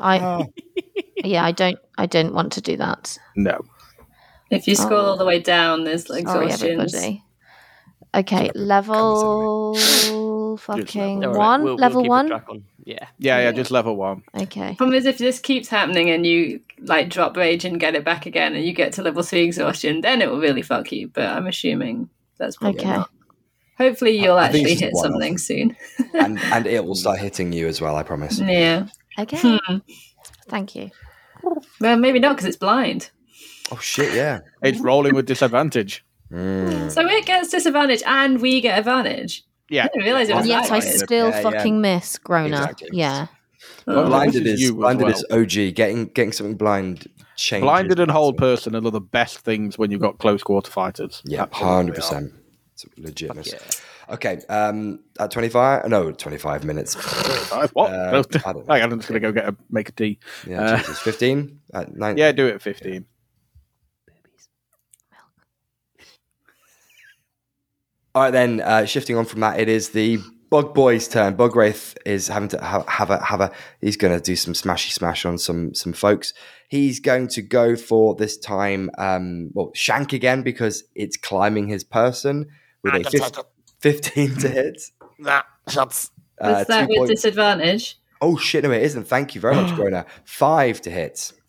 I 0.00 0.46
yeah. 1.24 1.44
I 1.44 1.52
don't. 1.52 1.78
I 1.96 2.06
don't 2.06 2.32
want 2.32 2.52
to 2.52 2.60
do 2.60 2.76
that. 2.76 3.18
No. 3.36 3.60
If 4.50 4.66
you 4.68 4.74
scroll 4.76 5.00
Oh. 5.04 5.10
all 5.10 5.16
the 5.16 5.24
way 5.26 5.40
down, 5.40 5.84
there's 5.84 6.08
like 6.08 6.26
Sorry, 6.26 6.46
exhaustions. 6.46 6.94
Okay, 8.14 8.50
level 8.54 9.74
fucking 10.56 11.20
level. 11.20 11.36
One. 11.38 11.62
we'll- 11.62 11.74
we'll 11.76 11.80
level 11.80 12.02
keep 12.02 12.08
a 12.08 12.10
one. 12.10 12.32
on- 12.32 12.64
Yeah. 12.84 13.06
Yeah, 13.18 13.40
yeah, 13.40 13.52
just 13.52 13.70
level 13.70 13.96
one. 13.96 14.22
Okay. 14.34 14.74
Problem 14.76 14.96
is, 14.96 15.04
if 15.06 15.18
this 15.18 15.38
keeps 15.40 15.68
happening 15.68 16.08
and 16.10 16.24
you 16.26 16.60
like 16.80 17.10
drop 17.10 17.36
rage 17.36 17.64
and 17.64 17.78
get 17.78 17.94
it 17.94 18.04
back 18.04 18.24
again, 18.26 18.54
and 18.54 18.64
you 18.64 18.72
get 18.72 18.92
to 18.94 19.02
level 19.02 19.22
three 19.22 19.44
exhaustion, 19.44 20.00
then 20.00 20.22
it 20.22 20.30
will 20.30 20.40
really 20.40 20.62
fuck 20.62 20.90
you. 20.92 21.08
But 21.08 21.26
I'm 21.26 21.46
assuming 21.46 22.08
that's 22.38 22.56
probably 22.56 22.80
Okay. 22.80 22.88
not. 22.90 23.10
Hopefully, 23.76 24.18
you'll 24.18 24.36
I 24.36 24.46
actually 24.46 24.62
it's 24.72 24.80
hit 24.80 24.90
just 24.90 24.94
one-off. 24.94 25.12
something 25.12 25.38
soon. 25.38 25.76
and 26.14 26.38
and 26.52 26.66
it 26.66 26.84
will 26.84 26.94
start 26.96 27.18
hitting 27.18 27.52
you 27.52 27.68
as 27.68 27.80
well. 27.80 27.94
I 27.94 28.02
promise. 28.02 28.38
Yeah. 28.40 28.86
Okay. 29.18 29.36
Hmm. 29.40 29.76
Thank 30.48 30.74
you. 30.74 30.90
Well, 31.80 31.96
maybe 31.96 32.18
not 32.18 32.36
because 32.36 32.46
it's 32.46 32.56
blind. 32.56 33.10
Oh 33.70 33.78
shit! 33.78 34.14
Yeah. 34.14 34.40
It's 34.62 34.80
rolling 34.80 35.14
with 35.14 35.26
disadvantage. 35.26 36.04
Mm. 36.32 36.90
So 36.90 37.06
it 37.06 37.24
gets 37.26 37.50
disadvantage, 37.50 38.02
and 38.06 38.40
we 38.40 38.60
get 38.60 38.78
advantage. 38.78 39.44
Yeah. 39.70 39.84
I 39.84 39.88
didn't 39.88 40.04
realize 40.04 40.28
it 40.28 40.36
was 40.36 40.46
Yes, 40.46 40.70
I 40.70 40.80
still 40.80 41.28
Yeah, 41.28 41.36
yeah. 41.40 41.50
fucking 41.50 41.80
miss 41.80 42.18
Grona. 42.18 42.46
Exactly. 42.46 42.88
Yeah. 42.92 43.26
Well, 43.86 43.98
Oh. 44.00 44.06
blinded 44.06 44.46
is 44.46 44.54
is 44.54 44.60
you 44.60 44.74
blinded 44.74 45.06
well. 45.06 45.14
is 45.14 45.24
OG. 45.30 45.72
Getting 45.72 46.06
getting 46.06 46.32
something 46.32 46.56
blind 46.56 47.06
changes. 47.36 47.64
Blinded 47.64 48.00
and 48.00 48.10
hold 48.10 48.36
person 48.38 48.74
are 48.76 48.80
the 48.80 49.00
best 49.00 49.38
things 49.38 49.76
when 49.78 49.90
you've 49.90 50.00
got 50.00 50.18
close 50.18 50.42
quarter 50.42 50.70
fighters. 50.70 51.22
Yeah, 51.24 51.46
hundred 51.52 51.94
percent. 51.96 52.32
It's 52.74 52.84
legitness. 52.98 53.52
Yeah. 53.52 54.14
Okay. 54.14 54.40
Um, 54.48 55.00
at 55.18 55.30
twenty 55.30 55.48
five. 55.48 55.86
No, 55.88 56.12
twenty 56.12 56.38
five 56.38 56.64
minutes. 56.64 56.94
What? 57.72 57.92
Uh, 57.92 58.22
I 58.46 58.52
don't 58.52 58.66
know. 58.68 58.74
I'm 58.74 58.90
just 58.98 59.08
going 59.08 59.20
to 59.20 59.20
go 59.20 59.32
get 59.32 59.48
a 59.48 59.56
make 59.70 59.88
a 59.88 59.92
tea. 59.92 60.18
Yeah, 60.46 60.60
Uh, 60.62 60.78
Jesus. 60.78 60.98
Fifteen. 61.00 61.60
At 61.74 61.94
nine. 61.94 62.16
Yeah, 62.16 62.32
do 62.32 62.46
it 62.46 62.54
at 62.56 62.62
15. 62.62 63.04
All 68.14 68.22
right, 68.22 68.30
then. 68.30 68.60
Uh, 68.60 68.84
shifting 68.84 69.16
on 69.16 69.24
from 69.24 69.40
that, 69.40 69.60
it 69.60 69.68
is 69.68 69.90
the 69.90 70.18
Bug 70.50 70.74
Boy's 70.74 71.06
turn. 71.08 71.34
Bog 71.34 71.54
Wraith 71.54 71.96
is 72.06 72.26
having 72.28 72.48
to 72.50 72.60
have, 72.64 72.86
have 72.88 73.10
a 73.10 73.22
have 73.24 73.40
a. 73.40 73.50
He's 73.80 73.96
going 73.96 74.14
to 74.14 74.20
do 74.20 74.34
some 74.34 74.54
smashy 74.54 74.90
smash 74.92 75.24
on 75.26 75.36
some 75.38 75.74
some 75.74 75.92
folks. 75.92 76.32
He's 76.68 77.00
going 77.00 77.28
to 77.28 77.42
go 77.42 77.76
for 77.76 78.14
this 78.14 78.36
time. 78.38 78.90
Um, 78.98 79.50
well, 79.52 79.70
shank 79.74 80.12
again 80.12 80.42
because 80.42 80.84
it's 80.94 81.16
climbing 81.16 81.68
his 81.68 81.84
person 81.84 82.46
with 82.82 82.94
I 82.94 82.98
a 82.98 83.02
can 83.04 83.10
fif- 83.12 83.22
take 83.32 83.38
it. 83.38 83.46
fifteen 83.78 84.34
to 84.36 84.48
hit. 84.48 84.82
That 85.20 85.44
hits. 85.68 86.10
Uh, 86.40 86.54
Was 86.58 86.66
that 86.68 86.80
two 86.82 86.88
with 86.88 86.96
points- 86.98 87.10
disadvantage? 87.12 87.98
Oh 88.20 88.36
shit! 88.36 88.64
No, 88.64 88.70
it 88.70 88.82
isn't. 88.82 89.04
Thank 89.06 89.34
you 89.34 89.40
very 89.40 89.54
much, 89.54 89.70
Grona. 89.78 90.06
Five 90.24 90.80
to 90.82 90.90
hit. 90.90 91.32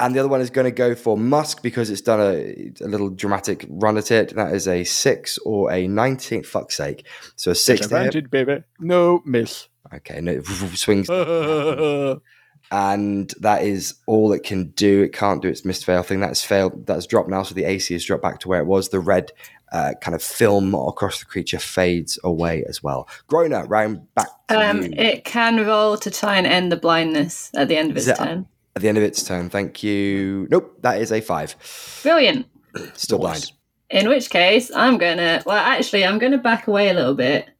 Aha. 0.00 0.06
And 0.06 0.14
the 0.14 0.20
other 0.20 0.28
one 0.28 0.40
is 0.40 0.50
going 0.50 0.64
to 0.66 0.70
go 0.70 0.94
for 0.94 1.16
Musk 1.18 1.62
because 1.62 1.90
it's 1.90 2.00
done 2.00 2.20
a, 2.20 2.72
a 2.84 2.86
little 2.88 3.10
dramatic 3.10 3.66
run 3.68 3.98
at 3.98 4.10
it. 4.10 4.34
That 4.36 4.54
is 4.54 4.68
a 4.68 4.84
six 4.84 5.38
or 5.38 5.72
a 5.72 5.88
19. 5.88 6.44
Fuck's 6.44 6.76
sake. 6.76 7.06
So 7.36 7.50
a 7.50 7.54
six 7.54 7.80
to. 7.80 7.88
Disadvantage, 7.88 8.30
baby. 8.30 8.62
No 8.78 9.22
miss. 9.24 9.68
Okay, 9.92 10.20
no, 10.20 10.40
swings. 10.74 11.08
and 12.70 13.34
that 13.40 13.62
is 13.62 13.94
all 14.06 14.32
it 14.32 14.42
can 14.44 14.68
do. 14.70 15.02
It 15.02 15.12
can't 15.12 15.40
do 15.42 15.48
its 15.48 15.64
missed 15.64 15.84
fail 15.84 16.02
thing. 16.02 16.20
That's 16.20 16.44
failed. 16.44 16.86
That's 16.86 17.06
dropped 17.06 17.28
now. 17.30 17.42
So 17.42 17.54
the 17.54 17.64
AC 17.64 17.94
has 17.94 18.04
dropped 18.04 18.22
back 18.22 18.40
to 18.40 18.48
where 18.48 18.60
it 18.60 18.66
was. 18.66 18.90
The 18.90 19.00
red 19.00 19.32
uh, 19.72 19.94
kind 20.00 20.14
of 20.14 20.22
film 20.22 20.74
across 20.74 21.18
the 21.20 21.24
creature 21.26 21.58
fades 21.58 22.18
away 22.22 22.64
as 22.68 22.82
well. 22.82 23.08
Grona, 23.28 23.64
round 23.68 24.14
back 24.14 24.28
to 24.48 24.70
Um, 24.70 24.82
you 24.82 24.92
it 24.96 25.24
can 25.24 25.66
roll 25.66 25.96
to 25.98 26.10
try 26.10 26.36
and 26.36 26.46
end 26.46 26.70
the 26.70 26.76
blindness 26.76 27.50
at 27.54 27.68
the 27.68 27.76
end 27.76 27.90
of 27.90 27.96
Is 27.96 28.08
its 28.08 28.18
it- 28.20 28.22
turn. 28.22 28.46
At 28.78 28.82
the 28.82 28.88
end 28.88 28.96
of 28.96 29.02
its 29.02 29.24
turn. 29.24 29.50
Thank 29.50 29.82
you. 29.82 30.46
Nope, 30.52 30.78
that 30.82 31.00
is 31.02 31.10
a 31.10 31.20
five. 31.20 31.56
Brilliant. 32.04 32.46
Still 32.94 33.18
blind. 33.18 33.50
In 33.90 34.08
which 34.08 34.30
case, 34.30 34.70
I'm 34.72 34.98
gonna. 34.98 35.42
Well, 35.44 35.56
actually, 35.56 36.04
I'm 36.06 36.20
gonna 36.20 36.38
back 36.38 36.68
away 36.68 36.88
a 36.88 36.94
little 36.94 37.16
bit 37.16 37.50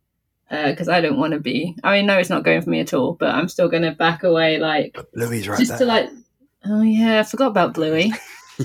because 0.48 0.88
I 0.88 1.00
don't 1.00 1.18
want 1.18 1.32
to 1.32 1.40
be. 1.40 1.74
I 1.82 1.96
mean, 1.96 2.06
no, 2.06 2.18
it's 2.18 2.30
not 2.30 2.44
going 2.44 2.62
for 2.62 2.70
me 2.70 2.78
at 2.78 2.94
all. 2.94 3.14
But 3.14 3.34
I'm 3.34 3.48
still 3.48 3.68
gonna 3.68 3.90
back 3.96 4.22
away, 4.22 4.58
like 4.58 4.96
Bluey 5.12 5.42
right 5.42 5.58
just 5.58 5.70
there. 5.70 5.78
to 5.78 5.84
like. 5.86 6.08
Oh 6.66 6.82
yeah, 6.82 7.18
I 7.18 7.22
forgot 7.24 7.48
about 7.48 7.74
Bluey. 7.74 8.12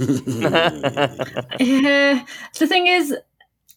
Yeah. 1.59 2.23
The 2.59 2.67
thing 2.67 2.85
is, 2.87 3.15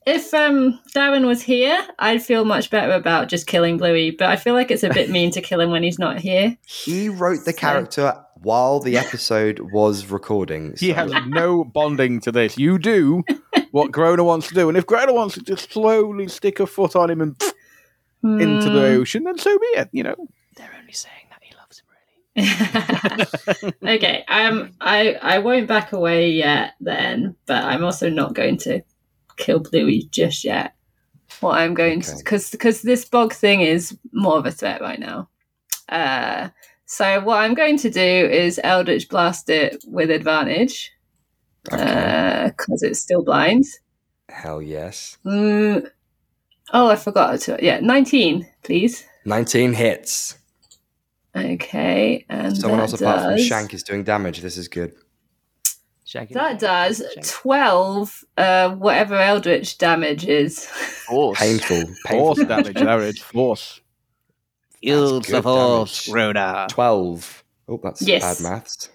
if 0.07 0.35
um 0.35 0.79
Darren 0.95 1.27
was 1.27 1.41
here, 1.41 1.83
I'd 1.99 2.23
feel 2.23 2.45
much 2.45 2.71
better 2.71 2.93
about 2.93 3.29
just 3.29 3.47
killing 3.47 3.79
Bluey. 3.79 4.11
But 4.11 4.29
I 4.29 4.37
feel 4.37 4.53
like 4.53 4.71
it's 4.71 4.83
a 4.83 4.91
bit 4.93 5.09
mean 5.11 5.31
to 5.31 5.41
kill 5.41 5.61
him 5.61 5.71
when 5.71 5.83
he's 5.83 5.99
not 5.99 6.21
here. 6.21 6.57
he 6.67 7.09
wrote 7.09 7.45
the 7.47 7.53
So- 7.53 7.59
character 7.59 8.23
while 8.47 8.79
the 8.79 8.97
episode 9.05 9.59
was 9.73 10.07
recording. 10.07 10.73
He 10.79 10.91
has 10.91 11.13
no 11.27 11.65
bonding 11.65 12.21
to 12.21 12.31
this. 12.31 12.57
You 12.57 12.79
do 12.79 13.25
what 13.73 13.91
Grona 13.91 14.25
wants 14.25 14.47
to 14.49 14.55
do. 14.55 14.69
And 14.69 14.79
if 14.79 14.87
Grona 14.87 15.13
wants 15.13 15.35
to 15.35 15.43
just 15.43 15.73
slowly 15.73 16.29
stick 16.29 16.61
a 16.61 16.67
foot 16.67 16.95
on 16.95 17.11
him 17.11 17.21
and 17.21 17.43
into 18.23 18.71
the 18.71 18.85
ocean, 18.85 19.25
then 19.25 19.37
so 19.37 19.59
be 19.59 19.67
it, 19.67 19.89
you 19.91 20.05
know. 20.05 20.15
They're 20.57 20.71
only 20.81 20.93
saying 20.93 21.27
that 21.31 21.43
he 21.43 21.57
loves 21.57 21.81
him, 21.81 23.67
really. 23.83 23.97
okay. 23.97 24.25
Um, 24.29 24.71
I 24.81 25.15
I 25.15 25.39
won't 25.41 25.67
back 25.67 25.93
away 25.93 26.31
yet. 26.31 26.75
Then, 26.81 27.35
but 27.47 27.65
I'm 27.65 27.83
also 27.83 28.09
not 28.09 28.35
going 28.35 28.59
to 28.59 28.81
kill 29.37 29.59
Bluey 29.59 30.09
just 30.13 30.45
yet. 30.45 30.75
What 31.41 31.59
I'm 31.59 31.75
going 31.75 32.01
to 32.03 32.11
Okay. 32.11 32.19
because 32.19 32.51
because 32.51 32.83
this 32.83 33.05
bog 33.05 33.33
thing 33.33 33.63
is 33.63 33.99
more 34.13 34.39
of 34.39 34.47
a 34.47 34.53
threat 34.53 34.81
right 34.81 35.01
now. 35.01 35.29
Uh, 35.89 36.51
so 36.87 37.21
what 37.21 37.39
I'm 37.41 37.55
going 37.55 37.77
to 37.79 37.91
do 37.91 38.01
is 38.01 38.61
Eldritch 38.63 39.09
blast 39.09 39.49
it 39.51 39.85
with 39.87 40.11
advantage 40.11 40.93
Okay. 41.73 42.53
because 42.57 42.83
it's 42.83 43.01
still 43.01 43.23
blind. 43.25 43.65
Hell 44.29 44.63
yes. 44.63 45.19
Mm, 45.25 45.89
oh, 46.73 46.89
I 46.89 46.97
forgot 46.97 47.41
to. 47.41 47.59
Yeah, 47.61 47.81
19, 47.81 48.47
please. 48.63 49.05
19 49.25 49.73
hits. 49.73 50.39
Okay, 51.37 52.25
and 52.31 52.57
Someone 52.57 52.79
that 52.79 52.91
else 52.93 53.01
apart 53.01 53.23
from 53.23 53.39
Shank 53.39 53.75
is 53.75 53.83
doing 53.83 54.05
damage. 54.05 54.41
This 54.41 54.57
is 54.57 54.69
good. 54.69 54.95
Shaggy. 56.07 56.33
That 56.35 56.59
does 56.59 57.03
Shaggy. 57.15 57.29
12, 57.29 58.25
uh, 58.39 58.71
whatever 58.77 59.17
Eldritch 59.17 59.77
damage 59.77 60.25
is. 60.25 60.65
Force. 60.65 61.39
Painful. 61.39 61.83
Force 62.09 62.43
damage, 62.45 62.75
there. 62.75 63.13
Force. 63.13 63.81
Use 64.87 65.27
the 65.27 65.43
force, 65.43 66.09
Rhoda. 66.09 66.67
12. 66.71 67.45
Oh, 67.69 67.81
that's 67.83 68.03
Yes. 68.03 68.41
bad 68.41 68.49
maths. 68.51 68.89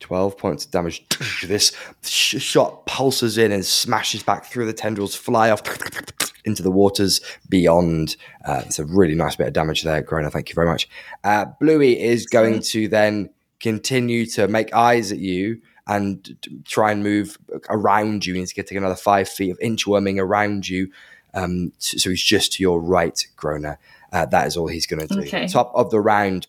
12 0.00 0.36
points 0.38 0.64
of 0.64 0.70
damage. 0.70 1.04
This 1.46 1.72
shot 2.02 2.86
pulses 2.86 3.38
in 3.38 3.50
and 3.52 3.64
smashes 3.64 4.22
back 4.22 4.44
through 4.46 4.66
the 4.66 4.72
tendrils, 4.72 5.14
fly 5.14 5.50
off 5.50 5.62
into 6.44 6.62
the 6.62 6.70
waters 6.70 7.20
beyond. 7.48 8.16
Uh, 8.44 8.62
it's 8.66 8.78
a 8.78 8.84
really 8.84 9.14
nice 9.14 9.36
bit 9.36 9.46
of 9.48 9.52
damage 9.52 9.82
there, 9.82 10.02
Grona. 10.02 10.30
Thank 10.30 10.48
you 10.50 10.54
very 10.54 10.66
much. 10.68 10.88
Uh, 11.24 11.46
Bluey 11.60 11.98
is 12.00 12.26
going 12.26 12.60
to 12.60 12.88
then 12.88 13.30
continue 13.58 14.26
to 14.26 14.46
make 14.48 14.72
eyes 14.74 15.10
at 15.12 15.18
you 15.18 15.60
and 15.88 16.36
try 16.64 16.90
and 16.92 17.02
move 17.02 17.38
around 17.70 18.26
you. 18.26 18.34
He 18.34 18.40
needs 18.40 18.50
to 18.50 18.56
get 18.56 18.66
to 18.68 18.76
another 18.76 18.96
five 18.96 19.28
feet 19.28 19.50
of 19.50 19.58
inchworming 19.60 20.20
around 20.20 20.68
you. 20.68 20.90
Um, 21.32 21.72
so 21.78 21.96
so 21.98 22.10
he's 22.10 22.22
just 22.22 22.52
to 22.54 22.62
your 22.62 22.80
right, 22.80 23.26
Grona. 23.36 23.78
Uh, 24.12 24.26
that 24.26 24.46
is 24.46 24.56
all 24.56 24.68
he's 24.68 24.86
going 24.86 25.06
to 25.06 25.14
do. 25.14 25.20
Okay. 25.20 25.46
Top 25.48 25.72
of 25.74 25.90
the 25.90 26.00
round, 26.00 26.46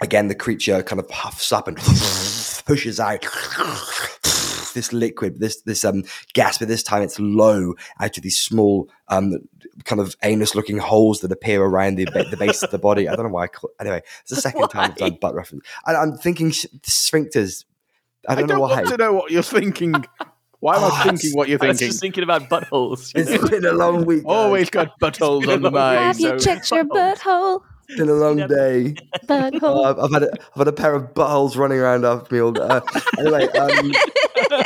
again, 0.00 0.28
the 0.28 0.34
creature 0.34 0.82
kind 0.82 0.98
of 1.00 1.08
puffs 1.08 1.52
up 1.52 1.68
and 1.68 1.76
pushes 2.66 3.00
out 3.00 3.22
this 4.74 4.92
liquid, 4.92 5.40
this 5.40 5.60
this 5.62 5.84
um 5.84 6.04
gas, 6.34 6.58
but 6.58 6.68
this 6.68 6.82
time 6.82 7.02
it's 7.02 7.18
low 7.18 7.74
out 7.98 8.16
of 8.16 8.22
these 8.22 8.38
small 8.38 8.88
um 9.08 9.38
kind 9.84 10.00
of 10.00 10.14
anus-looking 10.22 10.78
holes 10.78 11.20
that 11.20 11.32
appear 11.32 11.62
around 11.62 11.96
the 11.96 12.04
the 12.04 12.36
base 12.38 12.62
of 12.62 12.70
the 12.70 12.78
body. 12.78 13.08
I 13.08 13.16
don't 13.16 13.26
know 13.26 13.32
why. 13.32 13.44
I 13.44 13.48
call, 13.48 13.70
anyway, 13.80 14.02
it's 14.22 14.30
the 14.30 14.40
second 14.40 14.68
time 14.70 14.90
I've 14.90 14.96
done 14.96 15.18
butt 15.20 15.34
reference. 15.34 15.64
I, 15.84 15.94
I'm 15.96 16.16
thinking 16.16 16.50
sphincters. 16.50 17.64
I 18.28 18.32
I 18.32 18.34
don't, 18.36 18.48
don't 18.48 18.56
know 18.58 18.62
why. 18.62 18.74
want 18.76 18.88
to 18.88 18.96
know 18.96 19.12
what 19.14 19.30
you're 19.30 19.42
thinking. 19.42 19.94
Why 20.60 20.76
am 20.76 20.84
I 20.84 20.88
Oh, 20.92 21.02
thinking 21.04 21.32
what 21.32 21.48
you're 21.48 21.58
thinking? 21.58 21.68
I 21.68 21.72
was 21.72 21.78
just 21.80 22.00
thinking 22.00 22.22
about 22.22 22.48
buttholes. 22.50 23.12
It's 23.14 23.48
been 23.50 23.64
a 23.64 23.72
long 23.72 24.04
week. 24.04 24.18
guys. 24.24 24.32
Always 24.32 24.70
got 24.70 24.98
buttholes 25.00 25.48
on 25.48 25.62
the 25.62 25.68
a 25.68 25.70
mind. 25.70 25.98
Have 25.98 26.20
you 26.20 26.28
so- 26.28 26.38
checked 26.38 26.70
your 26.70 26.84
butthole? 26.84 27.62
It's 27.88 27.98
been 27.98 28.08
a 28.08 28.12
long 28.14 28.46
day. 28.46 28.94
Oh, 29.28 29.50
Butthole. 29.50 29.84
I've, 29.86 29.98
I've 29.98 30.12
had 30.12 30.22
a, 30.24 30.32
I've 30.32 30.56
had 30.58 30.68
a 30.68 30.72
pair 30.72 30.94
of 30.94 31.14
buttholes 31.14 31.56
running 31.56 31.78
around 31.78 32.04
after 32.04 32.34
me 32.34 32.40
all 32.40 32.52
day. 32.52 32.60
Uh, 32.62 32.80
anyway, 33.18 33.46
um, 33.48 33.92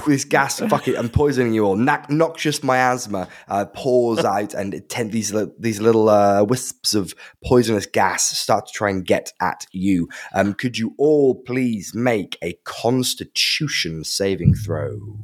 this 0.06 0.24
gas 0.24 0.60
fucking 0.60 0.96
I'm 0.96 1.08
poisoning 1.08 1.52
you 1.54 1.64
all. 1.64 1.76
Noxious 1.76 2.62
miasma 2.62 3.28
uh, 3.48 3.66
pours 3.66 4.24
out, 4.24 4.54
and 4.54 4.74
it 4.74 4.88
ten- 4.88 5.10
these 5.10 5.32
li- 5.32 5.50
these 5.58 5.80
little 5.80 6.08
uh, 6.08 6.42
wisps 6.44 6.94
of 6.94 7.14
poisonous 7.44 7.86
gas 7.86 8.24
start 8.38 8.66
to 8.66 8.72
try 8.72 8.90
and 8.90 9.04
get 9.04 9.32
at 9.40 9.66
you. 9.72 10.08
Um, 10.34 10.54
could 10.54 10.78
you 10.78 10.94
all 10.98 11.34
please 11.34 11.94
make 11.94 12.36
a 12.42 12.54
Constitution 12.64 14.04
saving 14.04 14.54
throw? 14.54 14.98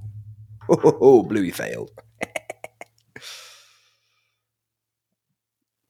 Oh, 0.69 1.23
Bluey 1.23 1.53
failed. 1.53 1.93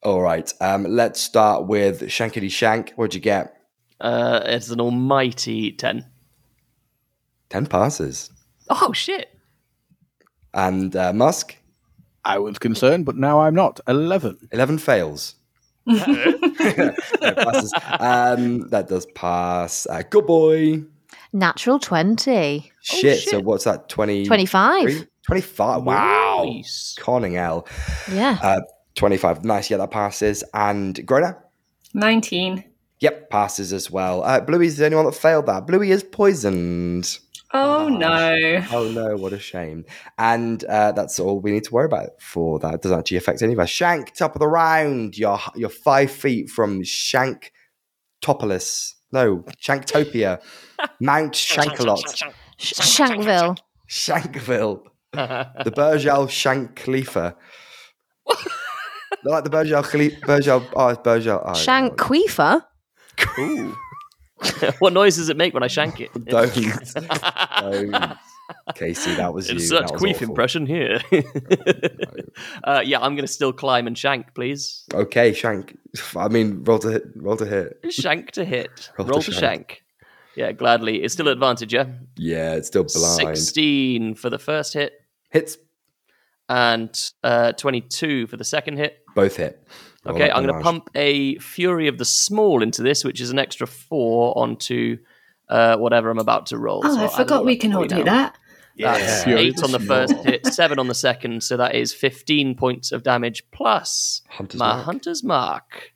all 0.02 0.20
right, 0.20 0.52
um, 0.60 0.84
let's 0.84 1.18
start 1.18 1.66
with 1.66 2.02
Shankity 2.02 2.50
Shank. 2.50 2.92
What'd 2.92 3.14
you 3.14 3.22
get? 3.22 3.56
Uh, 3.98 4.40
it's 4.44 4.68
an 4.68 4.80
almighty 4.80 5.72
10. 5.72 6.04
10 7.48 7.66
passes. 7.66 8.30
Oh 8.70 8.92
shit! 8.92 9.36
And 10.54 10.96
uh, 10.96 11.12
Musk, 11.12 11.56
I 12.24 12.38
was 12.38 12.58
concerned, 12.58 13.04
but 13.06 13.16
now 13.16 13.40
I'm 13.40 13.54
not. 13.54 13.78
11. 13.86 14.48
11 14.52 14.78
fails. 14.78 15.36
No, 15.86 17.32
passes. 17.34 17.72
Um, 18.00 18.68
that 18.70 18.88
does 18.88 19.06
pass. 19.14 19.86
Uh, 19.86 20.02
good 20.10 20.26
boy. 20.26 20.82
Natural 21.32 21.78
20. 21.78 22.72
Shit. 22.80 23.18
So 23.20 23.30
shit. 23.30 23.44
what's 23.44 23.64
that? 23.64 23.88
20, 23.88 24.26
25. 24.26 25.06
25. 25.26 25.82
Wow. 25.82 26.44
Nice. 26.46 26.96
Conning 26.98 27.36
L. 27.36 27.66
Yeah. 28.10 28.38
Uh, 28.42 28.60
25. 28.96 29.44
Nice. 29.44 29.70
Yeah, 29.70 29.76
that 29.78 29.90
passes. 29.90 30.42
And 30.54 30.94
Grona? 31.06 31.36
19. 31.94 32.64
Yep, 33.00 33.30
passes 33.30 33.72
as 33.72 33.90
well. 33.90 34.22
Uh, 34.24 34.40
Bluey's 34.40 34.78
the 34.78 34.86
only 34.86 34.96
one 34.96 35.06
that 35.06 35.14
failed 35.14 35.46
that. 35.46 35.66
Bluey 35.66 35.90
is 35.90 36.02
poisoned. 36.02 37.18
Oh 37.58 37.88
no. 37.88 38.64
Oh 38.72 38.88
no, 38.90 39.16
what 39.16 39.32
a 39.32 39.38
shame. 39.38 39.84
And 40.18 40.62
uh, 40.64 40.92
that's 40.92 41.18
all 41.18 41.40
we 41.40 41.52
need 41.52 41.64
to 41.64 41.72
worry 41.72 41.86
about 41.86 42.20
for 42.20 42.58
that. 42.58 42.74
It 42.74 42.82
doesn't 42.82 42.98
actually 42.98 43.16
affect 43.16 43.42
any 43.42 43.54
of 43.54 43.58
us. 43.58 43.70
Shank, 43.70 44.14
top 44.14 44.34
of 44.34 44.40
the 44.40 44.48
round. 44.48 45.16
You're, 45.16 45.38
you're 45.54 45.68
five 45.68 46.10
feet 46.10 46.50
from 46.50 46.82
Shank 46.84 47.52
Topolis. 48.22 48.94
No, 49.12 49.44
Shanktopia. 49.62 50.42
Mount 51.00 51.32
Shankalot. 51.32 52.22
Shankville. 52.58 53.56
Shankville. 53.88 54.82
The 55.64 55.72
Burj 55.74 56.06
Al 56.06 56.26
Shank 56.26 56.76
Khalifa. 56.76 57.36
Like 59.24 59.44
the 59.44 59.50
Burj 59.50 59.72
Al 59.72 59.82
Khalifa. 59.82 60.26
Burj 60.26 60.48
Al. 60.48 60.68
Oh, 60.76 60.88
it's 60.88 61.00
Burj 61.02 61.26
Al. 61.26 61.42
Oh, 61.44 61.50
Shankqueefer? 61.50 62.62
Ooh. 63.38 63.76
what 64.78 64.92
noise 64.92 65.16
does 65.16 65.28
it 65.28 65.36
make 65.36 65.54
when 65.54 65.62
I 65.62 65.66
shank 65.68 66.00
it? 66.00 66.10
Don't. 66.26 66.52
don't. 67.60 68.18
Casey, 68.76 69.14
that 69.14 69.32
was 69.34 69.48
you. 69.48 69.54
Insert 69.56 69.86
That 69.88 69.92
was 69.94 70.02
queef 70.02 70.14
awful. 70.16 70.28
impression 70.28 70.66
here. 70.66 71.00
uh, 72.64 72.82
yeah, 72.84 73.00
I'm 73.00 73.14
going 73.14 73.26
to 73.26 73.32
still 73.32 73.52
climb 73.52 73.86
and 73.86 73.96
shank, 73.98 74.34
please. 74.34 74.84
Okay, 74.94 75.32
Shank. 75.32 75.76
I 76.16 76.28
mean, 76.28 76.62
roll 76.64 76.78
to 76.80 76.88
hit. 76.88 77.04
Roll 77.16 77.36
to 77.38 77.46
hit. 77.46 77.80
Shank 77.90 78.30
to 78.32 78.44
hit. 78.44 78.90
Roll 78.98 79.08
Roll, 79.08 79.22
to 79.22 79.32
shank. 79.32 79.40
shank. 79.40 79.82
Yeah, 80.36 80.52
gladly. 80.52 81.02
It's 81.02 81.14
still 81.14 81.28
advantage, 81.28 81.72
yeah? 81.74 81.86
Yeah, 82.16 82.54
it's 82.54 82.68
still 82.68 82.84
blind. 82.84 83.36
16 83.38 84.14
for 84.16 84.28
the 84.30 84.38
first 84.38 84.74
hit 84.74 84.92
Hits. 85.30 85.56
and 86.48 86.94
uh, 87.24 87.52
22 87.52 88.26
for 88.26 88.36
the 88.36 88.44
second 88.44 88.76
hit. 88.76 88.98
Both 89.14 89.36
hit. 89.36 89.66
Roll 90.06 90.16
Okay, 90.16 90.30
I'm 90.30 90.44
going 90.44 90.56
to 90.56 90.62
pump 90.62 90.90
a 90.94 91.38
Fury 91.38 91.88
of 91.88 91.98
the 91.98 92.04
Small 92.04 92.62
into 92.62 92.82
this, 92.82 93.04
which 93.04 93.20
is 93.20 93.30
an 93.30 93.38
extra 93.38 93.66
four 93.66 94.36
onto 94.38 94.98
uh, 95.48 95.76
whatever 95.76 96.10
I'm 96.10 96.18
about 96.18 96.46
to 96.46 96.58
roll. 96.58 96.82
Oh, 96.84 96.94
So 96.94 97.04
I 97.04 97.08
forgot 97.08 97.44
we 97.44 97.56
can 97.56 97.72
for 97.72 97.78
all 97.78 97.84
do 97.86 97.98
now. 97.98 98.04
that. 98.04 98.38
That's 98.78 99.24
Fury 99.24 99.40
eight 99.40 99.62
on 99.62 99.72
the 99.72 99.78
the 99.78 99.86
first 99.86 100.14
hit, 100.24 100.46
seven 100.46 100.78
on 100.78 100.88
the 100.88 100.94
second, 100.94 101.42
so 101.42 101.56
that 101.56 101.74
is 101.74 101.94
15 101.94 102.54
points 102.56 102.92
of 102.92 103.02
damage 103.02 103.42
plus 103.50 104.20
Hunter's 104.28 104.60
my 104.60 104.74
mark. 104.74 104.84
Hunter's 104.84 105.24
Mark, 105.24 105.92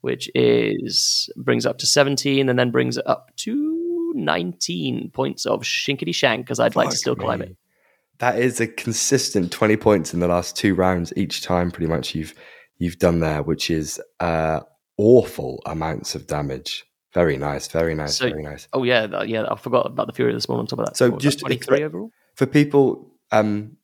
which 0.00 0.30
is 0.34 1.28
brings 1.36 1.66
up 1.66 1.78
to 1.78 1.86
17 1.86 2.48
and 2.48 2.58
then 2.58 2.70
brings 2.70 2.96
it 2.96 3.06
up 3.06 3.30
to 3.36 4.12
19 4.14 5.10
points 5.12 5.44
of 5.44 5.62
shinkety 5.62 6.14
shank 6.14 6.46
because 6.46 6.60
I'd 6.60 6.76
like 6.76 6.86
to 6.88 6.92
Fuck 6.92 6.98
still 6.98 7.16
climb 7.16 7.42
it. 7.42 7.56
That 8.18 8.38
is 8.38 8.60
a 8.60 8.68
consistent 8.68 9.50
twenty 9.50 9.76
points 9.76 10.14
in 10.14 10.20
the 10.20 10.28
last 10.28 10.56
two 10.56 10.74
rounds 10.74 11.12
each 11.16 11.42
time. 11.42 11.70
Pretty 11.70 11.90
much 11.90 12.14
you've 12.14 12.32
you've 12.78 12.98
done 12.98 13.20
there, 13.20 13.42
which 13.42 13.70
is 13.70 14.00
uh, 14.20 14.60
awful 14.96 15.62
amounts 15.66 16.14
of 16.14 16.26
damage. 16.26 16.84
Very 17.12 17.36
nice, 17.36 17.68
very 17.68 17.94
nice, 17.94 18.16
So- 18.16 18.28
very 18.28 18.42
nice. 18.42 18.66
Oh 18.72 18.82
yeah, 18.82 19.22
yeah. 19.22 19.46
I 19.50 19.56
forgot 19.56 19.86
about 19.86 20.06
the 20.08 20.12
Fury 20.12 20.32
of 20.32 20.36
the 20.36 20.40
Small 20.40 20.58
on 20.58 20.66
top 20.66 20.80
of 20.80 20.86
that. 20.86 20.96
So 20.96 21.10
What 21.10 21.20
just- 21.20 21.40
23 21.40 21.84
overall. 21.84 22.10
For 22.34 22.46
people, 22.46 23.12
um, 23.30 23.76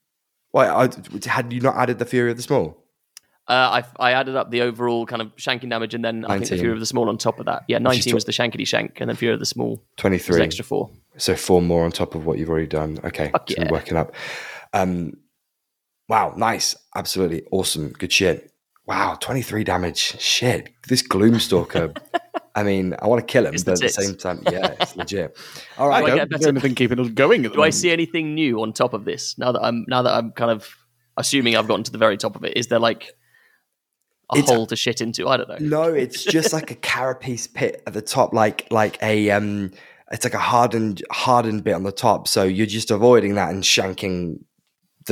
why 0.50 0.68
I, 0.68 0.88
had 1.26 1.52
you 1.52 1.60
not 1.60 1.76
added 1.76 2.00
the 2.00 2.04
Fury 2.04 2.32
of 2.32 2.36
the 2.36 2.42
Small? 2.42 2.76
Uh, 3.48 3.82
I, 4.00 4.08
I 4.10 4.12
added 4.12 4.36
up 4.36 4.50
the 4.50 4.62
overall 4.62 5.06
kind 5.06 5.22
of 5.22 5.34
shanking 5.36 5.70
damage, 5.70 5.94
and 5.94 6.04
then 6.04 6.24
I 6.24 6.38
think 6.38 6.50
the 6.50 6.56
Fury 6.58 6.72
of 6.72 6.80
the 6.80 6.86
Small 6.86 7.08
on 7.08 7.18
top 7.18 7.38
of 7.40 7.46
that. 7.46 7.64
Yeah, 7.68 7.76
is 7.78 7.82
19 7.82 8.14
was 8.14 8.24
the 8.24 8.32
shankety 8.32 8.66
shank, 8.66 9.00
and 9.00 9.08
then 9.08 9.16
Fury 9.16 9.34
of 9.34 9.40
the 9.40 9.46
Small 9.46 9.82
Twenty 9.96 10.16
was 10.16 10.26
three. 10.26 10.36
an 10.36 10.42
extra 10.42 10.64
four. 10.64 10.90
So 11.16 11.34
four 11.36 11.60
more 11.62 11.84
on 11.84 11.90
top 11.92 12.14
of 12.14 12.26
what 12.26 12.38
you've 12.38 12.48
already 12.50 12.66
done. 12.68 12.98
Okay, 13.04 13.30
Fuck 13.30 13.50
so 13.50 13.62
yeah. 13.62 13.70
working 13.70 13.96
up. 13.96 14.14
Um, 14.72 15.14
wow, 16.08 16.34
nice, 16.36 16.76
absolutely 16.94 17.44
awesome, 17.50 17.90
good 17.90 18.12
shit. 18.12 18.52
Wow, 18.90 19.14
twenty 19.20 19.40
three 19.42 19.62
damage. 19.62 20.20
Shit, 20.20 20.70
this 20.88 21.00
Gloomstalker. 21.00 21.96
I 22.56 22.64
mean, 22.64 22.96
I 23.00 23.06
want 23.06 23.20
to 23.20 23.32
kill 23.32 23.46
him, 23.46 23.54
It's 23.54 23.62
the 23.62 23.70
but 23.70 23.84
at 23.84 23.94
the 23.94 24.02
same 24.02 24.16
time, 24.16 24.42
yeah, 24.50 24.74
it's 24.80 24.96
legit. 24.96 25.38
All 25.78 25.88
right, 25.88 25.98
I 25.98 26.00
Do 26.00 26.06
I 26.06 26.08
don't 26.08 26.18
get 26.18 26.30
there's 26.30 26.46
anything 26.48 26.74
keeping 26.74 26.98
us 26.98 27.08
going 27.10 27.44
at 27.44 27.52
the 27.52 27.56
Do 27.58 27.62
I 27.62 27.70
see 27.70 27.92
anything 27.92 28.34
new 28.34 28.60
on 28.62 28.72
top 28.72 28.92
of 28.92 29.04
this 29.04 29.38
now 29.38 29.52
that 29.52 29.62
I'm 29.62 29.84
now 29.86 30.02
that 30.02 30.12
I'm 30.12 30.32
kind 30.32 30.50
of 30.50 30.68
assuming 31.16 31.54
I've 31.54 31.68
gotten 31.68 31.84
to 31.84 31.92
the 31.92 31.98
very 31.98 32.16
top 32.16 32.34
of 32.34 32.42
it? 32.42 32.56
Is 32.56 32.66
there 32.66 32.80
like 32.80 33.14
a 34.34 34.38
It's- 34.38 34.52
hole 34.52 34.66
to 34.66 34.74
shit 34.74 35.00
into? 35.00 35.28
I 35.28 35.36
don't 35.36 35.48
know. 35.48 35.58
No, 35.60 35.82
it's 35.94 36.24
just 36.24 36.52
like 36.52 36.72
a 36.72 36.74
carapace 36.74 37.46
pit 37.46 37.84
at 37.86 37.92
the 37.92 38.02
top, 38.02 38.34
like 38.34 38.66
like 38.72 39.00
a 39.04 39.30
um, 39.30 39.70
it's 40.10 40.24
like 40.24 40.34
a 40.34 40.38
hardened 40.38 41.04
hardened 41.12 41.62
bit 41.62 41.74
on 41.74 41.84
the 41.84 41.92
top. 41.92 42.26
So 42.26 42.42
you're 42.42 42.66
just 42.66 42.90
avoiding 42.90 43.36
that 43.36 43.50
and 43.50 43.62
shanking 43.62 44.40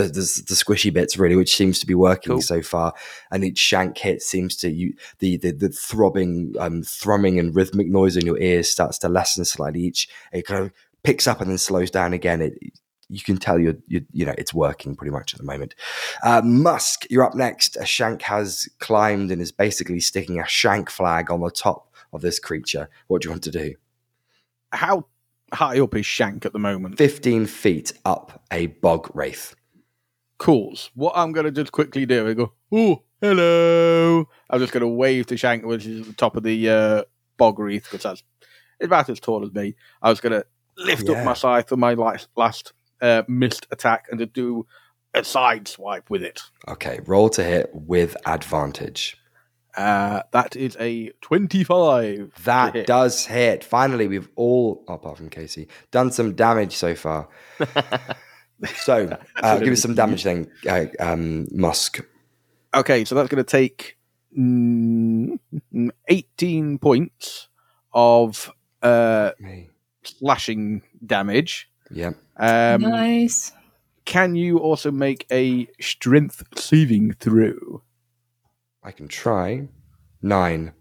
the 0.02 0.08
the, 0.08 0.42
the 0.48 0.54
squishy 0.54 0.92
bits 0.92 1.18
really, 1.18 1.36
which 1.36 1.54
seems 1.54 1.78
to 1.80 1.86
be 1.86 1.94
working 1.94 2.34
Cool. 2.34 2.42
so 2.42 2.62
far. 2.62 2.94
And 3.30 3.44
each 3.44 3.58
shank 3.58 3.98
hit 3.98 4.22
seems 4.22 4.56
to 4.56 4.70
you 4.70 4.94
the 5.18 5.36
the, 5.36 5.52
the 5.52 5.68
throbbing, 5.68 6.54
um, 6.58 6.82
thrumming 6.82 7.38
and 7.38 7.54
rhythmic 7.54 7.88
noise 7.88 8.16
in 8.16 8.26
your 8.26 8.38
ears 8.38 8.68
starts 8.68 8.98
to 8.98 9.08
lessen 9.08 9.44
slightly. 9.44 9.80
Each 9.82 10.08
it 10.32 10.46
kind 10.46 10.64
of 10.64 10.72
picks 11.02 11.26
up 11.26 11.40
and 11.40 11.50
then 11.50 11.58
slows 11.58 11.90
down 11.90 12.12
again. 12.12 12.40
It 12.42 12.58
you 13.10 13.20
can 13.20 13.38
tell 13.38 13.58
you're, 13.58 13.76
you 13.86 14.04
you 14.12 14.26
know 14.26 14.34
it's 14.36 14.52
working 14.54 14.94
pretty 14.94 15.10
much 15.12 15.34
at 15.34 15.38
the 15.38 15.46
moment. 15.46 15.74
Uh, 16.22 16.42
Musk, 16.44 17.06
you're 17.10 17.24
up 17.24 17.34
next. 17.34 17.76
A 17.76 17.86
shank 17.86 18.22
has 18.22 18.68
climbed 18.80 19.30
and 19.30 19.40
is 19.40 19.52
basically 19.52 20.00
sticking 20.00 20.38
a 20.40 20.46
shank 20.46 20.90
flag 20.90 21.30
on 21.30 21.40
the 21.40 21.50
top 21.50 21.92
of 22.12 22.20
this 22.20 22.38
creature. 22.38 22.88
What 23.06 23.22
do 23.22 23.26
you 23.28 23.32
want 23.32 23.44
to 23.44 23.50
do? 23.50 23.74
How 24.72 25.06
high 25.52 25.80
up 25.80 25.94
is 25.94 26.06
Shank 26.06 26.44
at 26.44 26.52
the 26.52 26.58
moment? 26.58 26.98
15 26.98 27.46
feet 27.46 27.92
up 28.04 28.42
a 28.52 28.66
bog 28.66 29.10
wraith. 29.14 29.54
Cools. 30.38 30.90
What 30.94 31.12
I'm 31.16 31.32
going 31.32 31.44
to 31.46 31.50
just 31.52 31.72
quickly 31.72 32.06
do 32.06 32.26
is 32.28 32.34
go, 32.34 32.52
oh, 32.72 33.02
hello. 33.20 34.28
I'm 34.50 34.60
just 34.60 34.72
going 34.72 34.82
to 34.82 34.88
wave 34.88 35.26
to 35.26 35.36
Shank, 35.36 35.64
which 35.64 35.84
is 35.86 36.00
at 36.02 36.06
the 36.06 36.12
top 36.12 36.36
of 36.36 36.42
the 36.44 36.68
uh, 36.70 37.02
bog 37.36 37.58
wraith, 37.58 37.84
because 37.84 38.02
that's 38.04 38.22
it's 38.78 38.86
about 38.86 39.08
as 39.08 39.18
tall 39.20 39.44
as 39.44 39.52
me. 39.52 39.74
I 40.00 40.10
was 40.10 40.20
going 40.20 40.32
to 40.40 40.46
lift 40.76 41.08
Yeah. 41.08 41.18
up 41.18 41.24
my 41.24 41.34
scythe 41.34 41.68
for 41.68 41.76
my 41.76 41.94
last, 41.94 42.28
last 42.36 42.72
uh, 43.02 43.22
missed 43.26 43.66
attack 43.72 44.06
and 44.10 44.20
to 44.20 44.26
do 44.26 44.66
a 45.14 45.24
side 45.24 45.66
swipe 45.66 46.08
with 46.10 46.22
it. 46.22 46.40
Okay, 46.68 47.00
roll 47.06 47.28
to 47.30 47.42
hit 47.42 47.70
with 47.72 48.16
advantage. 48.24 49.16
Uh, 49.76 50.22
that 50.32 50.54
is 50.56 50.76
a 50.80 51.10
25. 51.20 52.32
That 52.44 52.74
hit. 52.74 52.86
does 52.86 53.26
hit. 53.26 53.64
Finally, 53.64 54.08
we've 54.08 54.28
all, 54.36 54.84
apart 54.88 55.16
from 55.16 55.28
Casey, 55.30 55.68
done 55.90 56.10
some 56.12 56.34
damage 56.34 56.76
so 56.76 56.94
far. 56.94 57.28
so, 58.76 59.18
uh, 59.42 59.58
give 59.58 59.72
us 59.72 59.80
some 59.80 59.94
damage 59.94 60.24
then, 60.24 60.50
uh, 60.68 60.86
um, 61.00 61.46
Musk. 61.50 62.00
Okay, 62.74 63.04
so 63.04 63.14
that's 63.14 63.28
going 63.28 63.42
to 63.42 63.50
take 63.50 63.96
mm, 64.36 65.38
18 66.08 66.78
points 66.78 67.48
of 67.92 68.52
uh, 68.82 69.32
Me. 69.40 69.68
slashing 70.02 70.82
damage. 71.04 71.70
Yeah. 71.90 72.12
Um, 72.36 72.82
nice. 72.82 73.52
Can 74.04 74.34
you 74.34 74.58
also 74.58 74.90
make 74.90 75.26
a 75.30 75.66
strength 75.80 76.42
saving 76.56 77.12
through? 77.14 77.82
I 78.82 78.90
can 78.90 79.08
try. 79.08 79.68
Nine. 80.22 80.72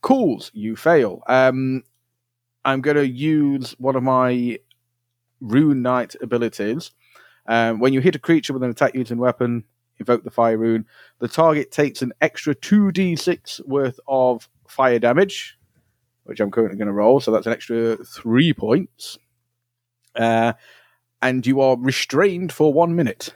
Calls, 0.00 0.50
you 0.54 0.76
fail. 0.76 1.22
Um, 1.26 1.84
I'm 2.64 2.80
going 2.80 2.96
to 2.96 3.06
use 3.06 3.74
one 3.78 3.96
of 3.96 4.02
my 4.02 4.58
Rune 5.40 5.82
Knight 5.82 6.14
abilities. 6.20 6.90
Um, 7.46 7.80
when 7.80 7.92
you 7.92 8.00
hit 8.00 8.14
a 8.14 8.18
creature 8.18 8.52
with 8.52 8.62
an 8.62 8.70
attack 8.70 8.94
using 8.94 9.18
weapon, 9.18 9.64
invoke 9.98 10.24
the 10.24 10.30
fire 10.30 10.56
rune. 10.56 10.86
The 11.18 11.28
target 11.28 11.72
takes 11.72 12.02
an 12.02 12.12
extra 12.20 12.54
2d6 12.54 13.66
worth 13.66 13.98
of 14.06 14.48
fire 14.68 14.98
damage, 14.98 15.58
which 16.24 16.40
I'm 16.40 16.50
currently 16.50 16.78
going 16.78 16.86
to 16.86 16.92
roll. 16.92 17.20
So 17.20 17.30
that's 17.30 17.46
an 17.46 17.52
extra 17.52 17.96
three 17.96 18.52
points. 18.52 19.18
Uh, 20.14 20.54
and 21.22 21.46
you 21.46 21.60
are 21.60 21.76
restrained 21.78 22.52
for 22.52 22.72
one 22.72 22.94
minute. 22.94 23.34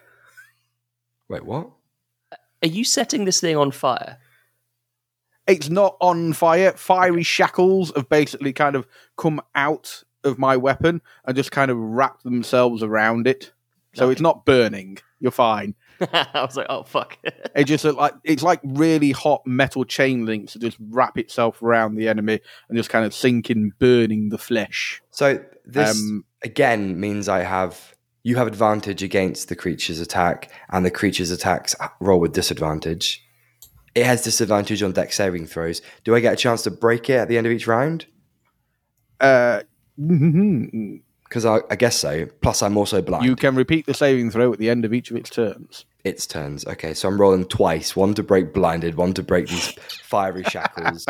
Wait, 1.28 1.44
what? 1.44 1.70
Are 2.62 2.68
you 2.68 2.84
setting 2.84 3.24
this 3.24 3.40
thing 3.40 3.56
on 3.56 3.70
fire? 3.70 4.18
it's 5.46 5.68
not 5.68 5.96
on 6.00 6.32
fire. 6.32 6.72
Fiery 6.72 7.22
shackles 7.22 7.92
have 7.94 8.08
basically 8.08 8.52
kind 8.52 8.76
of 8.76 8.86
come 9.16 9.40
out 9.54 10.04
of 10.24 10.38
my 10.38 10.56
weapon 10.56 11.02
and 11.24 11.36
just 11.36 11.52
kind 11.52 11.70
of 11.70 11.76
wrap 11.78 12.22
themselves 12.22 12.82
around 12.82 13.26
it. 13.26 13.52
So 13.94 14.10
it's 14.10 14.20
not 14.20 14.44
burning. 14.44 14.98
You're 15.20 15.30
fine. 15.30 15.76
I 16.00 16.26
was 16.34 16.56
like, 16.56 16.66
oh 16.68 16.82
fuck. 16.82 17.16
It 17.54 17.64
just 17.64 17.84
like 17.84 18.14
it's 18.24 18.42
like 18.42 18.60
really 18.64 19.12
hot 19.12 19.46
metal 19.46 19.84
chain 19.84 20.26
links 20.26 20.54
that 20.54 20.58
just 20.58 20.76
wrap 20.80 21.16
itself 21.16 21.62
around 21.62 21.94
the 21.94 22.08
enemy 22.08 22.40
and 22.68 22.76
just 22.76 22.90
kind 22.90 23.04
of 23.06 23.14
sinking, 23.14 23.72
burning 23.78 24.30
the 24.30 24.38
flesh. 24.38 25.00
So 25.10 25.44
this 25.64 25.96
Um, 25.96 26.24
again 26.42 26.98
means 26.98 27.28
I 27.28 27.40
have 27.44 27.94
you 28.24 28.36
have 28.36 28.46
advantage 28.46 29.02
against 29.02 29.48
the 29.48 29.54
creature's 29.54 30.00
attack, 30.00 30.50
and 30.70 30.84
the 30.84 30.90
creature's 30.90 31.30
attacks 31.30 31.76
roll 32.00 32.18
with 32.18 32.32
disadvantage. 32.32 33.22
It 33.94 34.06
has 34.06 34.22
disadvantage 34.22 34.82
on 34.82 34.92
deck 34.92 35.12
saving 35.12 35.46
throws. 35.46 35.82
Do 36.02 36.16
I 36.16 36.20
get 36.20 36.32
a 36.32 36.36
chance 36.36 36.62
to 36.62 36.70
break 36.70 37.08
it 37.08 37.14
at 37.14 37.28
the 37.28 37.38
end 37.38 37.46
of 37.46 37.52
each 37.52 37.66
round? 37.68 38.06
Uh, 39.20 39.62
Mm-hmm. 40.00 40.96
Because 41.24 41.46
I, 41.46 41.60
I 41.70 41.76
guess 41.76 41.96
so. 41.96 42.26
Plus, 42.42 42.62
I'm 42.62 42.76
also 42.76 43.02
blind. 43.02 43.24
you 43.24 43.34
can 43.34 43.54
repeat 43.56 43.86
the 43.86 43.94
saving 43.94 44.30
throw 44.30 44.52
at 44.52 44.58
the 44.58 44.70
end 44.70 44.84
of 44.84 44.92
each 44.94 45.10
of 45.10 45.16
its 45.16 45.30
turns. 45.30 45.84
Its 46.04 46.26
turns. 46.26 46.66
Okay, 46.66 46.94
so 46.94 47.08
I'm 47.08 47.20
rolling 47.20 47.46
twice. 47.46 47.96
One 47.96 48.14
to 48.14 48.22
break 48.22 48.52
blinded. 48.52 48.96
One 48.96 49.14
to 49.14 49.22
break 49.22 49.48
these 49.48 49.68
fiery 50.02 50.44
shackles. 50.48 51.06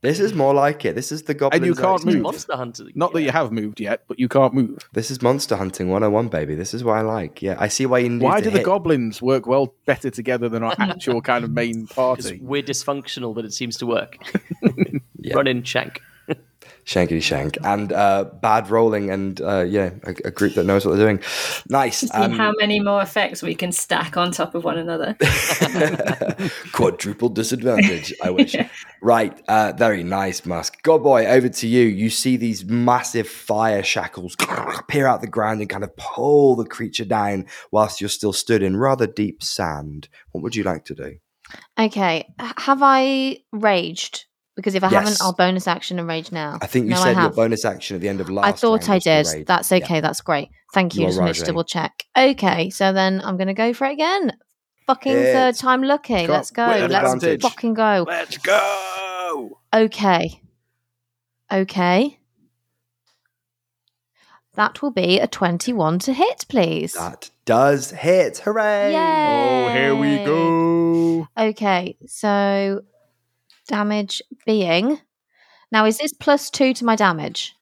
this 0.00 0.18
is 0.18 0.32
more 0.32 0.54
like 0.54 0.84
it. 0.86 0.94
This 0.94 1.12
is 1.12 1.24
the 1.24 1.34
goblin. 1.34 1.62
And 1.62 1.66
you 1.66 1.74
can't 1.74 2.04
move. 2.04 2.22
Monster 2.22 2.56
Hunter. 2.56 2.84
Not 2.94 3.12
that 3.12 3.22
you 3.22 3.30
have 3.30 3.52
moved 3.52 3.80
yet, 3.80 4.04
but 4.08 4.18
you 4.18 4.28
can't 4.28 4.54
move. 4.54 4.78
This 4.92 5.10
is 5.10 5.20
monster 5.20 5.56
hunting 5.56 5.88
101, 5.90 6.28
baby. 6.28 6.54
This 6.54 6.72
is 6.72 6.82
what 6.82 6.94
I 6.94 7.02
like. 7.02 7.42
Yeah, 7.42 7.56
I 7.58 7.68
see 7.68 7.84
why 7.86 7.98
you 7.98 8.08
need 8.08 8.22
Why 8.22 8.40
to 8.40 8.50
do 8.50 8.56
the 8.56 8.64
goblins 8.64 9.20
work 9.20 9.46
well 9.46 9.74
better 9.84 10.10
together 10.10 10.48
than 10.48 10.62
our 10.64 10.74
actual 10.78 11.20
kind 11.20 11.44
of 11.44 11.50
main 11.50 11.82
It's 11.82 11.92
party? 11.92 12.40
we're 12.42 12.62
dysfunctional, 12.62 13.34
but 13.34 13.44
it 13.44 13.52
seems 13.52 13.76
to 13.78 13.86
work. 13.86 14.16
Yeah. 15.26 15.36
Run 15.36 15.46
in 15.46 15.62
shank. 15.62 16.02
Shankety 16.84 17.22
shank 17.22 17.56
and 17.64 17.92
uh, 17.92 18.24
bad 18.42 18.68
rolling 18.68 19.08
and 19.10 19.40
uh, 19.40 19.60
yeah, 19.66 19.90
a, 20.02 20.10
a 20.26 20.30
group 20.30 20.54
that 20.54 20.64
knows 20.64 20.84
what 20.84 20.96
they're 20.96 21.06
doing. 21.06 21.20
Nice. 21.68 22.00
See 22.00 22.08
Um, 22.12 22.32
how 22.32 22.52
many 22.60 22.78
more 22.80 23.00
effects 23.00 23.42
we 23.42 23.54
can 23.54 23.72
stack 23.72 24.18
on 24.18 24.32
top 24.32 24.54
of 24.54 24.64
one 24.64 24.76
another. 24.76 25.16
quadruple 26.72 27.28
disadvantage. 27.28 28.12
I 28.22 28.30
wish. 28.30 28.54
Right. 29.02 29.38
Uh, 29.48 29.74
very 29.76 30.02
nice, 30.02 30.46
Musk. 30.46 30.82
Gobboy, 30.82 31.26
over 31.26 31.50
to 31.50 31.68
you. 31.68 31.82
You 31.82 32.08
see 32.08 32.38
these 32.38 32.64
massive 32.64 33.28
fire 33.28 33.82
shackles 33.82 34.34
appear 34.78 35.06
out 35.06 35.20
the 35.20 35.26
ground 35.26 35.60
and 35.60 35.68
kind 35.68 35.84
of 35.84 35.94
pull 35.98 36.56
the 36.56 36.64
creature 36.64 37.04
down 37.04 37.44
whilst 37.70 38.00
you're 38.00 38.08
still 38.08 38.32
stood 38.32 38.62
in 38.62 38.78
rather 38.78 39.06
deep 39.06 39.42
sand. 39.42 40.08
What 40.32 40.42
would 40.42 40.56
you 40.56 40.62
like 40.64 40.86
to 40.86 40.94
do? 40.94 41.16
Okay, 41.78 42.26
h- 42.40 42.52
have 42.56 42.78
I 42.82 43.40
raged? 43.52 44.24
Because 44.56 44.74
if 44.76 44.84
I 44.84 44.88
haven't, 44.88 45.10
Yes. 45.10 45.20
I'll 45.20 45.32
bonus 45.32 45.66
action 45.66 45.98
and 45.98 46.06
rage 46.06 46.30
now. 46.30 46.58
I 46.62 46.66
think 46.68 46.84
you 46.86 46.90
No, 46.92 46.96
said 47.02 47.16
your 47.16 47.30
bonus 47.30 47.64
action 47.64 47.96
at 47.96 48.00
the 48.00 48.08
end 48.08 48.20
of 48.20 48.30
last. 48.30 48.46
I 48.46 48.52
thought 48.52 48.82
round 48.88 48.90
I 48.92 48.98
did. 49.00 49.26
raid. 49.26 49.46
That's 49.48 49.70
Yeah. 49.70 49.78
okay. 49.78 50.00
That's 50.00 50.20
great. 50.20 50.48
Thank 50.72 50.94
you. 50.94 51.00
You 51.02 51.06
are 51.06 51.08
Just 51.10 51.18
wanted 51.18 51.28
right, 51.30 51.34
to 51.34 51.40
Jane. 51.40 51.46
double 51.48 51.64
check. 51.64 52.04
Okay, 52.16 52.70
so 52.70 52.92
then 52.92 53.20
I'm 53.24 53.36
going 53.36 53.48
to 53.48 53.54
go 53.54 53.72
for 53.72 53.86
it 53.86 53.92
again. 53.94 54.32
Fucking 54.86 55.12
third 55.14 55.56
time 55.56 55.82
lucky. 55.82 56.26
Let's 56.28 56.50
go. 56.52 56.66
Let's 56.66 56.94
advantage. 56.94 57.40
fucking 57.42 57.74
go. 57.74 58.04
Let's 58.06 58.38
go! 58.38 59.58
Okay. 59.74 60.40
Okay. 61.52 62.18
That 64.54 64.82
will 64.82 64.92
be 64.92 65.18
a 65.18 65.26
21 65.26 65.98
to 66.00 66.12
hit, 66.12 66.44
please. 66.48 66.92
That 66.92 67.30
does 67.44 67.90
hit. 67.90 68.38
Hooray! 68.38 68.92
Yay! 68.92 69.64
Oh, 69.66 69.72
here 69.72 69.96
we 69.96 70.24
go. 70.24 71.28
Okay, 71.36 71.96
so 72.06 72.82
damage 73.68 74.22
being. 74.46 75.00
Now, 75.72 75.84
is 75.86 75.98
this 75.98 76.12
plus 76.12 76.50
two 76.50 76.72
to 76.74 76.84
my 76.84 76.96
damage? 76.96 77.54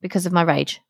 Because 0.00 0.26
of 0.26 0.32
my 0.32 0.42
rage. 0.42 0.80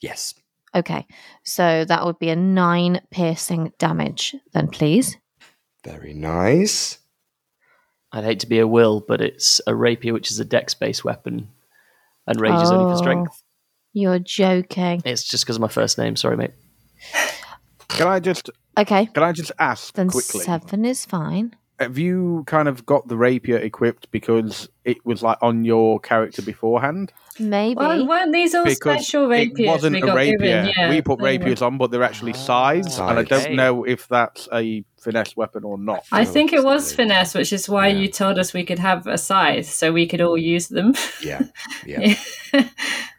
Yes. 0.00 0.34
Okay, 0.74 1.06
so 1.44 1.84
that 1.84 2.04
would 2.06 2.18
be 2.18 2.30
a 2.30 2.36
nine 2.36 3.02
piercing 3.10 3.72
damage, 3.78 4.34
then 4.52 4.68
please. 4.68 5.16
Very 5.84 6.14
nice. 6.14 6.98
I'd 8.10 8.24
hate 8.24 8.40
to 8.40 8.46
be 8.46 8.58
a 8.58 8.66
will, 8.66 9.00
but 9.06 9.20
it's 9.20 9.60
a 9.66 9.74
rapier, 9.74 10.12
which 10.14 10.30
is 10.30 10.40
a 10.40 10.44
dex 10.44 10.72
based 10.74 11.04
weapon, 11.04 11.48
and 12.26 12.40
rage 12.40 12.60
is 12.62 12.70
only 12.70 12.86
Oh. 12.86 12.94
for 12.94 12.98
strength. 12.98 13.32
Oh, 13.34 13.44
you're 13.92 14.18
joking. 14.18 15.02
It's 15.04 15.24
just 15.24 15.44
because 15.44 15.56
of 15.56 15.62
my 15.62 15.68
first 15.68 15.98
name. 15.98 16.16
Sorry, 16.16 16.36
mate. 16.36 16.52
Can 17.88 18.06
I 18.06 18.18
just 18.20 18.48
Okay, 18.78 19.04
can 19.06 19.22
I 19.22 19.32
just 19.32 19.52
ask 19.58 19.92
then 19.94 20.08
quickly? 20.08 20.40
seven 20.40 20.84
is 20.86 21.04
fine. 21.04 21.54
Have 21.82 21.98
you 21.98 22.44
kind 22.46 22.68
of 22.68 22.84
got 22.86 23.08
the 23.08 23.16
rapier 23.16 23.58
equipped 23.58 24.10
because 24.10 24.68
it 24.84 25.04
was 25.04 25.22
like 25.22 25.38
on 25.42 25.64
your 25.64 26.00
character 26.00 26.42
beforehand? 26.42 27.12
Maybe. 27.38 27.76
Well, 27.76 28.06
weren't 28.06 28.32
these 28.32 28.54
all 28.54 28.64
Because 28.64 28.76
special 29.06 29.28
rapiers 29.28 29.58
it 29.60 29.66
wasn't 29.66 29.94
we 29.96 30.02
a 30.02 30.06
got 30.06 30.16
rapier. 30.16 30.36
given? 30.38 30.72
Yeah, 30.76 30.90
we 30.90 31.00
put 31.02 31.18
they 31.18 31.22
were. 31.22 31.28
rapiers 31.44 31.62
on, 31.62 31.78
but 31.78 31.90
they're 31.90 32.02
actually 32.02 32.32
ah, 32.32 32.36
scythes, 32.36 32.98
and 32.98 33.18
I 33.18 33.22
don't 33.22 33.32
Okay. 33.46 33.54
know 33.54 33.84
if 33.84 34.06
that's 34.08 34.48
a 34.52 34.84
finesse 35.00 35.36
weapon 35.36 35.64
or 35.64 35.78
not. 35.78 36.04
I 36.12 36.24
think 36.24 36.52
it 36.52 36.62
was 36.62 36.92
finesse, 36.92 37.34
which 37.34 37.52
is 37.52 37.68
why 37.68 37.88
Yeah. 37.88 37.98
you 38.00 38.08
told 38.08 38.38
us 38.38 38.52
we 38.52 38.64
could 38.64 38.78
have 38.78 39.06
a 39.06 39.16
scythe, 39.18 39.66
so 39.68 39.92
we 39.92 40.06
could 40.06 40.20
all 40.20 40.36
use 40.38 40.68
them. 40.68 40.94
Yeah. 41.22 41.42
Yeah. 41.86 42.14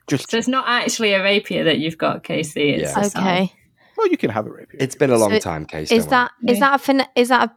Just 0.07 0.29
so 0.31 0.37
it's 0.37 0.47
not 0.47 0.65
actually 0.67 1.13
a 1.13 1.23
rapier 1.23 1.63
that 1.63 1.79
you've 1.79 1.97
got, 1.97 2.23
Casey. 2.23 2.71
It's 2.71 2.91
Yeah. 2.95 2.99
a 2.99 3.03
scythe. 3.05 3.15
okay. 3.17 3.53
well, 3.97 4.07
you 4.09 4.17
can 4.17 4.29
have 4.31 4.45
a 4.45 4.51
rapier. 4.51 4.79
It's 4.81 4.95
been 4.95 5.09
a 5.11 5.17
long 5.17 5.31
So 5.31 5.39
time, 5.39 5.65
Casey. 5.65 5.95
Is 5.95 6.03
don't 6.05 6.09
that 6.11 6.31
is 6.51 6.59
that 6.59 6.75
a 6.75 6.77
fin- 6.77 7.05
is 7.15 7.29
that 7.29 7.49
a 7.49 7.53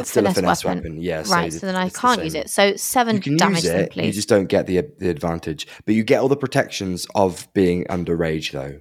It's 0.00 0.10
still 0.10 0.26
a 0.26 0.34
finesse 0.34 0.64
weapon? 0.64 0.78
weapon. 0.82 1.02
Yeah. 1.02 1.22
right? 1.28 1.52
so 1.52 1.58
So 1.60 1.66
then 1.66 1.76
I 1.76 1.88
can't 1.88 2.22
use 2.24 2.34
it. 2.34 2.50
So 2.50 2.76
seven 2.76 3.16
You 3.16 3.22
can 3.22 3.36
damage, 3.36 3.64
use 3.64 3.72
it. 3.72 3.96
You 3.96 4.12
just 4.12 4.28
don't 4.28 4.46
get 4.46 4.66
the 4.66 4.82
the 4.98 5.08
advantage, 5.08 5.66
but 5.84 5.94
you 5.94 6.02
get 6.04 6.20
all 6.20 6.28
the 6.28 6.36
protections 6.36 7.06
of 7.14 7.46
being 7.54 7.86
under 7.88 8.16
rage, 8.16 8.52
though. 8.52 8.80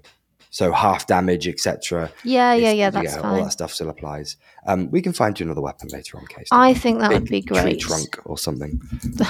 So 0.52 0.72
half 0.72 1.06
damage, 1.06 1.48
etc. 1.48 2.12
yeah, 2.24 2.54
yeah, 2.56 2.72
yeah. 2.72 2.90
That's 2.90 3.16
All 3.18 3.22
fine. 3.22 3.44
that 3.44 3.52
stuff 3.52 3.72
still 3.72 3.90
applies. 3.90 4.36
Um, 4.66 4.90
we 4.90 5.00
can 5.02 5.14
find 5.14 5.40
you 5.40 5.46
another 5.46 5.62
weapon 5.62 5.90
later 5.91 6.18
on, 6.18 6.26
Case. 6.26 6.48
I 6.52 6.74
think 6.74 7.00
that 7.00 7.10
Big 7.10 7.20
would 7.22 7.30
be 7.30 7.41
Tree 7.44 7.62
great 7.62 7.80
trunk 7.80 8.20
or 8.26 8.38
something. 8.38 8.82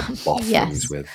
Yes. 0.43 0.89
with. 0.89 1.07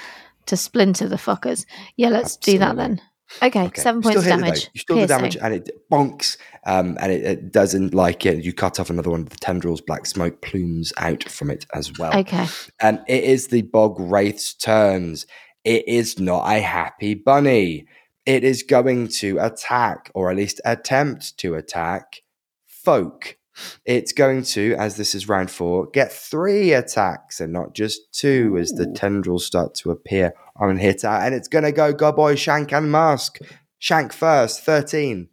to 0.47 0.57
splinter 0.59 1.09
the 1.09 1.17
fuckers. 1.17 1.65
Yeah, 1.97 2.11
let's 2.11 2.37
do 2.37 2.59
that 2.59 2.77
then. 2.77 3.01
Okay, 3.43 3.65
Okay. 3.65 3.81
seven 3.81 4.03
You 4.03 4.11
points 4.11 4.25
damage. 4.25 4.71
You 4.75 4.81
still 4.81 4.97
do 4.97 5.07
damage, 5.07 5.37
and 5.37 5.55
it 5.55 5.71
bonks, 5.91 6.37
um, 6.67 6.97
and 7.01 7.13
it, 7.13 7.25
it 7.25 7.53
doesn't 7.53 7.95
like 7.95 8.25
it. 8.27 8.45
You 8.45 8.53
cut 8.53 8.79
off 8.81 8.91
another 8.91 9.11
one 9.11 9.21
of 9.21 9.31
the 9.31 9.37
tendrils. 9.37 9.81
Black 9.81 10.07
smoke 10.07 10.41
plumes 10.43 10.93
out 10.97 11.25
from 11.25 11.51
it 11.51 11.67
as 11.75 11.93
well. 11.99 12.17
Okay. 12.17 12.47
And 12.81 13.01
it 13.09 13.25
is 13.25 13.49
the 13.49 13.63
bog 13.63 13.97
wraith's 13.99 14.55
turns. 14.55 15.27
It 15.65 15.87
is 15.89 16.19
not 16.19 16.47
a 16.47 16.61
happy 16.61 17.15
bunny. 17.15 17.87
It 18.27 18.45
is 18.45 18.63
going 18.63 19.09
to 19.09 19.39
attack, 19.39 20.11
or 20.15 20.31
at 20.31 20.37
least 20.37 20.61
attempt 20.65 21.37
to 21.39 21.55
attack, 21.55 22.23
folk. 22.67 23.37
It's 23.85 24.13
going 24.13 24.43
to, 24.45 24.75
as 24.79 24.97
this 24.97 25.15
is 25.15 25.29
round 25.29 25.51
four, 25.51 25.87
get 25.87 26.13
three 26.13 26.73
attacks 26.73 27.41
and 27.41 27.53
not 27.53 27.73
just 27.75 28.13
two 28.13 28.57
as 28.59 28.71
the 28.71 28.87
tendrils 28.93 29.47
start 29.47 29.75
to 29.77 29.91
appear 29.93 30.35
on 30.57 30.77
hit 30.77 31.05
out. 31.05 31.23
And 31.23 31.35
it's 31.35 31.49
going 31.49 31.65
to 31.65 31.73
go 31.73 31.93
Gobboy, 31.93 32.39
Shank, 32.39 32.73
and 32.73 32.91
Musk. 32.91 33.39
Shank 33.79 34.13
first, 34.13 34.65
13. 34.65 35.29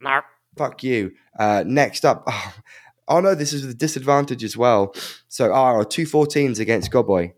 No. 0.00 0.20
Fuck 0.56 0.82
you. 0.82 1.12
Uh, 1.38 1.64
next 1.66 2.04
up, 2.04 2.24
oh, 2.26 2.54
oh 3.08 3.20
no, 3.20 3.34
this 3.34 3.52
is 3.52 3.66
with 3.66 3.78
disadvantage 3.78 4.44
as 4.44 4.56
well. 4.56 4.94
So, 5.28 5.52
ah, 5.52 5.82
two 5.84 6.04
14s 6.04 6.60
against 6.60 6.90
Gobboy. 6.90 7.32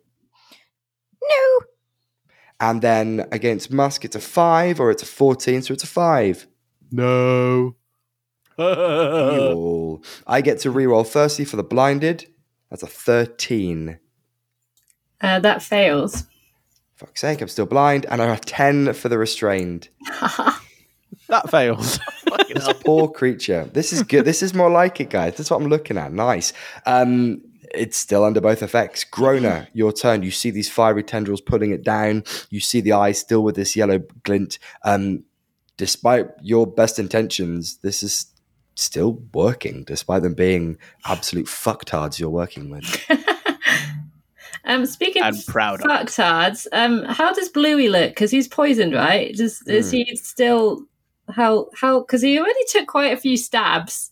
No. 1.23 1.61
And 2.61 2.83
then 2.83 3.27
against 3.33 3.73
Musk, 3.73 4.05
it's 4.05 4.17
a 4.17 4.21
five 4.21 4.81
or 4.81 4.91
it's 4.91 5.03
a 5.03 5.07
14, 5.07 5.63
so 5.63 5.75
it's 5.75 5.85
a 5.85 5.89
five. 5.89 6.47
no. 6.91 7.77
Reroll. 8.59 10.05
I 10.27 10.43
get 10.43 10.59
to 10.61 10.71
reroll 10.71 11.07
firstly 11.07 11.47
for 11.47 11.57
the 11.57 11.63
blinded. 11.63 12.27
That's 12.69 12.83
a 12.83 12.87
13. 12.87 13.99
Uh, 15.23 15.39
that 15.41 15.63
fails. 15.63 16.25
Fuck's 17.01 17.23
sake, 17.23 17.41
I'm 17.41 17.49
still 17.49 17.65
blind. 17.65 18.05
And 18.11 18.21
I 18.21 18.27
have 18.27 18.43
10 18.43 18.93
for 18.93 19.09
the 19.09 19.17
restrained. 19.17 19.89
that 21.29 21.51
fails. 21.51 21.99
Fucking 22.29 22.57
This 22.57 22.73
poor 22.85 23.09
creature. 23.09 23.71
This 23.73 23.95
is 23.95 24.03
good. 24.03 24.27
This 24.27 24.43
is 24.43 24.53
more 24.53 24.69
like 24.69 25.01
it, 25.01 25.09
guys. 25.09 25.33
This 25.33 25.47
is 25.47 25.51
what 25.51 25.63
I'm 25.63 25.69
looking 25.69 25.97
at. 25.97 26.13
Nice. 26.13 26.53
Um, 26.85 27.41
it's 27.73 27.97
still 27.97 28.23
under 28.23 28.43
both 28.43 28.63
effects. 28.63 29.03
Grona, 29.11 29.69
your 29.73 29.95
turn. 29.95 30.23
You 30.23 30.31
see 30.31 30.51
these 30.51 30.69
fiery 30.69 31.03
tendrils 31.03 31.41
pulling 31.41 31.71
it 31.71 31.83
down. 31.83 32.23
You 32.51 32.61
see 32.61 32.83
the 32.83 32.93
eyes 32.93 33.19
still 33.19 33.43
with 33.43 33.57
this 33.57 33.75
yellow 33.75 34.01
glint. 34.23 34.59
Um, 34.85 35.25
despite 35.79 36.27
your 36.43 36.67
best 36.67 36.99
intentions, 36.99 37.79
this 37.79 38.03
is 38.03 38.27
still 38.75 39.23
working, 39.33 39.85
despite 39.85 40.23
them 40.23 40.35
being 40.35 40.77
absolute 41.07 41.47
fucktards 41.47 42.19
you're 42.19 42.29
working 42.29 42.69
with. 42.69 42.85
um, 44.65 44.87
speaking 44.87 45.23
And 45.23 45.37
of 45.37 45.47
proud 45.47 45.81
of 45.81 45.87
it. 45.87 45.89
fucktards, 45.89 46.67
um, 46.73 47.05
how 47.05 47.33
does 47.33 47.49
Bluey 47.49 47.89
look? 47.89 48.11
Because 48.11 48.31
he's 48.31 48.49
poisoned, 48.49 48.95
right? 48.95 49.35
Does 49.35 49.63
is 49.63 49.91
Hmm. 49.91 49.97
he 49.97 50.17
still 50.17 50.87
how 51.35 51.69
how? 51.75 52.01
Because 52.01 52.23
he 52.23 52.39
already 52.39 52.65
took 52.69 52.87
quite 52.89 53.13
a 53.13 53.17
few 53.21 53.37
stabs. 53.37 54.11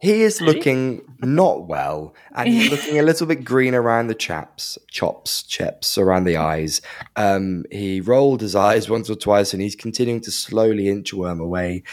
He 0.00 0.22
is 0.22 0.40
looking 0.40 1.02
not 1.20 1.68
well, 1.68 2.14
and 2.34 2.48
he's 2.48 2.70
looking 2.72 2.98
a 2.98 3.02
little 3.04 3.26
bit 3.26 3.44
green 3.44 3.72
around 3.72 4.08
the 4.08 4.16
chaps, 4.16 4.76
chops, 4.90 5.44
chips 5.44 5.96
around 5.96 6.24
the 6.24 6.36
eyes. 6.36 6.80
Um, 7.14 7.64
he 7.70 8.00
rolled 8.00 8.40
his 8.40 8.56
eyes 8.56 8.90
once 8.90 9.08
or 9.08 9.14
twice, 9.14 9.52
and 9.52 9.62
he's 9.62 9.76
continuing 9.76 10.20
to 10.22 10.32
slowly 10.32 10.84
inchworm 10.86 11.40
away. 11.40 11.84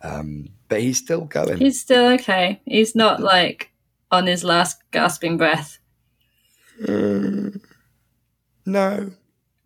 Um, 0.00 0.48
but 0.68 0.80
he's 0.80 0.98
still 0.98 1.20
going. 1.20 1.58
He's 1.58 1.80
still 1.80 2.06
okay. 2.14 2.60
He's 2.66 2.96
not 2.96 3.20
like 3.20 3.70
on 4.10 4.26
his 4.26 4.42
last 4.42 4.78
gasping 4.90 5.36
breath. 5.36 5.78
Mm, 6.82 7.60
no. 8.66 9.10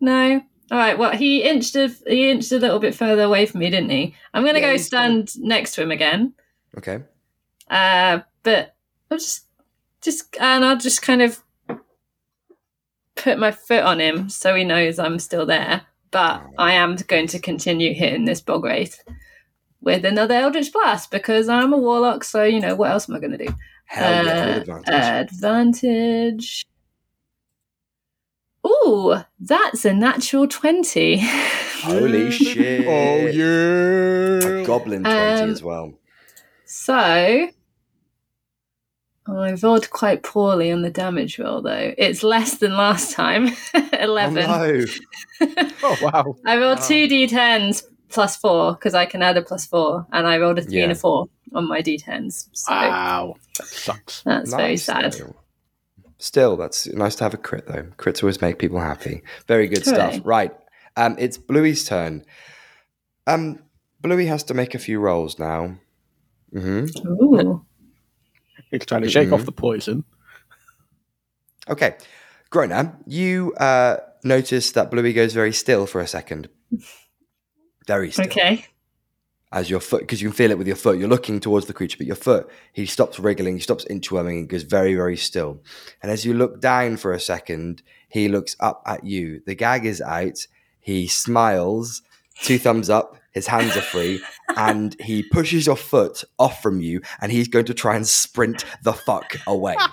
No. 0.01 0.43
All 0.71 0.79
right. 0.79 0.99
Well, 0.99 1.13
he 1.13 1.43
inched 1.43 1.77
a 1.77 1.89
he 2.07 2.31
inched 2.31 2.53
a 2.53 2.59
little 2.59 2.79
bit 2.79 2.95
further 2.95 3.23
away 3.23 3.47
from 3.47 3.61
me, 3.61 3.71
didn't 3.71 3.91
he? 3.91 4.15
I'm 4.35 4.45
gonna 4.45 4.59
Yeah, 4.59 4.73
go 4.73 4.77
stand 4.79 5.39
next 5.39 5.75
to 5.75 5.83
him 5.83 5.91
again. 5.91 6.35
Okay. 6.77 7.01
Uh, 7.71 8.21
but 8.43 8.75
I'll 9.11 9.19
just 9.19 9.47
just 10.03 10.37
and 10.41 10.65
I'll 10.65 10.77
just 10.77 11.03
kind 11.03 11.23
of 11.23 11.43
put 13.15 13.39
my 13.39 13.51
foot 13.51 13.83
on 13.83 14.01
him 14.01 14.29
so 14.29 14.55
he 14.55 14.65
knows 14.65 14.99
I'm 14.99 15.19
still 15.19 15.47
there. 15.47 15.83
But 16.11 16.43
I 16.59 16.73
am 16.73 16.97
going 16.97 17.27
to 17.29 17.39
continue 17.39 17.93
hitting 17.95 18.25
this 18.25 18.41
bog 18.41 18.65
wraith 18.65 19.03
with 19.81 20.05
another 20.05 20.35
Eldritch 20.35 20.73
Blast 20.73 21.11
because 21.11 21.49
I'm 21.49 21.73
a 21.73 21.79
warlock. 21.79 22.25
So 22.25 22.43
you 22.45 22.61
know 22.61 22.75
what 22.75 22.91
else 22.91 23.09
am 23.09 23.17
I 23.17 23.21
going 23.21 23.37
to 23.37 23.47
do? 23.47 23.55
Hell 23.87 24.25
yeah, 24.25 24.33
Uh, 24.33 24.57
advantage. 24.61 25.31
advantage. 25.33 26.67
Ooh, 28.67 29.15
that's 29.39 29.85
a 29.85 29.95
natural 29.95 30.49
20. 30.49 31.19
Holy 31.83 32.31
shit. 32.33 32.87
Oh 32.87 33.27
yeah. 33.27 34.61
A 34.63 34.65
goblin 34.67 35.03
20 35.05 35.17
Um, 35.17 35.51
as 35.51 35.63
well. 35.63 35.95
so, 36.65 37.49
I 39.29 39.53
rolled 39.63 39.91
quite 39.91 40.23
poorly 40.23 40.71
on 40.71 40.83
the 40.83 40.91
damage 40.91 41.39
roll, 41.39 41.61
though. 41.61 41.93
It's 41.99 42.23
less 42.23 42.59
than 42.59 42.77
last 42.77 43.13
time 43.13 43.49
11. 43.93 44.39
Oh, 44.39 44.45
no. 44.49 44.85
Oh 45.83 45.97
wow. 46.03 46.37
I 46.47 46.57
rolled 46.59 46.79
Wow. 46.79 46.87
two 46.87 47.07
d10s 47.09 47.85
plus 48.09 48.37
four 48.37 48.73
because 48.75 48.95
I 48.95 49.05
can 49.07 49.23
add 49.23 49.37
a 49.37 49.43
plus 49.43 49.67
four, 49.67 50.07
and 50.13 50.27
I 50.27 50.39
rolled 50.39 50.59
a 50.59 50.63
three 50.63 50.83
and 50.83 50.93
a 50.93 50.95
four 50.95 51.29
on 51.55 51.69
my 51.69 51.83
d10s. 51.83 52.49
So, 52.53 52.73
Wow. 52.73 53.35
That 53.59 53.67
sucks. 53.67 54.23
that's 54.23 54.53
very 54.55 54.77
sad. 54.77 55.13
though. 55.13 55.35
Still, 56.19 56.57
that's 56.57 56.87
nice 56.89 57.15
to 57.17 57.25
have 57.25 57.35
a 57.35 57.39
crit 57.39 57.67
though. 57.67 57.85
Crits 57.99 58.23
always 58.23 58.41
make 58.41 58.59
people 58.59 58.81
happy. 58.81 59.23
Very 59.47 59.69
good 59.69 59.85
Hooray. 59.85 59.95
stuff. 60.13 60.21
Right. 60.25 60.53
Um, 60.97 61.17
it's 61.19 61.37
Bluey's 61.37 61.85
turn. 61.85 62.25
Um, 63.27 63.59
Bluey 64.01 64.27
has 64.27 64.43
to 64.45 64.55
make 64.55 64.75
a 64.75 64.79
few 64.79 64.99
rolls 64.99 65.39
now. 65.39 65.77
Mm-hmm. 66.55 67.07
Ooh. 67.23 67.65
He's 68.71 68.87
trying 68.87 69.03
to 69.03 69.11
shake 69.11 69.29
Mhm. 69.29 69.35
off 69.35 69.45
the 69.45 69.53
poison. 69.53 70.05
Okay. 71.69 71.97
Grona, 72.51 72.97
you 73.07 73.53
uh, 73.55 73.97
notice 74.25 74.73
that 74.73 74.91
Bluey 74.91 75.13
goes 75.13 75.35
very 75.35 75.53
still 75.53 75.85
for 75.87 76.01
a 76.01 76.07
second. 76.07 76.49
Very 77.87 78.11
still. 78.11 78.27
Okay. 78.27 78.65
As 79.53 79.71
your 79.71 79.81
foot, 79.81 80.01
because 80.01 80.21
you 80.21 80.29
can 80.29 80.37
feel 80.37 80.51
it 80.51 80.59
with 80.59 80.67
your 80.67 80.77
foot. 80.77 80.99
You're 80.99 81.09
looking 81.09 81.39
towards 81.39 81.67
the 81.67 81.73
creature, 81.73 81.97
but 81.97 82.07
your 82.07 82.17
foot, 82.17 82.51
he 82.73 82.85
stops 82.85 83.21
wriggling, 83.21 83.55
he 83.55 83.61
stops 83.61 83.85
inchworming, 83.85 84.41
and 84.41 84.49
goes 84.49 84.65
very, 84.65 84.95
very 84.95 85.17
still. 85.17 85.63
And 86.03 86.11
as 86.11 86.25
you 86.25 86.35
look 86.35 86.61
down 86.61 86.97
for 86.97 87.13
a 87.13 87.21
second, 87.21 87.83
he 88.09 88.29
looks 88.29 88.57
up 88.59 88.83
at 88.87 89.05
you. 89.05 89.43
The 89.47 89.55
gag 89.55 89.87
is 89.87 90.01
out. 90.01 90.47
He 90.81 91.07
smiles, 91.07 92.03
two 92.43 92.59
thumbs 92.59 92.91
up, 92.91 93.17
his 93.37 93.47
hands 93.47 93.77
are 93.77 93.81
free, 93.83 94.21
and 94.57 94.97
he 95.01 95.23
pushes 95.23 95.67
your 95.67 95.77
foot 95.77 96.25
off 96.39 96.61
from 96.63 96.81
you, 96.81 97.01
and 97.21 97.31
he's 97.31 97.47
going 97.47 97.67
to 97.67 97.75
try 97.75 97.95
and 97.95 98.09
sprint 98.09 98.65
the 98.83 98.93
fuck 98.93 99.37
away. 99.47 99.77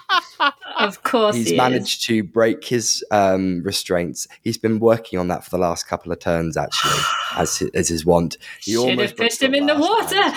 Of 0.80 1.04
course, 1.04 1.36
He's 1.36 1.52
he 1.52 1.56
managed 1.56 2.04
to 2.08 2.24
break 2.24 2.66
his 2.66 3.06
um, 3.12 3.62
restraints. 3.64 4.28
He's 4.42 4.58
been 4.58 4.80
working 4.80 5.18
on 5.20 5.28
that 5.30 5.44
for 5.44 5.52
the 5.52 5.58
last 5.60 5.88
couple 5.88 6.12
of 6.12 6.20
turns, 6.20 6.58
actually, 6.58 7.00
as 7.38 7.60
hi- 7.60 7.70
as 7.76 7.88
his 7.88 8.04
want. 8.06 8.38
He 8.60 8.72
Should 8.74 8.80
almost 8.90 9.10
have 9.12 9.18
pushed 9.18 9.42
him 9.42 9.54
in 9.54 9.68
the 9.68 9.76
water. 9.78 10.16
round. 10.16 10.36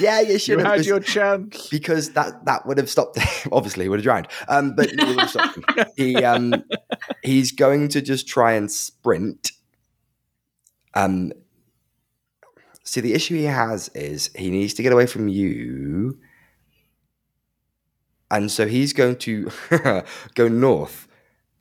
Yeah, 0.00 0.20
you 0.22 0.32
You 0.32 0.38
should 0.38 0.58
have. 0.58 0.66
had 0.66 0.72
because- 0.78 0.86
your 0.86 1.00
chance. 1.00 1.68
because 1.68 2.10
that 2.14 2.46
that 2.46 2.66
would 2.66 2.78
have 2.78 2.88
stopped. 2.90 3.18
Him. 3.18 3.50
Obviously, 3.52 3.84
he 3.84 3.88
would 3.90 4.00
have 4.00 4.04
drowned. 4.04 4.26
Um, 4.48 4.74
but 4.74 4.86
it 4.90 4.98
would 5.06 5.18
have 5.20 5.30
stopped 5.30 5.56
him. 5.58 5.64
he 5.96 6.16
um, 6.24 6.64
he's 7.22 7.52
going 7.52 7.88
to 7.88 8.00
just 8.00 8.26
try 8.26 8.54
and 8.54 8.72
sprint. 8.72 9.52
Um, 10.94 11.32
see, 12.88 13.00
the 13.00 13.14
issue 13.14 13.36
he 13.36 13.44
has 13.44 13.88
is 13.94 14.30
he 14.34 14.50
needs 14.50 14.74
to 14.74 14.82
get 14.82 14.92
away 14.92 15.06
from 15.06 15.28
you, 15.28 16.18
and 18.30 18.50
so 18.50 18.66
he's 18.66 18.92
going 18.92 19.16
to 19.16 19.50
go 20.34 20.48
north 20.48 21.06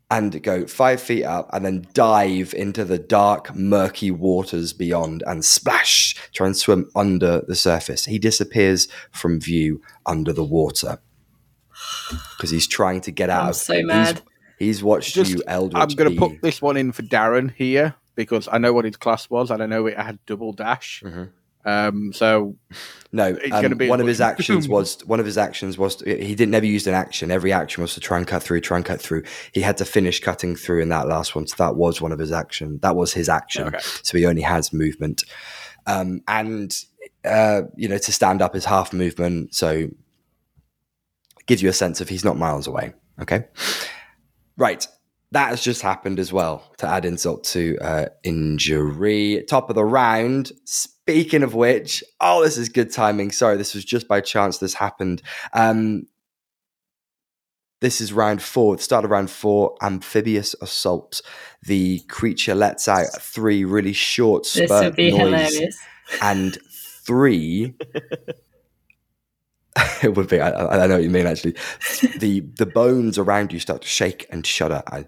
and 0.09 0.41
go 0.41 0.65
five 0.65 1.01
feet 1.01 1.25
up 1.25 1.49
and 1.51 1.65
then 1.65 1.85
dive 1.93 2.53
into 2.53 2.85
the 2.85 2.97
dark, 2.97 3.53
murky 3.53 4.09
waters 4.09 4.71
beyond 4.71 5.21
and 5.27 5.43
splash, 5.43 6.15
try 6.31 6.47
and 6.47 6.55
swim 6.55 6.89
under 6.95 7.41
the 7.41 7.55
surface. 7.55 8.05
He 8.05 8.17
disappears 8.17 8.87
from 9.11 9.41
view 9.41 9.81
under 10.05 10.31
the 10.31 10.45
water 10.45 10.99
because 12.37 12.51
he's 12.51 12.67
trying 12.67 13.01
to 13.01 13.11
get 13.11 13.29
out 13.29 13.47
I'm 13.47 13.53
so 13.53 13.83
mad. 13.83 14.21
He's, 14.57 14.81
watched 14.81 15.13
Just- 15.13 15.31
you, 15.31 15.43
Eldritch. 15.45 15.83
I'm 15.83 15.89
going 15.89 16.13
to 16.13 16.17
put 16.17 16.41
this 16.41 16.61
one 16.61 16.77
in 16.77 16.93
for 16.93 17.03
Darren 17.03 17.53
here 17.53 17.95
because 18.17 18.49
I 18.51 18.57
know 18.57 18.73
what 18.73 18.83
his 18.83 18.97
class 18.97 19.29
was 19.29 19.49
and 19.49 19.63
I 19.63 19.67
know 19.67 19.85
it 19.85 19.95
had 19.97 20.19
double 20.25 20.51
dash. 20.51 21.01
Mhm. 21.05 21.29
Um, 21.63 22.13
so 22.13 22.55
No, 23.11 23.37
It's 23.41 23.51
um, 23.53 23.77
one 23.89 23.99
of 23.99 24.07
his 24.07 24.21
actions 24.21 24.69
was 24.75 25.05
one 25.05 25.19
of 25.19 25.25
his 25.25 25.37
actions 25.37 25.77
was 25.77 25.97
to, 25.97 26.05
he 26.05 26.33
didn't 26.33 26.51
never 26.51 26.65
used 26.65 26.87
an 26.87 26.93
action. 26.93 27.29
Every 27.29 27.51
action 27.51 27.81
was 27.81 27.93
to 27.95 27.99
try 27.99 28.17
and 28.17 28.25
cut 28.25 28.41
through, 28.41 28.61
try 28.61 28.77
and 28.77 28.85
cut 28.85 29.01
through. 29.01 29.23
He 29.51 29.61
had 29.61 29.77
to 29.77 29.85
finish 29.85 30.19
cutting 30.21 30.55
through 30.55 30.81
in 30.81 30.89
that 30.89 31.07
last 31.07 31.35
one. 31.35 31.45
So 31.45 31.55
that 31.57 31.75
was 31.75 32.01
one 32.01 32.11
of 32.13 32.19
his 32.19 32.31
action. 32.31 32.79
That 32.81 32.95
was 32.95 33.13
his 33.13 33.27
action. 33.29 33.67
Okay. 33.67 33.79
So 34.01 34.17
he 34.17 34.25
only 34.25 34.43
has 34.43 34.71
movement, 34.71 35.23
um, 35.85 36.21
and 36.27 36.73
uh, 37.25 37.63
you 37.75 37.89
know 37.89 37.97
to 37.97 38.11
stand 38.13 38.41
up 38.41 38.55
is 38.55 38.65
half 38.65 38.93
movement. 38.93 39.53
So 39.53 39.89
gives 41.47 41.61
you 41.61 41.69
a 41.69 41.73
sense 41.73 42.01
of 42.01 42.09
he's 42.09 42.23
not 42.23 42.37
miles 42.37 42.67
away. 42.67 42.93
Okay, 43.21 43.45
right. 44.57 44.87
That 45.31 45.49
has 45.49 45.61
just 45.61 45.81
happened 45.81 46.19
as 46.19 46.31
well 46.31 46.71
to 46.77 46.87
add 46.87 47.03
insult 47.03 47.43
to 47.45 47.77
uh, 47.81 48.05
injury. 48.23 49.43
Top 49.49 49.69
of 49.69 49.75
the 49.75 49.83
round. 49.83 50.51
Speaking 50.63 51.43
of 51.43 51.53
which, 51.53 52.03
oh, 52.21 52.43
this 52.43 52.57
is 52.57 52.69
good 52.69 52.91
timing. 52.93 53.31
Sorry, 53.31 53.57
this 53.57 53.73
was 53.75 53.83
just 53.83 54.07
by 54.07 54.21
chance 54.21 54.59
this 54.59 54.73
happened. 54.73 55.21
Um, 55.53 56.03
this 57.81 58.01
is 58.01 58.11
round 58.13 58.41
four, 58.41 58.75
the 58.77 58.81
start 58.81 59.05
of 59.05 59.11
round 59.11 59.29
four, 59.29 59.75
amphibious 59.81 60.55
assault. 60.61 61.21
The 61.61 61.99
creature 62.07 62.55
lets 62.55 62.87
out 62.87 63.07
three 63.19 63.65
really 63.65 63.93
short 63.93 64.43
This 64.43 64.65
spurt 64.65 64.83
would 64.85 64.95
be 64.95 65.11
noise 65.11 65.19
hilarious. 65.53 65.77
and 66.21 66.57
three. 67.05 67.75
it 70.03 70.15
would 70.15 70.27
be. 70.27 70.39
I, 70.39 70.83
I 70.83 70.87
know 70.87 70.95
what 70.95 71.03
you 71.03 71.09
mean. 71.09 71.27
Actually, 71.27 71.55
the 72.17 72.41
the 72.41 72.65
bones 72.65 73.17
around 73.17 73.53
you 73.53 73.59
start 73.59 73.81
to 73.81 73.87
shake 73.87 74.25
and 74.29 74.45
shudder. 74.45 74.81
And 74.91 75.07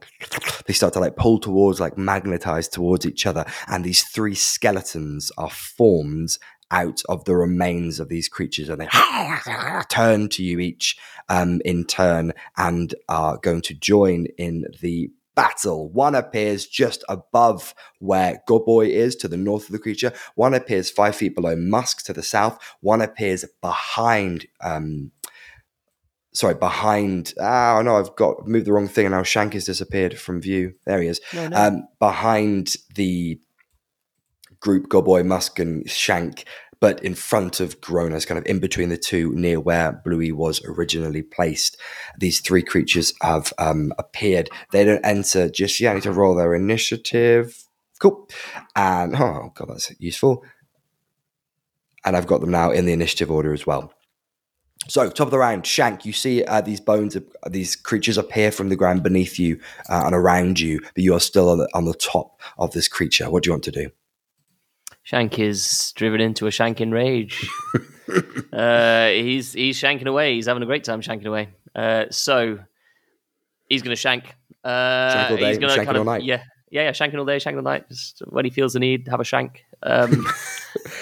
they 0.66 0.74
start 0.74 0.94
to 0.94 1.00
like 1.00 1.16
pull 1.16 1.40
towards, 1.40 1.80
like 1.80 1.98
magnetize 1.98 2.68
towards 2.68 3.06
each 3.06 3.26
other, 3.26 3.46
and 3.68 3.84
these 3.84 4.04
three 4.04 4.36
skeletons 4.36 5.32
are 5.38 5.50
formed 5.50 6.38
out 6.72 7.02
of 7.10 7.26
the 7.26 7.36
remains 7.36 8.00
of 8.00 8.10
these 8.10 8.30
creatures, 8.30 8.70
and 8.70 8.82
they 8.82 8.88
turn 9.90 10.30
to 10.30 10.44
you 10.44 10.60
each 10.60 10.98
um, 11.30 11.62
in 11.66 11.86
turn 11.86 12.34
and 12.58 12.94
are 13.08 13.38
going 13.38 13.62
to 13.62 13.74
join 13.74 14.26
in 14.38 14.66
the 14.82 15.10
battle. 15.40 15.90
One 15.92 16.16
appears 16.16 16.66
just 16.66 17.02
above 17.08 17.74
where 18.00 18.44
Gobboy 18.46 18.90
is 18.90 19.16
to 19.18 19.30
the 19.30 19.38
north 19.38 19.68
of 19.68 19.72
the 19.72 19.80
creature. 19.80 20.12
One 20.36 20.54
appears 20.54 20.92
five 20.92 21.16
feet 21.16 21.34
below 21.34 21.56
Musk 21.56 22.04
to 22.08 22.14
the 22.14 22.22
south. 22.22 22.60
One 22.82 23.02
appears 23.02 23.46
behind. 23.62 24.48
Um, 24.60 25.12
sorry, 26.34 26.56
behind. 26.56 27.34
Oh 27.40 27.82
no, 27.82 27.96
I've 27.96 28.18
got 28.18 28.50
moved 28.50 28.66
the 28.66 28.74
wrong 28.74 28.90
thing, 28.90 29.06
and 29.06 29.16
now 29.16 29.24
Shank 29.24 29.54
has 29.54 29.64
disappeared 29.64 30.20
from 30.20 30.42
view. 30.42 30.74
There 30.86 31.02
he 31.02 31.08
is. 31.08 31.22
Um, 31.54 31.88
behind 32.00 32.76
the 32.96 33.40
group, 34.60 34.90
Gobboy, 34.90 35.26
Musk, 35.26 35.58
and 35.60 35.90
Shank. 35.90 36.44
But 36.82 37.04
in 37.04 37.14
front 37.14 37.60
of 37.60 37.82
Gronas, 37.82 38.26
kind 38.26 38.38
of 38.38 38.46
in 38.46 38.60
between 38.60 38.90
the 38.90 38.98
two, 38.98 39.34
near 39.36 39.60
where 39.60 40.02
Bluey 40.04 40.32
was 40.32 40.64
originally 40.66 41.22
placed, 41.22 41.78
these 42.18 42.40
three 42.40 42.64
creatures 42.64 43.14
have 43.22 43.52
um, 43.58 43.92
appeared. 43.98 44.50
They 44.72 44.86
don't 44.86 45.06
enter 45.06 45.50
just 45.50 45.80
yet. 45.80 45.92
I 45.92 45.96
need 45.96 46.04
to 46.04 46.12
roll 46.14 46.36
their 46.36 46.56
initiative. 46.56 47.64
Cool. 48.00 48.30
And 48.76 49.16
oh 49.16 49.52
god, 49.56 49.70
that's 49.70 49.92
useful. 50.00 50.44
And 52.06 52.16
I've 52.16 52.28
got 52.28 52.40
them 52.40 52.52
now 52.52 52.72
in 52.72 52.86
the 52.86 52.94
initiative 52.94 53.30
order 53.30 53.54
as 53.54 53.68
well. 53.68 53.94
So, 54.88 55.10
top 55.10 55.28
of 55.28 55.32
the 55.32 55.38
round, 55.38 55.68
Shank, 55.68 56.06
you 56.06 56.14
see 56.14 56.44
uh, 56.46 56.62
these 56.62 56.80
bones, 56.80 57.16
of 57.16 57.26
these 57.50 57.76
creatures 57.76 58.18
appear 58.18 58.52
from 58.52 58.70
the 58.70 58.78
ground 58.78 59.04
beneath 59.04 59.38
you 59.38 59.60
uh, 59.90 60.04
and 60.06 60.16
around 60.16 60.60
you, 60.60 60.80
but 60.80 61.04
you 61.04 61.14
are 61.14 61.20
still 61.20 61.50
on 61.50 61.60
the, 61.60 61.70
on 61.74 61.86
the 61.86 61.94
top 61.94 62.42
of 62.58 62.72
this 62.72 62.88
creature. 62.88 63.30
What 63.30 63.44
do 63.44 63.50
you 63.50 63.54
want 63.54 63.66
to 63.66 63.72
do? 63.72 63.90
Shank 65.04 65.40
is 65.40 65.92
driven 65.96 66.22
into 66.22 66.46
a 66.48 66.50
shanking 66.50 66.92
rage. 66.94 67.50
uh, 68.54 69.08
he's 69.08 69.54
he's 69.54 69.80
shanking 69.80 70.08
away. 70.08 70.36
He's 70.36 70.46
having 70.48 70.62
a 70.64 70.66
great 70.66 70.84
time 70.84 71.02
shanking 71.02 71.26
away. 71.26 71.50
Uh, 71.76 72.06
so 72.12 72.60
he's 73.68 73.82
going 73.82 73.96
to 73.96 74.00
shank. 74.00 74.36
Uh, 74.64 75.14
Shank 75.14 75.32
all 75.32 75.38
day, 75.38 75.48
he's 75.48 75.58
going 75.58 75.70
to 75.74 75.86
kind 75.86 75.98
of 75.98 76.08
all 76.08 76.14
night. 76.14 76.24
yeah 76.24 76.44
yeah 76.70 76.84
yeah 76.84 76.92
shanking 76.92 77.18
all 77.18 77.26
day, 77.26 77.38
shanking 77.38 77.56
all 77.58 77.62
night. 77.64 77.88
Just 77.90 78.22
when 78.28 78.46
he 78.46 78.52
feels 78.52 78.74
the 78.74 78.80
need, 78.80 79.08
have 79.08 79.20
a 79.20 79.24
shank. 79.24 79.64
Um, 79.84 80.26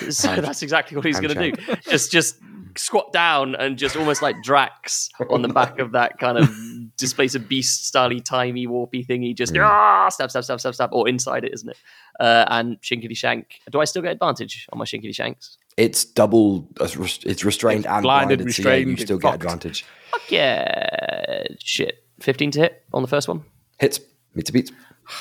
So 0.09 0.29
Hand- 0.29 0.45
that's 0.45 0.61
exactly 0.61 0.95
what 0.95 1.05
he's 1.05 1.19
going 1.19 1.35
to 1.35 1.51
do. 1.51 1.75
Just 1.89 2.09
just 2.11 2.37
squat 2.77 3.11
down 3.11 3.53
and 3.55 3.77
just 3.77 3.97
almost 3.97 4.21
like 4.21 4.41
Drax 4.41 5.09
on 5.29 5.41
the 5.41 5.49
back 5.49 5.79
of 5.79 5.91
that 5.91 6.19
kind 6.19 6.37
of 6.37 6.49
displays 6.97 7.35
a 7.35 7.39
beast 7.39 7.91
styley 7.93 8.23
timey 8.23 8.67
warpy 8.67 9.05
thingy. 9.05 9.35
Just 9.35 9.53
Mm. 9.53 9.63
ah, 9.63 10.09
stab 10.09 10.29
stab 10.31 10.43
stab 10.43 10.59
stab 10.59 10.73
stab 10.75 10.89
or 10.93 11.07
inside 11.07 11.43
it, 11.45 11.53
isn't 11.53 11.69
it? 11.69 11.77
Uh, 12.19 12.45
and 12.49 12.81
shinkity 12.81 13.15
shank. 13.15 13.59
Do 13.71 13.79
I 13.79 13.85
still 13.85 14.01
get 14.01 14.11
advantage 14.13 14.67
on 14.73 14.79
my 14.79 14.85
shinkity 14.85 15.13
shanks? 15.13 15.57
It's 15.77 16.03
double. 16.05 16.67
uh, 16.81 16.87
res- 16.97 17.19
It's 17.23 17.45
restrained 17.45 17.85
and 17.85 18.01
Blinded, 18.03 18.39
blinded. 18.39 18.55
so 18.55 18.69
yeah, 18.69 18.75
you 18.77 18.97
still 18.97 19.17
get 19.19 19.31
fucked. 19.31 19.43
advantage. 19.43 19.85
Fuck 20.11 20.31
yeah! 20.31 21.43
Shit, 21.59 22.03
fifteen 22.19 22.49
to 22.51 22.59
hit 22.61 22.83
on 22.93 23.01
the 23.03 23.07
first 23.07 23.27
one. 23.27 23.43
Hits. 23.79 23.99
Meet 24.33 24.45
to 24.47 24.53
beat. 24.53 24.71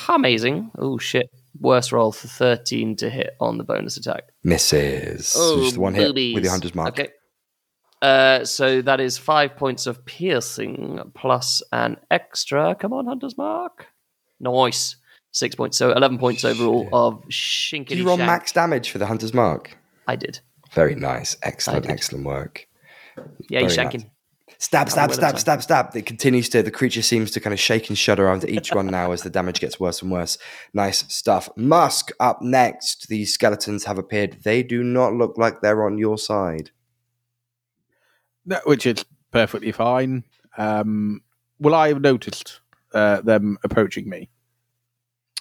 Amazing. 0.08 0.70
Oh 0.78 0.98
shit. 0.98 1.30
Worst 1.58 1.90
roll 1.90 2.12
for 2.12 2.28
13 2.28 2.96
to 2.96 3.08
hit 3.08 3.30
on 3.40 3.56
the 3.56 3.64
bonus 3.64 3.96
attack. 3.96 4.24
Misses. 4.44 5.28
So 5.28 5.60
just 5.62 5.74
the 5.76 5.80
one 5.80 5.94
hit 5.94 6.14
with 6.14 6.42
your 6.44 6.50
hunter's 6.50 6.74
mark. 6.74 6.88
Oh, 6.98 7.02
Okay. 7.02 7.12
Uh, 8.02 8.44
so 8.44 8.82
that 8.82 9.00
is 9.00 9.16
five 9.18 9.56
points 9.56 9.86
of 9.86 10.04
piercing 10.04 11.00
plus 11.14 11.62
an 11.72 11.96
extra. 12.10 12.74
Come 12.74 12.92
on, 12.92 13.06
hunter's 13.06 13.36
mark. 13.38 13.86
Nice. 14.38 14.96
Six 15.32 15.54
points. 15.54 15.76
So 15.76 15.92
11 15.92 16.18
points 16.18 16.44
overall 16.44 16.88
of 16.92 17.22
shinkity 17.28 17.88
Did 17.88 17.98
you 17.98 18.06
roll 18.06 18.16
shank. 18.16 18.26
max 18.26 18.52
damage 18.52 18.90
for 18.90 18.98
the 18.98 19.06
hunter's 19.06 19.34
mark? 19.34 19.76
I 20.06 20.16
did. 20.16 20.40
Very 20.72 20.94
nice. 20.94 21.36
Excellent, 21.42 21.88
excellent 21.88 22.24
work. 22.24 22.66
Yeah, 23.48 23.60
Very 23.60 23.72
shanking. 23.72 24.02
nice. 24.02 24.10
Stab, 24.58 24.88
stab, 24.88 25.12
stab, 25.12 25.38
stab, 25.38 25.62
stab. 25.62 25.94
It 25.94 26.06
continues 26.06 26.48
to, 26.50 26.62
the 26.62 26.70
creature 26.70 27.02
seems 27.02 27.30
to 27.32 27.40
kind 27.40 27.52
of 27.52 27.60
shake 27.60 27.88
and 27.90 27.98
shudder 27.98 28.30
under 28.30 28.46
each 28.48 28.72
one 28.72 28.86
now 28.86 29.12
as 29.12 29.22
the 29.22 29.28
damage 29.28 29.60
gets 29.60 29.78
worse 29.78 30.00
and 30.00 30.10
worse. 30.10 30.38
Nice 30.72 31.04
stuff. 31.12 31.50
Musk 31.56 32.10
up 32.20 32.40
next. 32.40 33.08
These 33.08 33.34
skeletons 33.34 33.84
have 33.84 33.98
appeared. 33.98 34.38
They 34.44 34.62
do 34.62 34.82
not 34.82 35.12
look 35.12 35.36
like 35.36 35.60
they're 35.60 35.84
on 35.84 35.98
your 35.98 36.16
side. 36.16 36.70
No, 38.46 38.60
which 38.64 38.86
is 38.86 39.04
perfectly 39.32 39.72
fine. 39.72 40.24
Um, 40.56 41.20
will 41.58 41.74
I 41.74 41.88
have 41.88 42.00
noticed 42.00 42.60
uh, 42.94 43.20
them 43.20 43.58
approaching 43.64 44.08
me? 44.08 44.30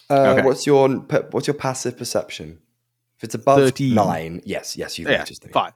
Uh, 0.09 0.33
Okay. 0.35 0.41
What's 0.45 0.65
your 0.65 0.89
what's 0.89 1.47
your 1.47 1.53
passive 1.53 1.97
perception? 1.97 2.59
If 3.17 3.23
it's 3.23 3.35
above 3.35 3.59
13. 3.59 3.93
nine, 3.93 4.41
yes, 4.43 4.75
yes, 4.75 4.99
you've 4.99 5.09
yeah, 5.09 5.19
noticed 5.19 5.41
them. 5.43 5.51
fine. 5.51 5.71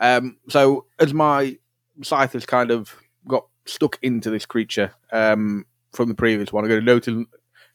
Um, 0.00 0.36
so 0.48 0.86
as 1.00 1.12
my 1.12 1.58
scythe 2.02 2.34
has 2.34 2.46
kind 2.46 2.70
of 2.70 2.94
got 3.26 3.46
stuck 3.66 3.98
into 4.00 4.30
this 4.30 4.46
creature 4.46 4.92
um, 5.10 5.66
from 5.92 6.08
the 6.08 6.14
previous 6.14 6.52
one, 6.52 6.62
I'm 6.64 6.68
going 6.70 6.80
to 6.80 6.86
notice 6.86 7.26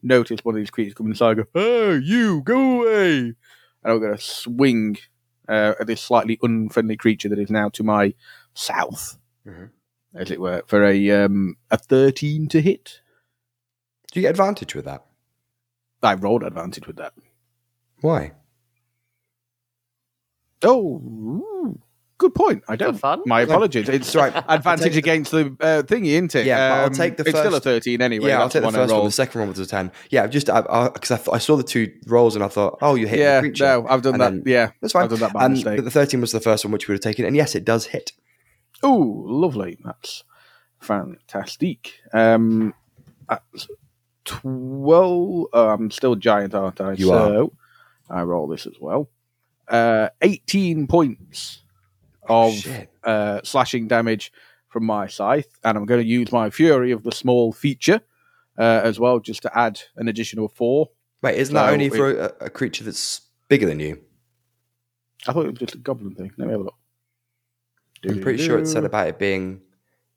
notice 0.01 0.39
one 0.43 0.55
of 0.55 0.59
these 0.59 0.69
creatures 0.71 0.93
coming 0.93 1.11
inside. 1.11 1.37
and 1.37 1.47
Go, 1.53 1.59
hey, 1.59 1.97
you 2.03 2.41
go 2.41 2.81
away! 2.83 3.17
And 3.19 3.35
I'm 3.83 3.99
going 3.99 4.15
to 4.15 4.21
swing 4.21 4.97
uh, 5.49 5.73
at 5.79 5.87
this 5.87 6.01
slightly 6.01 6.39
unfriendly 6.41 6.95
creature 6.95 7.27
that 7.29 7.39
is 7.39 7.49
now 7.51 7.69
to 7.69 7.83
my 7.83 8.13
south, 8.53 9.17
Mhm. 9.47 9.69
as 10.15 10.31
it 10.31 10.39
were, 10.39 10.63
for 10.67 10.83
a 10.85 11.11
um, 11.11 11.57
a 11.71 11.77
13 11.77 12.47
to 12.49 12.61
hit. 12.61 13.01
Do 14.11 14.19
you 14.19 14.23
get 14.23 14.31
advantage 14.31 14.75
with 14.75 14.85
that? 14.85 15.03
I 16.03 16.13
rolled 16.15 16.43
advantage 16.43 16.85
with 16.87 16.97
that. 16.97 17.13
Why? 18.01 18.33
Oh, 20.65 20.95
ooh, 20.97 21.79
good 22.17 22.33
point. 22.33 22.63
I 22.69 22.75
don't. 22.75 22.97
fun? 22.97 23.21
My 23.25 23.41
apologies. 23.41 23.89
It's 23.89 24.15
right. 24.15 24.31
advantage 24.47 24.93
I'll 24.93 24.97
against 24.99 25.31
the 25.31 25.47
uh, 25.59 25.81
thingy, 25.83 26.07
isn't 26.11 26.35
it? 26.35 26.45
Yeah, 26.45 26.69
but 26.69 26.75
I'll 26.79 26.85
Um, 26.87 26.93
take 26.93 27.17
the 27.17 27.23
It's 27.27 27.37
still 27.37 27.55
a 27.55 27.59
thirteen 27.59 28.01
anyway. 28.01 28.29
yeah, 28.29 28.39
I'll 28.41 28.49
take 28.49 28.61
the 28.61 28.67
one 28.67 28.73
first 28.73 28.93
one. 28.93 29.03
The 29.05 29.11
second 29.11 29.39
one 29.41 29.49
was 29.49 29.59
a 29.59 29.65
ten. 29.65 29.91
Yeah, 30.09 30.27
just 30.27 30.45
because 30.47 31.11
I, 31.11 31.17
thought 31.17 31.33
I 31.35 31.37
saw 31.39 31.55
the 31.57 31.63
two 31.63 31.91
rolls 32.07 32.35
and 32.35 32.43
I 32.43 32.47
thought, 32.47 32.77
oh, 32.81 32.95
you 32.95 33.07
hit 33.07 33.19
Yeah, 33.19 33.35
the 33.41 33.47
creature. 33.49 33.65
no, 33.65 33.87
I've 33.89 34.01
done 34.01 34.13
And 34.15 34.21
that. 34.21 34.31
then- 34.31 34.43
yeah, 34.45 34.71
That's 34.81 34.93
fine. 34.93 35.03
I've 35.03 35.09
done 35.09 35.19
that 35.19 35.33
by 35.33 35.45
Um, 35.45 35.51
mistake. 35.53 35.75
but 35.77 35.85
the 35.85 35.91
thirteen 35.91 36.21
was 36.21 36.31
the 36.31 36.39
first 36.39 36.63
one 36.63 36.71
which 36.71 36.87
we 36.87 36.93
would 36.93 37.03
have 37.03 37.11
taken, 37.11 37.25
and 37.25 37.35
yes, 37.35 37.55
it 37.55 37.65
does 37.65 37.87
hit. 37.87 38.13
Oh, 38.83 39.23
lovely. 39.25 39.77
That's 39.83 40.23
fantastic. 40.79 41.93
Um, 42.13 42.73
that's 43.29 43.67
twelve. 44.25 45.47
Oh, 45.53 45.69
I'm 45.69 45.89
still 45.91 46.15
giant, 46.15 46.53
aren't 46.53 46.81
I? 46.81 46.93
You 46.93 47.05
so 47.07 47.53
I 48.09 48.21
roll 48.23 48.47
this 48.47 48.65
as 48.65 48.73
well. 48.79 49.09
Uh, 49.67 50.09
eighteen 50.21 50.87
points 50.87 51.63
of 52.27 52.53
Shit. 52.53 52.89
uh, 53.03 53.39
slashing 53.43 53.87
damage 53.87 54.31
from 54.67 54.85
my 54.85 55.07
scythe, 55.07 55.57
and 55.63 55.77
I'm 55.77 55.85
going 55.85 56.01
to 56.01 56.07
use 56.07 56.31
my 56.31 56.49
fury 56.49 56.91
of 56.91 57.03
the 57.03 57.11
small 57.11 57.53
feature 57.53 58.01
uh, 58.57 58.81
as 58.83 58.99
well, 58.99 59.19
just 59.19 59.41
to 59.43 59.57
add 59.57 59.79
an 59.97 60.07
additional 60.07 60.47
four. 60.47 60.89
Wait, 61.21 61.35
isn't 61.37 61.53
that 61.55 61.67
So 61.67 61.73
only 61.73 61.85
it- 61.85 61.93
for 61.93 62.11
a, 62.19 62.45
a 62.45 62.49
creature 62.49 62.83
that's 62.83 63.21
bigger 63.47 63.65
than 63.65 63.79
you? 63.79 64.01
I 65.27 65.31
thought 65.31 65.45
it 65.45 65.51
was 65.51 65.59
just 65.59 65.75
a 65.75 65.77
goblin 65.77 66.15
thing. 66.15 66.31
Let 66.37 66.47
me 66.47 66.51
have 66.51 66.61
a 66.61 66.63
look. 66.65 66.75
I'm 68.07 68.21
pretty 68.21 68.43
sure 68.43 68.57
it 68.59 68.67
said 68.67 68.83
about 68.83 69.07
it 69.07 69.19
being. 69.19 69.61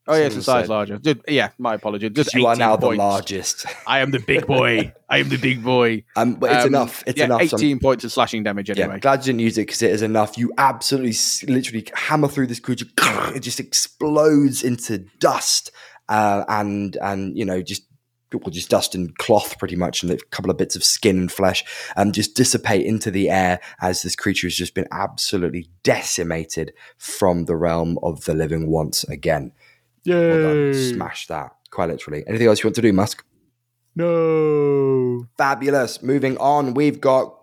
Oh 0.09 0.15
yeah, 0.15 0.27
it's 0.27 0.37
a 0.37 0.41
size 0.43 0.63
said- 0.63 0.69
larger. 0.69 0.97
Just- 0.99 1.19
yeah, 1.27 1.49
my 1.57 1.73
apologies. 1.73 2.11
Just 2.11 2.33
You 2.33 2.45
are 2.47 2.53
18 2.53 2.59
now 2.59 2.77
the 2.77 2.91
largest. 2.91 3.65
I 3.87 3.99
am 3.99 4.11
the 4.11 4.19
big 4.19 4.47
boy. 4.47 4.93
I 5.09 5.17
am 5.17 5.27
the 5.27 5.37
big 5.37 5.61
boy. 5.63 6.03
Um, 6.15 6.35
but 6.35 6.49
it's 6.51 6.61
Um, 6.63 6.67
enough. 6.69 7.03
It's 7.05 7.17
yeah, 7.19 7.25
enough. 7.25 7.43
So 7.49 7.57
18 7.57 7.79
points 7.79 8.05
of 8.05 8.13
slashing 8.13 8.41
damage 8.43 8.69
Yeah, 8.69 8.85
anyway. 8.85 8.99
glad 9.01 9.19
you 9.19 9.33
didn't 9.33 9.41
use 9.41 9.57
it 9.57 9.67
because 9.67 9.81
it 9.81 9.91
is 9.91 10.01
enough. 10.01 10.37
You 10.37 10.53
absolutely, 10.57 11.13
literally 11.53 11.85
hammer 11.93 12.29
through 12.29 12.47
this 12.47 12.59
creature. 12.61 12.85
It 13.35 13.41
just 13.41 13.59
explodes 13.59 14.63
into 14.63 14.99
dust, 15.19 15.71
uh, 16.07 16.45
and 16.47 16.95
and 17.01 17.37
you 17.37 17.43
know 17.43 17.61
just 17.61 17.83
well, 18.33 18.49
just 18.49 18.69
dust 18.69 18.95
and 18.95 19.17
cloth 19.17 19.57
pretty 19.57 19.75
much, 19.75 20.03
and 20.03 20.11
a 20.11 20.17
couple 20.31 20.51
of 20.51 20.57
bits 20.57 20.75
of 20.75 20.83
skin 20.83 21.17
and 21.17 21.31
flesh, 21.31 21.63
and 21.95 22.13
just 22.13 22.35
dissipate 22.35 22.85
into 22.85 23.11
the 23.11 23.29
air 23.29 23.59
as 23.81 24.01
this 24.01 24.15
creature 24.15 24.47
has 24.47 24.55
just 24.55 24.73
been 24.73 24.87
absolutely 24.91 25.69
decimated 25.83 26.73
from 26.97 27.45
the 27.45 27.55
realm 27.55 27.97
of 28.03 28.25
the 28.25 28.33
living 28.33 28.69
once 28.69 29.03
again. 29.05 29.51
Well. 30.05 30.73
Smash 30.73 31.27
that 31.27 31.51
quite 31.71 31.89
literally. 31.89 32.23
Anything 32.27 32.47
else 32.47 32.63
you 32.63 32.67
want 32.67 32.75
to 32.75 32.81
do, 32.81 32.93
Musk? 32.93 33.23
No. 33.95 35.25
Fabulous. 35.37 36.01
Moving 36.01 36.37
on, 36.37 36.73
we've 36.73 37.01
got 37.01 37.35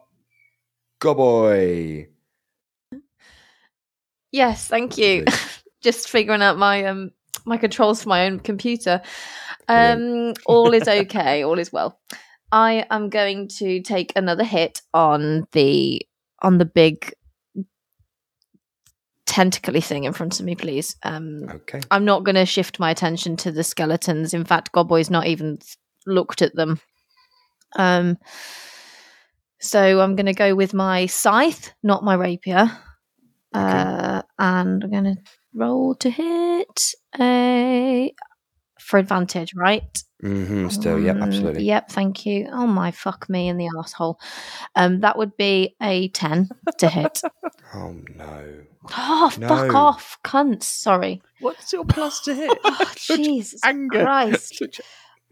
Gobboy. 1.01 2.09
Yes, 4.33 4.67
thank 4.67 4.99
you. 4.99 5.25
Just 5.81 6.09
figuring 6.09 6.43
out 6.43 6.59
my 6.59 6.85
um 6.85 7.11
my 7.45 7.57
controls 7.57 8.03
for 8.03 8.09
my 8.09 8.27
own 8.27 8.41
computer. 8.41 9.03
Um 9.69 10.35
all 10.47 10.73
is 10.75 10.89
okay, 10.89 11.43
all 11.43 11.59
is 11.59 11.73
well. 11.73 11.99
I 12.53 12.87
am 12.91 13.09
going 13.09 13.49
to 13.59 13.81
take 13.83 14.13
another 14.17 14.45
hit 14.45 14.81
on 14.93 15.47
the 15.53 16.07
on 16.43 16.59
the 16.59 16.65
big 16.65 17.13
tentacly 19.27 19.81
thing 19.81 20.05
in 20.05 20.13
front 20.13 20.39
of 20.39 20.47
me, 20.47 20.55
please. 20.55 20.97
Um 21.03 21.49
Okay. 21.51 21.81
I'm 21.91 22.05
not 22.05 22.25
going 22.25 22.35
to 22.37 22.47
shift 22.47 22.79
my 22.79 22.91
attention 22.91 23.37
to 23.39 23.51
the 23.51 23.65
skeletons. 23.65 24.35
In 24.35 24.45
fact, 24.45 24.73
Gobboy's 24.73 25.11
not 25.11 25.27
even 25.27 25.59
looked 26.07 26.43
at 26.43 26.55
them. 26.55 26.81
Um, 27.77 28.19
so 29.61 30.01
I'm 30.01 30.15
going 30.17 30.27
to 30.27 30.35
go 30.35 30.55
with 30.55 30.75
my 30.75 31.07
scythe, 31.07 31.73
not 31.83 32.05
my 32.05 32.15
rapier. 32.15 32.71
Uh, 33.53 34.23
and 34.39 34.85
I'm 34.85 34.91
going 34.91 35.05
to 35.05 35.17
roll 35.55 35.95
to 35.97 36.11
hit 36.11 36.95
a 37.19 38.13
for 38.85 38.99
advantage, 38.99 39.53
right? 39.55 40.03
Mm-hmm. 40.23 40.69
Still, 40.69 40.99
yep, 41.01 41.17
Um, 41.17 41.23
absolutely. 41.23 41.65
Yep, 41.65 41.91
thank 41.91 42.25
you. 42.25 42.49
Oh 42.51 42.67
my 42.67 42.91
fuck 42.93 43.29
me 43.29 43.49
in 43.49 43.57
the 43.59 43.69
asshole. 43.79 44.19
Um, 44.75 45.01
that 45.01 45.19
would 45.19 45.37
be 45.37 45.75
a 45.83 46.09
ten 46.09 46.49
to 46.79 46.89
hit. 46.89 47.21
Oh 47.77 47.97
no. 48.15 48.61
oh, 48.97 49.31
fuck 49.31 49.75
off, 49.75 50.19
cunts. 50.25 50.63
Sorry. 50.65 51.21
What's 51.41 51.73
your 51.73 51.85
plus 51.85 52.21
to 52.23 52.35
hit? 52.35 52.57
Oh, 52.65 52.93
Jesus 52.97 53.61
anger. 53.65 54.05
Christ. 54.05 54.57
Such 54.57 54.81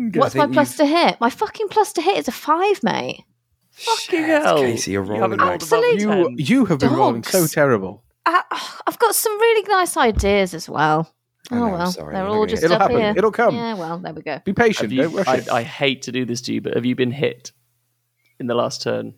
anger. 0.01 0.19
What's 0.21 0.35
my 0.35 0.45
think 0.45 0.55
plus 0.55 0.77
to 0.79 0.87
hit? 0.87 1.21
My 1.21 1.31
fucking 1.31 1.69
plus 1.69 1.93
to 1.95 2.03
hit 2.03 2.19
is 2.19 2.27
a 2.29 2.33
five, 2.33 2.83
mate. 2.83 3.25
Fucking 3.71 4.21
Shit, 4.21 4.43
hell. 4.43 4.57
Casey, 4.59 4.91
you're 4.93 5.05
You 5.05 5.11
rolling 5.11 5.23
haven't 5.23 5.39
like 5.39 5.49
rolled 5.49 5.63
above 5.63 5.85
Absolute- 5.95 6.41
You, 6.41 6.45
you 6.59 6.65
have 6.67 6.79
been 6.81 6.93
rolling 6.93 7.23
so 7.23 7.47
terrible. 7.47 8.03
I, 8.27 8.43
I've 8.87 8.99
got 8.99 9.15
some 9.15 9.33
really 9.39 9.63
nice 9.69 9.97
ideas 9.97 10.53
as 10.55 10.69
well. 10.69 11.13
I 11.53 11.57
Oh 11.57 11.67
know, 11.67 11.73
well, 11.73 11.93
sorry, 11.93 12.15
they're 12.15 12.27
all 12.27 12.47
just 12.47 12.63
It'll 12.65 12.77
up 12.77 12.83
happen. 12.83 12.97
here. 12.99 13.15
It'll 13.17 13.31
come. 13.31 13.55
Yeah, 13.55 13.75
well, 13.75 13.99
there 13.99 14.13
we 14.15 14.23
go. 14.23 14.41
Be 14.45 14.53
patient. 14.55 14.91
You, 14.93 15.03
Don't 15.03 15.15
rush 15.15 15.29
I, 15.29 15.37
it. 15.37 15.49
I 15.51 15.63
hate 15.63 16.03
to 16.03 16.13
do 16.13 16.25
this 16.25 16.41
to 16.43 16.53
you, 16.55 16.61
but 16.61 16.75
have 16.75 16.85
you 16.87 16.95
been 16.95 17.11
hit 17.11 17.53
in 18.41 18.47
the 18.47 18.55
last 18.55 18.83
turn? 18.83 19.15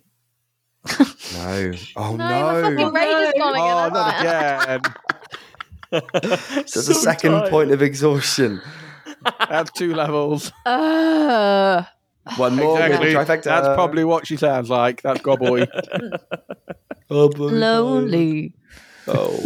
No. 1.33 1.71
Oh 1.95 2.15
No, 2.15 2.17
my 2.17 2.61
fucking 2.61 2.75
no. 2.75 2.91
rage 2.91 3.27
is 3.27 3.33
gone 3.37 3.55
again. 3.55 3.61
oh, 3.61 3.89
not 3.89 4.21
again. 4.21 4.81
So 6.67 6.79
it's 6.79 6.87
a 6.89 6.93
second 6.93 7.49
point 7.49 7.71
of 7.71 7.81
exhaustion. 7.81 8.61
That's 9.49 9.71
two 9.71 9.93
levels. 9.95 10.51
Uh, 10.65 11.83
One 12.37 12.55
more. 12.55 12.79
exactly. 12.79 13.13
Trifecta. 13.13 13.43
That's 13.43 13.67
probably 13.67 14.03
what 14.03 14.27
she 14.27 14.37
sounds 14.37 14.69
like. 14.69 15.01
That's 15.01 15.21
Gobboy. 15.21 15.67
Oh, 17.09 17.29
boy, 17.29 17.45
lonely. 17.49 18.53
Oh. 19.07 19.39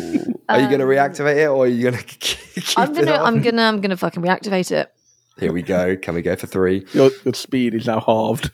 Are 0.50 0.60
you 0.60 0.68
going 0.68 0.80
to 0.80 0.86
Um, 0.86 0.90
reactivate 0.90 1.38
it 1.44 1.48
or 1.48 1.66
are 1.66 1.68
you 1.68 1.84
going 1.92 1.98
to 2.04 2.04
keep 2.04 2.78
I'm 2.78 2.94
gonna, 2.94 3.12
on? 3.12 3.26
I'm 3.36 3.42
gonna, 3.42 3.62
I'm 3.64 3.82
gonna 3.82 3.98
fucking 3.98 4.24
reactivate 4.24 4.72
it. 4.72 4.92
Here 5.40 5.54
we 5.54 5.62
go. 5.62 5.96
Can 5.96 6.16
we 6.16 6.22
go 6.22 6.36
for 6.36 6.48
three? 6.48 6.86
your, 6.94 7.12
your 7.24 7.34
speed 7.34 7.74
is 7.76 7.86
now 7.88 8.02
halved. 8.02 8.52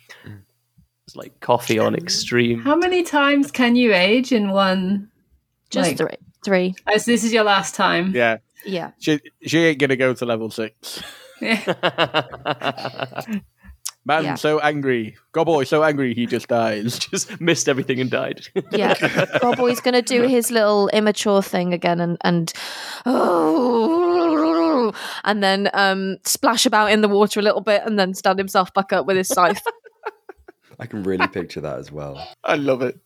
It's 1.08 1.16
like 1.16 1.40
coffee 1.40 1.80
on 1.80 1.96
extreme. 1.96 2.62
How 2.62 2.76
many 2.76 3.04
times 3.04 3.52
can 3.52 3.76
you 3.76 3.94
age 3.94 4.32
in 4.32 4.50
one? 4.52 5.10
Just 5.70 5.90
like- 5.90 5.98
three. 5.98 6.18
Three. 6.44 6.76
Oh, 6.88 6.98
so 6.98 7.10
this 7.12 7.24
is 7.24 7.34
your 7.34 7.44
last 7.44 7.74
time. 7.74 8.12
Yeah, 8.14 8.38
Yeah. 8.66 8.92
she 9.00 9.20
she 9.48 9.58
ain't 9.60 9.80
gonna 9.80 9.96
go 9.96 10.14
to 10.14 10.26
level 10.26 10.52
six. 10.52 11.02
Man, 14.08 14.24
Yeah. 14.24 14.36
so 14.36 14.60
angry. 14.60 15.18
Gobboy, 15.34 15.66
so 15.68 15.84
angry 15.84 16.14
he 16.14 16.28
just 16.28 16.48
dies. 16.48 17.00
Just 17.12 17.42
missed 17.42 17.68
everything 17.68 18.00
and 18.00 18.12
died. 18.12 18.48
Yeah. 18.72 18.94
Gobboy's 19.42 19.82
going 19.82 19.96
to 19.96 20.04
do 20.04 20.24
his 20.28 20.52
little 20.52 20.90
immature 20.90 21.42
thing 21.42 21.74
again 21.74 22.00
and 22.00 22.18
and 22.22 22.54
oh, 23.06 24.94
and 25.24 25.42
then 25.44 25.70
um 25.74 26.18
splash 26.24 26.66
about 26.68 26.92
in 26.92 27.02
the 27.02 27.08
water 27.10 27.40
a 27.40 27.44
little 27.44 27.62
bit 27.62 27.82
and 27.86 27.98
then 27.98 28.14
stand 28.14 28.38
himself 28.38 28.74
back 28.74 28.94
up 28.94 29.06
with 29.08 29.18
his 29.18 29.28
scythe. 29.28 29.62
I 30.80 30.86
can 30.86 31.04
really 31.04 31.28
picture 31.28 31.62
that 31.62 31.80
as 31.80 31.92
well. 31.92 32.26
I 32.44 32.56
love 32.56 32.82
it. 32.82 33.00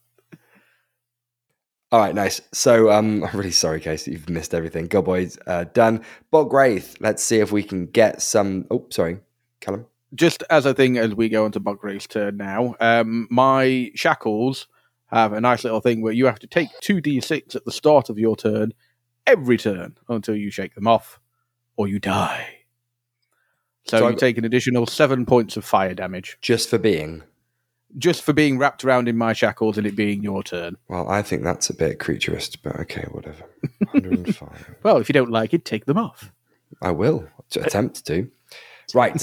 All 1.91 1.99
right, 1.99 2.13
nice. 2.13 2.41
So 2.51 2.91
um, 2.91 3.23
I'm 3.23 3.37
really 3.37 3.51
sorry, 3.51 3.79
Casey, 3.79 4.11
you've 4.11 4.29
missed 4.29 4.53
everything. 4.53 4.87
Gobboy's, 4.87 5.39
uh, 5.47 5.63
done. 5.73 6.03
Bog 6.29 6.51
Wraith. 6.53 6.97
Let's 6.99 7.23
see 7.23 7.39
if 7.39 7.51
we 7.51 7.63
can 7.63 7.87
get 7.87 8.21
some. 8.21 8.65
Oh, 8.69 8.85
sorry, 8.91 9.19
Callum. 9.59 9.85
Just 10.15 10.43
as 10.49 10.65
a 10.65 10.73
thing, 10.73 10.97
as 10.97 11.13
we 11.13 11.29
go 11.29 11.45
into 11.45 11.59
Bog 11.59 11.83
Wraith's 11.83 12.07
turn 12.07 12.37
now, 12.37 12.75
um, 12.79 13.27
my 13.29 13.91
shackles 13.95 14.67
have 15.07 15.33
a 15.33 15.41
nice 15.41 15.63
little 15.63 15.81
thing 15.81 16.01
where 16.01 16.13
you 16.13 16.25
have 16.25 16.39
to 16.39 16.47
take 16.47 16.69
two 16.81 17.01
d6 17.01 17.55
at 17.55 17.65
the 17.65 17.71
start 17.71 18.09
of 18.09 18.17
your 18.17 18.35
turn 18.35 18.73
every 19.27 19.57
turn 19.57 19.95
until 20.07 20.35
you 20.35 20.49
shake 20.49 20.73
them 20.75 20.87
off, 20.87 21.19
or 21.77 21.87
you 21.87 21.99
die. 21.99 22.47
So, 23.85 23.97
So 23.97 24.03
you 24.05 24.09
I've- 24.09 24.17
take 24.19 24.37
an 24.37 24.45
additional 24.45 24.85
seven 24.87 25.25
points 25.25 25.57
of 25.57 25.63
fire 25.65 25.93
damage 25.93 26.37
Just 26.41 26.69
for 26.69 26.77
being. 26.79 27.23
just 27.97 28.21
for 28.23 28.33
being 28.33 28.57
wrapped 28.57 28.83
around 28.83 29.07
in 29.07 29.17
my 29.17 29.33
shackles 29.33 29.77
and 29.77 29.85
it 29.87 29.95
being 29.95 30.21
your 30.23 30.41
turn. 30.43 30.77
Well, 30.87 31.07
I 31.09 31.21
think 31.23 31.43
that's 31.43 31.69
a 31.69 31.75
bit 31.75 31.97
creaturist, 31.99 32.57
but 32.63 32.75
okay, 32.81 33.05
whatever. 33.11 33.43
105. 33.91 34.75
Well, 34.83 34.97
if 34.97 35.09
you 35.09 35.13
don't 35.13 35.31
like 35.31 35.53
it, 35.53 35.65
take 35.65 35.85
them 35.85 35.97
off. 35.97 36.31
I 36.81 36.91
will 36.91 37.27
attempt 37.55 38.05
to. 38.07 38.29
Right, 38.95 39.13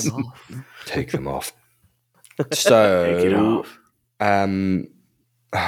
take 0.85 1.11
them 1.13 1.27
off. 1.29 1.53
So, 2.53 3.17
Take 3.17 3.27
it 3.27 3.35
off. 3.35 3.79
um, 4.21 4.87
I 5.53 5.59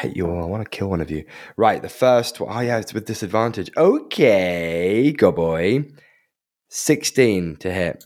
hate 0.00 0.16
you 0.16 0.28
all. 0.30 0.42
I 0.42 0.46
want 0.46 0.62
to 0.64 0.70
kill 0.70 0.88
one 0.90 1.00
of 1.00 1.10
you. 1.10 1.24
Right, 1.56 1.82
the 1.82 1.88
first 1.88 2.40
one. 2.40 2.56
Oh, 2.56 2.60
yeah, 2.60 2.78
it's 2.78 2.94
with 2.94 3.04
disadvantage. 3.06 3.70
Okay, 3.76 5.14
Gobboy. 5.16 5.90
16 6.68 7.56
to 7.56 7.72
hit. 7.72 8.04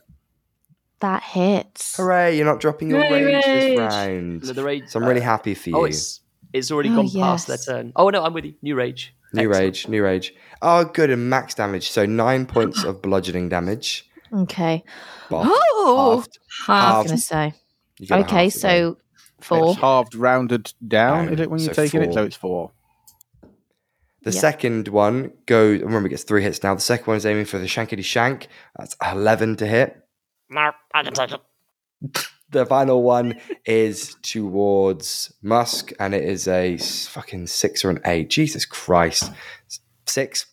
That 1.01 1.23
hits. 1.23 1.97
Hooray, 1.97 2.37
you're 2.37 2.45
not 2.47 2.61
dropping 2.61 2.91
your 2.91 3.05
Hooray, 3.05 3.25
rage 3.25 3.45
this 3.45 3.65
rage. 3.65 3.79
round. 3.79 4.43
The 4.43 4.65
rage- 4.65 4.89
So 4.89 4.99
I'm 5.01 5.07
really 5.07 5.21
happy 5.21 5.55
for 5.55 5.71
you. 5.71 5.77
Oh, 5.77 5.85
it's 5.85 6.21
it's 6.53 6.71
already 6.71 6.89
Oh, 6.89 6.97
gone 6.97 7.11
past 7.11 7.47
their 7.47 7.59
turn. 7.59 7.93
Oh 7.95 8.09
no, 8.11 8.25
I'm 8.25 8.33
with 8.33 8.47
you. 8.47 8.55
New 8.63 8.75
rage. 8.75 9.15
New 9.35 9.43
Excellent. 9.51 9.61
rage, 9.63 9.89
new 9.89 10.03
rage. 10.03 10.35
Oh, 10.63 10.85
good, 10.85 11.11
and 11.11 11.29
max 11.31 11.55
damage. 11.55 11.91
So 11.91 12.05
nine 12.07 12.47
points 12.47 12.83
of 12.85 13.01
bludgeoning 13.03 13.49
damage. 13.49 14.08
Okay. 14.33 14.85
Well, 15.31 15.43
Oh, 15.47 16.17
halved. 16.17 16.39
Half. 16.67 16.95
I 16.95 16.99
was 16.99 17.07
going 17.07 17.17
to 17.19 17.23
say. 17.23 17.55
You 17.99 18.07
get 18.07 18.19
a 18.19 18.23
Okay, 18.25 18.35
half 18.35 18.41
again. 18.41 18.51
so 18.51 18.99
four. 19.41 19.71
It's 19.73 19.81
halved 19.81 20.15
rounded 20.15 20.73
down, 20.87 21.27
Down, 21.27 21.35
is 21.35 21.41
it, 21.41 21.51
when 21.51 21.61
you're 21.61 21.75
so 21.75 21.83
taking 21.83 22.03
it? 22.03 22.13
So 22.15 22.25
it's 22.25 22.37
four. 22.37 22.73
The 24.25 24.33
Yeah. 24.33 24.41
second 24.41 24.89
one 24.89 25.33
goes. 25.47 25.81
Remember, 25.81 26.07
it 26.07 26.11
gets 26.11 26.25
three 26.25 26.43
hits 26.43 26.63
now. 26.63 26.75
The 26.75 26.81
second 26.81 27.07
one 27.07 27.17
is 27.17 27.25
aiming 27.27 27.45
for 27.47 27.59
the 27.59 27.67
shankity 27.67 28.05
shank. 28.05 28.49
That's 28.77 28.97
eleven 29.05 29.57
to 29.57 29.67
hit. 29.67 29.97
No, 30.51 30.73
I 30.95 31.03
can 31.03 31.15
take 31.15 31.33
it. 31.33 31.41
The 32.51 32.65
final 32.65 33.03
one 33.03 33.39
is 33.67 34.17
towards 34.23 35.31
Musk, 35.43 35.93
and 36.01 36.15
it 36.15 36.25
is 36.25 36.49
a 36.49 36.79
fucking 36.79 37.47
six 37.47 37.85
or 37.85 37.91
an 37.91 38.01
eight. 38.07 38.31
Jesus 38.31 38.65
Christ, 38.65 39.31
S- 39.67 39.81
six. 40.07 40.47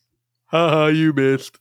Haha, 0.47 0.87
you 0.87 1.13
missed. 1.13 1.57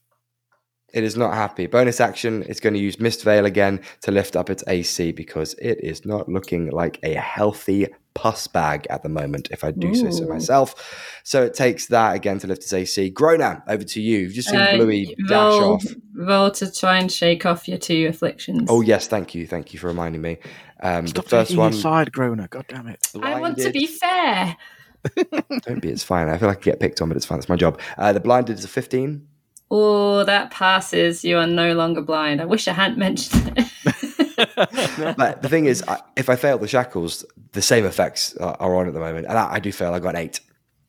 It 0.95 1.03
is 1.03 1.15
not 1.17 1.33
happy. 1.33 1.67
Bonus 1.67 1.99
action. 1.99 2.43
It's 2.47 2.59
going 2.61 2.73
to 2.73 2.79
use 2.79 2.99
Mist 3.01 3.23
Veil 3.23 3.45
again 3.45 3.81
to 4.01 4.11
lift 4.11 4.35
up 4.37 4.49
its 4.49 4.63
AC 4.67 5.11
because 5.11 5.53
it 5.55 5.77
is 5.83 6.05
not 6.05 6.29
looking 6.29 6.69
like 6.71 6.99
a 7.03 7.13
healthy 7.15 7.87
pus 8.13 8.47
bag 8.47 8.87
at 8.89 9.03
the 9.03 9.09
moment, 9.09 9.49
if 9.51 9.65
I 9.65 9.71
do 9.71 9.93
say 9.93 10.09
so 10.09 10.25
myself. 10.25 11.19
So 11.25 11.43
it 11.43 11.53
takes 11.53 11.87
that 11.87 12.15
again 12.15 12.39
to 12.39 12.47
lift 12.47 12.63
its 12.63 12.71
AC. 12.71 13.11
Grona, 13.11 13.61
over 13.67 13.83
to 13.83 14.01
you. 14.01 14.19
You've 14.19 14.31
just 14.33 14.47
seen 14.49 14.57
Uh, 14.59 14.77
Bluey 14.77 15.13
dash 15.27 15.29
roll, 15.59 15.73
off. 15.73 15.85
roll 16.15 16.51
to 16.51 16.71
try 16.71 16.97
and 16.97 17.11
shake 17.11 17.45
off 17.45 17.67
your 17.67 17.77
two 17.77 18.07
afflictions. 18.07 18.69
Oh 18.71 18.79
yes, 18.79 19.07
thank 19.09 19.35
you, 19.35 19.45
thank 19.45 19.73
you 19.73 19.79
for 19.79 19.87
reminding 19.87 20.21
me. 20.21 20.37
Um, 20.81 21.07
Stop 21.07 21.25
the 21.25 21.29
first 21.29 21.49
taking 21.49 21.59
one, 21.59 21.71
his 21.73 21.81
side, 21.81 22.13
Grona. 22.13 22.49
God 22.49 22.65
damn 22.69 22.87
it. 22.87 23.05
I 23.21 23.37
want 23.41 23.57
to 23.57 23.69
be 23.69 23.85
fair. 23.85 24.55
Don't 25.63 25.81
be. 25.81 25.89
It's 25.89 26.03
fine. 26.03 26.29
I 26.29 26.37
feel 26.37 26.47
like 26.47 26.59
I 26.59 26.61
get 26.61 26.79
picked 26.79 27.01
on, 27.01 27.09
but 27.09 27.17
it's 27.17 27.25
fine. 27.25 27.37
It's 27.39 27.49
my 27.49 27.57
job. 27.57 27.79
Uh, 27.97 28.13
the 28.13 28.19
blinded 28.21 28.57
is 28.57 28.63
a 28.63 28.69
fifteen. 28.69 29.27
Oh, 29.71 30.23
that 30.23 30.51
passes. 30.51 31.23
You 31.23 31.37
are 31.39 31.47
no 31.47 31.73
longer 31.73 32.01
blind. 32.01 32.39
I 32.41 32.45
wish 32.45 32.67
I 32.67 32.73
hadn't 32.73 32.97
mentioned 32.97 33.53
it. 33.57 33.71
But 35.17 35.41
the 35.41 35.49
thing 35.49 35.65
is, 35.65 35.83
if 36.17 36.29
I 36.29 36.35
fail 36.35 36.57
the 36.57 36.67
shackles, 36.67 37.25
the 37.53 37.61
same 37.61 37.85
effects 37.85 38.35
are, 38.37 38.55
are 38.59 38.75
on 38.75 38.87
at 38.87 38.93
the 38.93 38.99
moment, 38.99 39.27
and 39.27 39.37
I, 39.37 39.53
I 39.53 39.59
do 39.59 39.71
fail. 39.71 39.93
I 39.93 39.99
got 39.99 40.09
an 40.15 40.21
eight. 40.21 40.39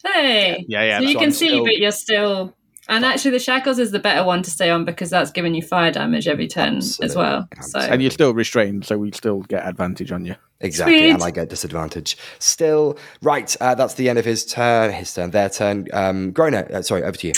hey. 0.05 0.65
Yeah, 0.69 0.83
yeah. 0.83 0.99
So 0.99 1.05
you 1.05 1.13
so 1.13 1.19
can 1.19 1.25
I'm 1.27 1.33
see, 1.33 1.49
still- 1.49 1.65
but 1.65 1.77
you're 1.79 1.93
still. 1.93 2.55
And 2.89 3.05
actually, 3.05 3.33
the 3.33 3.41
shackles 3.41 3.81
is 3.81 3.91
the 3.91 3.99
better 3.99 4.23
one 4.25 4.45
to 4.45 4.51
stay 4.51 4.71
on 4.71 4.85
because 4.85 5.11
that's 5.11 5.33
giving 5.33 5.57
you 5.57 5.63
fire 5.63 5.91
damage 5.91 6.29
every 6.29 6.47
turn 6.47 6.77
as 6.77 7.15
well. 7.17 7.49
So 7.61 7.81
And 7.81 8.01
you're 8.01 8.13
still 8.13 8.33
restrained, 8.33 8.85
so 8.85 8.97
we 8.97 9.11
still 9.11 9.41
get 9.43 9.67
advantage 9.67 10.13
on 10.13 10.25
you. 10.25 10.37
Exactly, 10.61 10.99
Sweet. 10.99 11.11
and 11.11 11.23
I 11.23 11.33
get 11.33 11.49
disadvantage. 11.49 12.17
Still, 12.39 12.97
right. 13.23 13.57
Uh, 13.61 13.75
that's 13.75 13.95
the 13.95 14.09
end 14.09 14.21
of 14.21 14.25
his 14.25 14.47
turn. 14.47 14.93
His 14.93 15.13
turn. 15.13 15.33
Their 15.33 15.51
turn. 15.51 15.89
Um, 15.93 16.33
Grona, 16.33 16.71
uh, 16.71 16.83
sorry, 16.83 17.03
over 17.03 17.17
to 17.17 17.27
you. 17.27 17.33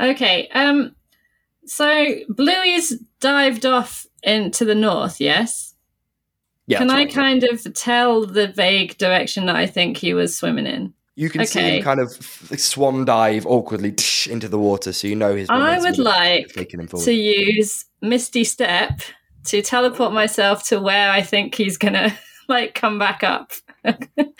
Okay. 0.00 0.48
Um. 0.48 0.94
So 1.66 2.14
Bluey's 2.28 2.98
dived 3.20 3.66
off 3.66 4.06
into 4.22 4.64
the 4.64 4.74
north. 4.74 5.20
Yes. 5.20 5.74
Yeah. 6.66 6.78
Can 6.78 6.90
I 6.90 6.94
right, 6.94 7.08
yeah. 7.08 7.14
kind 7.14 7.44
of 7.44 7.74
tell 7.74 8.26
the 8.26 8.48
vague 8.48 8.98
direction 8.98 9.46
that 9.46 9.56
I 9.56 9.66
think 9.66 9.96
he 9.96 10.12
was 10.12 10.36
swimming 10.36 10.66
in? 10.66 10.92
You 11.18 11.30
can 11.30 11.46
see 11.46 11.78
him 11.78 11.82
kind 11.82 11.98
of 11.98 12.10
swan 12.12 13.04
dive 13.04 13.44
awkwardly 13.44 13.94
into 14.30 14.48
the 14.48 14.58
water, 14.58 14.92
so 14.92 15.08
you 15.08 15.16
know 15.16 15.34
his. 15.34 15.48
I 15.50 15.80
would 15.80 15.98
like 15.98 16.54
him 16.56 16.86
to 16.86 17.12
use 17.12 17.86
Misty 18.00 18.44
Step 18.44 19.00
to 19.46 19.62
teleport 19.62 20.12
myself 20.12 20.64
to 20.68 20.78
where 20.78 21.10
I 21.10 21.22
think 21.22 21.56
he's 21.56 21.76
gonna 21.76 22.16
like 22.48 22.74
come 22.74 23.00
back 23.00 23.24
up. 23.24 23.52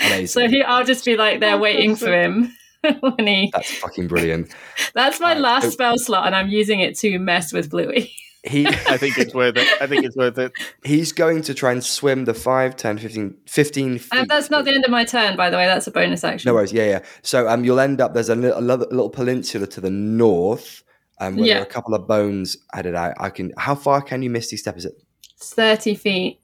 Amazing. 0.00 0.26
so 0.26 0.48
he, 0.48 0.62
I'll 0.62 0.84
just 0.84 1.04
be 1.04 1.16
like 1.16 1.40
there 1.40 1.58
waiting 1.58 1.96
for 1.96 2.12
him 2.12 2.54
when 3.00 3.26
he. 3.26 3.50
That's 3.52 3.76
fucking 3.78 4.08
brilliant. 4.08 4.54
That's 4.94 5.20
my 5.20 5.32
Right, 5.32 5.40
last 5.40 5.64
so- 5.64 5.70
spell 5.70 5.98
slot, 5.98 6.26
and 6.26 6.34
I'm 6.34 6.48
using 6.48 6.80
it 6.80 6.96
to 6.98 7.18
mess 7.18 7.52
with 7.52 7.70
Bluey. 7.70 8.12
He 8.44 8.66
I 8.68 8.96
think 8.96 9.18
it's 9.18 9.34
worth 9.34 9.56
it. 9.56 9.66
I 9.82 9.88
think 9.88 10.04
it's 10.04 10.16
worth 10.16 10.38
it. 10.38 10.52
he's 10.84 11.10
going 11.12 11.42
to 11.42 11.54
try 11.54 11.72
and 11.72 11.82
swim 11.84 12.24
the 12.24 12.32
5, 12.32 12.76
10, 12.76 12.98
15, 12.98 13.36
15 13.46 13.98
feet. 13.98 14.08
And 14.12 14.28
that's 14.30 14.48
not 14.48 14.64
the 14.64 14.70
end 14.72 14.84
of 14.84 14.92
my 14.92 15.04
turn, 15.04 15.36
by 15.36 15.50
the 15.50 15.56
way. 15.56 15.66
That's 15.66 15.88
a 15.88 15.90
bonus 15.90 16.22
action. 16.22 16.48
No 16.48 16.54
worries. 16.54 16.72
Yeah, 16.72 16.84
yeah. 16.84 17.04
So 17.22 17.48
um, 17.48 17.64
you'll 17.64 17.80
end 17.80 18.00
up. 18.00 18.14
There's 18.14 18.28
a 18.28 18.36
little, 18.36 18.60
a 18.60 18.62
little, 18.62 18.86
little 18.90 19.10
peninsula 19.10 19.66
to 19.66 19.80
the 19.80 19.90
north. 19.90 20.84
Um, 21.20 21.36
where 21.36 21.46
there 21.48 21.58
are 21.58 21.62
a 21.62 21.66
couple 21.66 21.94
of 21.94 22.06
bones 22.06 22.56
added 22.72 22.94
out. 22.94 23.14
I 23.18 23.28
can. 23.30 23.52
How 23.58 23.74
far 23.74 24.00
can 24.00 24.22
you 24.22 24.30
misty 24.30 24.56
step? 24.56 24.76
Is 24.76 24.84
it? 24.84 24.94
It's 25.34 25.52
thirty 25.52 25.96
feet. 25.96 26.40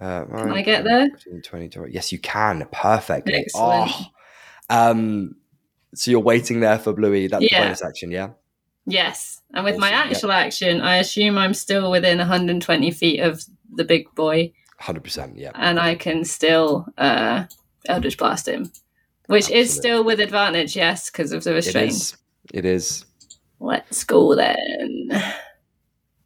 Uh, 0.00 0.24
Can 0.24 0.50
I 0.52 0.62
get 0.62 0.84
there? 0.84 1.10
15, 1.10 1.42
20, 1.42 1.68
20. 1.68 1.92
Yes, 1.92 2.10
you 2.10 2.18
can. 2.18 2.66
Perfectly. 2.72 3.34
Excellent. 3.34 3.92
Oh. 3.92 4.04
Um, 4.70 5.34
so 5.98 6.10
you're 6.10 6.20
waiting 6.20 6.60
there 6.60 6.78
for 6.78 6.92
Bluey. 6.92 7.26
That's 7.26 7.40
the 7.42 7.48
Yeah. 7.50 7.64
bonus 7.64 7.82
action, 7.82 8.10
yeah? 8.10 8.30
Yes. 8.86 9.40
And 9.54 9.64
with 9.64 9.76
my 9.78 9.88
Awesome, 9.92 10.08
yeah. 10.10 10.14
actual 10.16 10.32
action, 10.32 10.80
I 10.80 10.96
assume 10.98 11.36
I'm 11.38 11.54
still 11.54 11.90
within 11.90 12.18
120 12.18 12.90
feet 12.90 13.20
of 13.20 13.44
the 13.74 13.84
big 13.84 14.06
boy, 14.14 14.52
100%, 14.80 15.34
yeah. 15.36 15.50
and 15.54 15.78
I 15.78 15.94
can 15.94 16.24
still 16.24 16.86
uh, 16.96 17.44
Eldritch 17.86 18.16
Blast 18.16 18.48
him, 18.48 18.70
which 19.26 19.50
is 19.50 19.74
still 19.74 20.04
with 20.04 20.20
advantage, 20.20 20.76
yes, 20.76 21.10
because 21.10 21.32
of 21.32 21.44
the 21.44 21.50
It 21.50 21.54
restraint. 21.54 21.90
is. 21.92 22.16
It 22.54 22.64
is. 22.64 23.04
Let's 23.60 24.04
go 24.04 24.34
then. 24.34 25.10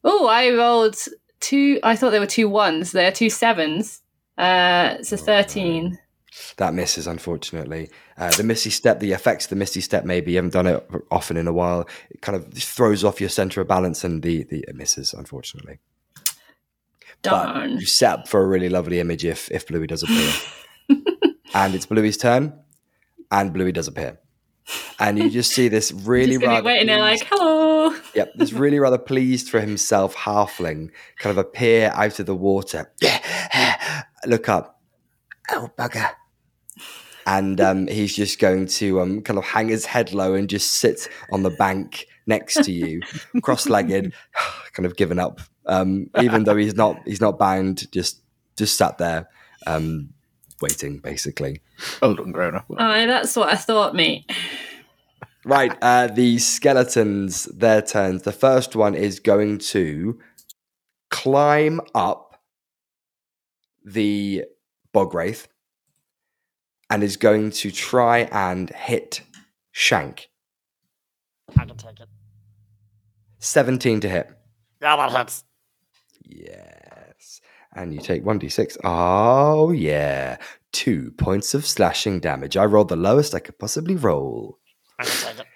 Oh, 0.04 0.26
I 0.26 0.50
rolled 0.54 0.96
two. 1.40 1.78
I 1.82 1.96
thought 1.96 2.10
there 2.10 2.20
were 2.20 2.26
two 2.26 2.48
ones. 2.48 2.92
There 2.92 3.08
are 3.08 3.12
two 3.12 3.30
sevens. 3.30 4.02
Uh, 4.36 4.96
it's 4.98 5.12
a 5.12 5.16
13. 5.16 5.98
That 6.56 6.74
misses, 6.74 7.06
unfortunately. 7.06 7.90
Uh, 8.16 8.30
the 8.30 8.42
Misty 8.42 8.70
Step, 8.70 9.00
the 9.00 9.12
effects 9.12 9.46
of 9.46 9.50
the 9.50 9.56
Misty 9.56 9.80
Step, 9.80 10.04
maybe 10.04 10.32
you 10.32 10.38
haven't 10.38 10.52
done 10.52 10.66
it 10.66 10.88
often 11.10 11.36
in 11.36 11.46
a 11.46 11.52
while. 11.52 11.86
It 12.10 12.22
kind 12.22 12.36
of 12.36 12.52
throws 12.54 13.04
off 13.04 13.20
your 13.20 13.28
center 13.28 13.60
of 13.60 13.68
balance 13.68 14.02
and 14.02 14.22
the, 14.22 14.44
the 14.44 14.64
it 14.66 14.74
misses, 14.74 15.12
unfortunately. 15.12 15.78
Darn. 17.22 17.74
But 17.74 17.80
you 17.80 17.86
set 17.86 18.20
up 18.20 18.28
for 18.28 18.42
a 18.42 18.46
really 18.46 18.68
lovely 18.68 18.98
image 18.98 19.24
if, 19.24 19.50
if 19.50 19.66
Bluey 19.66 19.86
does 19.86 20.02
appear. 20.02 20.32
and 21.54 21.74
it's 21.74 21.86
Bluey's 21.86 22.16
turn, 22.16 22.58
and 23.30 23.52
Bluey 23.52 23.72
does 23.72 23.88
appear. 23.88 24.18
And 24.98 25.18
you 25.18 25.30
just 25.30 25.52
see 25.52 25.68
this 25.68 25.92
really 26.04 26.38
rather. 26.38 26.64
waiting 26.64 26.86
there 26.86 27.00
like, 27.00 27.22
hello. 27.24 27.94
Yep, 28.14 28.32
this 28.36 28.52
really 28.52 28.78
rather 28.78 28.98
pleased 28.98 29.48
for 29.48 29.60
himself 29.60 30.14
halfling 30.14 30.90
kind 31.18 31.30
of 31.30 31.38
appear 31.38 31.90
out 31.94 32.20
of 32.20 32.26
the 32.26 32.34
water. 32.34 32.92
Look 34.26 34.48
up. 34.48 34.80
Oh, 35.50 35.70
bugger. 35.76 36.10
And 37.26 37.60
um, 37.60 37.86
he's 37.86 38.14
just 38.14 38.38
going 38.38 38.66
to 38.66 39.00
um, 39.00 39.22
kind 39.22 39.38
of 39.38 39.44
hang 39.44 39.68
his 39.68 39.86
head 39.86 40.12
low 40.12 40.34
and 40.34 40.48
just 40.48 40.72
sit 40.72 41.08
on 41.32 41.42
the 41.42 41.50
bank 41.50 42.06
next 42.26 42.64
to 42.64 42.72
you, 42.72 43.00
cross-legged, 43.42 44.12
kind 44.72 44.86
of 44.86 44.96
given 44.96 45.18
up. 45.18 45.40
Um, 45.66 46.10
even 46.20 46.44
though 46.44 46.56
he's 46.56 46.74
not, 46.74 47.00
he's 47.06 47.20
not 47.20 47.38
bound. 47.38 47.90
Just, 47.92 48.20
just 48.56 48.76
sat 48.76 48.98
there, 48.98 49.28
um, 49.66 50.10
waiting, 50.60 50.98
basically. 50.98 51.60
Well 52.00 52.14
done, 52.14 52.32
grown 52.32 52.56
up. 52.56 52.66
Aye, 52.76 53.06
that's 53.06 53.36
what 53.36 53.50
I 53.50 53.56
thought, 53.56 53.94
mate. 53.94 54.30
Right, 55.44 55.76
uh, 55.82 56.06
the 56.06 56.38
skeletons, 56.38 57.46
their 57.46 57.82
turns. 57.82 58.22
The 58.22 58.32
first 58.32 58.76
one 58.76 58.94
is 58.94 59.18
going 59.18 59.58
to 59.58 60.18
climb 61.10 61.80
up 61.94 62.40
the 63.84 64.44
bog 64.92 65.14
wraith 65.14 65.48
and 66.92 67.02
is 67.02 67.16
going 67.16 67.50
to 67.50 67.70
try 67.70 68.28
and 68.32 68.68
hit 68.68 69.22
Shank. 69.70 70.28
I 71.58 71.64
can 71.64 71.74
take 71.78 72.00
it. 72.00 72.08
17 73.38 74.00
to 74.00 74.08
hit. 74.10 74.28
Yeah, 74.82 74.96
that 74.96 75.10
hits. 75.10 75.42
Yes. 76.22 77.40
And 77.74 77.94
you 77.94 78.00
take 78.00 78.24
1d6. 78.24 78.76
Oh, 78.84 79.70
yeah. 79.70 80.36
Two 80.72 81.12
points 81.12 81.54
of 81.54 81.64
slashing 81.64 82.20
damage. 82.20 82.58
I 82.58 82.66
rolled 82.66 82.90
the 82.90 82.96
lowest 82.96 83.34
I 83.34 83.38
could 83.38 83.58
possibly 83.58 83.96
roll. 83.96 84.58
I 84.98 85.04
can 85.04 85.34
take 85.34 85.40
it. 85.40 85.46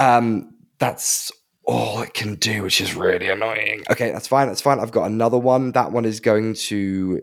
Um, 0.00 0.56
that's 0.80 1.30
all 1.64 2.02
it 2.02 2.14
can 2.14 2.34
do, 2.34 2.64
which 2.64 2.80
is 2.80 2.96
really 2.96 3.28
annoying. 3.28 3.84
Okay, 3.88 4.10
that's 4.10 4.26
fine. 4.26 4.48
That's 4.48 4.62
fine. 4.62 4.80
I've 4.80 4.90
got 4.90 5.08
another 5.08 5.38
one. 5.38 5.70
That 5.72 5.92
one 5.92 6.04
is 6.04 6.18
going 6.18 6.54
to 6.54 7.20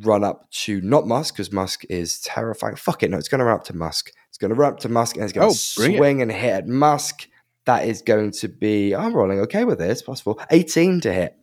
run 0.00 0.24
up 0.24 0.50
to 0.50 0.80
not 0.80 1.06
Musk 1.06 1.34
because 1.34 1.52
Musk 1.52 1.84
is 1.88 2.20
terrifying. 2.20 2.76
Fuck 2.76 3.02
it, 3.02 3.10
no, 3.10 3.18
it's 3.18 3.28
going 3.28 3.38
to 3.40 3.44
run 3.44 3.56
up 3.56 3.64
to 3.64 3.76
Musk. 3.76 4.10
It's 4.28 4.38
going 4.38 4.48
to 4.50 4.54
run 4.54 4.72
up 4.74 4.80
to 4.80 4.88
Musk 4.88 5.16
and 5.16 5.24
it's 5.24 5.32
going 5.32 5.46
Oh, 5.46 5.50
to 5.50 5.54
it. 5.54 5.96
swing 5.96 6.22
and 6.22 6.30
hit 6.32 6.52
at 6.52 6.66
Musk. 6.68 7.28
That 7.66 7.86
is 7.86 8.02
going 8.02 8.32
to 8.32 8.48
be. 8.48 8.94
I'm 8.94 9.14
rolling 9.14 9.40
okay 9.40 9.64
with 9.64 9.78
this. 9.78 10.02
Possible 10.02 10.38
18 10.50 11.00
to 11.02 11.12
hit. 11.12 11.36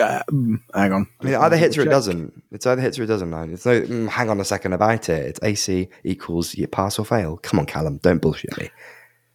Uh, 0.00 0.22
hang 0.30 0.92
on. 0.92 1.06
I 1.20 1.24
mean, 1.24 1.34
it 1.34 1.38
either 1.38 1.56
hits 1.56 1.76
or 1.76 1.82
it 1.82 1.84
Check. 1.84 1.90
doesn't. 1.92 2.42
It's 2.50 2.66
either 2.66 2.80
hits 2.80 2.98
or 2.98 3.02
it 3.02 3.06
doesn't. 3.06 3.28
Nine. 3.30 3.52
It's 3.52 3.66
no. 3.66 3.80
mm, 3.82 4.08
hang 4.08 4.30
on 4.30 4.40
a 4.40 4.44
second 4.44 4.72
about 4.72 5.08
it. 5.10 5.26
It's 5.26 5.40
AC 5.42 5.88
equals 6.02 6.54
you 6.54 6.66
pass 6.66 6.98
or 6.98 7.04
fail. 7.04 7.36
Come 7.38 7.60
on, 7.60 7.66
Callum. 7.66 7.98
Don't 7.98 8.22
bullshit 8.22 8.56
me. 8.58 8.70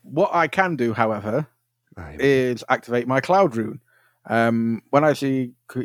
What 0.02 0.32
I 0.34 0.48
can 0.48 0.76
do, 0.76 0.94
however, 0.94 1.48
Aye. 1.96 2.18
is 2.20 2.64
activate 2.70 3.08
my 3.08 3.22
cloud 3.22 3.56
rune. 3.56 3.82
Um, 4.26 4.82
when 4.90 5.04
I 5.04 5.14
see. 5.14 5.54
Cre- 5.68 5.84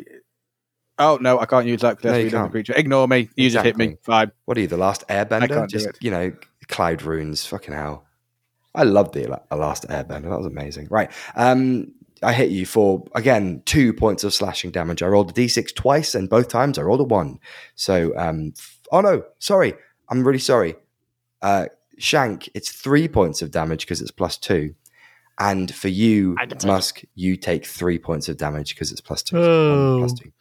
oh, 0.99 1.17
no, 1.21 1.39
I 1.39 1.45
can't 1.45 1.65
use 1.67 1.81
that 1.81 1.97
because 1.97 2.31
No, 2.31 2.39
that's 2.39 2.51
creature. 2.51 2.73
Ignore 2.75 3.07
me. 3.07 3.29
You 3.35 3.49
just 3.49 3.65
hit 3.65 3.77
me. 3.77 3.97
Fine. 4.03 4.31
What 4.45 4.57
are 4.57 4.61
you, 4.61 4.67
the 4.67 4.77
last 4.77 5.07
airbender? 5.07 5.67
Just, 5.67 5.87
you 6.01 6.11
know, 6.11 6.31
cloud 6.67 7.01
runes. 7.01 7.45
Fucking 7.45 7.73
hell. 7.73 8.05
I 8.73 8.83
loved 8.83 9.13
the 9.13 9.41
last 9.51 9.87
airbender. 9.87 10.29
That 10.29 10.37
was 10.37 10.45
amazing. 10.47 10.87
Right. 10.89 11.09
Um, 11.35 11.93
I 12.21 12.33
hit 12.33 12.49
you 12.49 12.65
for, 12.65 13.05
again, 13.13 13.61
two 13.65 13.93
points 13.93 14.23
of 14.23 14.33
slashing 14.33 14.71
damage. 14.71 15.01
I 15.03 15.07
rolled 15.07 15.29
a 15.29 15.33
d6 15.33 15.73
twice, 15.75 16.15
and 16.15 16.29
both 16.29 16.47
times 16.47 16.77
I 16.77 16.81
rolled 16.81 17.01
a 17.01 17.05
one. 17.05 17.39
So, 17.75 18.13
um, 18.17 18.53
f- 18.57 18.79
oh 18.91 19.01
no, 19.01 19.23
sorry. 19.39 19.73
I'm 20.09 20.25
really 20.25 20.39
sorry. 20.39 20.75
Uh, 21.41 21.67
Shank, 21.97 22.49
it's 22.53 22.71
three 22.71 23.07
points 23.07 23.41
of 23.41 23.51
damage 23.51 23.81
because 23.85 24.01
it's 24.01 24.11
plus 24.11 24.37
two. 24.37 24.75
And 25.37 25.73
for 25.73 25.89
you, 25.89 26.35
I 26.39 26.43
it. 26.43 26.65
Musk, 26.65 27.01
you 27.13 27.35
take 27.35 27.65
three 27.65 27.99
points 27.99 28.29
of 28.29 28.37
damage 28.37 28.73
because 28.73 28.91
it's 28.91 29.01
plus 29.01 29.21
two. 29.21 29.37
um, 29.37 29.99
plus 29.99 30.13
two. 30.13 30.31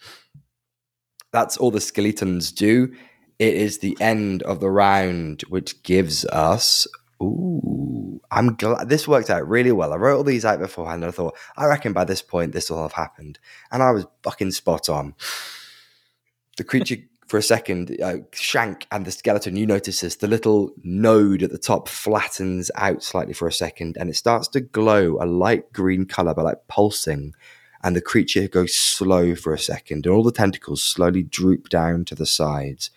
That's 1.33 1.57
all 1.57 1.73
the 1.73 1.81
skeletons 1.81 2.53
do. 2.53 2.95
It 3.41 3.55
is 3.55 3.79
the 3.79 3.97
end 4.01 4.45
of 4.45 4.61
the 4.61 4.71
round, 4.71 5.43
which 5.49 5.83
gives 5.83 6.25
us. 6.27 6.87
Ooh, 7.21 8.21
I'm 8.31 8.55
glad 8.55 8.89
this 8.89 9.09
worked 9.09 9.31
out 9.31 9.49
really 9.49 9.73
well. 9.73 9.93
I 9.93 9.97
wrote 9.97 10.17
all 10.17 10.25
these 10.25 10.45
out 10.45 10.61
beforehand 10.61 11.03
and 11.03 11.11
I 11.11 11.15
thought, 11.15 11.37
I 11.57 11.67
reckon 11.67 11.93
by 11.93 12.05
this 12.05 12.23
point 12.23 12.53
this 12.53 12.71
will 12.71 12.83
have 12.83 12.93
happened. 12.93 13.39
And 13.73 13.83
I 13.83 13.91
was 13.91 14.07
fucking 14.23 14.53
spot 14.53 14.89
on. 14.89 15.15
The 16.57 16.65
creature, 16.65 16.99
for 17.27 17.39
a 17.39 17.43
second, 17.43 17.97
uh, 18.03 18.19
Shank 18.33 18.87
and 18.93 19.05
the 19.05 19.11
skeleton, 19.11 19.57
you 19.57 19.67
notice 19.67 20.01
this, 20.01 20.17
the 20.17 20.29
little 20.29 20.73
node 20.83 21.43
at 21.43 21.51
the 21.51 21.59
top 21.59 21.89
flattens 21.89 22.71
out 22.77 23.03
slightly 23.03 23.33
for 23.33 23.49
a 23.49 23.53
second 23.53 23.97
and 23.99 24.11
it 24.11 24.17
starts 24.17 24.49
to 24.49 24.61
glow 24.61 25.19
a 25.21 25.27
light 25.27 25.73
green 25.73 26.05
color, 26.05 26.35
but 26.35 26.45
like 26.45 26.69
pulsing 26.69 27.35
and 27.85 27.95
the 27.95 28.01
creature 28.01 28.49
goes 28.49 28.75
slow 28.75 29.35
for 29.35 29.53
a 29.53 29.59
second, 29.59 30.07
and 30.07 30.15
all 30.15 30.23
the 30.23 30.33
tentacles 30.33 30.83
slowly 30.83 31.23
droop 31.23 31.69
down 31.69 32.07
to 32.07 32.15
the 32.15 32.25
sides. 32.25 32.91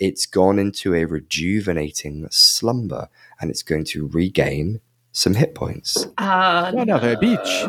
It's 0.00 0.26
gone 0.26 0.58
into 0.58 0.92
a 0.92 1.04
rejuvenating 1.04 2.26
slumber, 2.32 3.08
and 3.40 3.48
it's 3.48 3.62
going 3.62 3.84
to 3.84 4.08
regain 4.08 4.80
some 5.12 5.34
hit 5.34 5.54
points. 5.54 6.08
Ah, 6.18 6.72
Another 6.74 7.14
no. 7.14 7.20
beach. 7.20 7.64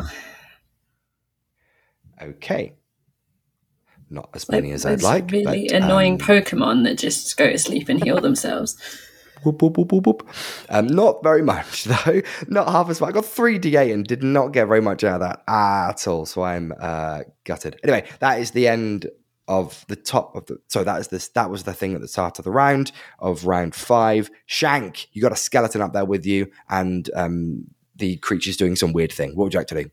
Okay. 2.20 2.74
Not 4.10 4.30
as 4.34 4.48
Like 4.48 4.62
many 4.62 4.74
as 4.74 4.86
I'd 4.86 5.02
like. 5.02 5.32
really 5.32 5.68
but, 5.68 5.76
annoying 5.84 6.14
um, 6.14 6.20
Pokemon 6.20 6.84
that 6.84 6.98
just 6.98 7.36
go 7.38 7.52
to 7.52 7.58
sleep 7.58 7.90
and 7.90 8.04
heal 8.04 8.22
themselves. 8.22 8.78
Whoop, 9.44 9.62
whoop, 9.62 9.78
whoop, 9.78 9.92
whoop, 9.92 10.08
whoop. 10.08 10.30
Um, 10.70 10.88
not 10.88 11.22
very 11.22 11.44
much 11.44 11.84
though. 12.06 12.22
Not 12.48 12.68
half 12.68 12.90
as 12.90 13.00
much. 13.00 13.10
I 13.10 13.12
got 13.12 13.26
three 13.26 13.60
D8 13.60 13.94
and 13.94 14.06
did 14.06 14.24
not 14.24 14.54
get 14.54 14.68
very 14.68 14.82
much 14.82 15.04
out 15.04 15.22
of 15.22 15.28
that 15.28 15.44
at 15.48 16.08
all. 16.08 16.26
So 16.26 16.42
I'm 16.42 16.74
uh, 16.80 17.20
gutted. 17.44 17.80
Anyway, 17.84 18.08
that 18.22 18.40
is 18.40 18.52
the 18.52 18.68
end 18.68 19.08
of 19.48 19.86
the 19.88 19.96
top 19.96 20.36
of 20.36 20.48
the. 20.48 20.58
So 20.68 20.84
that 20.84 21.00
is 21.00 21.10
this. 21.10 21.28
That 21.30 21.52
was 21.52 21.64
the 21.64 21.74
thing 21.74 21.94
at 21.94 22.02
the 22.02 22.08
start 22.08 22.40
of 22.40 22.46
the 22.46 22.52
round 22.52 22.92
of 23.20 23.46
round 23.46 23.76
five. 23.76 24.32
Shank, 24.48 25.14
you 25.14 25.22
got 25.22 25.32
a 25.32 25.36
skeleton 25.36 25.82
up 25.82 25.94
there 25.94 26.06
with 26.06 26.26
you, 26.26 26.50
and 26.70 27.08
um, 27.16 27.66
the 27.96 28.18
creature's 28.18 28.58
doing 28.58 28.76
some 28.76 28.94
weird 28.94 29.12
thing. 29.12 29.36
What 29.36 29.44
would 29.46 29.54
you 29.54 29.60
like 29.60 29.68
to 29.68 29.84
do? 29.84 29.90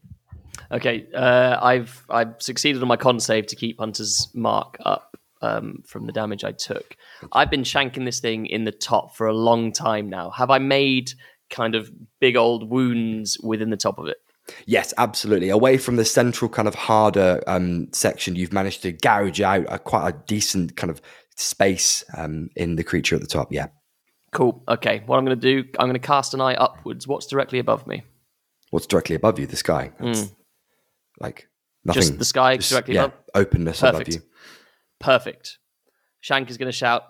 Okay, 0.70 1.06
uh, 1.14 1.58
I've 1.60 2.04
I've 2.10 2.34
succeeded 2.40 2.82
on 2.82 2.88
my 2.88 2.96
con 2.96 3.20
save 3.20 3.46
to 3.48 3.56
keep 3.56 3.78
Hunter's 3.78 4.28
mark 4.34 4.76
up 4.84 5.16
um, 5.40 5.82
from 5.86 6.06
the 6.06 6.12
damage 6.12 6.44
I 6.44 6.52
took. 6.52 6.96
I've 7.32 7.50
been 7.50 7.64
shanking 7.64 8.04
this 8.04 8.20
thing 8.20 8.46
in 8.46 8.64
the 8.64 8.72
top 8.72 9.16
for 9.16 9.26
a 9.26 9.34
long 9.34 9.72
time 9.72 10.08
now. 10.08 10.30
Have 10.30 10.50
I 10.50 10.58
made 10.58 11.12
kind 11.50 11.74
of 11.74 11.90
big 12.20 12.36
old 12.36 12.70
wounds 12.70 13.38
within 13.42 13.70
the 13.70 13.76
top 13.76 13.98
of 13.98 14.06
it? 14.06 14.16
Yes, 14.66 14.92
absolutely. 14.98 15.50
Away 15.50 15.78
from 15.78 15.96
the 15.96 16.04
central 16.04 16.48
kind 16.48 16.66
of 16.66 16.74
harder 16.74 17.42
um, 17.46 17.88
section, 17.92 18.34
you've 18.34 18.52
managed 18.52 18.82
to 18.82 18.92
gouge 18.92 19.40
out 19.40 19.64
a, 19.68 19.78
quite 19.78 20.08
a 20.08 20.12
decent 20.26 20.76
kind 20.76 20.90
of 20.90 21.00
space 21.36 22.02
um, 22.16 22.50
in 22.56 22.76
the 22.76 22.84
creature 22.84 23.14
at 23.14 23.20
the 23.20 23.28
top. 23.28 23.52
Yeah. 23.52 23.68
Cool. 24.32 24.62
Okay, 24.66 25.02
what 25.06 25.18
I'm 25.18 25.24
going 25.24 25.38
to 25.38 25.62
do, 25.62 25.68
I'm 25.78 25.86
going 25.86 25.94
to 25.94 26.06
cast 26.06 26.34
an 26.34 26.40
eye 26.40 26.54
upwards. 26.54 27.06
What's 27.06 27.26
directly 27.26 27.58
above 27.58 27.86
me? 27.86 28.02
What's 28.70 28.86
directly 28.86 29.14
above 29.14 29.38
you? 29.38 29.46
The 29.46 29.56
sky. 29.56 29.92
That's 30.00 30.32
like 31.20 31.48
nothing. 31.84 32.02
Just 32.02 32.18
the 32.18 32.24
sky 32.24 32.56
Just, 32.56 32.70
directly 32.70 32.94
yeah, 32.94 33.04
above. 33.04 33.18
openness 33.34 33.80
above 33.80 33.94
Perfect. 33.94 34.14
you. 34.14 34.22
Perfect. 35.00 35.58
Shank 36.20 36.50
is 36.50 36.56
going 36.58 36.70
to 36.70 36.76
shout, 36.76 37.02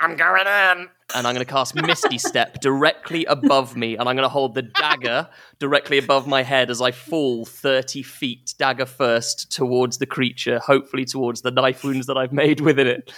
I'm 0.00 0.16
going 0.16 0.40
in. 0.46 0.88
and 1.14 1.26
I'm 1.26 1.34
going 1.34 1.36
to 1.36 1.44
cast 1.44 1.74
Misty 1.74 2.18
Step 2.18 2.60
directly 2.60 3.24
above 3.24 3.76
me, 3.76 3.96
and 3.96 4.08
I'm 4.08 4.16
going 4.16 4.24
to 4.24 4.28
hold 4.28 4.54
the 4.54 4.62
dagger 4.62 5.28
directly 5.58 5.98
above 5.98 6.26
my 6.26 6.42
head 6.42 6.70
as 6.70 6.80
I 6.80 6.90
fall 6.90 7.44
30 7.44 8.02
feet, 8.02 8.54
dagger 8.58 8.86
first, 8.86 9.50
towards 9.50 9.98
the 9.98 10.06
creature, 10.06 10.58
hopefully 10.58 11.04
towards 11.04 11.42
the 11.42 11.50
knife 11.50 11.82
wounds 11.84 12.06
that 12.06 12.16
I've 12.16 12.32
made 12.32 12.60
within 12.60 12.86
it. 12.86 13.12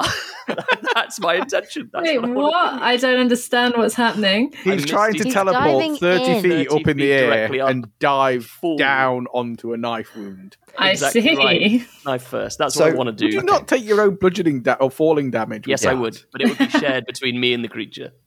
That's 0.94 1.20
my 1.20 1.34
intention. 1.34 1.90
That's 1.92 2.06
Wait, 2.06 2.18
what 2.20 2.30
I 2.30 2.32
what? 2.32 2.78
do. 2.78 2.82
I 2.84 2.96
don't 2.96 3.20
understand 3.20 3.74
what's 3.76 3.94
happening. 3.94 4.52
He's 4.64 4.84
I 4.84 4.86
trying 4.86 5.14
to 5.14 5.28
it. 5.28 5.32
teleport 5.32 5.98
30 6.00 6.24
in. 6.32 6.42
feet 6.42 6.68
30 6.70 6.80
up 6.80 6.88
in 6.88 6.96
the 6.96 7.12
air 7.12 7.62
up. 7.64 7.70
and 7.70 7.98
dive 7.98 8.46
Full. 8.46 8.76
down 8.76 9.26
onto 9.32 9.72
a 9.72 9.76
knife 9.76 10.14
wound. 10.16 10.56
I 10.78 10.90
Exactly 10.92 11.22
see. 11.22 11.36
right. 11.36 11.82
Knife 12.06 12.22
first. 12.22 12.58
That's 12.58 12.74
So, 12.74 12.84
what 12.86 12.92
I 12.92 12.96
want 12.96 13.06
to 13.08 13.12
do. 13.12 13.26
Would 13.26 13.34
you 13.34 13.42
not 13.42 13.68
take 13.68 13.84
your 13.84 14.00
own 14.00 14.16
bludgeoning 14.16 14.62
da- 14.62 14.76
or 14.80 14.90
falling 14.90 15.30
damage? 15.30 15.62
with 15.66 15.68
Yes, 15.70 15.84
I 15.86 15.92
would, 15.94 16.18
but 16.32 16.40
it 16.40 16.48
would 16.48 16.58
be 16.58 16.68
shared 16.78 17.06
between 17.06 17.38
me 17.38 17.52
and 17.54 17.62
the 17.64 17.68
creature. 17.68 18.12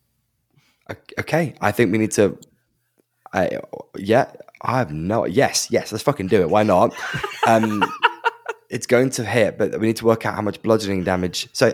Okay, 1.17 1.55
I 1.61 1.71
think 1.71 1.91
we 1.93 1.97
need 1.97 2.11
to. 2.11 2.37
I 3.33 3.59
yeah, 3.97 4.31
I 4.61 4.77
have 4.79 4.91
no. 4.91 5.25
Yes, 5.25 5.69
yes, 5.71 5.91
let's 5.93 6.03
fucking 6.03 6.27
do 6.27 6.41
it. 6.41 6.49
Why 6.49 6.63
not? 6.63 6.93
Um, 7.47 7.83
it's 8.73 8.87
going 8.87 9.09
to 9.11 9.23
hit, 9.23 9.57
but 9.57 9.79
we 9.79 9.87
need 9.87 9.97
to 9.97 10.05
work 10.05 10.25
out 10.25 10.35
how 10.35 10.41
much 10.41 10.61
bludgeoning 10.61 11.03
damage. 11.03 11.47
So, 11.53 11.71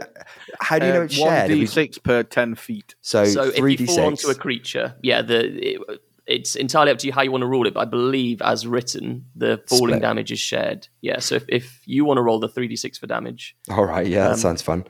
how 0.60 0.78
do 0.80 0.86
you 0.88 0.94
know 0.94 1.02
Uh, 1.02 1.04
it's 1.06 1.14
shared? 1.16 1.50
1d6 1.52 2.04
per 2.04 2.24
10 2.24 2.56
feet. 2.56 2.96
So, 3.02 3.24
So 3.26 3.44
if 3.44 3.56
three 3.56 3.72
you 3.74 3.78
d 3.78 3.86
fall 3.88 4.02
onto 4.02 4.30
a 4.30 4.36
creature, 4.36 4.96
yeah, 5.02 5.22
the 5.22 5.40
it, 5.74 5.82
it's 6.28 6.56
entirely 6.56 6.92
up 6.92 7.00
to 7.00 7.08
you 7.08 7.14
how 7.14 7.24
you 7.24 7.32
want 7.32 7.42
to 7.42 7.48
rule 7.48 7.66
it. 7.66 7.74
But 7.74 7.82
I 7.82 7.86
believe, 7.86 8.42
as 8.42 8.68
written, 8.68 9.26
the 9.36 9.62
falling 9.68 9.94
Split. 9.96 10.02
damage 10.02 10.32
is 10.32 10.40
shared. 10.40 10.88
Yeah. 11.02 11.20
So 11.20 11.36
if, 11.36 11.46
if 11.48 11.82
you 11.86 12.06
want 12.06 12.18
to 12.18 12.22
roll 12.22 12.40
the 12.40 12.50
three 12.50 12.68
d 12.68 12.76
six 12.76 12.98
for 13.00 13.08
damage, 13.08 13.56
All 13.72 13.86
right, 13.86 14.06
yeah, 14.06 14.26
that 14.26 14.34
Um, 14.34 14.38
sounds 14.38 14.62
fun. 14.62 14.86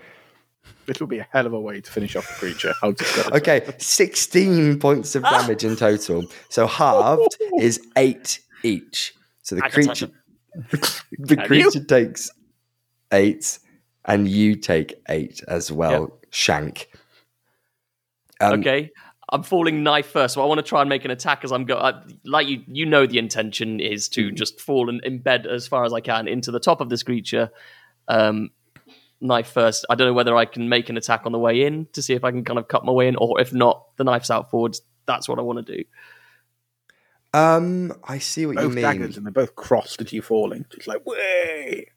It 0.88 1.00
will 1.00 1.08
be 1.08 1.20
a 1.20 1.28
hell 1.32 1.46
of 1.46 1.54
a 1.54 1.60
way 1.62 1.80
to 1.82 1.92
finish 1.92 2.16
off 2.16 2.28
the 2.28 2.34
creature. 2.34 2.74
I'll 2.84 2.94
just 2.94 3.16
go. 3.16 3.38
Okay, 3.38 3.62
sixteen 3.78 4.80
points 4.80 5.16
of 5.16 5.24
damage 5.24 5.64
in 5.64 5.76
total. 5.76 6.26
So 6.50 6.66
halved 6.68 7.38
is 7.60 7.80
eight 7.96 8.40
each. 8.64 9.14
So 9.44 9.56
the 9.56 9.64
I 9.64 9.70
can 9.70 9.82
take 9.82 9.86
creature, 9.88 10.06
it. 10.06 10.12
the 11.18 11.36
Can 11.36 11.46
creature 11.46 11.84
takes 11.84 12.30
eight, 13.12 13.60
and 14.06 14.28
you 14.28 14.56
take 14.56 15.02
eight 15.10 15.42
as 15.48 15.72
well, 15.72 16.20
Shank. 16.30 16.90
Um, 18.42 18.60
okay. 18.60 18.92
I'm 19.32 19.44
falling 19.44 19.84
knife 19.84 20.08
first, 20.08 20.34
so 20.34 20.42
I 20.42 20.46
want 20.46 20.58
to 20.58 20.64
try 20.64 20.82
and 20.82 20.90
make 20.90 21.06
an 21.06 21.12
attack 21.12 21.44
as 21.44 21.52
I'm 21.52 21.66
going. 21.66 22.20
Like 22.26 22.48
you, 22.48 22.64
you 22.68 22.86
know, 22.86 23.06
the 23.06 23.20
intention 23.20 23.80
is 23.80 24.10
to 24.10 24.32
just 24.32 24.60
fall 24.60 24.90
and 24.90 25.04
embed 25.04 25.46
as 25.46 25.68
far 25.68 25.86
as 25.86 25.94
I 25.94 26.02
can 26.02 26.28
into 26.28 26.50
the 26.52 26.60
top 26.60 26.82
of 26.82 26.90
this 26.90 27.04
creature. 27.04 27.52
Um, 28.08 28.50
knife 29.22 29.48
first. 29.48 29.86
I 29.90 29.96
don't 29.96 30.08
know 30.08 30.14
whether 30.14 30.36
I 30.36 30.46
can 30.46 30.70
make 30.70 30.90
an 30.90 30.98
attack 30.98 31.22
on 31.26 31.32
the 31.32 31.40
way 31.40 31.64
in 31.64 31.88
to 31.94 32.02
see 32.02 32.14
if 32.14 32.24
I 32.24 32.32
can 32.32 32.44
kind 32.44 32.58
of 32.58 32.68
cut 32.68 32.86
my 32.86 32.92
way 32.92 33.08
in, 33.08 33.16
or 33.18 33.40
if 33.40 33.54
not, 33.54 33.86
the 33.98 34.04
knife's 34.04 34.32
out 34.32 34.50
forwards. 34.50 34.82
That's 35.06 35.30
what 35.30 35.38
I 35.38 35.42
want 35.42 35.66
to 35.66 35.78
do. 35.78 35.84
Um, 37.34 37.94
I 38.04 38.20
see 38.20 38.46
what 38.46 38.56
you 38.56 38.62
Both 38.64 38.76
mean. 38.76 38.84
daggers 38.84 39.18
and 39.18 39.26
they're 39.26 39.32
both 39.32 39.56
crossed 39.56 40.02
at 40.02 40.12
you 40.12 40.22
falling. 40.22 40.66
It's 40.74 40.88
like, 40.88 41.06
way. 41.06 41.92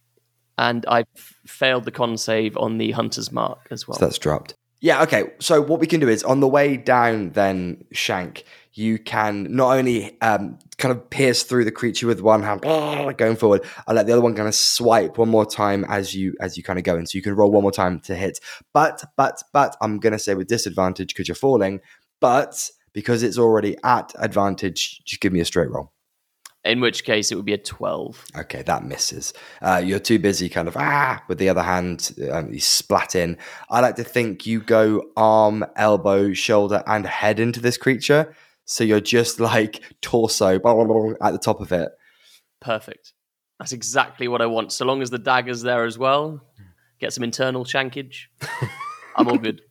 And 0.59 0.85
I 0.87 1.05
failed 1.47 1.85
the 1.85 1.91
con 1.91 2.17
save 2.19 2.57
on 2.57 2.79
the 2.79 2.93
hunter's 2.93 3.33
mark 3.33 3.67
as 3.71 3.89
well. 3.89 3.99
So 3.99 4.05
that's 4.05 4.19
dropped. 4.19 4.55
Yeah, 4.81 5.03
okay. 5.05 5.31
So 5.39 5.63
what 5.63 5.81
we 5.81 5.87
can 5.87 6.01
do 6.01 6.09
is 6.09 6.25
on 6.25 6.41
the 6.41 6.49
way 6.49 6.77
down, 6.77 7.31
then 7.31 7.85
Shank, 7.93 8.45
you 8.75 8.99
can 8.99 9.47
not 9.55 9.77
only 9.77 10.21
um, 10.21 10.59
kind 10.79 10.91
of 10.91 11.09
pierce 11.09 11.45
through 11.45 11.65
the 11.65 11.71
creature 11.71 12.07
with 12.07 12.21
one 12.21 12.43
hand, 12.43 12.63
going 13.17 13.37
forward. 13.37 13.65
I 13.87 13.93
let 13.93 14.07
the 14.07 14.13
other 14.13 14.21
one 14.21 14.35
kind 14.35 14.49
of 14.49 14.55
swipe 14.55 15.19
one 15.19 15.29
more 15.29 15.47
time 15.47 15.85
as 15.89 16.15
you 16.15 16.35
as 16.41 16.57
you 16.57 16.63
kind 16.65 16.79
of 16.81 16.85
go 16.85 16.97
in. 16.97 17.07
So 17.07 17.17
you 17.17 17.23
can 17.23 17.37
roll 17.37 17.53
one 17.53 17.63
more 17.63 17.71
time 17.73 18.01
to 18.01 18.15
hit. 18.17 18.41
But 18.73 19.05
but 19.17 19.43
but 19.53 19.77
I'm 19.81 19.99
gonna 20.01 20.19
say 20.19 20.35
with 20.35 20.49
disadvantage 20.49 21.09
because 21.15 21.29
you're 21.29 21.35
falling. 21.37 21.81
But 22.19 22.69
because 22.93 23.23
it's 23.23 23.39
already 23.39 23.77
at 23.85 24.13
advantage, 24.19 25.03
just 25.05 25.21
give 25.21 25.33
me 25.33 25.41
a 25.41 25.45
straight 25.45 25.71
roll. 25.71 25.93
In 26.65 26.81
which 26.81 27.05
case, 27.05 27.33
it 27.33 27.35
would 27.35 27.45
be 27.45 27.55
a 27.55 27.59
12. 27.59 28.25
Okay, 28.39 28.63
that 28.63 28.85
misses. 28.85 29.33
Uh, 29.61 29.83
you're 29.85 29.99
too 29.99 30.21
busy, 30.21 30.49
kind 30.49 30.69
of 30.69 30.77
ah, 30.77 31.21
with 31.27 31.39
the 31.39 31.49
other 31.49 31.63
hand. 31.63 32.15
Um, 32.31 32.53
you 32.53 32.61
splat 32.61 33.17
in. 33.17 33.37
I 33.69 33.81
like 33.81 33.97
to 33.97 34.05
think 34.05 34.47
you 34.47 34.61
go 34.61 35.03
arm, 35.17 35.65
elbow, 35.75 36.33
shoulder, 36.35 36.85
and 36.87 37.05
head 37.05 37.41
into 37.41 37.59
this 37.59 37.77
creature. 37.77 38.37
So 38.65 38.85
you're 38.85 39.01
just 39.01 39.41
like 39.41 39.83
torso 40.03 40.61
blah, 40.61 40.75
blah, 40.75 40.85
blah, 40.85 41.15
at 41.21 41.33
the 41.33 41.39
top 41.39 41.61
of 41.61 41.73
it. 41.73 41.91
Perfect. 42.61 43.13
That's 43.59 43.73
exactly 43.73 44.29
what 44.29 44.41
I 44.41 44.47
want. 44.47 44.71
So 44.71 44.85
long 44.85 45.03
as 45.03 45.11
the 45.11 45.19
dagger's 45.19 45.63
there 45.63 45.85
as 45.85 45.99
well, 45.99 46.41
get 47.01 47.13
some 47.13 47.25
internal 47.25 47.65
shankage. 47.65 48.27
I'm 49.17 49.29
all 49.29 49.39
good. 49.39 49.63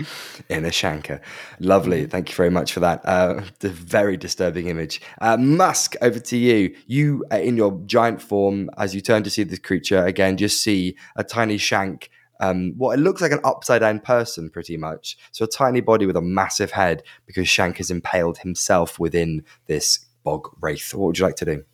in 0.48 0.64
a 0.64 0.68
shanker. 0.68 1.20
Lovely. 1.58 2.06
Thank 2.06 2.30
you 2.30 2.34
very 2.34 2.50
much 2.50 2.72
for 2.72 2.80
that. 2.80 3.00
Uh, 3.04 3.42
the 3.60 3.70
very 3.70 4.16
disturbing 4.16 4.68
image. 4.68 5.00
Uh, 5.20 5.36
Musk, 5.36 5.94
over 6.00 6.18
to 6.18 6.36
you. 6.36 6.74
You, 6.86 7.24
in 7.30 7.56
your 7.56 7.80
giant 7.86 8.22
form, 8.22 8.70
as 8.78 8.94
you 8.94 9.00
turn 9.00 9.22
to 9.24 9.30
see 9.30 9.42
this 9.42 9.58
creature 9.58 10.04
again, 10.04 10.36
just 10.36 10.62
see 10.62 10.96
a 11.16 11.24
tiny 11.24 11.58
shank. 11.58 12.10
Um, 12.40 12.72
what 12.78 12.98
it 12.98 13.02
looks 13.02 13.20
like 13.20 13.32
an 13.32 13.40
upside 13.44 13.82
down 13.82 14.00
person, 14.00 14.48
pretty 14.48 14.76
much. 14.76 15.18
So 15.30 15.44
a 15.44 15.48
tiny 15.48 15.80
body 15.80 16.06
with 16.06 16.16
a 16.16 16.22
massive 16.22 16.70
head, 16.70 17.02
because 17.26 17.48
Shank 17.48 17.76
has 17.76 17.90
impaled 17.90 18.38
himself 18.38 18.98
within 18.98 19.44
this 19.66 20.06
bog 20.24 20.48
wraith. 20.60 20.94
What 20.94 21.08
would 21.08 21.18
you 21.18 21.26
like 21.26 21.36
to 21.36 21.44
do? 21.44 21.64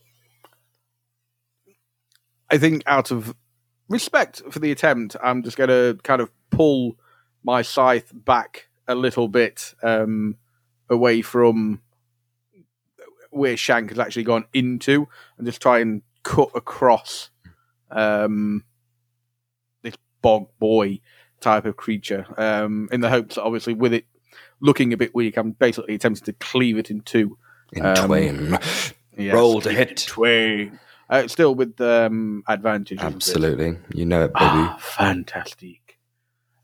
I 2.50 2.58
think 2.58 2.82
out 2.86 3.10
of 3.10 3.34
respect 3.88 4.42
for 4.50 4.58
the 4.58 4.72
attempt, 4.72 5.16
I'm 5.22 5.42
just 5.42 5.56
going 5.56 5.68
to 5.68 5.98
kind 6.02 6.20
of 6.20 6.30
pull 6.50 6.96
my 7.46 7.62
scythe 7.62 8.10
back 8.12 8.68
a 8.88 8.94
little 8.94 9.28
bit 9.28 9.74
um, 9.82 10.36
away 10.90 11.22
from 11.22 11.80
where 13.30 13.56
Shank 13.56 13.90
has 13.90 13.98
actually 13.98 14.24
gone 14.24 14.46
into 14.52 15.08
and 15.38 15.46
just 15.46 15.62
try 15.62 15.78
and 15.78 16.02
cut 16.24 16.50
across 16.54 17.30
um, 17.90 18.64
this 19.82 19.94
bog 20.22 20.48
boy 20.58 21.00
type 21.40 21.66
of 21.66 21.76
creature 21.76 22.26
um, 22.36 22.88
in 22.90 23.00
the 23.00 23.10
hopes 23.10 23.36
that 23.36 23.44
obviously 23.44 23.74
with 23.74 23.92
it 23.92 24.06
looking 24.60 24.92
a 24.92 24.96
bit 24.96 25.14
weak, 25.14 25.36
I'm 25.36 25.52
basically 25.52 25.94
attempting 25.94 26.24
to 26.24 26.32
cleave 26.32 26.78
it 26.78 26.90
in 26.90 27.00
two. 27.02 27.38
In 27.72 27.86
Um, 27.86 27.94
twain. 28.06 28.58
Yes, 29.16 29.34
Roll 29.34 29.60
to 29.60 29.72
hit. 29.72 29.98
Twain. 30.06 30.78
Uh, 31.08 31.28
still 31.28 31.54
with 31.54 31.80
um, 31.80 32.42
advantage. 32.48 32.98
Absolutely. 33.00 33.78
You 33.94 34.04
know 34.04 34.24
it, 34.24 34.34
baby. 34.34 34.34
Ah, 34.40 34.76
fantastic. 34.80 35.85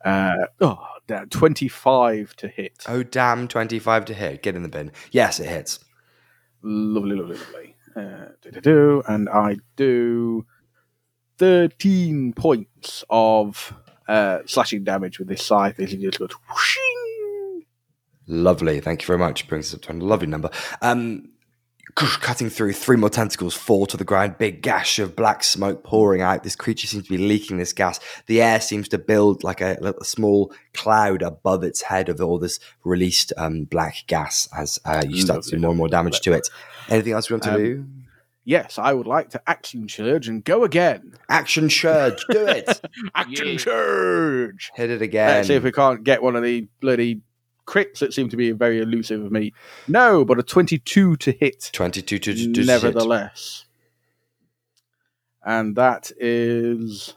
Uh, 0.04 0.46
oh, 0.60 0.78
damn, 1.06 1.28
25 1.28 2.34
to 2.36 2.48
hit. 2.48 2.84
oh, 2.88 3.02
damn. 3.02 3.48
25 3.48 4.04
to 4.06 4.14
hit. 4.14 4.42
Get 4.42 4.56
in 4.56 4.62
the 4.62 4.68
bin. 4.68 4.92
Yes, 5.10 5.40
it 5.40 5.48
hits. 5.48 5.78
Lovely, 6.62 7.16
lovely, 7.16 7.36
lovely. 7.36 7.76
Uh, 7.94 8.28
do-do-do, 8.40 9.02
and 9.06 9.28
I 9.28 9.58
do 9.76 10.46
13 11.38 12.32
points 12.32 13.04
of 13.10 13.74
uh, 14.08 14.38
slashing 14.46 14.84
damage 14.84 15.18
with 15.18 15.28
this 15.28 15.44
scythe. 15.44 15.78
It 15.78 15.88
just 15.88 16.18
goes 16.18 16.30
whooshing. 16.48 17.64
Lovely. 18.26 18.80
Thank 18.80 19.02
you 19.02 19.06
very 19.06 19.18
much. 19.18 19.48
Brings 19.48 19.68
us 19.68 19.74
up 19.74 19.82
to 19.82 19.92
a 19.92 19.94
lovely 19.94 20.28
number. 20.28 20.50
Um, 20.80 21.31
cutting 21.94 22.48
through, 22.48 22.72
three 22.72 22.96
more 22.96 23.10
tentacles 23.10 23.54
fall 23.54 23.86
to 23.86 23.96
the 23.96 24.04
ground. 24.04 24.38
Big 24.38 24.62
gash 24.62 24.98
of 24.98 25.14
black 25.14 25.42
smoke 25.44 25.84
pouring 25.84 26.22
out. 26.22 26.42
This 26.42 26.56
creature 26.56 26.86
seems 26.86 27.04
to 27.04 27.10
be 27.10 27.18
leaking 27.18 27.58
this 27.58 27.72
gas. 27.72 28.00
The 28.26 28.40
air 28.40 28.60
seems 28.60 28.88
to 28.88 28.98
build 28.98 29.44
like 29.44 29.60
a, 29.60 29.94
a 30.00 30.04
small 30.04 30.52
cloud 30.74 31.22
above 31.22 31.62
its 31.62 31.82
head 31.82 32.08
of 32.08 32.20
all 32.20 32.38
this 32.38 32.58
released 32.84 33.32
um, 33.36 33.64
black 33.64 34.04
gas 34.06 34.48
as 34.56 34.78
uh, 34.84 35.02
you 35.06 35.20
start 35.20 35.42
to 35.44 35.50
do 35.50 35.58
more 35.58 35.70
and 35.70 35.78
more 35.78 35.88
damage 35.88 36.20
to 36.20 36.32
it. 36.32 36.48
Anything 36.88 37.12
else 37.12 37.28
we 37.28 37.34
want 37.34 37.42
to 37.44 37.54
Um, 37.54 37.62
do? 37.62 37.86
Yes, 38.44 38.76
I 38.76 38.92
would 38.92 39.06
like 39.06 39.30
to 39.30 39.42
action 39.48 39.88
surge 39.88 40.26
and 40.26 40.42
go 40.44 40.64
again. 40.64 41.14
Action 41.28 41.70
surge. 41.70 42.24
Do 42.28 42.44
it. 42.44 42.80
Action 43.14 43.46
Yeah. 43.48 43.56
surge. 43.58 44.72
Hit 44.74 44.90
it 44.90 45.00
again. 45.00 45.44
see 45.44 45.54
if 45.54 45.62
we 45.62 45.70
can't 45.70 46.02
get 46.02 46.22
one 46.24 46.34
of 46.34 46.42
the 46.42 46.66
bloody 46.80 47.20
crits 47.72 48.00
that 48.00 48.12
seem 48.12 48.28
to 48.28 48.36
be 48.36 48.50
very 48.52 48.80
elusive 48.80 49.24
of 49.24 49.32
me. 49.32 49.52
No, 49.88 50.24
but 50.24 50.38
a 50.38 50.42
22 50.42 51.16
to 51.16 51.32
hit. 51.32 51.70
22 51.72 52.18
to, 52.18 52.34
to, 52.34 52.52
to 52.52 52.64
nevertheless. 52.64 53.64
And 55.44 55.74
that 55.76 56.12
is 56.18 57.14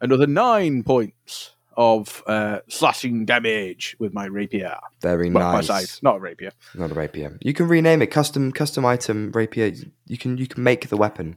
another 0.00 0.26
nine 0.26 0.82
points 0.82 1.52
of 1.76 2.22
uh, 2.26 2.60
slashing 2.68 3.24
damage 3.24 3.96
with 3.98 4.12
my 4.12 4.24
rapier. 4.26 4.76
Very 5.00 5.30
Well, 5.30 5.52
nice. 5.52 5.68
My 5.68 5.80
scythe, 5.80 6.02
not 6.02 6.16
a 6.16 6.20
rapier. 6.20 6.52
Not 6.74 6.90
a 6.90 6.94
rapier. 6.94 7.38
You 7.40 7.54
can 7.54 7.68
rename 7.68 8.02
it 8.02 8.08
custom 8.08 8.52
custom 8.52 8.84
item 8.84 9.30
rapier. 9.32 9.72
You 10.06 10.18
can 10.18 10.36
you 10.36 10.46
can 10.48 10.64
make 10.64 10.88
the 10.88 10.96
weapon. 10.96 11.36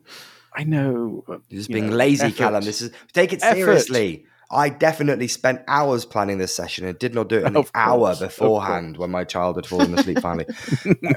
I 0.55 0.63
know. 0.63 1.23
You're 1.27 1.41
just 1.51 1.69
you 1.69 1.73
being 1.73 1.91
know, 1.91 1.95
lazy, 1.95 2.25
effort. 2.25 2.37
Callum. 2.37 2.63
This 2.63 2.81
is 2.81 2.91
take 3.13 3.33
it 3.33 3.43
Effort. 3.43 3.55
seriously. 3.55 4.25
I 4.53 4.69
definitely 4.69 5.27
spent 5.27 5.61
hours 5.67 6.05
planning 6.05 6.37
this 6.37 6.55
session 6.55 6.85
and 6.85 6.97
did 6.97 7.13
not 7.13 7.29
do 7.29 7.37
it 7.37 7.45
an 7.45 7.63
hour 7.75 8.15
beforehand 8.15 8.97
when 8.97 9.11
my 9.11 9.23
child 9.23 9.55
had 9.55 9.65
fallen 9.65 9.97
asleep 9.97 10.19
finally. 10.19 10.45
No. 11.01 11.13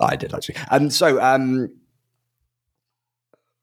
I 0.00 0.16
did 0.16 0.32
actually. 0.32 0.56
And 0.70 0.92
so 0.92 1.20
um 1.20 1.70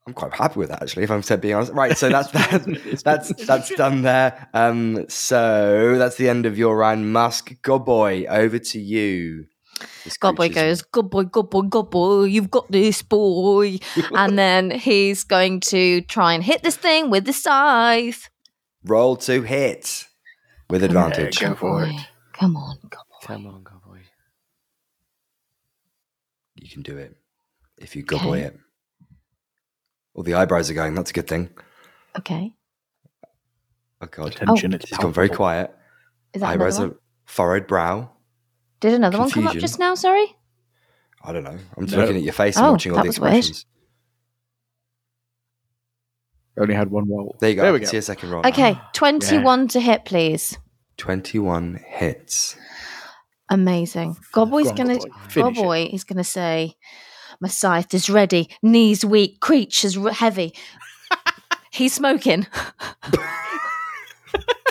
I'm 0.06 0.12
quite 0.12 0.34
happy 0.34 0.60
with 0.60 0.68
that 0.68 0.82
actually, 0.82 1.02
if 1.02 1.10
I'm 1.10 1.22
being 1.40 1.54
honest. 1.54 1.72
Right, 1.72 1.96
so 1.96 2.08
that's 2.08 2.30
that, 2.30 3.02
that's 3.02 3.32
that's 3.46 3.74
done 3.74 4.02
there. 4.02 4.48
Um 4.54 5.08
so 5.08 5.96
that's 5.98 6.16
the 6.16 6.28
end 6.28 6.46
of 6.46 6.58
your 6.58 6.76
round. 6.76 7.12
Musk, 7.12 7.54
Gobboy, 7.62 8.26
over 8.28 8.58
to 8.58 8.80
you. 8.80 9.46
This 10.04 10.16
Gobboy 10.18 10.54
goes, 10.54 10.82
good 10.82 11.10
boy, 11.10 11.24
good 11.24 11.50
boy, 11.50 11.62
good 11.62 11.90
boy, 11.90 12.24
you've 12.24 12.50
got 12.50 12.70
this 12.70 13.02
boy. 13.02 13.78
and 14.14 14.38
then 14.38 14.70
he's 14.70 15.24
going 15.24 15.60
to 15.60 16.00
try 16.02 16.32
and 16.32 16.42
hit 16.42 16.62
this 16.62 16.76
thing 16.76 17.10
with 17.10 17.24
the 17.24 17.32
scythe. 17.32 18.28
Roll 18.84 19.16
to 19.16 19.42
hit 19.42 20.06
with 20.70 20.82
advantage. 20.82 21.40
go 21.40 21.48
Good 21.48 21.58
for 21.58 21.84
it. 21.84 21.94
Come 22.32 22.56
on, 22.56 22.78
good 22.82 22.90
boy. 22.90 23.26
Come 23.26 23.46
on, 23.46 23.64
cowboy. 23.64 23.98
You 26.54 26.68
can 26.68 26.82
do 26.82 26.96
it 26.96 27.16
if 27.78 27.96
you 27.96 28.02
good 28.02 28.20
boy 28.22 28.38
Okay. 28.38 28.46
it. 28.46 28.58
All 30.14 30.22
the 30.22 30.34
eyebrows 30.34 30.70
are 30.70 30.74
going. 30.74 30.94
That's 30.94 31.10
a 31.10 31.14
good 31.14 31.28
thing. 31.28 31.50
Okay. 32.18 32.54
Oh 34.00 34.06
god, 34.10 34.34
Attention, 34.34 34.72
oh. 34.72 34.76
it's 34.76 34.88
he's 34.88 34.98
gone 34.98 35.12
very 35.12 35.28
quiet. 35.28 35.74
Is 36.32 36.40
that 36.42 36.48
Eyebrows 36.48 36.76
another 36.76 36.90
one? 36.92 36.98
are 36.98 37.00
furrowed 37.26 37.66
brow. 37.66 38.10
Did 38.86 38.94
another 38.94 39.18
one 39.18 39.28
come 39.30 39.48
up 39.48 39.56
just 39.56 39.80
now? 39.80 39.96
Sorry. 39.96 40.36
I 41.24 41.32
don't 41.32 41.42
know. 41.42 41.58
I'm 41.76 41.86
just 41.86 41.96
No. 41.96 42.02
looking 42.02 42.18
at 42.18 42.22
your 42.22 42.32
face 42.32 42.56
and 42.56 42.66
Oh, 42.66 42.70
watching 42.70 42.92
all 42.92 42.96
that 42.98 43.02
the 43.02 43.08
was 43.08 43.18
weird. 43.20 43.44
Only 46.56 46.74
had 46.74 46.88
one 46.92 47.08
roll. 47.10 47.34
There 47.40 47.50
you 47.50 47.56
go. 47.56 47.62
There 47.62 47.70
I 47.70 47.72
we 47.72 47.80
can 47.80 47.86
go. 47.86 47.90
see 47.90 47.96
a 47.96 48.02
second 48.02 48.30
roll. 48.30 48.46
Okay, 48.46 48.78
21 48.92 49.66
to 49.68 49.80
hit, 49.80 50.04
please. 50.04 50.56
Twenty-one 50.98 51.80
hits. 51.84 52.56
Amazing. 53.50 54.16
Gobboy's 54.32 54.66
Go 54.66 54.70
on, 54.70 54.76
gonna 54.76 54.94
Gobboy. 54.98 55.02
Finish 55.30 55.36
it. 55.36 55.60
Gobboy 55.60 55.94
is 55.94 56.04
gonna 56.04 56.22
say, 56.24 56.76
My 57.40 57.48
scythe 57.48 57.92
is 57.92 58.08
ready, 58.08 58.48
knees 58.62 59.04
weak, 59.04 59.40
creatures 59.40 59.96
heavy. 60.12 60.54
He's 61.72 61.92
smoking. 61.92 62.46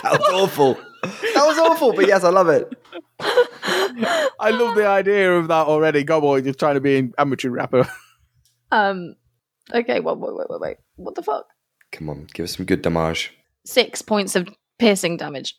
That 0.02 0.20
was 0.20 0.28
awful. 0.32 0.74
that 1.02 1.44
was 1.46 1.58
awful. 1.58 1.92
But 1.92 2.06
yes, 2.06 2.22
I 2.22 2.28
love 2.30 2.48
it. 2.48 2.72
I 3.66 4.50
love 4.50 4.74
the 4.74 4.86
idea 4.86 5.36
of 5.36 5.48
that 5.48 5.66
already. 5.66 6.04
Gobboy 6.04 6.44
just 6.44 6.58
trying 6.58 6.74
to 6.74 6.80
be 6.80 6.98
an 6.98 7.14
amateur 7.18 7.50
rapper. 7.50 7.88
Um 8.70 9.16
Okay, 9.74 10.00
wait, 10.00 10.18
wait, 10.18 10.34
wait, 10.36 10.46
wait, 10.48 10.60
wait. 10.60 10.76
What 10.96 11.14
the 11.16 11.22
fuck? 11.22 11.46
Come 11.92 12.08
on, 12.08 12.28
give 12.32 12.44
us 12.44 12.56
some 12.56 12.66
good 12.66 12.82
damage. 12.82 13.32
Six 13.64 14.00
points 14.02 14.36
of 14.36 14.48
piercing 14.78 15.16
damage. 15.16 15.56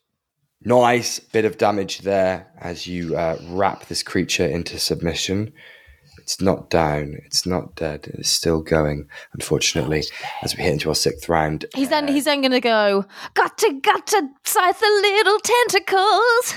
Nice 0.64 1.20
bit 1.20 1.46
of 1.46 1.58
damage 1.58 2.00
there 2.00 2.48
as 2.60 2.88
you 2.88 3.16
uh, 3.16 3.38
wrap 3.50 3.86
this 3.88 4.02
creature 4.02 4.46
into 4.46 4.80
submission. 4.80 5.54
It's 6.20 6.42
not 6.42 6.70
down. 6.70 7.16
It's 7.26 7.46
not 7.46 7.76
dead. 7.76 8.10
It's 8.16 8.30
still 8.30 8.62
going. 8.62 9.08
Unfortunately, 9.34 10.04
as 10.42 10.58
we 10.58 10.64
hit 10.64 10.74
into 10.74 10.90
our 10.90 10.96
sixth 10.96 11.30
round, 11.30 11.66
He's 11.76 11.90
then 11.90 12.08
he's 12.08 12.26
then 12.26 12.42
gonna 12.42 12.60
go. 12.60 13.06
Got 13.34 13.58
to 13.60 13.80
got 13.82 14.08
to 14.08 14.30
scythe 14.44 14.80
the 14.80 15.00
little 15.02 15.40
tentacles. 15.40 16.56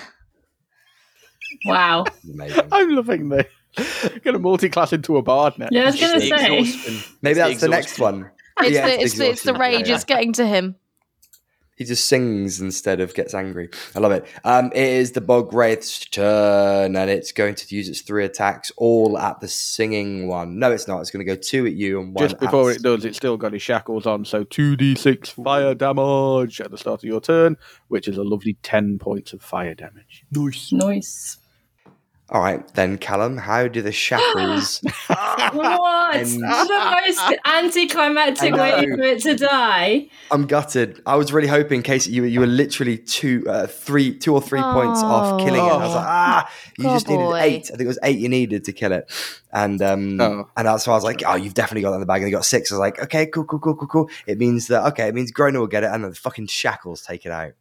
Wow. 1.64 2.04
amazing. 2.32 2.68
I'm 2.72 2.90
loving 2.94 3.28
this. 3.28 3.46
Going 4.24 4.34
to 4.34 4.38
multi-class 4.38 4.92
into 4.92 5.16
a 5.16 5.22
bard 5.22 5.58
now. 5.58 5.68
Yeah, 5.70 5.82
I 5.82 5.86
was 5.86 6.00
going 6.00 6.20
to 6.20 6.26
say. 6.68 7.02
Maybe 7.22 7.34
that's 7.34 7.60
the 7.60 7.68
next 7.68 7.98
one. 7.98 8.28
It's 8.60 8.70
Yeah, 8.72 8.86
the 8.86 9.00
it's, 9.00 9.14
the 9.16 9.30
it's 9.30 9.42
the 9.42 9.50
exhaustion. 9.52 9.60
rage. 9.60 9.88
Yeah, 9.88 9.94
It's 9.94 10.04
getting 10.04 10.32
to 10.34 10.46
him. 10.46 10.76
He 11.80 11.86
just 11.86 12.08
sings 12.08 12.60
instead 12.60 13.00
of 13.00 13.14
gets 13.14 13.32
angry. 13.32 13.70
I 13.96 14.00
love 14.00 14.12
it. 14.12 14.26
Um, 14.44 14.66
it 14.66 14.86
is 14.86 15.12
the 15.12 15.22
Bog 15.22 15.54
Wraith's 15.54 16.04
turn, 16.04 16.94
and 16.94 17.10
it's 17.10 17.32
going 17.32 17.54
to 17.54 17.74
use 17.74 17.88
its 17.88 18.02
three 18.02 18.26
attacks 18.26 18.70
all 18.76 19.16
at 19.16 19.40
the 19.40 19.48
singing 19.48 20.28
one. 20.28 20.58
No, 20.58 20.70
it's 20.72 20.86
not. 20.86 21.00
It's 21.00 21.10
going 21.10 21.24
to 21.24 21.34
go 21.34 21.40
two 21.40 21.64
at 21.64 21.72
you 21.72 21.98
and 21.98 22.12
one 22.12 22.28
Just 22.28 22.38
before 22.38 22.68
at 22.68 22.76
it 22.76 22.82
does, 22.82 23.06
it's 23.06 23.16
still 23.16 23.38
got 23.38 23.54
his 23.54 23.62
shackles 23.62 24.04
on, 24.04 24.26
so 24.26 24.44
2d6 24.44 25.28
fire 25.42 25.74
damage 25.74 26.60
at 26.60 26.70
the 26.70 26.76
start 26.76 27.00
of 27.00 27.04
your 27.04 27.18
turn, 27.18 27.56
which 27.88 28.08
is 28.08 28.18
a 28.18 28.24
lovely 28.24 28.58
10 28.62 28.98
points 28.98 29.32
of 29.32 29.40
fire 29.40 29.74
damage. 29.74 30.26
Nice. 30.30 30.70
Nice. 30.72 31.38
All 32.32 32.40
right, 32.40 32.64
then, 32.74 32.96
Callum, 32.96 33.36
how 33.38 33.66
do 33.66 33.82
the 33.82 33.90
shackles? 33.92 34.80
What? 35.08 36.14
And- 36.16 36.26
the 36.28 36.96
most 37.06 37.38
anticlimactic 37.44 38.52
I 38.52 38.56
know. 38.56 38.62
way 38.62 38.86
for 38.86 39.02
it 39.02 39.22
to 39.22 39.34
die. 39.36 40.08
I'm 40.30 40.46
gutted. 40.46 41.00
I 41.06 41.16
was 41.16 41.32
really 41.32 41.48
hoping, 41.48 41.82
Casey, 41.82 42.12
you 42.12 42.22
were, 42.22 42.28
you 42.28 42.40
were 42.40 42.46
literally 42.46 42.98
two, 42.98 43.44
uh, 43.48 43.66
three, 43.66 44.16
two 44.16 44.32
or 44.34 44.40
three 44.40 44.60
points 44.60 45.02
off 45.02 45.40
killing 45.40 45.54
it. 45.60 45.72
And 45.72 45.82
I 45.82 45.86
was 45.86 45.94
like, 45.94 46.06
ah, 46.06 46.50
you 46.78 46.84
Poor 46.84 46.94
just 46.94 47.08
needed 47.08 47.20
boy. 47.24 47.40
eight. 47.40 47.64
I 47.66 47.76
think 47.76 47.80
it 47.82 47.86
was 47.86 47.98
eight 48.04 48.18
you 48.18 48.28
needed 48.28 48.64
to 48.64 48.72
kill 48.72 48.92
it. 48.92 49.10
And 49.52 49.80
um, 49.82 50.20
Oh. 50.20 50.48
and 50.56 50.66
that's 50.68 50.86
why 50.86 50.92
I 50.92 50.96
was 50.96 51.04
like, 51.04 51.22
oh, 51.26 51.34
you've 51.34 51.54
definitely 51.54 51.82
got 51.82 51.90
that 51.90 51.96
in 51.96 52.00
the 52.00 52.06
bag. 52.06 52.22
And 52.22 52.30
you 52.30 52.36
got 52.36 52.44
six. 52.44 52.70
I 52.70 52.74
was 52.76 52.80
like, 52.80 53.00
okay, 53.02 53.26
cool, 53.26 53.44
cool, 53.44 53.58
cool, 53.58 53.74
cool, 53.74 53.88
cool. 53.88 54.10
It 54.26 54.38
means 54.38 54.68
that 54.68 54.84
okay, 54.92 55.08
it 55.08 55.14
means 55.14 55.32
Grona 55.32 55.58
will 55.58 55.66
get 55.66 55.82
it, 55.84 55.90
and 55.92 56.04
then 56.04 56.10
the 56.10 56.16
fucking 56.16 56.46
shackles 56.46 57.02
take 57.02 57.26
it 57.26 57.32
out. 57.32 57.52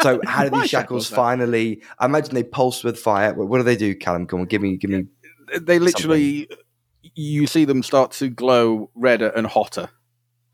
So 0.00 0.20
how 0.26 0.44
do 0.44 0.50
these 0.50 0.68
shackles 0.68 0.68
shackles, 0.68 1.08
finally? 1.08 1.82
I 1.98 2.06
imagine 2.06 2.34
they 2.34 2.42
pulse 2.42 2.84
with 2.84 2.98
fire. 2.98 3.34
What 3.34 3.48
what 3.48 3.58
do 3.58 3.64
they 3.64 3.76
do, 3.76 3.94
Callum? 3.94 4.26
Come 4.26 4.40
on, 4.40 4.46
give 4.46 4.62
me, 4.62 4.76
give 4.76 4.90
me. 4.90 5.06
They 5.60 5.78
literally, 5.78 6.48
you 7.14 7.46
see 7.46 7.64
them 7.64 7.82
start 7.82 8.12
to 8.12 8.28
glow 8.28 8.90
redder 8.94 9.28
and 9.28 9.46
hotter, 9.46 9.90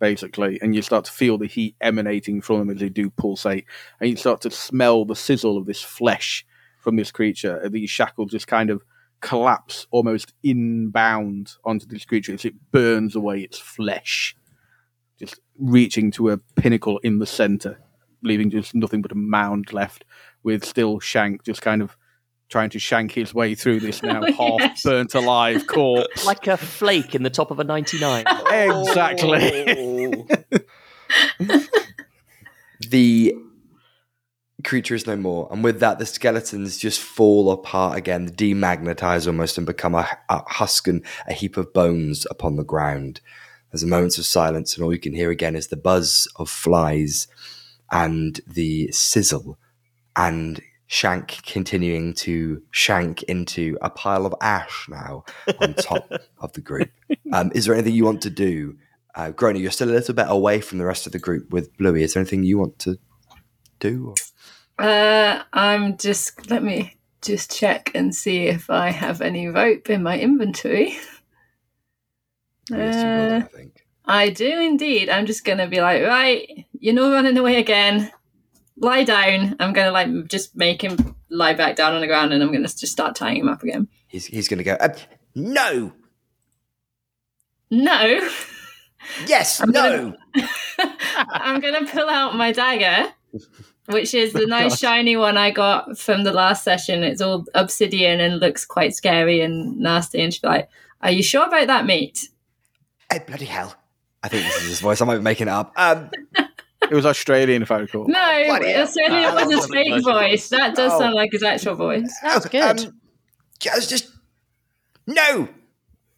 basically, 0.01 0.59
and 0.61 0.75
you 0.75 0.83
start 0.83 1.05
to 1.05 1.13
feel 1.13 1.39
the 1.39 1.47
heat 1.47 1.77
emanating 1.81 2.41
from 2.41 2.59
them 2.59 2.71
as 2.71 2.81
they 2.81 2.89
do 2.89 3.11
pulsate, 3.11 3.65
and 4.01 4.11
you 4.11 4.17
start 4.17 4.41
to 4.43 4.51
smell 4.51 5.05
the 5.05 5.17
sizzle 5.17 5.57
of 5.57 5.67
this 5.67 5.83
flesh 5.83 6.45
from 6.81 6.97
this 6.97 7.11
creature. 7.11 7.61
Uh, 7.65 7.69
these 7.69 7.91
shackles 7.91 8.31
just 8.31 8.47
kind 8.47 8.71
of 8.71 8.83
collapse 9.21 9.87
almost 9.91 10.33
inbound 10.43 11.53
onto 11.65 11.87
this 11.87 12.05
creature 12.05 12.33
as 12.35 12.45
it 12.45 12.55
burns 12.71 13.17
away 13.17 13.41
its 13.41 13.59
flesh, 13.59 14.37
just 15.19 15.41
reaching 15.59 16.11
to 16.13 16.31
a 16.31 16.39
pinnacle 16.39 16.99
in 16.99 17.19
the 17.19 17.27
center, 17.27 17.81
leaving 18.23 18.51
just 18.51 18.75
nothing 18.75 19.03
but 19.03 19.13
a 19.13 19.17
mound 19.17 19.73
left, 19.73 20.05
with 20.43 20.65
still 20.65 21.01
Shank 21.01 21.45
just 21.45 21.63
kind 21.63 21.83
of 21.83 21.97
trying 22.49 22.71
to 22.71 22.79
shank 22.79 23.13
his 23.13 23.35
way 23.35 23.55
through 23.55 23.81
this 23.81 24.03
now 24.03 24.23
Oh, 24.23 24.33
half 24.59 24.61
yes. 24.61 24.83
burnt 24.83 25.15
alive 25.15 25.67
corpse. 25.67 26.25
Like 26.27 26.47
a 26.47 26.57
flake 26.57 27.15
in 27.15 27.23
the 27.23 27.31
top 27.31 27.51
of 27.51 27.59
a 27.61 27.65
99. 27.65 28.25
exactly. 28.51 30.25
the 32.89 33.35
creature 34.65 34.95
is 34.95 35.07
no 35.07 35.17
more, 35.17 35.49
and 35.51 35.63
with 35.63 35.81
that, 35.81 35.99
the 35.99 36.07
skeletons 36.07 36.79
just 36.79 37.01
fall 37.01 37.51
apart 37.53 37.97
again, 37.99 38.29
demagnetize 38.31 39.27
almost, 39.27 39.57
and 39.59 39.67
become 39.67 39.95
a, 39.95 40.09
a 40.29 40.43
husk 40.51 40.89
and 40.89 41.05
a 41.27 41.33
heap 41.33 41.57
of 41.57 41.73
bones 41.73 42.27
upon 42.31 42.57
the 42.57 42.65
ground. 42.65 43.21
There's 43.71 43.83
a 43.83 43.87
moment 43.87 44.19
of 44.19 44.25
silence, 44.27 44.75
and 44.75 44.85
all 44.85 44.93
you 44.93 44.99
can 44.99 45.15
hear 45.15 45.31
again 45.31 45.55
is 45.55 45.69
the 45.69 45.77
buzz 45.77 46.27
of 46.37 46.49
flies 46.51 47.29
and 47.91 48.41
the 48.47 48.91
sizzle, 48.93 49.59
and 50.17 50.61
Shank 50.91 51.43
continuing 51.45 52.15
to 52.15 52.63
shank 52.71 53.23
into 53.25 53.77
a 53.83 53.91
pile 53.91 54.25
of 54.25 54.35
ash 54.41 54.87
now 54.89 55.23
on 55.61 55.75
top 55.75 56.11
of 56.41 56.55
the 56.55 56.63
group. 56.63 56.91
Um, 57.31 57.53
is 57.55 57.67
there 57.67 57.75
anything 57.75 57.93
you 57.93 58.07
want 58.07 58.23
to 58.23 58.31
do? 58.31 58.79
Uh, 59.15 59.31
Grona, 59.33 59.61
you're 59.61 59.71
still 59.71 59.91
a 59.91 59.93
little 59.93 60.15
bit 60.15 60.25
away 60.31 60.63
from 60.63 60.79
the 60.79 60.87
rest 60.87 61.05
of 61.05 61.13
the 61.13 61.19
group 61.19 61.51
with 61.51 61.77
Bluey. 61.77 62.05
Is 62.05 62.15
there 62.15 62.23
anything 62.23 62.43
you 62.43 62.57
want 62.57 62.79
to 62.79 62.99
do? 63.81 64.15
Or? 64.79 64.85
Uh, 64.87 65.43
I'm 65.53 65.99
just. 65.99 66.49
Let 66.51 66.63
me 66.63 66.97
just 67.21 67.55
check 67.55 67.91
and 67.95 68.15
see 68.15 68.47
if 68.47 68.71
I 68.71 68.89
have 68.89 69.21
any 69.21 69.47
rope 69.47 69.91
in 69.91 70.03
my 70.03 70.19
inventory. 70.19 70.97
Yes, 72.71 72.95
you 72.97 73.09
will, 73.11 73.33
Uh, 73.33 73.37
I 73.37 73.43
think. 73.43 73.78
I 74.09 74.31
do 74.31 74.61
indeed. 74.61 75.09
I'm 75.11 75.27
just 75.27 75.45
gonna 75.45 75.69
be 75.69 75.81
like, 75.81 76.03
right, 76.03 76.67
you're 76.81 76.95
not 76.95 77.13
running 77.13 77.37
away 77.39 77.57
again. 77.57 78.11
Lie 78.79 79.05
down. 79.05 79.55
I'm 79.61 79.73
gonna 79.73 79.91
like 79.91 80.09
just 80.29 80.57
make 80.57 80.83
him 80.83 81.15
lie 81.31 81.53
back 81.55 81.77
down 81.77 81.95
on 81.95 82.01
the 82.01 82.07
ground, 82.07 82.33
and 82.33 82.43
I'm 82.43 82.51
gonna 82.53 82.69
just 82.69 82.89
start 82.89 83.15
tying 83.15 83.37
him 83.37 83.49
up 83.49 83.63
again. 83.63 83.87
He's, 84.09 84.25
he's 84.27 84.49
going 84.49 84.57
to 84.59 84.65
go, 84.65 84.73
uh, 84.81 84.89
no, 85.35 85.93
No, 87.71 88.27
yes, 89.27 89.61
I'm 89.61 89.71
no. 89.71 90.15
gonna- 90.35 90.49
I'm 91.31 91.61
gonna 91.61 91.87
pull 91.87 92.09
out 92.09 92.35
my 92.35 92.53
dagger, 92.53 93.13
which 93.87 94.15
is 94.15 94.33
the 94.33 94.47
nice 94.47 94.79
shiny 94.79 95.17
one 95.19 95.37
I 95.37 95.51
got 95.51 95.99
from 95.99 96.25
the 96.25 96.33
last 96.33 96.65
session. 96.65 97.03
It's 97.03 97.21
all 97.21 97.45
obsidian 97.55 98.21
and 98.21 98.41
looks 98.41 98.65
quite 98.65 98.95
scary 98.95 99.43
and 99.43 99.77
nasty. 99.79 100.23
And 100.23 100.33
she's 100.33 100.43
like, 100.43 100.71
"Are 101.03 101.11
you 101.11 101.23
sure 101.23 101.47
about 101.47 101.67
that, 101.67 101.85
mate?" 101.85 102.29
Hey, 103.13 103.23
bloody 103.27 103.45
hell. 103.45 103.75
I 104.23 104.29
think 104.29 104.45
this 104.47 104.63
is 104.63 104.69
his 104.69 104.81
voice. 104.81 105.01
I 105.01 105.05
might 105.05 105.19
be 105.19 105.23
making 105.23 105.49
it 105.49 105.53
up. 105.53 105.73
Um, 105.77 106.11
it 106.83 106.95
was 106.95 107.07
Australian, 107.07 107.63
if 107.63 107.71
I 107.71 107.79
recall. 107.79 108.07
No, 108.07 108.45
bloody 108.47 108.73
hell. 108.73 108.83
Australia 108.83 109.29
Ah, 109.31 109.35
was 109.35 109.49
that's 109.49 109.65
a 109.67 109.69
fake 109.69 110.05
voice. 110.05 110.49
That 110.49 110.75
does 110.75 110.93
Oh. 110.93 110.99
sound 110.99 111.15
like 111.15 111.31
his 111.33 111.43
actual 111.43 111.75
voice. 111.75 112.13
That's 112.23 112.47
oh, 112.47 112.49
good. 112.49 112.81
Um, 112.87 113.01
just, 113.61 113.91
just, 113.91 114.09
no, 115.07 115.49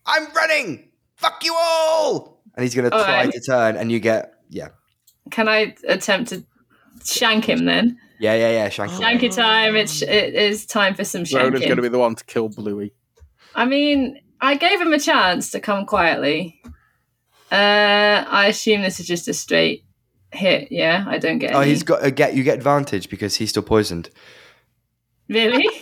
I'm 0.07 0.27
running. 0.33 0.91
Fuck 1.17 1.45
you 1.45 1.55
all. 1.55 2.43
And 2.57 2.63
he's 2.65 2.75
going 2.75 2.85
to 2.85 2.91
try 2.91 3.25
right. 3.25 3.33
to 3.33 3.41
turn, 3.41 3.77
and 3.77 3.93
you 3.93 4.01
get, 4.01 4.33
yeah. 4.49 4.69
Can 5.31 5.49
I 5.49 5.75
attempt 5.87 6.31
to 6.31 6.45
shank 7.05 7.49
him 7.49 7.65
then? 7.67 7.99
Yeah, 8.19 8.35
yeah, 8.35 8.51
yeah. 8.51 8.69
Shank 8.69 8.93
him. 8.93 9.01
Shanky 9.01 9.35
time. 9.35 9.77
It's 9.77 10.03
it 10.03 10.35
is 10.35 10.67
time 10.67 10.95
for 10.95 11.05
some 11.05 11.25
Rona's 11.33 11.61
going 11.61 11.77
to 11.77 11.83
be 11.83 11.89
the 11.89 11.99
one 11.99 12.15
to 12.15 12.25
kill 12.25 12.49
Bluey. 12.49 12.93
I 13.55 13.65
mean, 13.65 14.21
I 14.41 14.57
gave 14.57 14.81
him 14.81 14.93
a 14.93 14.99
chance 14.99 15.51
to 15.53 15.61
come 15.61 15.87
quietly. 15.87 16.61
Uh, 17.51 18.25
I 18.29 18.47
assume 18.49 18.83
this 18.83 19.01
is 19.01 19.07
just 19.07 19.27
a 19.29 19.35
straight 19.35 19.85
hit. 20.33 20.71
Yeah, 20.71 21.05
I 21.09 21.19
don't 21.19 21.39
get. 21.39 21.55
Oh, 21.55 21.61
any. 21.61 21.71
he's 21.71 21.83
got 21.83 22.05
a 22.05 22.11
get. 22.11 22.35
You 22.35 22.43
get 22.43 22.57
advantage 22.57 23.09
because 23.09 23.37
he's 23.37 23.51
still 23.51 23.63
poisoned. 23.63 24.11
really. 25.29 25.67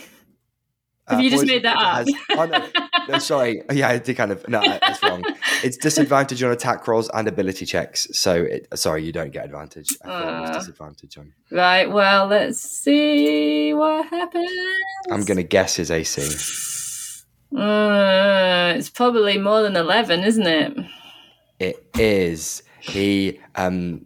Have 1.07 1.21
you 1.21 1.31
just 1.31 1.47
made 1.47 1.63
that 1.63 1.75
up? 1.75 1.95
has- 2.07 2.13
oh, 2.37 2.45
no, 2.45 2.67
no, 3.07 3.17
sorry. 3.17 3.63
Yeah, 3.71 3.87
I 3.89 3.97
did 3.97 4.15
kind 4.15 4.31
of. 4.31 4.47
No, 4.47 4.61
that's 4.61 5.01
wrong. 5.01 5.23
It's 5.63 5.75
disadvantage 5.87 6.43
on 6.43 6.51
attack 6.51 6.87
rolls 6.87 7.09
and 7.11 7.27
ability 7.27 7.65
checks. 7.65 8.07
So, 8.13 8.35
it, 8.43 8.67
sorry, 8.75 9.03
you 9.05 9.11
don't 9.11 9.31
get 9.31 9.45
advantage. 9.45 9.87
I 10.03 10.07
thought 10.07 10.21
it 10.37 10.41
was 10.41 10.49
Uh. 10.51 10.53
disadvantage 10.59 11.17
on. 11.17 11.33
Right. 11.51 11.89
Well, 11.91 12.27
let's 12.27 12.59
see 12.59 13.73
what 13.73 14.05
happens. 14.07 14.51
I'm 15.09 15.25
going 15.25 15.37
to 15.37 15.43
guess 15.43 15.77
his 15.77 15.89
AC. 15.89 16.21
Uh, 17.59 18.73
it's 18.77 18.91
probably 18.91 19.39
more 19.39 19.63
than 19.63 19.75
eleven, 19.75 20.19
isn't 20.23 20.45
it? 20.45 20.77
It 21.59 21.85
is. 21.95 22.63
He 22.79 23.39
um, 23.55 24.05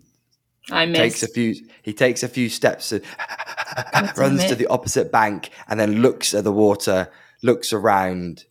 I 0.71 0.85
missed. 0.85 0.99
takes 0.99 1.23
a 1.23 1.27
few. 1.27 1.55
He 1.83 1.93
takes 1.93 2.23
a 2.23 2.27
few 2.27 2.49
steps 2.49 2.91
and 2.91 4.17
runs 4.17 4.45
to 4.45 4.55
the 4.55 4.67
opposite 4.67 5.11
bank, 5.11 5.49
and 5.67 5.79
then 5.79 6.01
looks 6.01 6.33
at 6.33 6.43
the 6.43 6.51
water, 6.51 7.11
looks 7.41 7.73
around, 7.73 8.45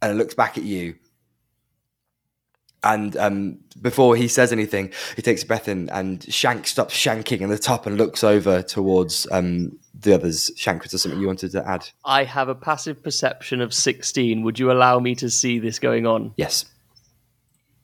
and 0.00 0.18
looks 0.18 0.34
back 0.34 0.56
at 0.56 0.64
you. 0.64 0.96
And 2.84 3.16
um, 3.16 3.58
before 3.80 4.16
he 4.16 4.26
says 4.26 4.50
anything, 4.50 4.92
he 5.14 5.22
takes 5.22 5.44
a 5.44 5.46
breath 5.46 5.68
in, 5.68 5.88
and 5.90 6.22
Shank 6.32 6.66
stops 6.66 6.94
shanking 6.94 7.40
in 7.40 7.48
the 7.48 7.58
top 7.58 7.86
and 7.86 7.96
looks 7.96 8.24
over 8.24 8.60
towards 8.60 9.26
um, 9.30 9.78
the 9.94 10.14
others. 10.14 10.50
Shank, 10.56 10.82
was 10.82 10.90
there 10.90 10.98
something 10.98 11.20
you 11.20 11.28
wanted 11.28 11.52
to 11.52 11.66
add? 11.68 11.88
I 12.04 12.24
have 12.24 12.48
a 12.48 12.56
passive 12.56 13.00
perception 13.00 13.60
of 13.60 13.72
16. 13.72 14.42
Would 14.42 14.58
you 14.58 14.72
allow 14.72 14.98
me 14.98 15.14
to 15.16 15.30
see 15.30 15.60
this 15.60 15.78
going 15.78 16.06
on? 16.06 16.34
Yes. 16.36 16.64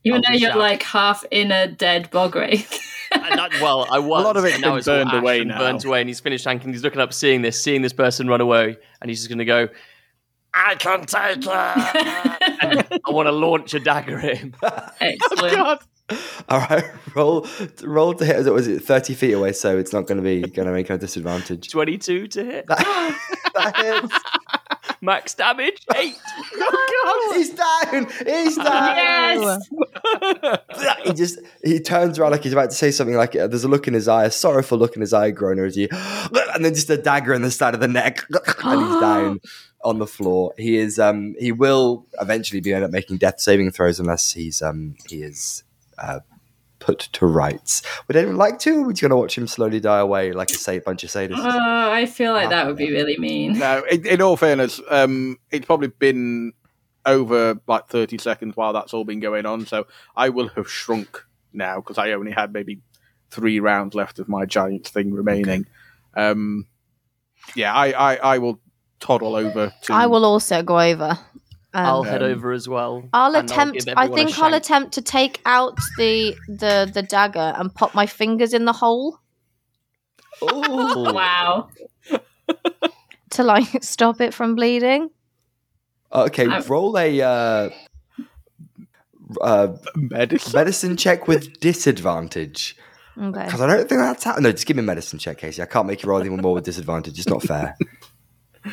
Even 0.04 0.22
I'll 0.26 0.32
though 0.32 0.38
you're 0.38 0.50
shout. 0.50 0.58
like 0.58 0.82
half 0.82 1.24
in 1.30 1.50
a 1.52 1.66
dead 1.68 2.10
bog 2.10 2.34
wraith. 2.36 2.80
Uh, 3.10 3.20
that- 3.36 3.58
well, 3.62 3.86
I 3.90 3.98
was. 4.00 4.22
A 4.22 4.26
lot 4.26 4.36
of 4.36 4.44
it's 4.44 4.56
and 4.56 4.62
now 4.62 4.68
been 4.72 4.78
it's 4.78 4.86
burned 4.86 5.12
away 5.14 5.40
and 5.40 5.48
now. 5.48 5.58
Burnt 5.60 5.82
away, 5.86 6.00
and 6.00 6.10
he's 6.10 6.20
finished 6.20 6.44
hanking. 6.44 6.74
He's 6.74 6.82
looking 6.82 7.00
up, 7.00 7.14
seeing 7.14 7.40
this, 7.40 7.58
seeing 7.58 7.80
this 7.80 7.94
person 7.94 8.28
run 8.28 8.42
away, 8.42 8.76
and 9.00 9.08
he's 9.10 9.20
just 9.20 9.30
going 9.30 9.38
to 9.38 9.46
go, 9.46 9.68
I 10.52 10.74
can 10.74 11.06
take 11.06 11.38
it. 11.38 11.48
I 11.48 13.10
want 13.10 13.26
to 13.26 13.32
launch 13.32 13.72
a 13.72 13.80
dagger 13.80 14.18
at 14.18 14.36
him. 14.36 14.54
Oh, 14.62 14.88
Excellent. 15.00 15.54
God. 15.56 15.78
All 16.50 16.60
right, 16.60 16.84
roll 17.14 17.46
roll 17.82 18.12
to 18.12 18.26
hit. 18.26 18.44
Was 18.52 18.68
it 18.68 18.80
thirty 18.84 19.14
feet 19.14 19.32
away? 19.32 19.52
So 19.52 19.78
it's 19.78 19.94
not 19.94 20.06
going 20.06 20.18
to 20.18 20.22
be 20.22 20.42
going 20.42 20.66
to 20.66 20.72
make 20.74 20.90
a 20.90 20.98
disadvantage. 20.98 21.70
22 21.70 22.28
to 22.28 22.44
hit. 22.44 22.66
That, 22.66 23.18
that 23.54 23.76
hits. 23.76 24.14
Max 25.00 25.34
damage, 25.34 25.84
8. 25.94 26.14
He's 27.34 27.50
down. 27.50 28.06
He's 28.26 28.56
down. 28.56 28.96
Yes. 28.96 29.68
he 31.04 31.12
just 31.12 31.38
he 31.62 31.80
turns 31.80 32.18
around 32.18 32.32
like 32.32 32.42
he's 32.42 32.52
about 32.52 32.70
to 32.70 32.76
say 32.76 32.90
something 32.90 33.16
like 33.16 33.32
there's 33.32 33.64
a 33.64 33.68
look 33.68 33.86
in 33.86 33.94
his 33.94 34.08
eye, 34.08 34.24
a 34.24 34.30
sorrowful 34.30 34.78
look 34.78 34.94
in 34.96 35.00
his 35.00 35.12
eye, 35.12 35.30
Grona, 35.32 35.66
as 35.66 35.76
he 35.76 35.88
and 36.54 36.64
then 36.64 36.74
just 36.74 36.90
a 36.90 36.96
dagger 36.96 37.34
in 37.34 37.42
the 37.42 37.50
side 37.50 37.74
of 37.74 37.80
the 37.80 37.88
neck, 37.88 38.24
and 38.64 38.82
he's 38.82 39.00
down 39.00 39.40
on 39.84 39.98
the 39.98 40.06
floor. 40.06 40.54
He 40.58 40.76
is 40.76 40.98
um 40.98 41.34
he 41.38 41.52
will 41.52 42.06
eventually 42.20 42.60
be 42.60 42.72
end 42.72 42.84
up 42.84 42.90
making 42.90 43.18
death 43.18 43.40
saving 43.40 43.70
throws 43.70 44.00
unless 44.00 44.32
he's 44.32 44.62
um 44.62 44.96
he 45.08 45.22
is 45.22 45.62
uh, 45.98 46.20
put 46.88 47.00
to 47.00 47.26
rights. 47.26 47.82
Would 48.06 48.16
anyone 48.16 48.38
like 48.38 48.58
to? 48.60 48.78
Or 48.78 48.86
would 48.86 49.02
you 49.02 49.08
gonna 49.08 49.20
watch 49.20 49.36
him 49.36 49.46
slowly 49.46 49.78
die 49.78 49.98
away 49.98 50.32
like 50.32 50.50
a 50.50 50.54
sa- 50.54 50.78
bunch 50.78 51.04
of 51.04 51.10
sadists? 51.10 51.36
Oh, 51.36 51.90
I 51.92 52.06
feel 52.06 52.32
like 52.32 52.48
that 52.48 52.66
would 52.66 52.78
be 52.78 52.90
really 52.90 53.18
mean. 53.18 53.58
No, 53.58 53.84
in, 53.90 54.06
in 54.06 54.22
all 54.22 54.38
fairness, 54.38 54.80
um, 54.88 55.36
it's 55.50 55.66
probably 55.66 55.88
been 55.88 56.54
over 57.04 57.60
like 57.66 57.88
30 57.88 58.16
seconds 58.16 58.56
while 58.56 58.72
that's 58.72 58.94
all 58.94 59.04
been 59.04 59.20
going 59.20 59.44
on. 59.44 59.66
So 59.66 59.86
I 60.16 60.30
will 60.30 60.48
have 60.48 60.70
shrunk 60.70 61.26
now 61.52 61.76
because 61.76 61.98
I 61.98 62.12
only 62.12 62.32
had 62.32 62.54
maybe 62.54 62.80
three 63.30 63.60
rounds 63.60 63.94
left 63.94 64.18
of 64.18 64.26
my 64.26 64.46
giant 64.46 64.88
thing 64.88 65.12
remaining. 65.12 65.66
Um, 66.16 66.68
yeah, 67.54 67.74
I, 67.74 67.90
I, 67.90 68.16
I 68.16 68.38
will 68.38 68.60
toddle 68.98 69.36
over 69.36 69.74
to. 69.82 69.92
I 69.92 70.06
will 70.06 70.24
also 70.24 70.62
go 70.62 70.80
over. 70.80 71.18
Um, 71.74 71.84
I'll 71.86 72.02
head 72.02 72.22
Um, 72.22 72.30
over 72.30 72.52
as 72.52 72.66
well. 72.68 73.08
I'll 73.12 73.34
attempt. 73.36 73.86
I 73.88 73.90
everyone 74.04 74.10
a 74.12 74.14
think 74.24 74.38
I'll 74.38 74.54
attempt 74.54 74.92
to 74.94 75.02
take 75.02 75.40
out 75.44 75.76
the 75.98 76.34
the 76.48 76.90
the 76.92 77.02
dagger 77.02 77.52
and 77.56 77.74
pop 77.74 77.94
my 77.94 78.06
fingers 78.06 78.54
in 78.54 78.64
the 78.64 78.72
hole 78.72 79.18
Oh, 80.40 81.12
Wow. 81.12 81.68
to 83.30 83.42
like 83.42 83.82
stop 83.82 84.20
it 84.20 84.32
from 84.32 84.54
bleeding. 84.54 85.10
okay. 86.12 86.46
I- 86.48 86.60
Roll 86.60 86.96
a 86.98 87.20
uh, 87.20 87.70
uh, 89.42 89.76
medicine. 89.94 90.52
medicine 90.54 90.96
check 90.96 91.28
with 91.28 91.60
disadvantage. 91.60 92.76
Okay. 93.20 93.44
Because 93.44 93.60
I 93.60 93.66
don't 93.66 93.88
think 93.88 94.00
that's 94.00 94.24
how. 94.24 94.36
No, 94.36 94.52
just 94.52 94.64
give 94.66 94.76
me 94.76 94.80
a 94.82 94.86
medicine 94.86 95.18
check, 95.18 95.38
Casey. 95.38 95.60
I 95.60 95.66
can't 95.66 95.86
make 95.88 96.02
you 96.02 96.08
roll 96.08 96.20
anyone 96.20 96.40
more 96.40 96.54
with 96.54 96.64
disadvantage. 96.64 97.18
It's 97.18 97.28
not 97.28 97.42
fair. 97.42 97.76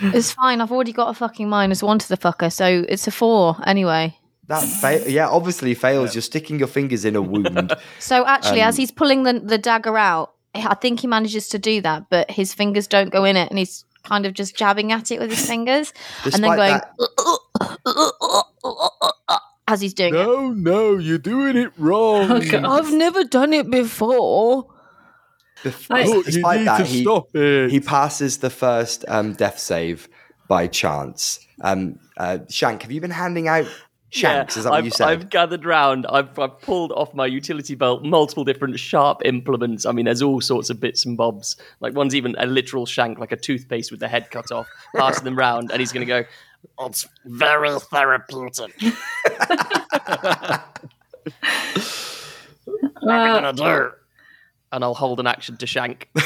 It's 0.01 0.31
fine. 0.31 0.61
I've 0.61 0.71
already 0.71 0.91
got 0.93 1.09
a 1.09 1.13
fucking 1.13 1.47
minus 1.49 1.81
one 1.83 1.99
to 1.99 2.07
the 2.09 2.17
fucker, 2.17 2.51
so 2.51 2.85
it's 2.87 3.07
a 3.07 3.11
four 3.11 3.57
anyway. 3.65 4.17
That 4.47 4.63
fa- 4.63 5.09
yeah, 5.09 5.27
obviously 5.27 5.73
fails. 5.73 6.13
You're 6.13 6.21
sticking 6.21 6.59
your 6.59 6.67
fingers 6.67 7.03
in 7.05 7.15
a 7.15 7.21
wound. 7.21 7.75
So 7.99 8.25
actually, 8.25 8.61
as 8.61 8.75
Um, 8.75 8.79
he's 8.81 8.91
pulling 8.91 9.23
the 9.23 9.39
the 9.39 9.57
dagger 9.57 9.97
out, 9.97 10.33
I 10.53 10.75
think 10.75 10.99
he 10.99 11.07
manages 11.07 11.47
to 11.49 11.59
do 11.59 11.81
that, 11.81 12.03
but 12.09 12.29
his 12.29 12.53
fingers 12.53 12.87
don't 12.87 13.09
go 13.09 13.23
in 13.25 13.35
it, 13.37 13.49
and 13.49 13.57
he's 13.57 13.85
kind 14.03 14.25
of 14.27 14.33
just 14.33 14.55
jabbing 14.55 14.91
at 14.91 15.11
it 15.11 15.19
with 15.19 15.31
his 15.31 15.45
fingers, 15.47 15.91
and 16.23 16.33
then 16.33 16.41
Despite 16.41 16.57
going 16.57 16.81
that, 17.87 19.39
as 19.67 19.81
he's 19.81 19.93
doing 19.95 20.13
it. 20.13 20.17
No, 20.17 20.51
no, 20.51 20.95
you're 20.97 21.17
doing 21.17 21.57
it 21.57 21.71
wrong. 21.77 22.31
I've 22.53 22.93
never 22.93 23.23
done 23.23 23.51
it 23.53 23.69
before. 23.69 24.67
Bef- 25.71 26.05
Look, 26.07 26.25
despite 26.25 26.65
that, 26.65 26.85
he, 26.85 27.01
stop 27.01 27.35
it. 27.35 27.71
he 27.71 27.79
passes 27.79 28.37
the 28.39 28.49
first 28.49 29.05
um, 29.07 29.33
death 29.33 29.59
save 29.59 30.07
by 30.47 30.67
chance. 30.67 31.39
Um, 31.61 31.99
uh, 32.17 32.39
Shank, 32.49 32.83
have 32.83 32.91
you 32.91 33.01
been 33.01 33.11
handing 33.11 33.47
out 33.47 33.65
shanks? 34.09 34.55
Yeah, 34.55 34.59
Is 34.59 34.63
that 34.63 34.69
what 34.69 34.77
I've, 34.77 34.85
you 34.85 34.91
said? 34.91 35.07
I've 35.07 35.29
gathered 35.29 35.65
round. 35.65 36.05
I've, 36.07 36.37
I've 36.37 36.59
pulled 36.61 36.91
off 36.91 37.13
my 37.13 37.25
utility 37.25 37.75
belt 37.75 38.03
multiple 38.03 38.43
different 38.43 38.79
sharp 38.79 39.21
implements. 39.25 39.85
I 39.85 39.91
mean, 39.91 40.05
there's 40.05 40.21
all 40.21 40.41
sorts 40.41 40.69
of 40.69 40.79
bits 40.79 41.05
and 41.05 41.17
bobs. 41.17 41.55
Like 41.79 41.95
one's 41.95 42.15
even 42.15 42.35
a 42.37 42.45
literal 42.45 42.85
shank, 42.85 43.19
like 43.19 43.31
a 43.31 43.37
toothpaste 43.37 43.91
with 43.91 43.99
the 43.99 44.07
head 44.07 44.29
cut 44.31 44.51
off. 44.51 44.67
Passing 44.95 45.23
them 45.23 45.37
round, 45.37 45.71
and 45.71 45.79
he's 45.79 45.91
going 45.91 46.05
to 46.07 46.23
go. 46.23 46.29
It's 46.85 47.07
very 47.25 47.79
therapeutic. 47.79 48.73
What 53.01 53.13
are 53.13 53.23
we 53.23 53.41
gonna 53.41 53.53
do? 53.53 53.91
And 54.71 54.83
I'll 54.83 54.95
hold 54.95 55.19
an 55.19 55.27
action 55.27 55.57
to 55.57 55.67
shank. 55.67 56.09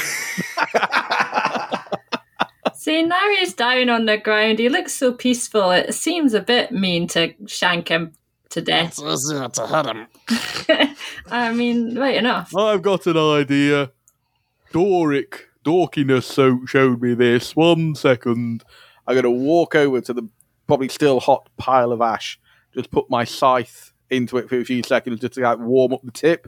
see, 2.74 3.02
now 3.02 3.28
he's 3.30 3.54
down 3.54 3.90
on 3.90 4.06
the 4.06 4.18
ground. 4.18 4.58
He 4.58 4.68
looks 4.68 4.92
so 4.92 5.12
peaceful. 5.12 5.70
It 5.70 5.94
seems 5.94 6.34
a 6.34 6.40
bit 6.40 6.72
mean 6.72 7.06
to 7.08 7.34
shank 7.46 7.88
him 7.88 8.12
to 8.50 8.60
death. 8.60 8.96
To 8.96 9.04
hit 9.06 9.86
him. 9.86 10.96
I 11.30 11.52
mean, 11.52 11.96
right 11.98 12.16
enough. 12.16 12.54
I've 12.56 12.82
got 12.82 13.06
an 13.06 13.16
idea. 13.16 13.92
Doric, 14.72 15.48
Dorkiness 15.64 16.24
so 16.24 16.64
showed 16.66 17.02
me 17.02 17.14
this. 17.14 17.54
One 17.54 17.94
second. 17.94 18.64
I'm 19.06 19.14
going 19.14 19.24
to 19.24 19.30
walk 19.30 19.74
over 19.74 20.00
to 20.00 20.12
the 20.12 20.28
probably 20.66 20.88
still 20.88 21.18
hot 21.18 21.48
pile 21.56 21.90
of 21.90 22.00
ash, 22.00 22.38
just 22.72 22.92
put 22.92 23.10
my 23.10 23.24
scythe 23.24 23.92
into 24.08 24.36
it 24.36 24.48
for 24.48 24.56
a 24.56 24.64
few 24.64 24.84
seconds 24.84 25.18
just 25.18 25.34
to 25.34 25.40
like, 25.40 25.58
warm 25.58 25.92
up 25.92 26.00
the 26.04 26.12
tip, 26.12 26.46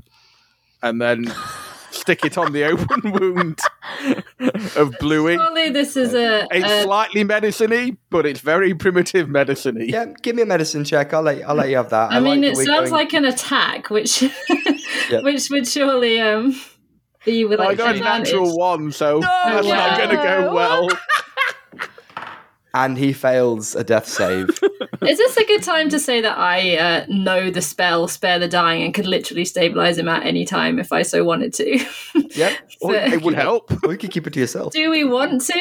and 0.80 1.00
then 1.00 1.32
stick 1.92 2.24
it 2.24 2.36
on 2.38 2.52
the 2.52 2.64
open 2.72 3.12
wound 3.12 3.58
of 4.76 4.94
Bluey. 4.98 5.36
Surely 5.36 5.70
this 5.70 5.96
is 5.96 6.14
a, 6.14 6.46
It's 6.50 6.70
a 6.70 6.82
slightly 6.82 7.24
medicine-y, 7.24 7.96
but 8.10 8.26
it's 8.26 8.40
very 8.40 8.74
primitive 8.74 9.28
medicine-y. 9.28 9.84
yeah, 9.88 10.06
give 10.22 10.36
me 10.36 10.42
a 10.42 10.46
medicine 10.46 10.84
check. 10.84 11.12
I'll 11.14 11.22
let 11.22 11.42
I'll 11.48 11.54
let 11.54 11.68
you 11.68 11.76
have 11.76 11.90
that. 11.90 12.12
I 12.12 12.20
mean, 12.20 12.42
like 12.42 12.52
it 12.52 12.56
sounds 12.56 12.90
going- 12.90 12.92
like 12.92 13.12
an 13.12 13.24
attack, 13.24 13.90
which 13.90 14.20
which 15.10 15.48
would 15.50 15.68
surely 15.68 16.20
um 16.20 16.58
be 17.24 17.44
with 17.44 17.60
I 17.60 17.66
like 17.66 17.78
got 17.78 17.94
a 17.94 17.98
advantage. 17.98 18.32
natural 18.32 18.56
one, 18.58 18.90
so 18.92 19.20
that's 19.20 19.66
wow. 19.66 19.74
not 19.76 19.96
going 19.98 20.10
to 20.10 20.16
go 20.16 20.54
well. 20.54 20.88
and 22.74 22.96
he 22.98 23.12
fails 23.12 23.74
a 23.76 23.84
death 23.84 24.08
save. 24.08 24.48
Is 25.06 25.18
this 25.18 25.36
a 25.36 25.44
good 25.44 25.62
time 25.62 25.88
to 25.90 25.98
say 25.98 26.20
that 26.20 26.38
I 26.38 26.76
uh, 26.76 27.06
know 27.08 27.50
the 27.50 27.62
spell 27.62 28.08
"Spare 28.08 28.38
the 28.38 28.48
Dying" 28.48 28.82
and 28.82 28.94
could 28.94 29.06
literally 29.06 29.44
stabilize 29.44 29.98
him 29.98 30.08
at 30.08 30.24
any 30.24 30.44
time 30.44 30.78
if 30.78 30.92
I 30.92 31.02
so 31.02 31.24
wanted 31.24 31.52
to? 31.54 31.84
yep. 32.34 32.58
So- 32.80 32.92
It 32.92 33.22
would 33.22 33.34
help. 33.34 33.72
Or 33.84 33.92
you 33.92 33.98
can 33.98 34.10
keep 34.10 34.26
it 34.26 34.32
to 34.34 34.40
yourself. 34.40 34.72
Do 34.72 34.90
we 34.90 35.04
want 35.04 35.42
to? 35.42 35.60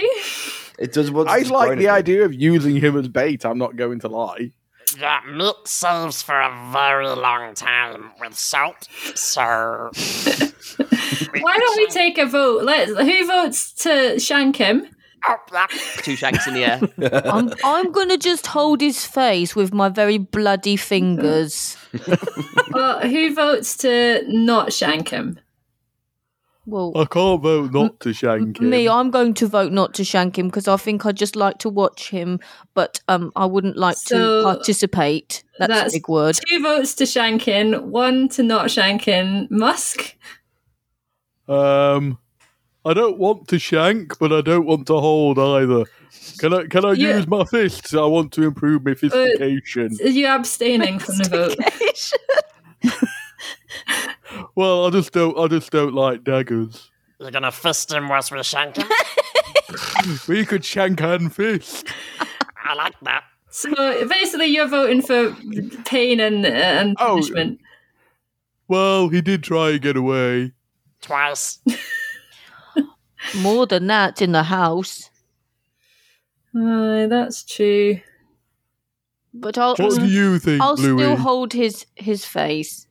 It 0.80 0.94
does. 0.94 1.12
What's 1.12 1.30
I 1.32 1.40
like 1.54 1.70
the 1.78 1.86
again. 1.86 1.94
idea 1.94 2.26
of 2.26 2.34
using 2.34 2.76
him 2.78 2.98
as 2.98 3.08
bait. 3.08 3.46
I'm 3.46 3.58
not 3.58 3.76
going 3.76 4.00
to 4.02 4.08
lie. 4.08 4.52
Yeah, 5.00 5.22
meat 5.32 5.56
saves 5.66 6.22
for 6.22 6.40
a 6.40 6.70
very 6.74 7.08
long 7.08 7.54
time 7.54 8.12
with 8.20 8.34
salt. 8.38 8.88
So 9.16 9.42
Why 11.40 11.58
don't 11.58 11.78
we 11.78 11.88
take 11.88 12.18
a 12.18 12.26
vote? 12.26 12.64
Let's. 12.64 12.92
Who 12.92 13.28
votes 13.28 13.72
to 13.84 14.20
shank 14.20 14.58
him? 14.58 14.88
Yeah. 15.28 15.68
Two 15.98 16.16
shanks 16.16 16.48
in 16.48 16.54
the 16.56 16.66
air. 16.66 16.82
I'm 17.26 17.54
I'm 17.64 17.92
gonna 17.92 18.18
just 18.18 18.48
hold 18.48 18.82
his 18.82 19.06
face 19.06 19.56
with 19.56 19.74
my 19.74 19.90
very 19.90 20.18
bloody 20.18 20.76
fingers. 20.76 21.78
Well, 22.74 23.02
who 23.02 23.36
votes 23.36 23.76
to 23.78 24.24
not 24.28 24.72
shank 24.72 25.10
him? 25.10 25.38
Well, 26.66 26.94
I 26.96 27.06
can't 27.06 27.42
vote 27.42 27.74
not 27.74 28.00
to 28.02 28.14
shank 28.14 28.60
him. 28.60 28.70
me, 28.70 28.88
I'm 28.88 29.12
going 29.12 29.34
to 29.34 29.48
vote 29.48 29.72
not 29.72 29.94
to 29.96 30.04
shank 30.06 30.38
him 30.38 30.48
because 30.48 30.68
I 30.68 30.78
think 30.78 31.06
I'd 31.06 31.18
just 31.18 31.36
like 31.36 31.58
to 31.60 31.70
watch 31.70 32.10
him, 32.12 32.40
but 32.74 33.02
um, 33.10 33.32
I 33.36 33.46
wouldn't 33.46 33.78
like 33.78 33.98
So, 33.98 34.18
to 34.18 34.44
participate. 34.44 35.44
That's, 35.60 35.74
that's 35.74 35.94
a 35.94 35.98
big 35.98 36.08
word. 36.08 36.40
Two 36.48 36.62
votes 36.62 36.94
to 36.96 37.06
shank 37.06 37.42
shanking, 37.42 37.82
one 37.86 38.30
to 38.30 38.44
not 38.44 38.72
shank 38.72 39.02
shanking. 39.02 39.50
Musk. 39.50 40.16
Um, 41.50 42.20
I 42.84 42.94
don't 42.94 43.18
want 43.18 43.48
to 43.50 43.60
shank, 43.60 44.18
but 44.18 44.34
I 44.34 44.42
don't 44.42 44.66
want 44.66 44.88
to 44.88 45.00
hold 45.00 45.38
either. 45.38 45.86
Can 46.40 46.54
I? 46.54 46.66
Can 46.66 46.84
I 46.86 46.94
Yeah. 46.94 47.18
use 47.18 47.28
my 47.28 47.44
fists? 47.46 47.94
I 47.94 48.06
want 48.06 48.32
to 48.34 48.44
improve 48.44 48.84
my 48.84 48.92
uh, 48.92 48.96
sophistication. 48.96 49.98
Are 50.04 50.08
you 50.10 50.28
abstaining 50.28 50.98
from 51.00 51.18
the 51.18 51.30
vote? 52.84 52.94
well, 54.56 54.88
I 54.88 54.90
just 54.90 55.12
don't. 55.14 55.38
I 55.38 55.48
just 55.48 55.72
don't 55.72 55.94
like 55.94 56.24
daggers. 56.24 56.90
You're 57.20 57.32
gonna 57.32 57.52
fist 57.52 57.92
him 57.92 58.10
whilst 58.10 58.32
we 58.32 58.42
shank 58.44 58.78
him? 58.78 58.88
We 60.28 60.44
could 60.46 60.66
shank 60.66 61.02
and 61.02 61.34
fist. 61.34 61.86
I 62.64 62.74
like 62.74 63.00
that. 63.04 63.24
So 63.52 63.70
basically, 64.08 64.48
you're 64.48 64.68
voting 64.68 65.02
for 65.04 65.36
pain 65.86 66.20
and 66.20 66.46
uh, 66.46 66.50
and 66.50 66.96
Oh. 67.00 67.10
punishment. 67.16 67.60
Well, 68.68 69.10
he 69.10 69.22
did 69.22 69.44
try 69.44 69.72
and 69.72 69.82
get 69.82 69.98
away. 69.98 70.54
Twice. 71.02 71.60
More 73.36 73.66
than 73.66 73.88
that 73.88 74.22
in 74.22 74.32
the 74.34 74.44
house, 74.44 75.10
Uh, 76.56 77.08
that's 77.08 77.44
true. 77.46 78.00
but 79.34 79.58
I'll 79.58 79.76
What 79.78 80.00
do 80.00 80.06
you 80.08 80.38
think, 80.40 80.62
I'll 80.62 80.76
Bluey? 80.76 80.98
still 81.04 81.16
hold 81.18 81.54
his 81.54 81.86
his 81.96 82.26
face. 82.26 82.88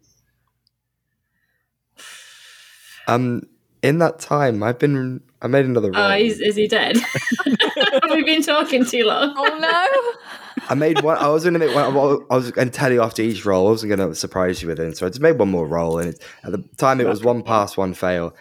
Um, 3.06 3.42
in 3.82 3.98
that 3.98 4.18
time, 4.20 4.62
I've 4.62 4.78
been. 4.78 5.20
I 5.42 5.46
made 5.46 5.64
another 5.64 5.90
roll. 5.90 6.02
Oh, 6.04 6.16
he's, 6.16 6.38
is 6.38 6.54
he 6.56 6.68
dead? 6.68 6.98
Have 7.44 8.10
we 8.10 8.22
been 8.24 8.42
talking 8.42 8.84
too 8.84 9.04
long? 9.04 9.32
Oh 9.36 9.58
no! 9.58 10.62
I 10.68 10.74
made 10.74 11.00
one. 11.02 11.16
I 11.16 11.28
was 11.28 11.42
going 11.44 11.54
to 11.54 11.58
make 11.58 11.74
one. 11.74 11.84
I 12.30 12.34
was 12.36 12.50
going 12.50 12.68
to 12.68 12.72
tell 12.72 12.92
you 12.92 13.02
after 13.02 13.22
each 13.22 13.44
roll. 13.46 13.66
I 13.66 13.70
wasn't 13.70 13.96
going 13.96 14.08
to 14.10 14.14
surprise 14.14 14.60
you 14.60 14.68
with 14.68 14.78
it. 14.78 14.96
So 14.98 15.06
I 15.06 15.08
just 15.08 15.20
made 15.22 15.38
one 15.38 15.50
more 15.50 15.66
roll, 15.66 15.98
and 15.98 16.10
it, 16.10 16.22
at 16.44 16.52
the 16.52 16.62
time 16.76 17.00
it 17.00 17.06
was 17.06 17.24
one 17.24 17.42
pass, 17.42 17.76
one 17.76 17.94
fail, 17.94 18.34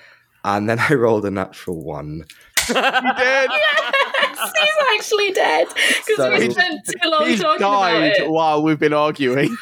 and 0.43 0.69
then 0.69 0.79
I 0.79 0.93
rolled 0.93 1.25
a 1.25 1.31
natural 1.31 1.83
one. 1.83 2.25
You 2.67 2.73
did. 2.75 3.49
Yes, 3.51 4.51
he's 4.57 4.97
actually 4.97 5.31
dead 5.31 5.67
because 5.69 6.15
So- 6.17 6.31
we 6.31 6.49
spent 6.51 6.85
too 6.85 7.09
long 7.09 7.27
He's 7.27 7.41
talking 7.41 7.61
about 7.63 7.81
died 7.91 8.11
it. 8.17 8.29
while 8.29 8.61
we've 8.63 8.79
been 8.79 8.93
arguing. 8.93 9.55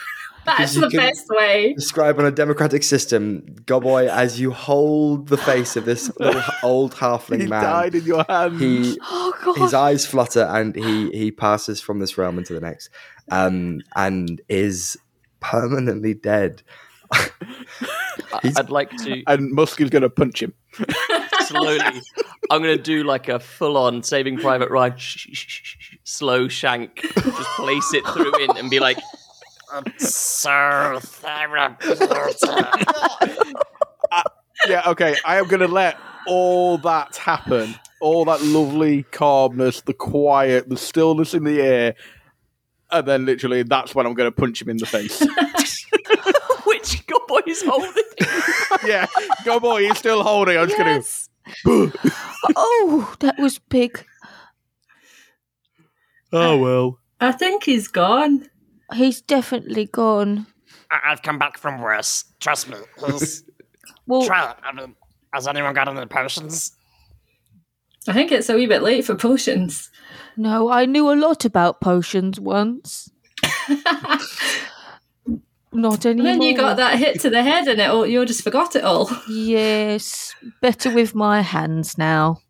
That's 0.46 0.76
the 0.76 0.90
best 0.90 1.26
way. 1.30 1.74
Describe 1.74 2.18
on 2.20 2.26
a 2.26 2.32
democratic 2.32 2.82
system, 2.84 3.44
Gobboy, 3.66 4.08
as 4.08 4.40
you 4.40 4.52
hold 4.52 5.28
the 5.28 5.36
face 5.38 5.76
of 5.76 5.84
this 5.84 6.10
little 6.20 6.42
old 6.64 6.96
halfling 6.96 7.42
He 7.42 7.48
man. 7.48 7.64
died 7.64 7.96
in 7.96 8.04
your 8.06 8.24
hands. 8.30 8.60
He 8.62 8.98
Oh 9.04 9.34
god! 9.44 9.58
his 9.58 9.74
eyes 9.74 10.06
flutter 10.06 10.44
and 10.44 10.74
he 10.76 11.10
he 11.12 11.32
passes 11.32 11.82
from 11.82 12.00
this 12.00 12.18
realm 12.18 12.38
into 12.38 12.54
the 12.54 12.62
next 12.62 12.90
um 13.30 13.82
and 13.98 14.40
is 14.48 14.96
permanently 15.42 16.14
dead 16.14 16.62
I- 16.62 16.64
He's- 16.64 16.87
I'd 18.58 18.70
like 18.70 18.92
to 19.04 19.24
and 19.28 19.52
Musk 19.52 19.82
is 19.82 19.90
going 19.90 20.02
to 20.04 20.10
punch 20.10 20.42
him. 20.42 20.54
slowly. 21.48 21.80
I'm 22.50 22.62
going 22.62 22.78
to 22.78 22.82
do 22.82 23.04
like 23.04 23.28
a 23.30 23.40
full-on 23.40 24.04
Saving 24.04 24.38
Private 24.38 24.70
Ryan 24.70 24.98
sh- 24.98 25.28
sh- 25.32 25.46
sh- 25.48 25.76
sh- 25.80 25.96
slow 26.04 26.48
shank. 26.48 27.02
Just 27.02 27.50
place 27.56 27.94
it 27.94 28.06
through 28.08 28.36
in 28.44 28.58
and 28.58 28.70
be 28.70 28.80
like, 28.80 28.98
So 29.98 31.00
therapeutic. 31.02 32.38
Uh, 34.10 34.24
yeah, 34.70 34.84
okay. 34.88 35.18
I 35.26 35.38
am 35.38 35.48
going 35.48 35.60
to 35.60 35.68
let 35.68 35.98
all 36.28 36.78
that 36.78 37.18
happen. 37.18 37.76
All 38.00 38.24
that 38.24 38.42
lovely 38.42 39.04
calmness, 39.04 39.82
the 39.82 39.94
quiet, 39.94 40.70
the 40.70 40.78
stillness 40.78 41.34
in 41.34 41.44
the 41.44 41.60
air. 41.60 41.96
And 42.90 43.06
then 43.06 43.26
literally, 43.26 43.64
that's 43.64 43.94
when 43.94 44.06
I'm 44.06 44.14
going 44.14 44.32
to 44.32 44.36
punch 44.36 44.62
him 44.62 44.70
in 44.70 44.78
the 44.78 44.86
face. 44.86 45.22
"Which 47.30 47.46
boy 47.46 47.52
is 47.52 47.64
holding?" 47.66 48.04
yeah, 48.86 49.06
go 49.46 49.60
boy, 49.60 49.88
he's 49.88 49.98
still 49.98 50.24
holding. 50.24 50.58
I'm 50.58 50.68
just 50.68 50.78
going 50.78 51.02
to. 51.02 51.92
Oh, 52.56 53.16
that 53.20 53.38
was 53.40 53.58
big. 53.60 54.06
Oh, 56.34 56.54
uh, 56.54 56.58
well. 56.58 57.00
I 57.22 57.32
think 57.32 57.64
he's 57.64 57.88
gone. 57.88 58.50
He's 58.94 59.22
definitely 59.22 59.86
gone. 59.86 60.48
I- 60.92 61.12
I've 61.12 61.22
come 61.22 61.40
back 61.40 61.58
from 61.58 61.82
worse. 61.82 62.26
Trust 62.40 62.70
me. 62.70 62.78
He's 63.08 63.44
Well, 64.08 64.26
try 64.26 64.52
it. 64.52 64.58
I 64.64 64.72
mean, 64.74 64.96
has 65.34 65.48
anyone 65.48 65.74
got 65.74 65.88
any 65.90 66.06
potions? 66.06 66.72
I 68.08 68.14
think 68.14 68.32
it's 68.32 68.50
a 68.50 68.56
wee 68.56 68.68
bit 68.68 68.82
late 68.84 69.04
for 69.06 69.16
potions. 69.16 69.90
no, 70.38 70.70
I 70.70 70.86
knew 70.86 71.12
a 71.12 71.16
lot 71.16 71.44
about 71.44 71.82
potions 71.82 72.40
once. 72.40 73.10
Not 75.74 76.06
And 76.06 76.20
anymore. 76.20 76.32
then 76.32 76.42
you 76.42 76.56
got 76.56 76.78
that 76.78 76.98
hit 76.98 77.20
to 77.22 77.30
the 77.30 77.44
head 77.44 77.68
and 77.68 77.80
it 77.80 77.90
all, 77.90 78.06
you 78.08 78.26
just 78.26 78.44
forgot 78.44 78.76
it 78.76 78.84
all. 78.84 79.10
Yes, 79.30 80.34
better 80.62 80.90
with 80.92 81.14
my 81.14 81.42
hands 81.42 81.98
now. 81.98 82.42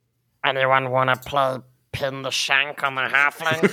Anyone 0.45 0.91
want 0.91 1.09
to 1.09 1.29
play 1.29 1.57
pin 1.91 2.21
the 2.21 2.29
shank 2.31 2.83
on 2.83 2.95
the 2.95 3.01
halfling? 3.01 3.63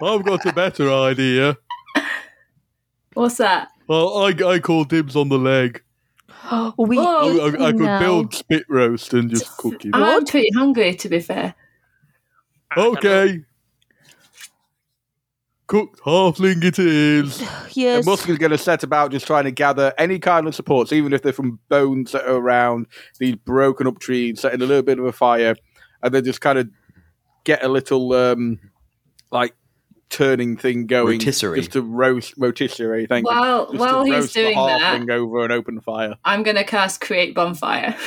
I've 0.02 0.24
got 0.24 0.44
a 0.46 0.52
better 0.52 0.92
idea. 0.92 1.56
What's 3.14 3.38
that? 3.38 3.68
Well, 3.86 4.18
I, 4.24 4.28
I 4.46 4.58
call 4.58 4.84
dibs 4.84 5.16
on 5.16 5.28
the 5.28 5.38
leg. 5.38 5.82
we 6.78 6.98
Oh, 6.98 7.40
I, 7.40 7.64
I, 7.64 7.68
I 7.68 7.72
could 7.72 7.80
now. 7.80 7.98
build 7.98 8.34
spit 8.34 8.64
roast 8.68 9.14
and 9.14 9.30
just 9.30 9.56
cook 9.56 9.84
it. 9.84 9.90
I'm 9.94 10.24
pretty 10.26 10.50
hungry, 10.54 10.94
to 10.96 11.08
be 11.08 11.20
fair. 11.20 11.54
Okay. 12.76 13.40
Cooked 15.74 16.00
halfling 16.02 16.62
it 16.62 16.78
is. 16.78 17.42
Yes. 17.76 17.96
And 17.96 18.06
Musk 18.06 18.28
is 18.28 18.38
going 18.38 18.52
to 18.52 18.58
set 18.58 18.84
about 18.84 19.10
just 19.10 19.26
trying 19.26 19.42
to 19.44 19.50
gather 19.50 19.92
any 19.98 20.20
kind 20.20 20.46
of 20.46 20.54
supports, 20.54 20.92
even 20.92 21.12
if 21.12 21.22
they're 21.22 21.32
from 21.32 21.58
bones 21.68 22.12
that 22.12 22.24
are 22.24 22.36
around 22.36 22.86
these 23.18 23.34
broken 23.34 23.88
up 23.88 23.98
trees, 23.98 24.38
setting 24.40 24.62
a 24.62 24.64
little 24.66 24.84
bit 24.84 25.00
of 25.00 25.04
a 25.04 25.10
fire, 25.12 25.56
and 26.00 26.14
then 26.14 26.22
just 26.22 26.40
kind 26.40 26.56
of 26.60 26.68
get 27.42 27.64
a 27.64 27.68
little 27.68 28.12
um, 28.12 28.60
like 29.32 29.56
turning 30.08 30.56
thing 30.56 30.86
going, 30.86 31.18
Rotisserie. 31.18 31.58
just 31.58 31.72
to 31.72 31.82
roast 31.82 32.34
rotisserie. 32.38 33.06
Thank 33.08 33.26
While- 33.26 33.62
you. 33.72 33.72
Just 33.72 33.80
while 33.80 34.04
to 34.04 34.12
he's 34.12 34.14
roast 34.20 34.34
the 34.34 34.42
doing 34.42 34.54
that- 34.56 34.80
halfling 35.00 35.10
over 35.10 35.44
an 35.44 35.50
open 35.50 35.80
fire. 35.80 36.14
I'm 36.24 36.44
going 36.44 36.56
to 36.56 36.64
cast 36.64 37.00
Create 37.00 37.34
Bonfire. 37.34 37.96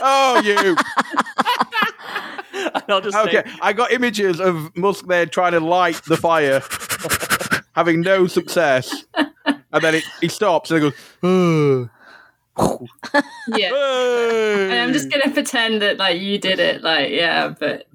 Oh, 0.00 0.42
you! 0.44 0.76
and 2.74 2.84
I'll 2.88 3.00
just 3.00 3.16
okay, 3.16 3.42
say, 3.44 3.56
I 3.60 3.72
got 3.72 3.92
images 3.92 4.40
of 4.40 4.76
Musk 4.76 5.06
there 5.06 5.26
trying 5.26 5.52
to 5.52 5.60
light 5.60 6.00
the 6.04 6.16
fire, 6.16 6.62
having 7.74 8.00
no 8.00 8.26
success, 8.26 9.04
and 9.14 9.82
then 9.82 9.96
it, 9.96 10.04
he 10.20 10.28
stops 10.28 10.70
and 10.70 10.82
he 10.82 10.90
goes. 10.90 10.98
"Ugh." 11.22 11.90
yeah. 13.48 13.70
And 14.66 14.80
I'm 14.80 14.92
just 14.92 15.10
going 15.10 15.22
to 15.22 15.30
pretend 15.30 15.82
that, 15.82 15.98
like, 15.98 16.20
you 16.20 16.38
did 16.38 16.58
it. 16.58 16.82
Like, 16.82 17.10
yeah, 17.10 17.48
but 17.48 17.86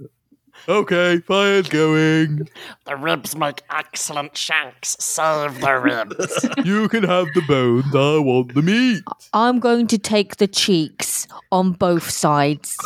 Okay, 0.68 1.20
fire's 1.20 1.68
going. 1.70 2.48
the 2.86 2.96
ribs 2.96 3.36
make 3.36 3.64
excellent 3.72 4.38
shanks. 4.38 4.96
Save 5.00 5.60
the 5.60 5.74
ribs. 5.80 6.48
You 6.64 6.88
can 6.88 7.04
have 7.04 7.28
the 7.34 7.42
bones. 7.42 7.96
I 7.96 8.20
want 8.20 8.54
the 8.54 8.62
meat. 8.62 9.04
I'm 9.34 9.60
going 9.60 9.88
to 9.88 9.98
take 9.98 10.38
the 10.38 10.48
cheeks 10.48 11.28
on 11.52 11.72
both 11.74 12.10
sides. 12.10 12.78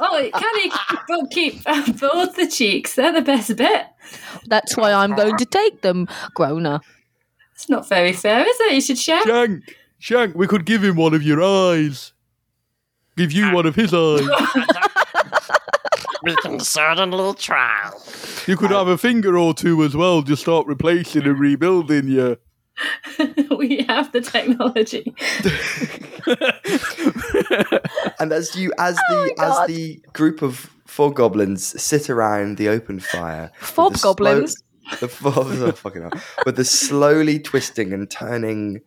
Oh, 0.00 0.30
can 0.32 0.60
he 0.60 0.72
but 1.08 1.30
keep 1.30 1.64
both 2.00 2.36
the 2.36 2.48
cheeks? 2.50 2.94
They're 2.94 3.12
the 3.12 3.22
best 3.22 3.56
bit. 3.56 3.86
That's 4.46 4.76
why 4.76 4.92
I'm 4.92 5.14
going 5.14 5.36
to 5.36 5.44
take 5.44 5.82
them, 5.82 6.06
Grona. 6.36 6.80
It's 7.54 7.68
not 7.68 7.88
very 7.88 8.12
fair, 8.12 8.40
is 8.40 8.56
it? 8.60 8.72
You 8.74 8.80
should 8.80 8.98
share. 8.98 9.22
Shank, 9.22 9.76
Shank, 9.98 10.34
we 10.34 10.46
could 10.46 10.66
give 10.66 10.82
him 10.82 10.96
one 10.96 11.14
of 11.14 11.22
your 11.22 11.42
eyes. 11.42 12.12
Give 13.16 13.30
you 13.30 13.52
one 13.52 13.66
of 13.66 13.76
his 13.76 13.94
eyes. 13.94 14.26
we 16.24 16.34
can 16.36 16.58
certainly 16.58 17.34
try. 17.34 17.90
You 18.46 18.56
could 18.56 18.70
have 18.70 18.88
a 18.88 18.98
finger 18.98 19.38
or 19.38 19.54
two 19.54 19.84
as 19.84 19.94
well. 19.94 20.22
Just 20.22 20.42
start 20.42 20.66
replacing 20.66 21.22
and 21.22 21.38
rebuilding 21.38 22.08
you. 22.08 22.38
we 23.56 23.84
have 23.84 24.10
the 24.12 24.20
technology. 24.20 25.14
and 28.18 28.32
as 28.32 28.56
you 28.56 28.72
as 28.78 28.98
Oh 29.10 29.24
the 29.24 29.42
as 29.42 29.66
the 29.68 30.00
group 30.12 30.42
of 30.42 30.70
four 30.86 31.12
goblins 31.12 31.80
sit 31.82 32.08
around 32.10 32.56
the 32.56 32.68
open 32.68 33.00
fire 33.00 33.50
Fob 33.58 33.92
the 33.92 33.98
slow- 33.98 34.14
goblins? 34.14 34.62
the 35.00 35.08
fobs 35.08 35.60
oh, 35.62 35.72
fucking 35.72 36.02
hell. 36.02 36.12
with 36.44 36.56
the 36.56 36.64
slowly 36.64 37.38
twisting 37.38 37.92
and 37.92 38.10
turning 38.10 38.80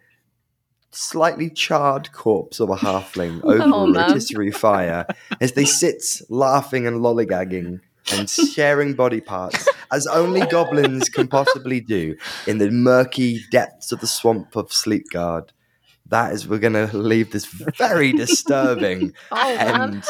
slightly 0.92 1.50
charred 1.50 2.12
corpse 2.12 2.60
of 2.60 2.70
a 2.70 2.76
halfling 2.76 3.44
over 3.44 3.64
Oh, 3.64 3.88
a 3.88 3.92
rotisserie 3.94 4.52
fire 4.52 5.06
as 5.42 5.54
they 5.54 5.66
sit 5.66 6.04
laughing 6.30 6.86
and 6.88 6.98
lollygagging 7.02 7.82
and 8.14 8.30
sharing 8.30 8.94
body 8.94 9.20
parts 9.20 9.68
as 9.92 10.08
only 10.08 10.42
goblins 10.42 11.10
can 11.10 11.28
possibly 11.28 11.82
do 11.82 12.16
in 12.46 12.58
the 12.58 12.72
murky 12.72 13.42
depths 13.52 13.92
of 13.92 14.00
the 14.00 14.08
swamp 14.08 14.56
of 14.56 14.70
Sleepguard. 14.70 15.50
That 16.10 16.32
is, 16.34 16.48
we're 16.48 16.60
going 16.60 16.74
to 16.74 16.90
leave 16.96 17.32
this 17.32 17.46
very 17.46 18.12
disturbing 18.24 19.14
Oh, 19.32 19.56
end, 19.56 20.04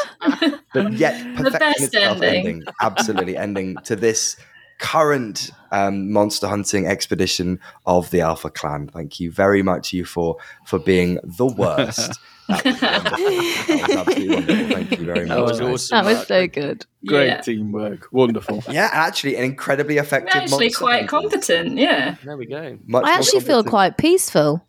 but 0.74 0.94
yet 0.94 1.18
The 1.38 1.44
perfecting 1.46 1.60
best 1.60 1.82
itself 1.82 2.22
ending. 2.22 2.64
Absolutely 2.82 3.36
ending 3.38 3.78
to 3.86 3.96
this 3.96 4.38
current 4.80 5.50
um, 5.72 6.12
monster 6.12 6.48
hunting 6.48 6.86
expedition 6.86 7.60
of 7.88 8.12
the 8.12 8.22
Alpha 8.22 8.50
Clan. 8.52 8.88
Thank 8.94 9.20
you 9.20 9.32
very 9.32 9.64
much, 9.64 9.92
you 9.92 10.06
four, 10.06 10.38
for 10.66 10.78
being 10.80 11.20
the 11.24 11.48
worst. 11.48 12.20
That 12.50 12.64
was, 12.64 12.82
wonderful. 12.82 13.76
That 13.76 13.88
was 13.90 13.98
absolutely 13.98 14.36
wonderful. 14.36 14.68
Thank 14.78 15.00
you 15.00 15.06
very 15.06 15.26
much. 15.26 15.28
That 15.28 15.42
was 15.42 15.60
awesome. 15.62 16.06
That 16.06 16.06
was 16.18 16.28
so 16.28 16.48
good. 16.48 16.86
Great 17.06 17.28
Yeah. 17.28 17.42
teamwork. 17.42 18.08
Wonderful. 18.14 18.64
Yeah, 18.70 18.90
actually, 18.94 19.36
an 19.36 19.44
incredibly 19.44 19.96
We're 19.96 20.04
effective. 20.04 20.44
actually 20.44 20.70
quite 20.72 21.10
hunter. 21.10 21.30
competent, 21.30 21.78
yeah. 21.78 22.16
There 22.24 22.38
we 22.38 22.46
go. 22.46 22.78
Much 22.86 23.04
I 23.04 23.10
more 23.10 23.18
actually 23.18 23.42
feel 23.42 23.66
quite 23.66 23.98
peaceful. 23.98 24.66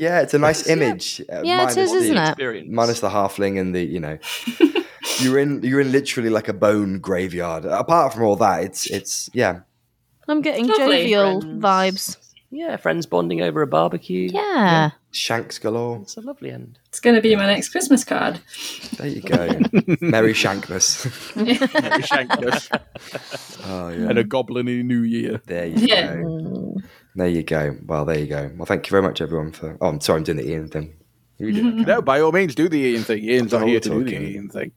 Yeah, 0.00 0.20
it's 0.22 0.34
a 0.34 0.38
nice 0.38 0.66
image. 0.68 1.20
uh, 1.32 1.42
Yeah, 1.44 1.54
it 1.54 1.56
minus 1.58 1.76
is, 1.76 1.90
the- 1.92 1.98
isn't 1.98 2.16
it? 2.16 2.28
Experience. 2.30 2.68
minus 2.70 3.00
the 3.00 3.10
halfling 3.10 3.60
and 3.60 3.74
the 3.74 3.82
you 3.84 4.00
know 4.00 4.18
you're 5.20 5.38
in 5.38 5.62
you're 5.62 5.80
in 5.80 5.92
literally 5.92 6.30
like 6.30 6.48
a 6.48 6.52
bone 6.54 6.98
graveyard 6.98 7.64
apart 7.66 8.12
from 8.14 8.22
all 8.24 8.36
that 8.36 8.64
it's 8.64 8.86
it's 8.90 9.28
yeah 9.34 9.60
I'm 10.28 10.40
getting 10.42 10.66
Lovely. 10.68 10.84
jovial 11.12 11.40
Friends. 11.40 11.62
vibes. 11.62 12.16
Yeah, 12.52 12.76
friends 12.78 13.06
bonding 13.06 13.42
over 13.42 13.62
a 13.62 13.66
barbecue. 13.66 14.28
Yeah. 14.32 14.90
shanks 15.12 15.58
galore 15.58 15.98
It's 16.02 16.16
a 16.16 16.20
lovely 16.20 16.50
end. 16.50 16.78
It's 16.88 16.98
going 17.00 17.14
to 17.14 17.22
be 17.22 17.36
my 17.36 17.46
next 17.46 17.68
Christmas 17.70 18.02
card. 18.04 18.40
there 18.96 19.06
you 19.06 19.20
go 19.22 19.46
merry 20.00 20.32
shankmas 20.32 21.06
Merry 21.36 22.02
shanked 22.02 22.42
us. 22.44 22.68
oh 23.66 23.88
yeah 23.90 24.08
and 24.08 24.18
a 24.18 24.24
goblin 24.24 24.66
in 24.68 24.86
New 24.88 25.02
Year. 25.02 25.40
there 25.46 25.66
you 25.66 25.86
Yeah. 25.86 26.16
go 26.16 26.22
there 27.14 27.28
you 27.28 27.42
go 27.42 27.76
well 27.86 28.04
there 28.04 28.18
you 28.18 28.26
go 28.26 28.50
well 28.56 28.66
thank 28.66 28.86
you 28.86 28.90
very 28.90 29.02
much 29.02 29.20
everyone 29.20 29.52
for 29.52 29.76
oh 29.80 29.88
i'm 29.88 30.00
sorry 30.00 30.18
i'm 30.18 30.24
doing 30.24 30.38
the 30.38 30.48
ian 30.48 30.68
thing 30.68 30.94
You 31.40 31.52
did 31.52 31.66
it. 31.66 31.86
No, 31.86 32.02
by 32.02 32.20
all 32.20 32.32
means, 32.32 32.54
do 32.54 32.68
the 32.68 32.78
Ian 32.78 33.02
thing. 33.02 33.24
Ian's 33.24 33.52
not 33.52 33.66
here 33.66 33.80
to 33.80 33.88
do 33.88 34.04
the. 34.04 34.14
Ian 34.14 34.50
thing. 34.50 34.72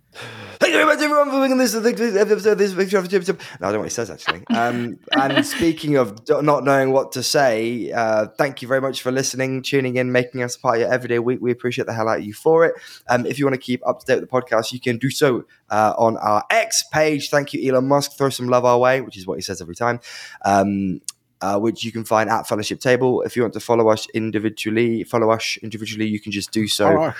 Hey, 0.61 0.67
you 0.67 0.73
very 0.75 0.85
much, 0.85 0.99
everyone, 1.01 1.29
for 1.29 1.41
making 1.41 1.57
this 1.57 1.75
episode. 1.75 2.57
This 2.57 2.73
episode. 2.93 3.37
No, 3.59 3.67
I 3.67 3.71
don't 3.71 3.73
know 3.73 3.79
what 3.79 3.83
he 3.83 3.89
says 3.89 4.09
actually. 4.09 4.43
Um, 4.47 4.97
and 5.11 5.45
speaking 5.45 5.97
of 5.97 6.21
not 6.29 6.63
knowing 6.63 6.93
what 6.93 7.11
to 7.13 7.23
say, 7.23 7.91
uh, 7.91 8.27
thank 8.37 8.61
you 8.61 8.69
very 8.69 8.79
much 8.79 9.01
for 9.01 9.11
listening, 9.11 9.61
tuning 9.61 9.97
in, 9.97 10.13
making 10.13 10.41
us 10.41 10.55
part 10.55 10.75
of 10.75 10.81
your 10.83 10.93
everyday 10.93 11.19
week. 11.19 11.39
We 11.41 11.51
appreciate 11.51 11.85
the 11.85 11.93
hell 11.93 12.07
out 12.07 12.19
of 12.19 12.23
you 12.23 12.33
for 12.33 12.65
it. 12.65 12.75
Um, 13.09 13.25
if 13.25 13.39
you 13.39 13.45
want 13.45 13.55
to 13.55 13.61
keep 13.61 13.85
up 13.85 13.99
to 13.99 14.05
date 14.05 14.21
with 14.21 14.29
the 14.29 14.33
podcast, 14.33 14.71
you 14.71 14.79
can 14.79 14.97
do 14.97 15.09
so 15.09 15.43
uh, 15.69 15.95
on 15.97 16.15
our 16.15 16.45
X 16.49 16.83
page. 16.93 17.29
Thank 17.29 17.53
you, 17.53 17.69
Elon 17.69 17.89
Musk. 17.89 18.13
Throw 18.17 18.29
some 18.29 18.47
love 18.47 18.63
our 18.63 18.79
way, 18.79 19.01
which 19.01 19.17
is 19.17 19.27
what 19.27 19.35
he 19.35 19.41
says 19.41 19.61
every 19.61 19.75
time. 19.75 19.99
Um, 20.45 21.01
uh, 21.43 21.57
which 21.59 21.83
you 21.83 21.91
can 21.91 22.05
find 22.05 22.29
at 22.29 22.47
Fellowship 22.47 22.79
Table. 22.79 23.21
If 23.23 23.35
you 23.35 23.41
want 23.43 23.53
to 23.55 23.59
follow 23.59 23.89
us 23.89 24.07
individually, 24.13 25.03
follow 25.03 25.29
us 25.37 25.57
individually, 25.61 26.07
you 26.07 26.19
can 26.19 26.31
just 26.31 26.51
do 26.51 26.67
so. 26.67 26.87
Oh, 26.87 27.13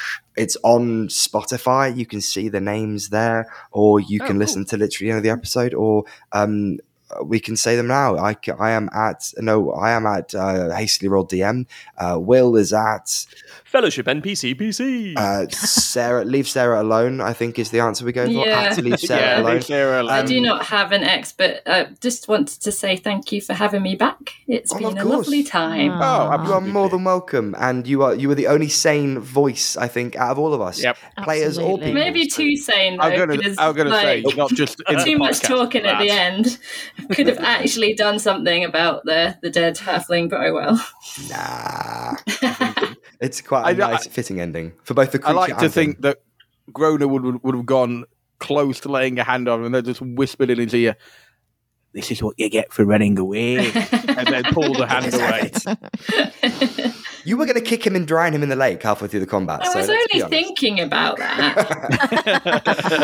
It's 0.43 0.57
on 0.63 1.09
Spotify. 1.09 1.95
You 1.95 2.05
can 2.05 2.21
see 2.21 2.47
the 2.49 2.61
names 2.61 3.09
there, 3.09 3.41
or 3.71 3.99
you 3.99 4.19
Oh, 4.21 4.27
can 4.27 4.35
cool. 4.35 4.39
listen 4.43 4.65
to 4.67 4.77
literally 4.77 5.07
the 5.07 5.11
end 5.11 5.17
of 5.17 5.23
the 5.23 5.29
episode, 5.39 5.73
or 5.73 6.05
um, 6.31 6.77
we 7.23 7.39
can 7.39 7.55
say 7.55 7.75
them 7.75 7.87
now. 7.87 8.17
I, 8.17 8.35
I 8.59 8.71
am 8.71 8.89
at 8.95 9.33
no, 9.37 9.71
I 9.71 9.91
am 9.91 10.05
at 10.05 10.33
uh, 10.33 10.69
hastily 10.75 11.09
rolled 11.09 11.29
DM. 11.29 11.65
Uh, 11.97 12.17
Will 12.19 12.55
is 12.55 12.73
at 12.73 13.25
Fellowship 13.65 14.05
NPC 14.05 14.55
PC. 14.55 15.17
uh, 15.17 15.47
Sarah. 15.49 16.23
leave 16.25 16.47
Sarah 16.47 16.81
alone. 16.81 17.21
I 17.21 17.33
think 17.33 17.57
is 17.57 17.71
the 17.71 17.79
answer 17.79 18.05
we 18.05 18.11
go 18.11 18.25
for. 18.25 18.31
Yeah. 18.31 18.61
At 18.69 18.75
to 18.75 18.81
leave 18.81 18.99
Sarah 18.99 19.21
yeah, 19.21 19.41
alone. 19.41 19.53
leave 19.55 19.65
Sarah 19.65 20.05
I 20.07 20.21
do 20.23 20.37
Um, 20.37 20.43
not 20.43 20.65
have 20.65 20.91
an 20.91 21.03
ex, 21.03 21.31
but 21.31 21.61
uh, 21.65 21.85
just 21.99 22.27
wanted 22.27 22.61
to 22.61 22.71
say 22.71 22.95
thank 22.95 23.31
you 23.31 23.41
for 23.41 23.53
having 23.53 23.81
me 23.81 23.95
back. 23.95 24.33
It's 24.47 24.71
Oh, 24.73 24.77
been 24.77 24.97
a 24.97 25.03
lovely 25.05 25.43
time. 25.43 25.91
Oh, 25.93 26.43
You 26.45 26.53
are 26.53 26.61
more 26.61 26.89
than 26.89 27.03
welcome, 27.03 27.55
and 27.57 27.87
you 27.87 28.03
are 28.03 28.13
you 28.13 28.29
are 28.31 28.35
the 28.35 28.47
only 28.47 28.69
sane 28.69 29.19
voice 29.19 29.75
I 29.75 29.87
think 29.87 30.15
out 30.15 30.31
of 30.31 30.39
all 30.39 30.53
of 30.53 30.61
us. 30.61 30.83
Yep. 30.83 30.97
Players 31.23 31.57
or 31.57 31.61
Absolutely. 31.61 31.85
people. 31.87 32.01
Maybe 32.01 32.27
too 32.27 32.55
sane 32.57 32.97
though. 32.97 33.03
I'm 33.03 33.17
gonna, 33.17 33.37
because, 33.37 33.57
I'm 33.57 33.73
gonna 33.75 33.89
like, 33.89 34.23
say, 34.27 34.35
not 34.37 34.51
just 34.51 34.81
in 34.87 34.97
the 34.97 35.03
too 35.03 35.17
much 35.17 35.39
talking 35.41 35.85
at 35.85 35.99
the 35.99 36.09
end. 36.11 36.59
Could 37.11 37.27
have 37.27 37.39
actually 37.39 37.93
done 37.93 38.19
something 38.19 38.63
about 38.63 39.03
the 39.05 39.37
the 39.41 39.49
dead 39.49 39.75
halfling, 39.77 40.29
but 40.29 40.41
oh 40.45 40.53
well. 40.53 40.87
Nah, 41.29 42.15
it's 43.21 43.41
quite 43.41 43.63
a 43.63 43.67
I 43.67 43.73
know- 43.73 43.91
nice, 43.91 44.07
fitting 44.07 44.39
ending 44.39 44.73
for 44.83 44.93
both 44.93 45.11
the 45.11 45.19
I 45.19 45.21
creature 45.21 45.35
like 45.35 45.57
to 45.57 45.65
and 45.65 45.73
think 45.73 45.95
him. 45.97 46.01
that 46.01 46.21
Grona 46.71 47.09
would, 47.09 47.23
would 47.23 47.43
would 47.43 47.55
have 47.55 47.65
gone 47.65 48.05
close 48.39 48.79
to 48.81 48.89
laying 48.89 49.19
a 49.19 49.23
hand 49.23 49.47
on 49.47 49.59
him 49.59 49.65
and 49.67 49.75
then 49.75 49.83
just 49.85 50.01
whispered 50.01 50.49
in 50.49 50.59
his 50.59 50.73
ear, 50.73 50.95
"This 51.93 52.11
is 52.11 52.21
what 52.23 52.35
you 52.37 52.49
get 52.49 52.71
for 52.73 52.85
running 52.85 53.17
away," 53.19 53.57
and 53.71 54.27
then 54.27 54.43
pulled 54.51 54.77
the 54.77 54.87
hand 54.87 55.13
away. 55.13 55.51
You 57.25 57.37
were 57.37 57.45
going 57.45 57.55
to 57.55 57.61
kick 57.61 57.87
him 57.87 57.95
and 57.95 58.05
drown 58.05 58.33
him 58.33 58.43
in 58.43 58.49
the 58.49 58.55
lake 58.57 58.83
halfway 58.83 59.07
through 59.07 59.21
the 59.21 59.25
combat. 59.25 59.61
I 59.61 59.71
so 59.71 59.79
was 59.79 59.87
let's 59.87 60.13
only 60.13 60.29
thinking 60.29 60.81
about 60.81 61.15
that. 61.19 61.57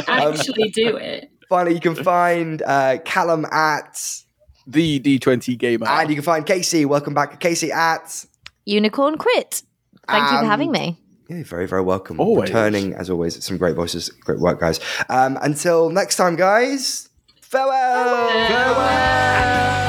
Um, 0.10 0.34
Actually, 0.34 0.70
do 0.72 0.98
it. 0.98 1.32
Finally, 1.50 1.74
you 1.76 1.82
can 1.82 1.96
find 2.04 2.62
uh, 2.62 2.98
Callum 3.06 3.46
at, 3.52 4.24
The 4.68 5.00
D20 5.00 5.58
gamer. 5.58 5.88
and 5.88 6.10
you 6.10 6.16
can 6.16 6.24
find 6.24 6.46
Casey. 6.46 6.86
Welcome 6.86 7.14
back, 7.14 7.40
Casey 7.40 7.72
at. 7.72 8.26
Unicorn 8.66 9.18
crit. 9.18 9.64
Thank 10.08 10.32
you 10.32 10.40
for 10.40 10.46
having 10.46 10.68
Um, 10.70 10.74
me. 10.74 10.98
Yeah, 11.28 11.44
very, 11.44 11.68
very 11.68 11.82
welcome. 11.84 12.20
Always. 12.20 12.50
Returning, 12.50 12.94
as 12.94 13.10
always, 13.10 13.44
some 13.44 13.58
great 13.58 13.76
voices. 13.76 14.10
Great 14.10 14.40
work, 14.40 14.60
guys. 14.60 14.80
Um, 15.10 15.38
until 15.42 15.90
next 15.92 16.16
time, 16.16 16.36
guys. 16.36 17.10
Farewell. 17.42 18.30
Farewell. 18.48 19.89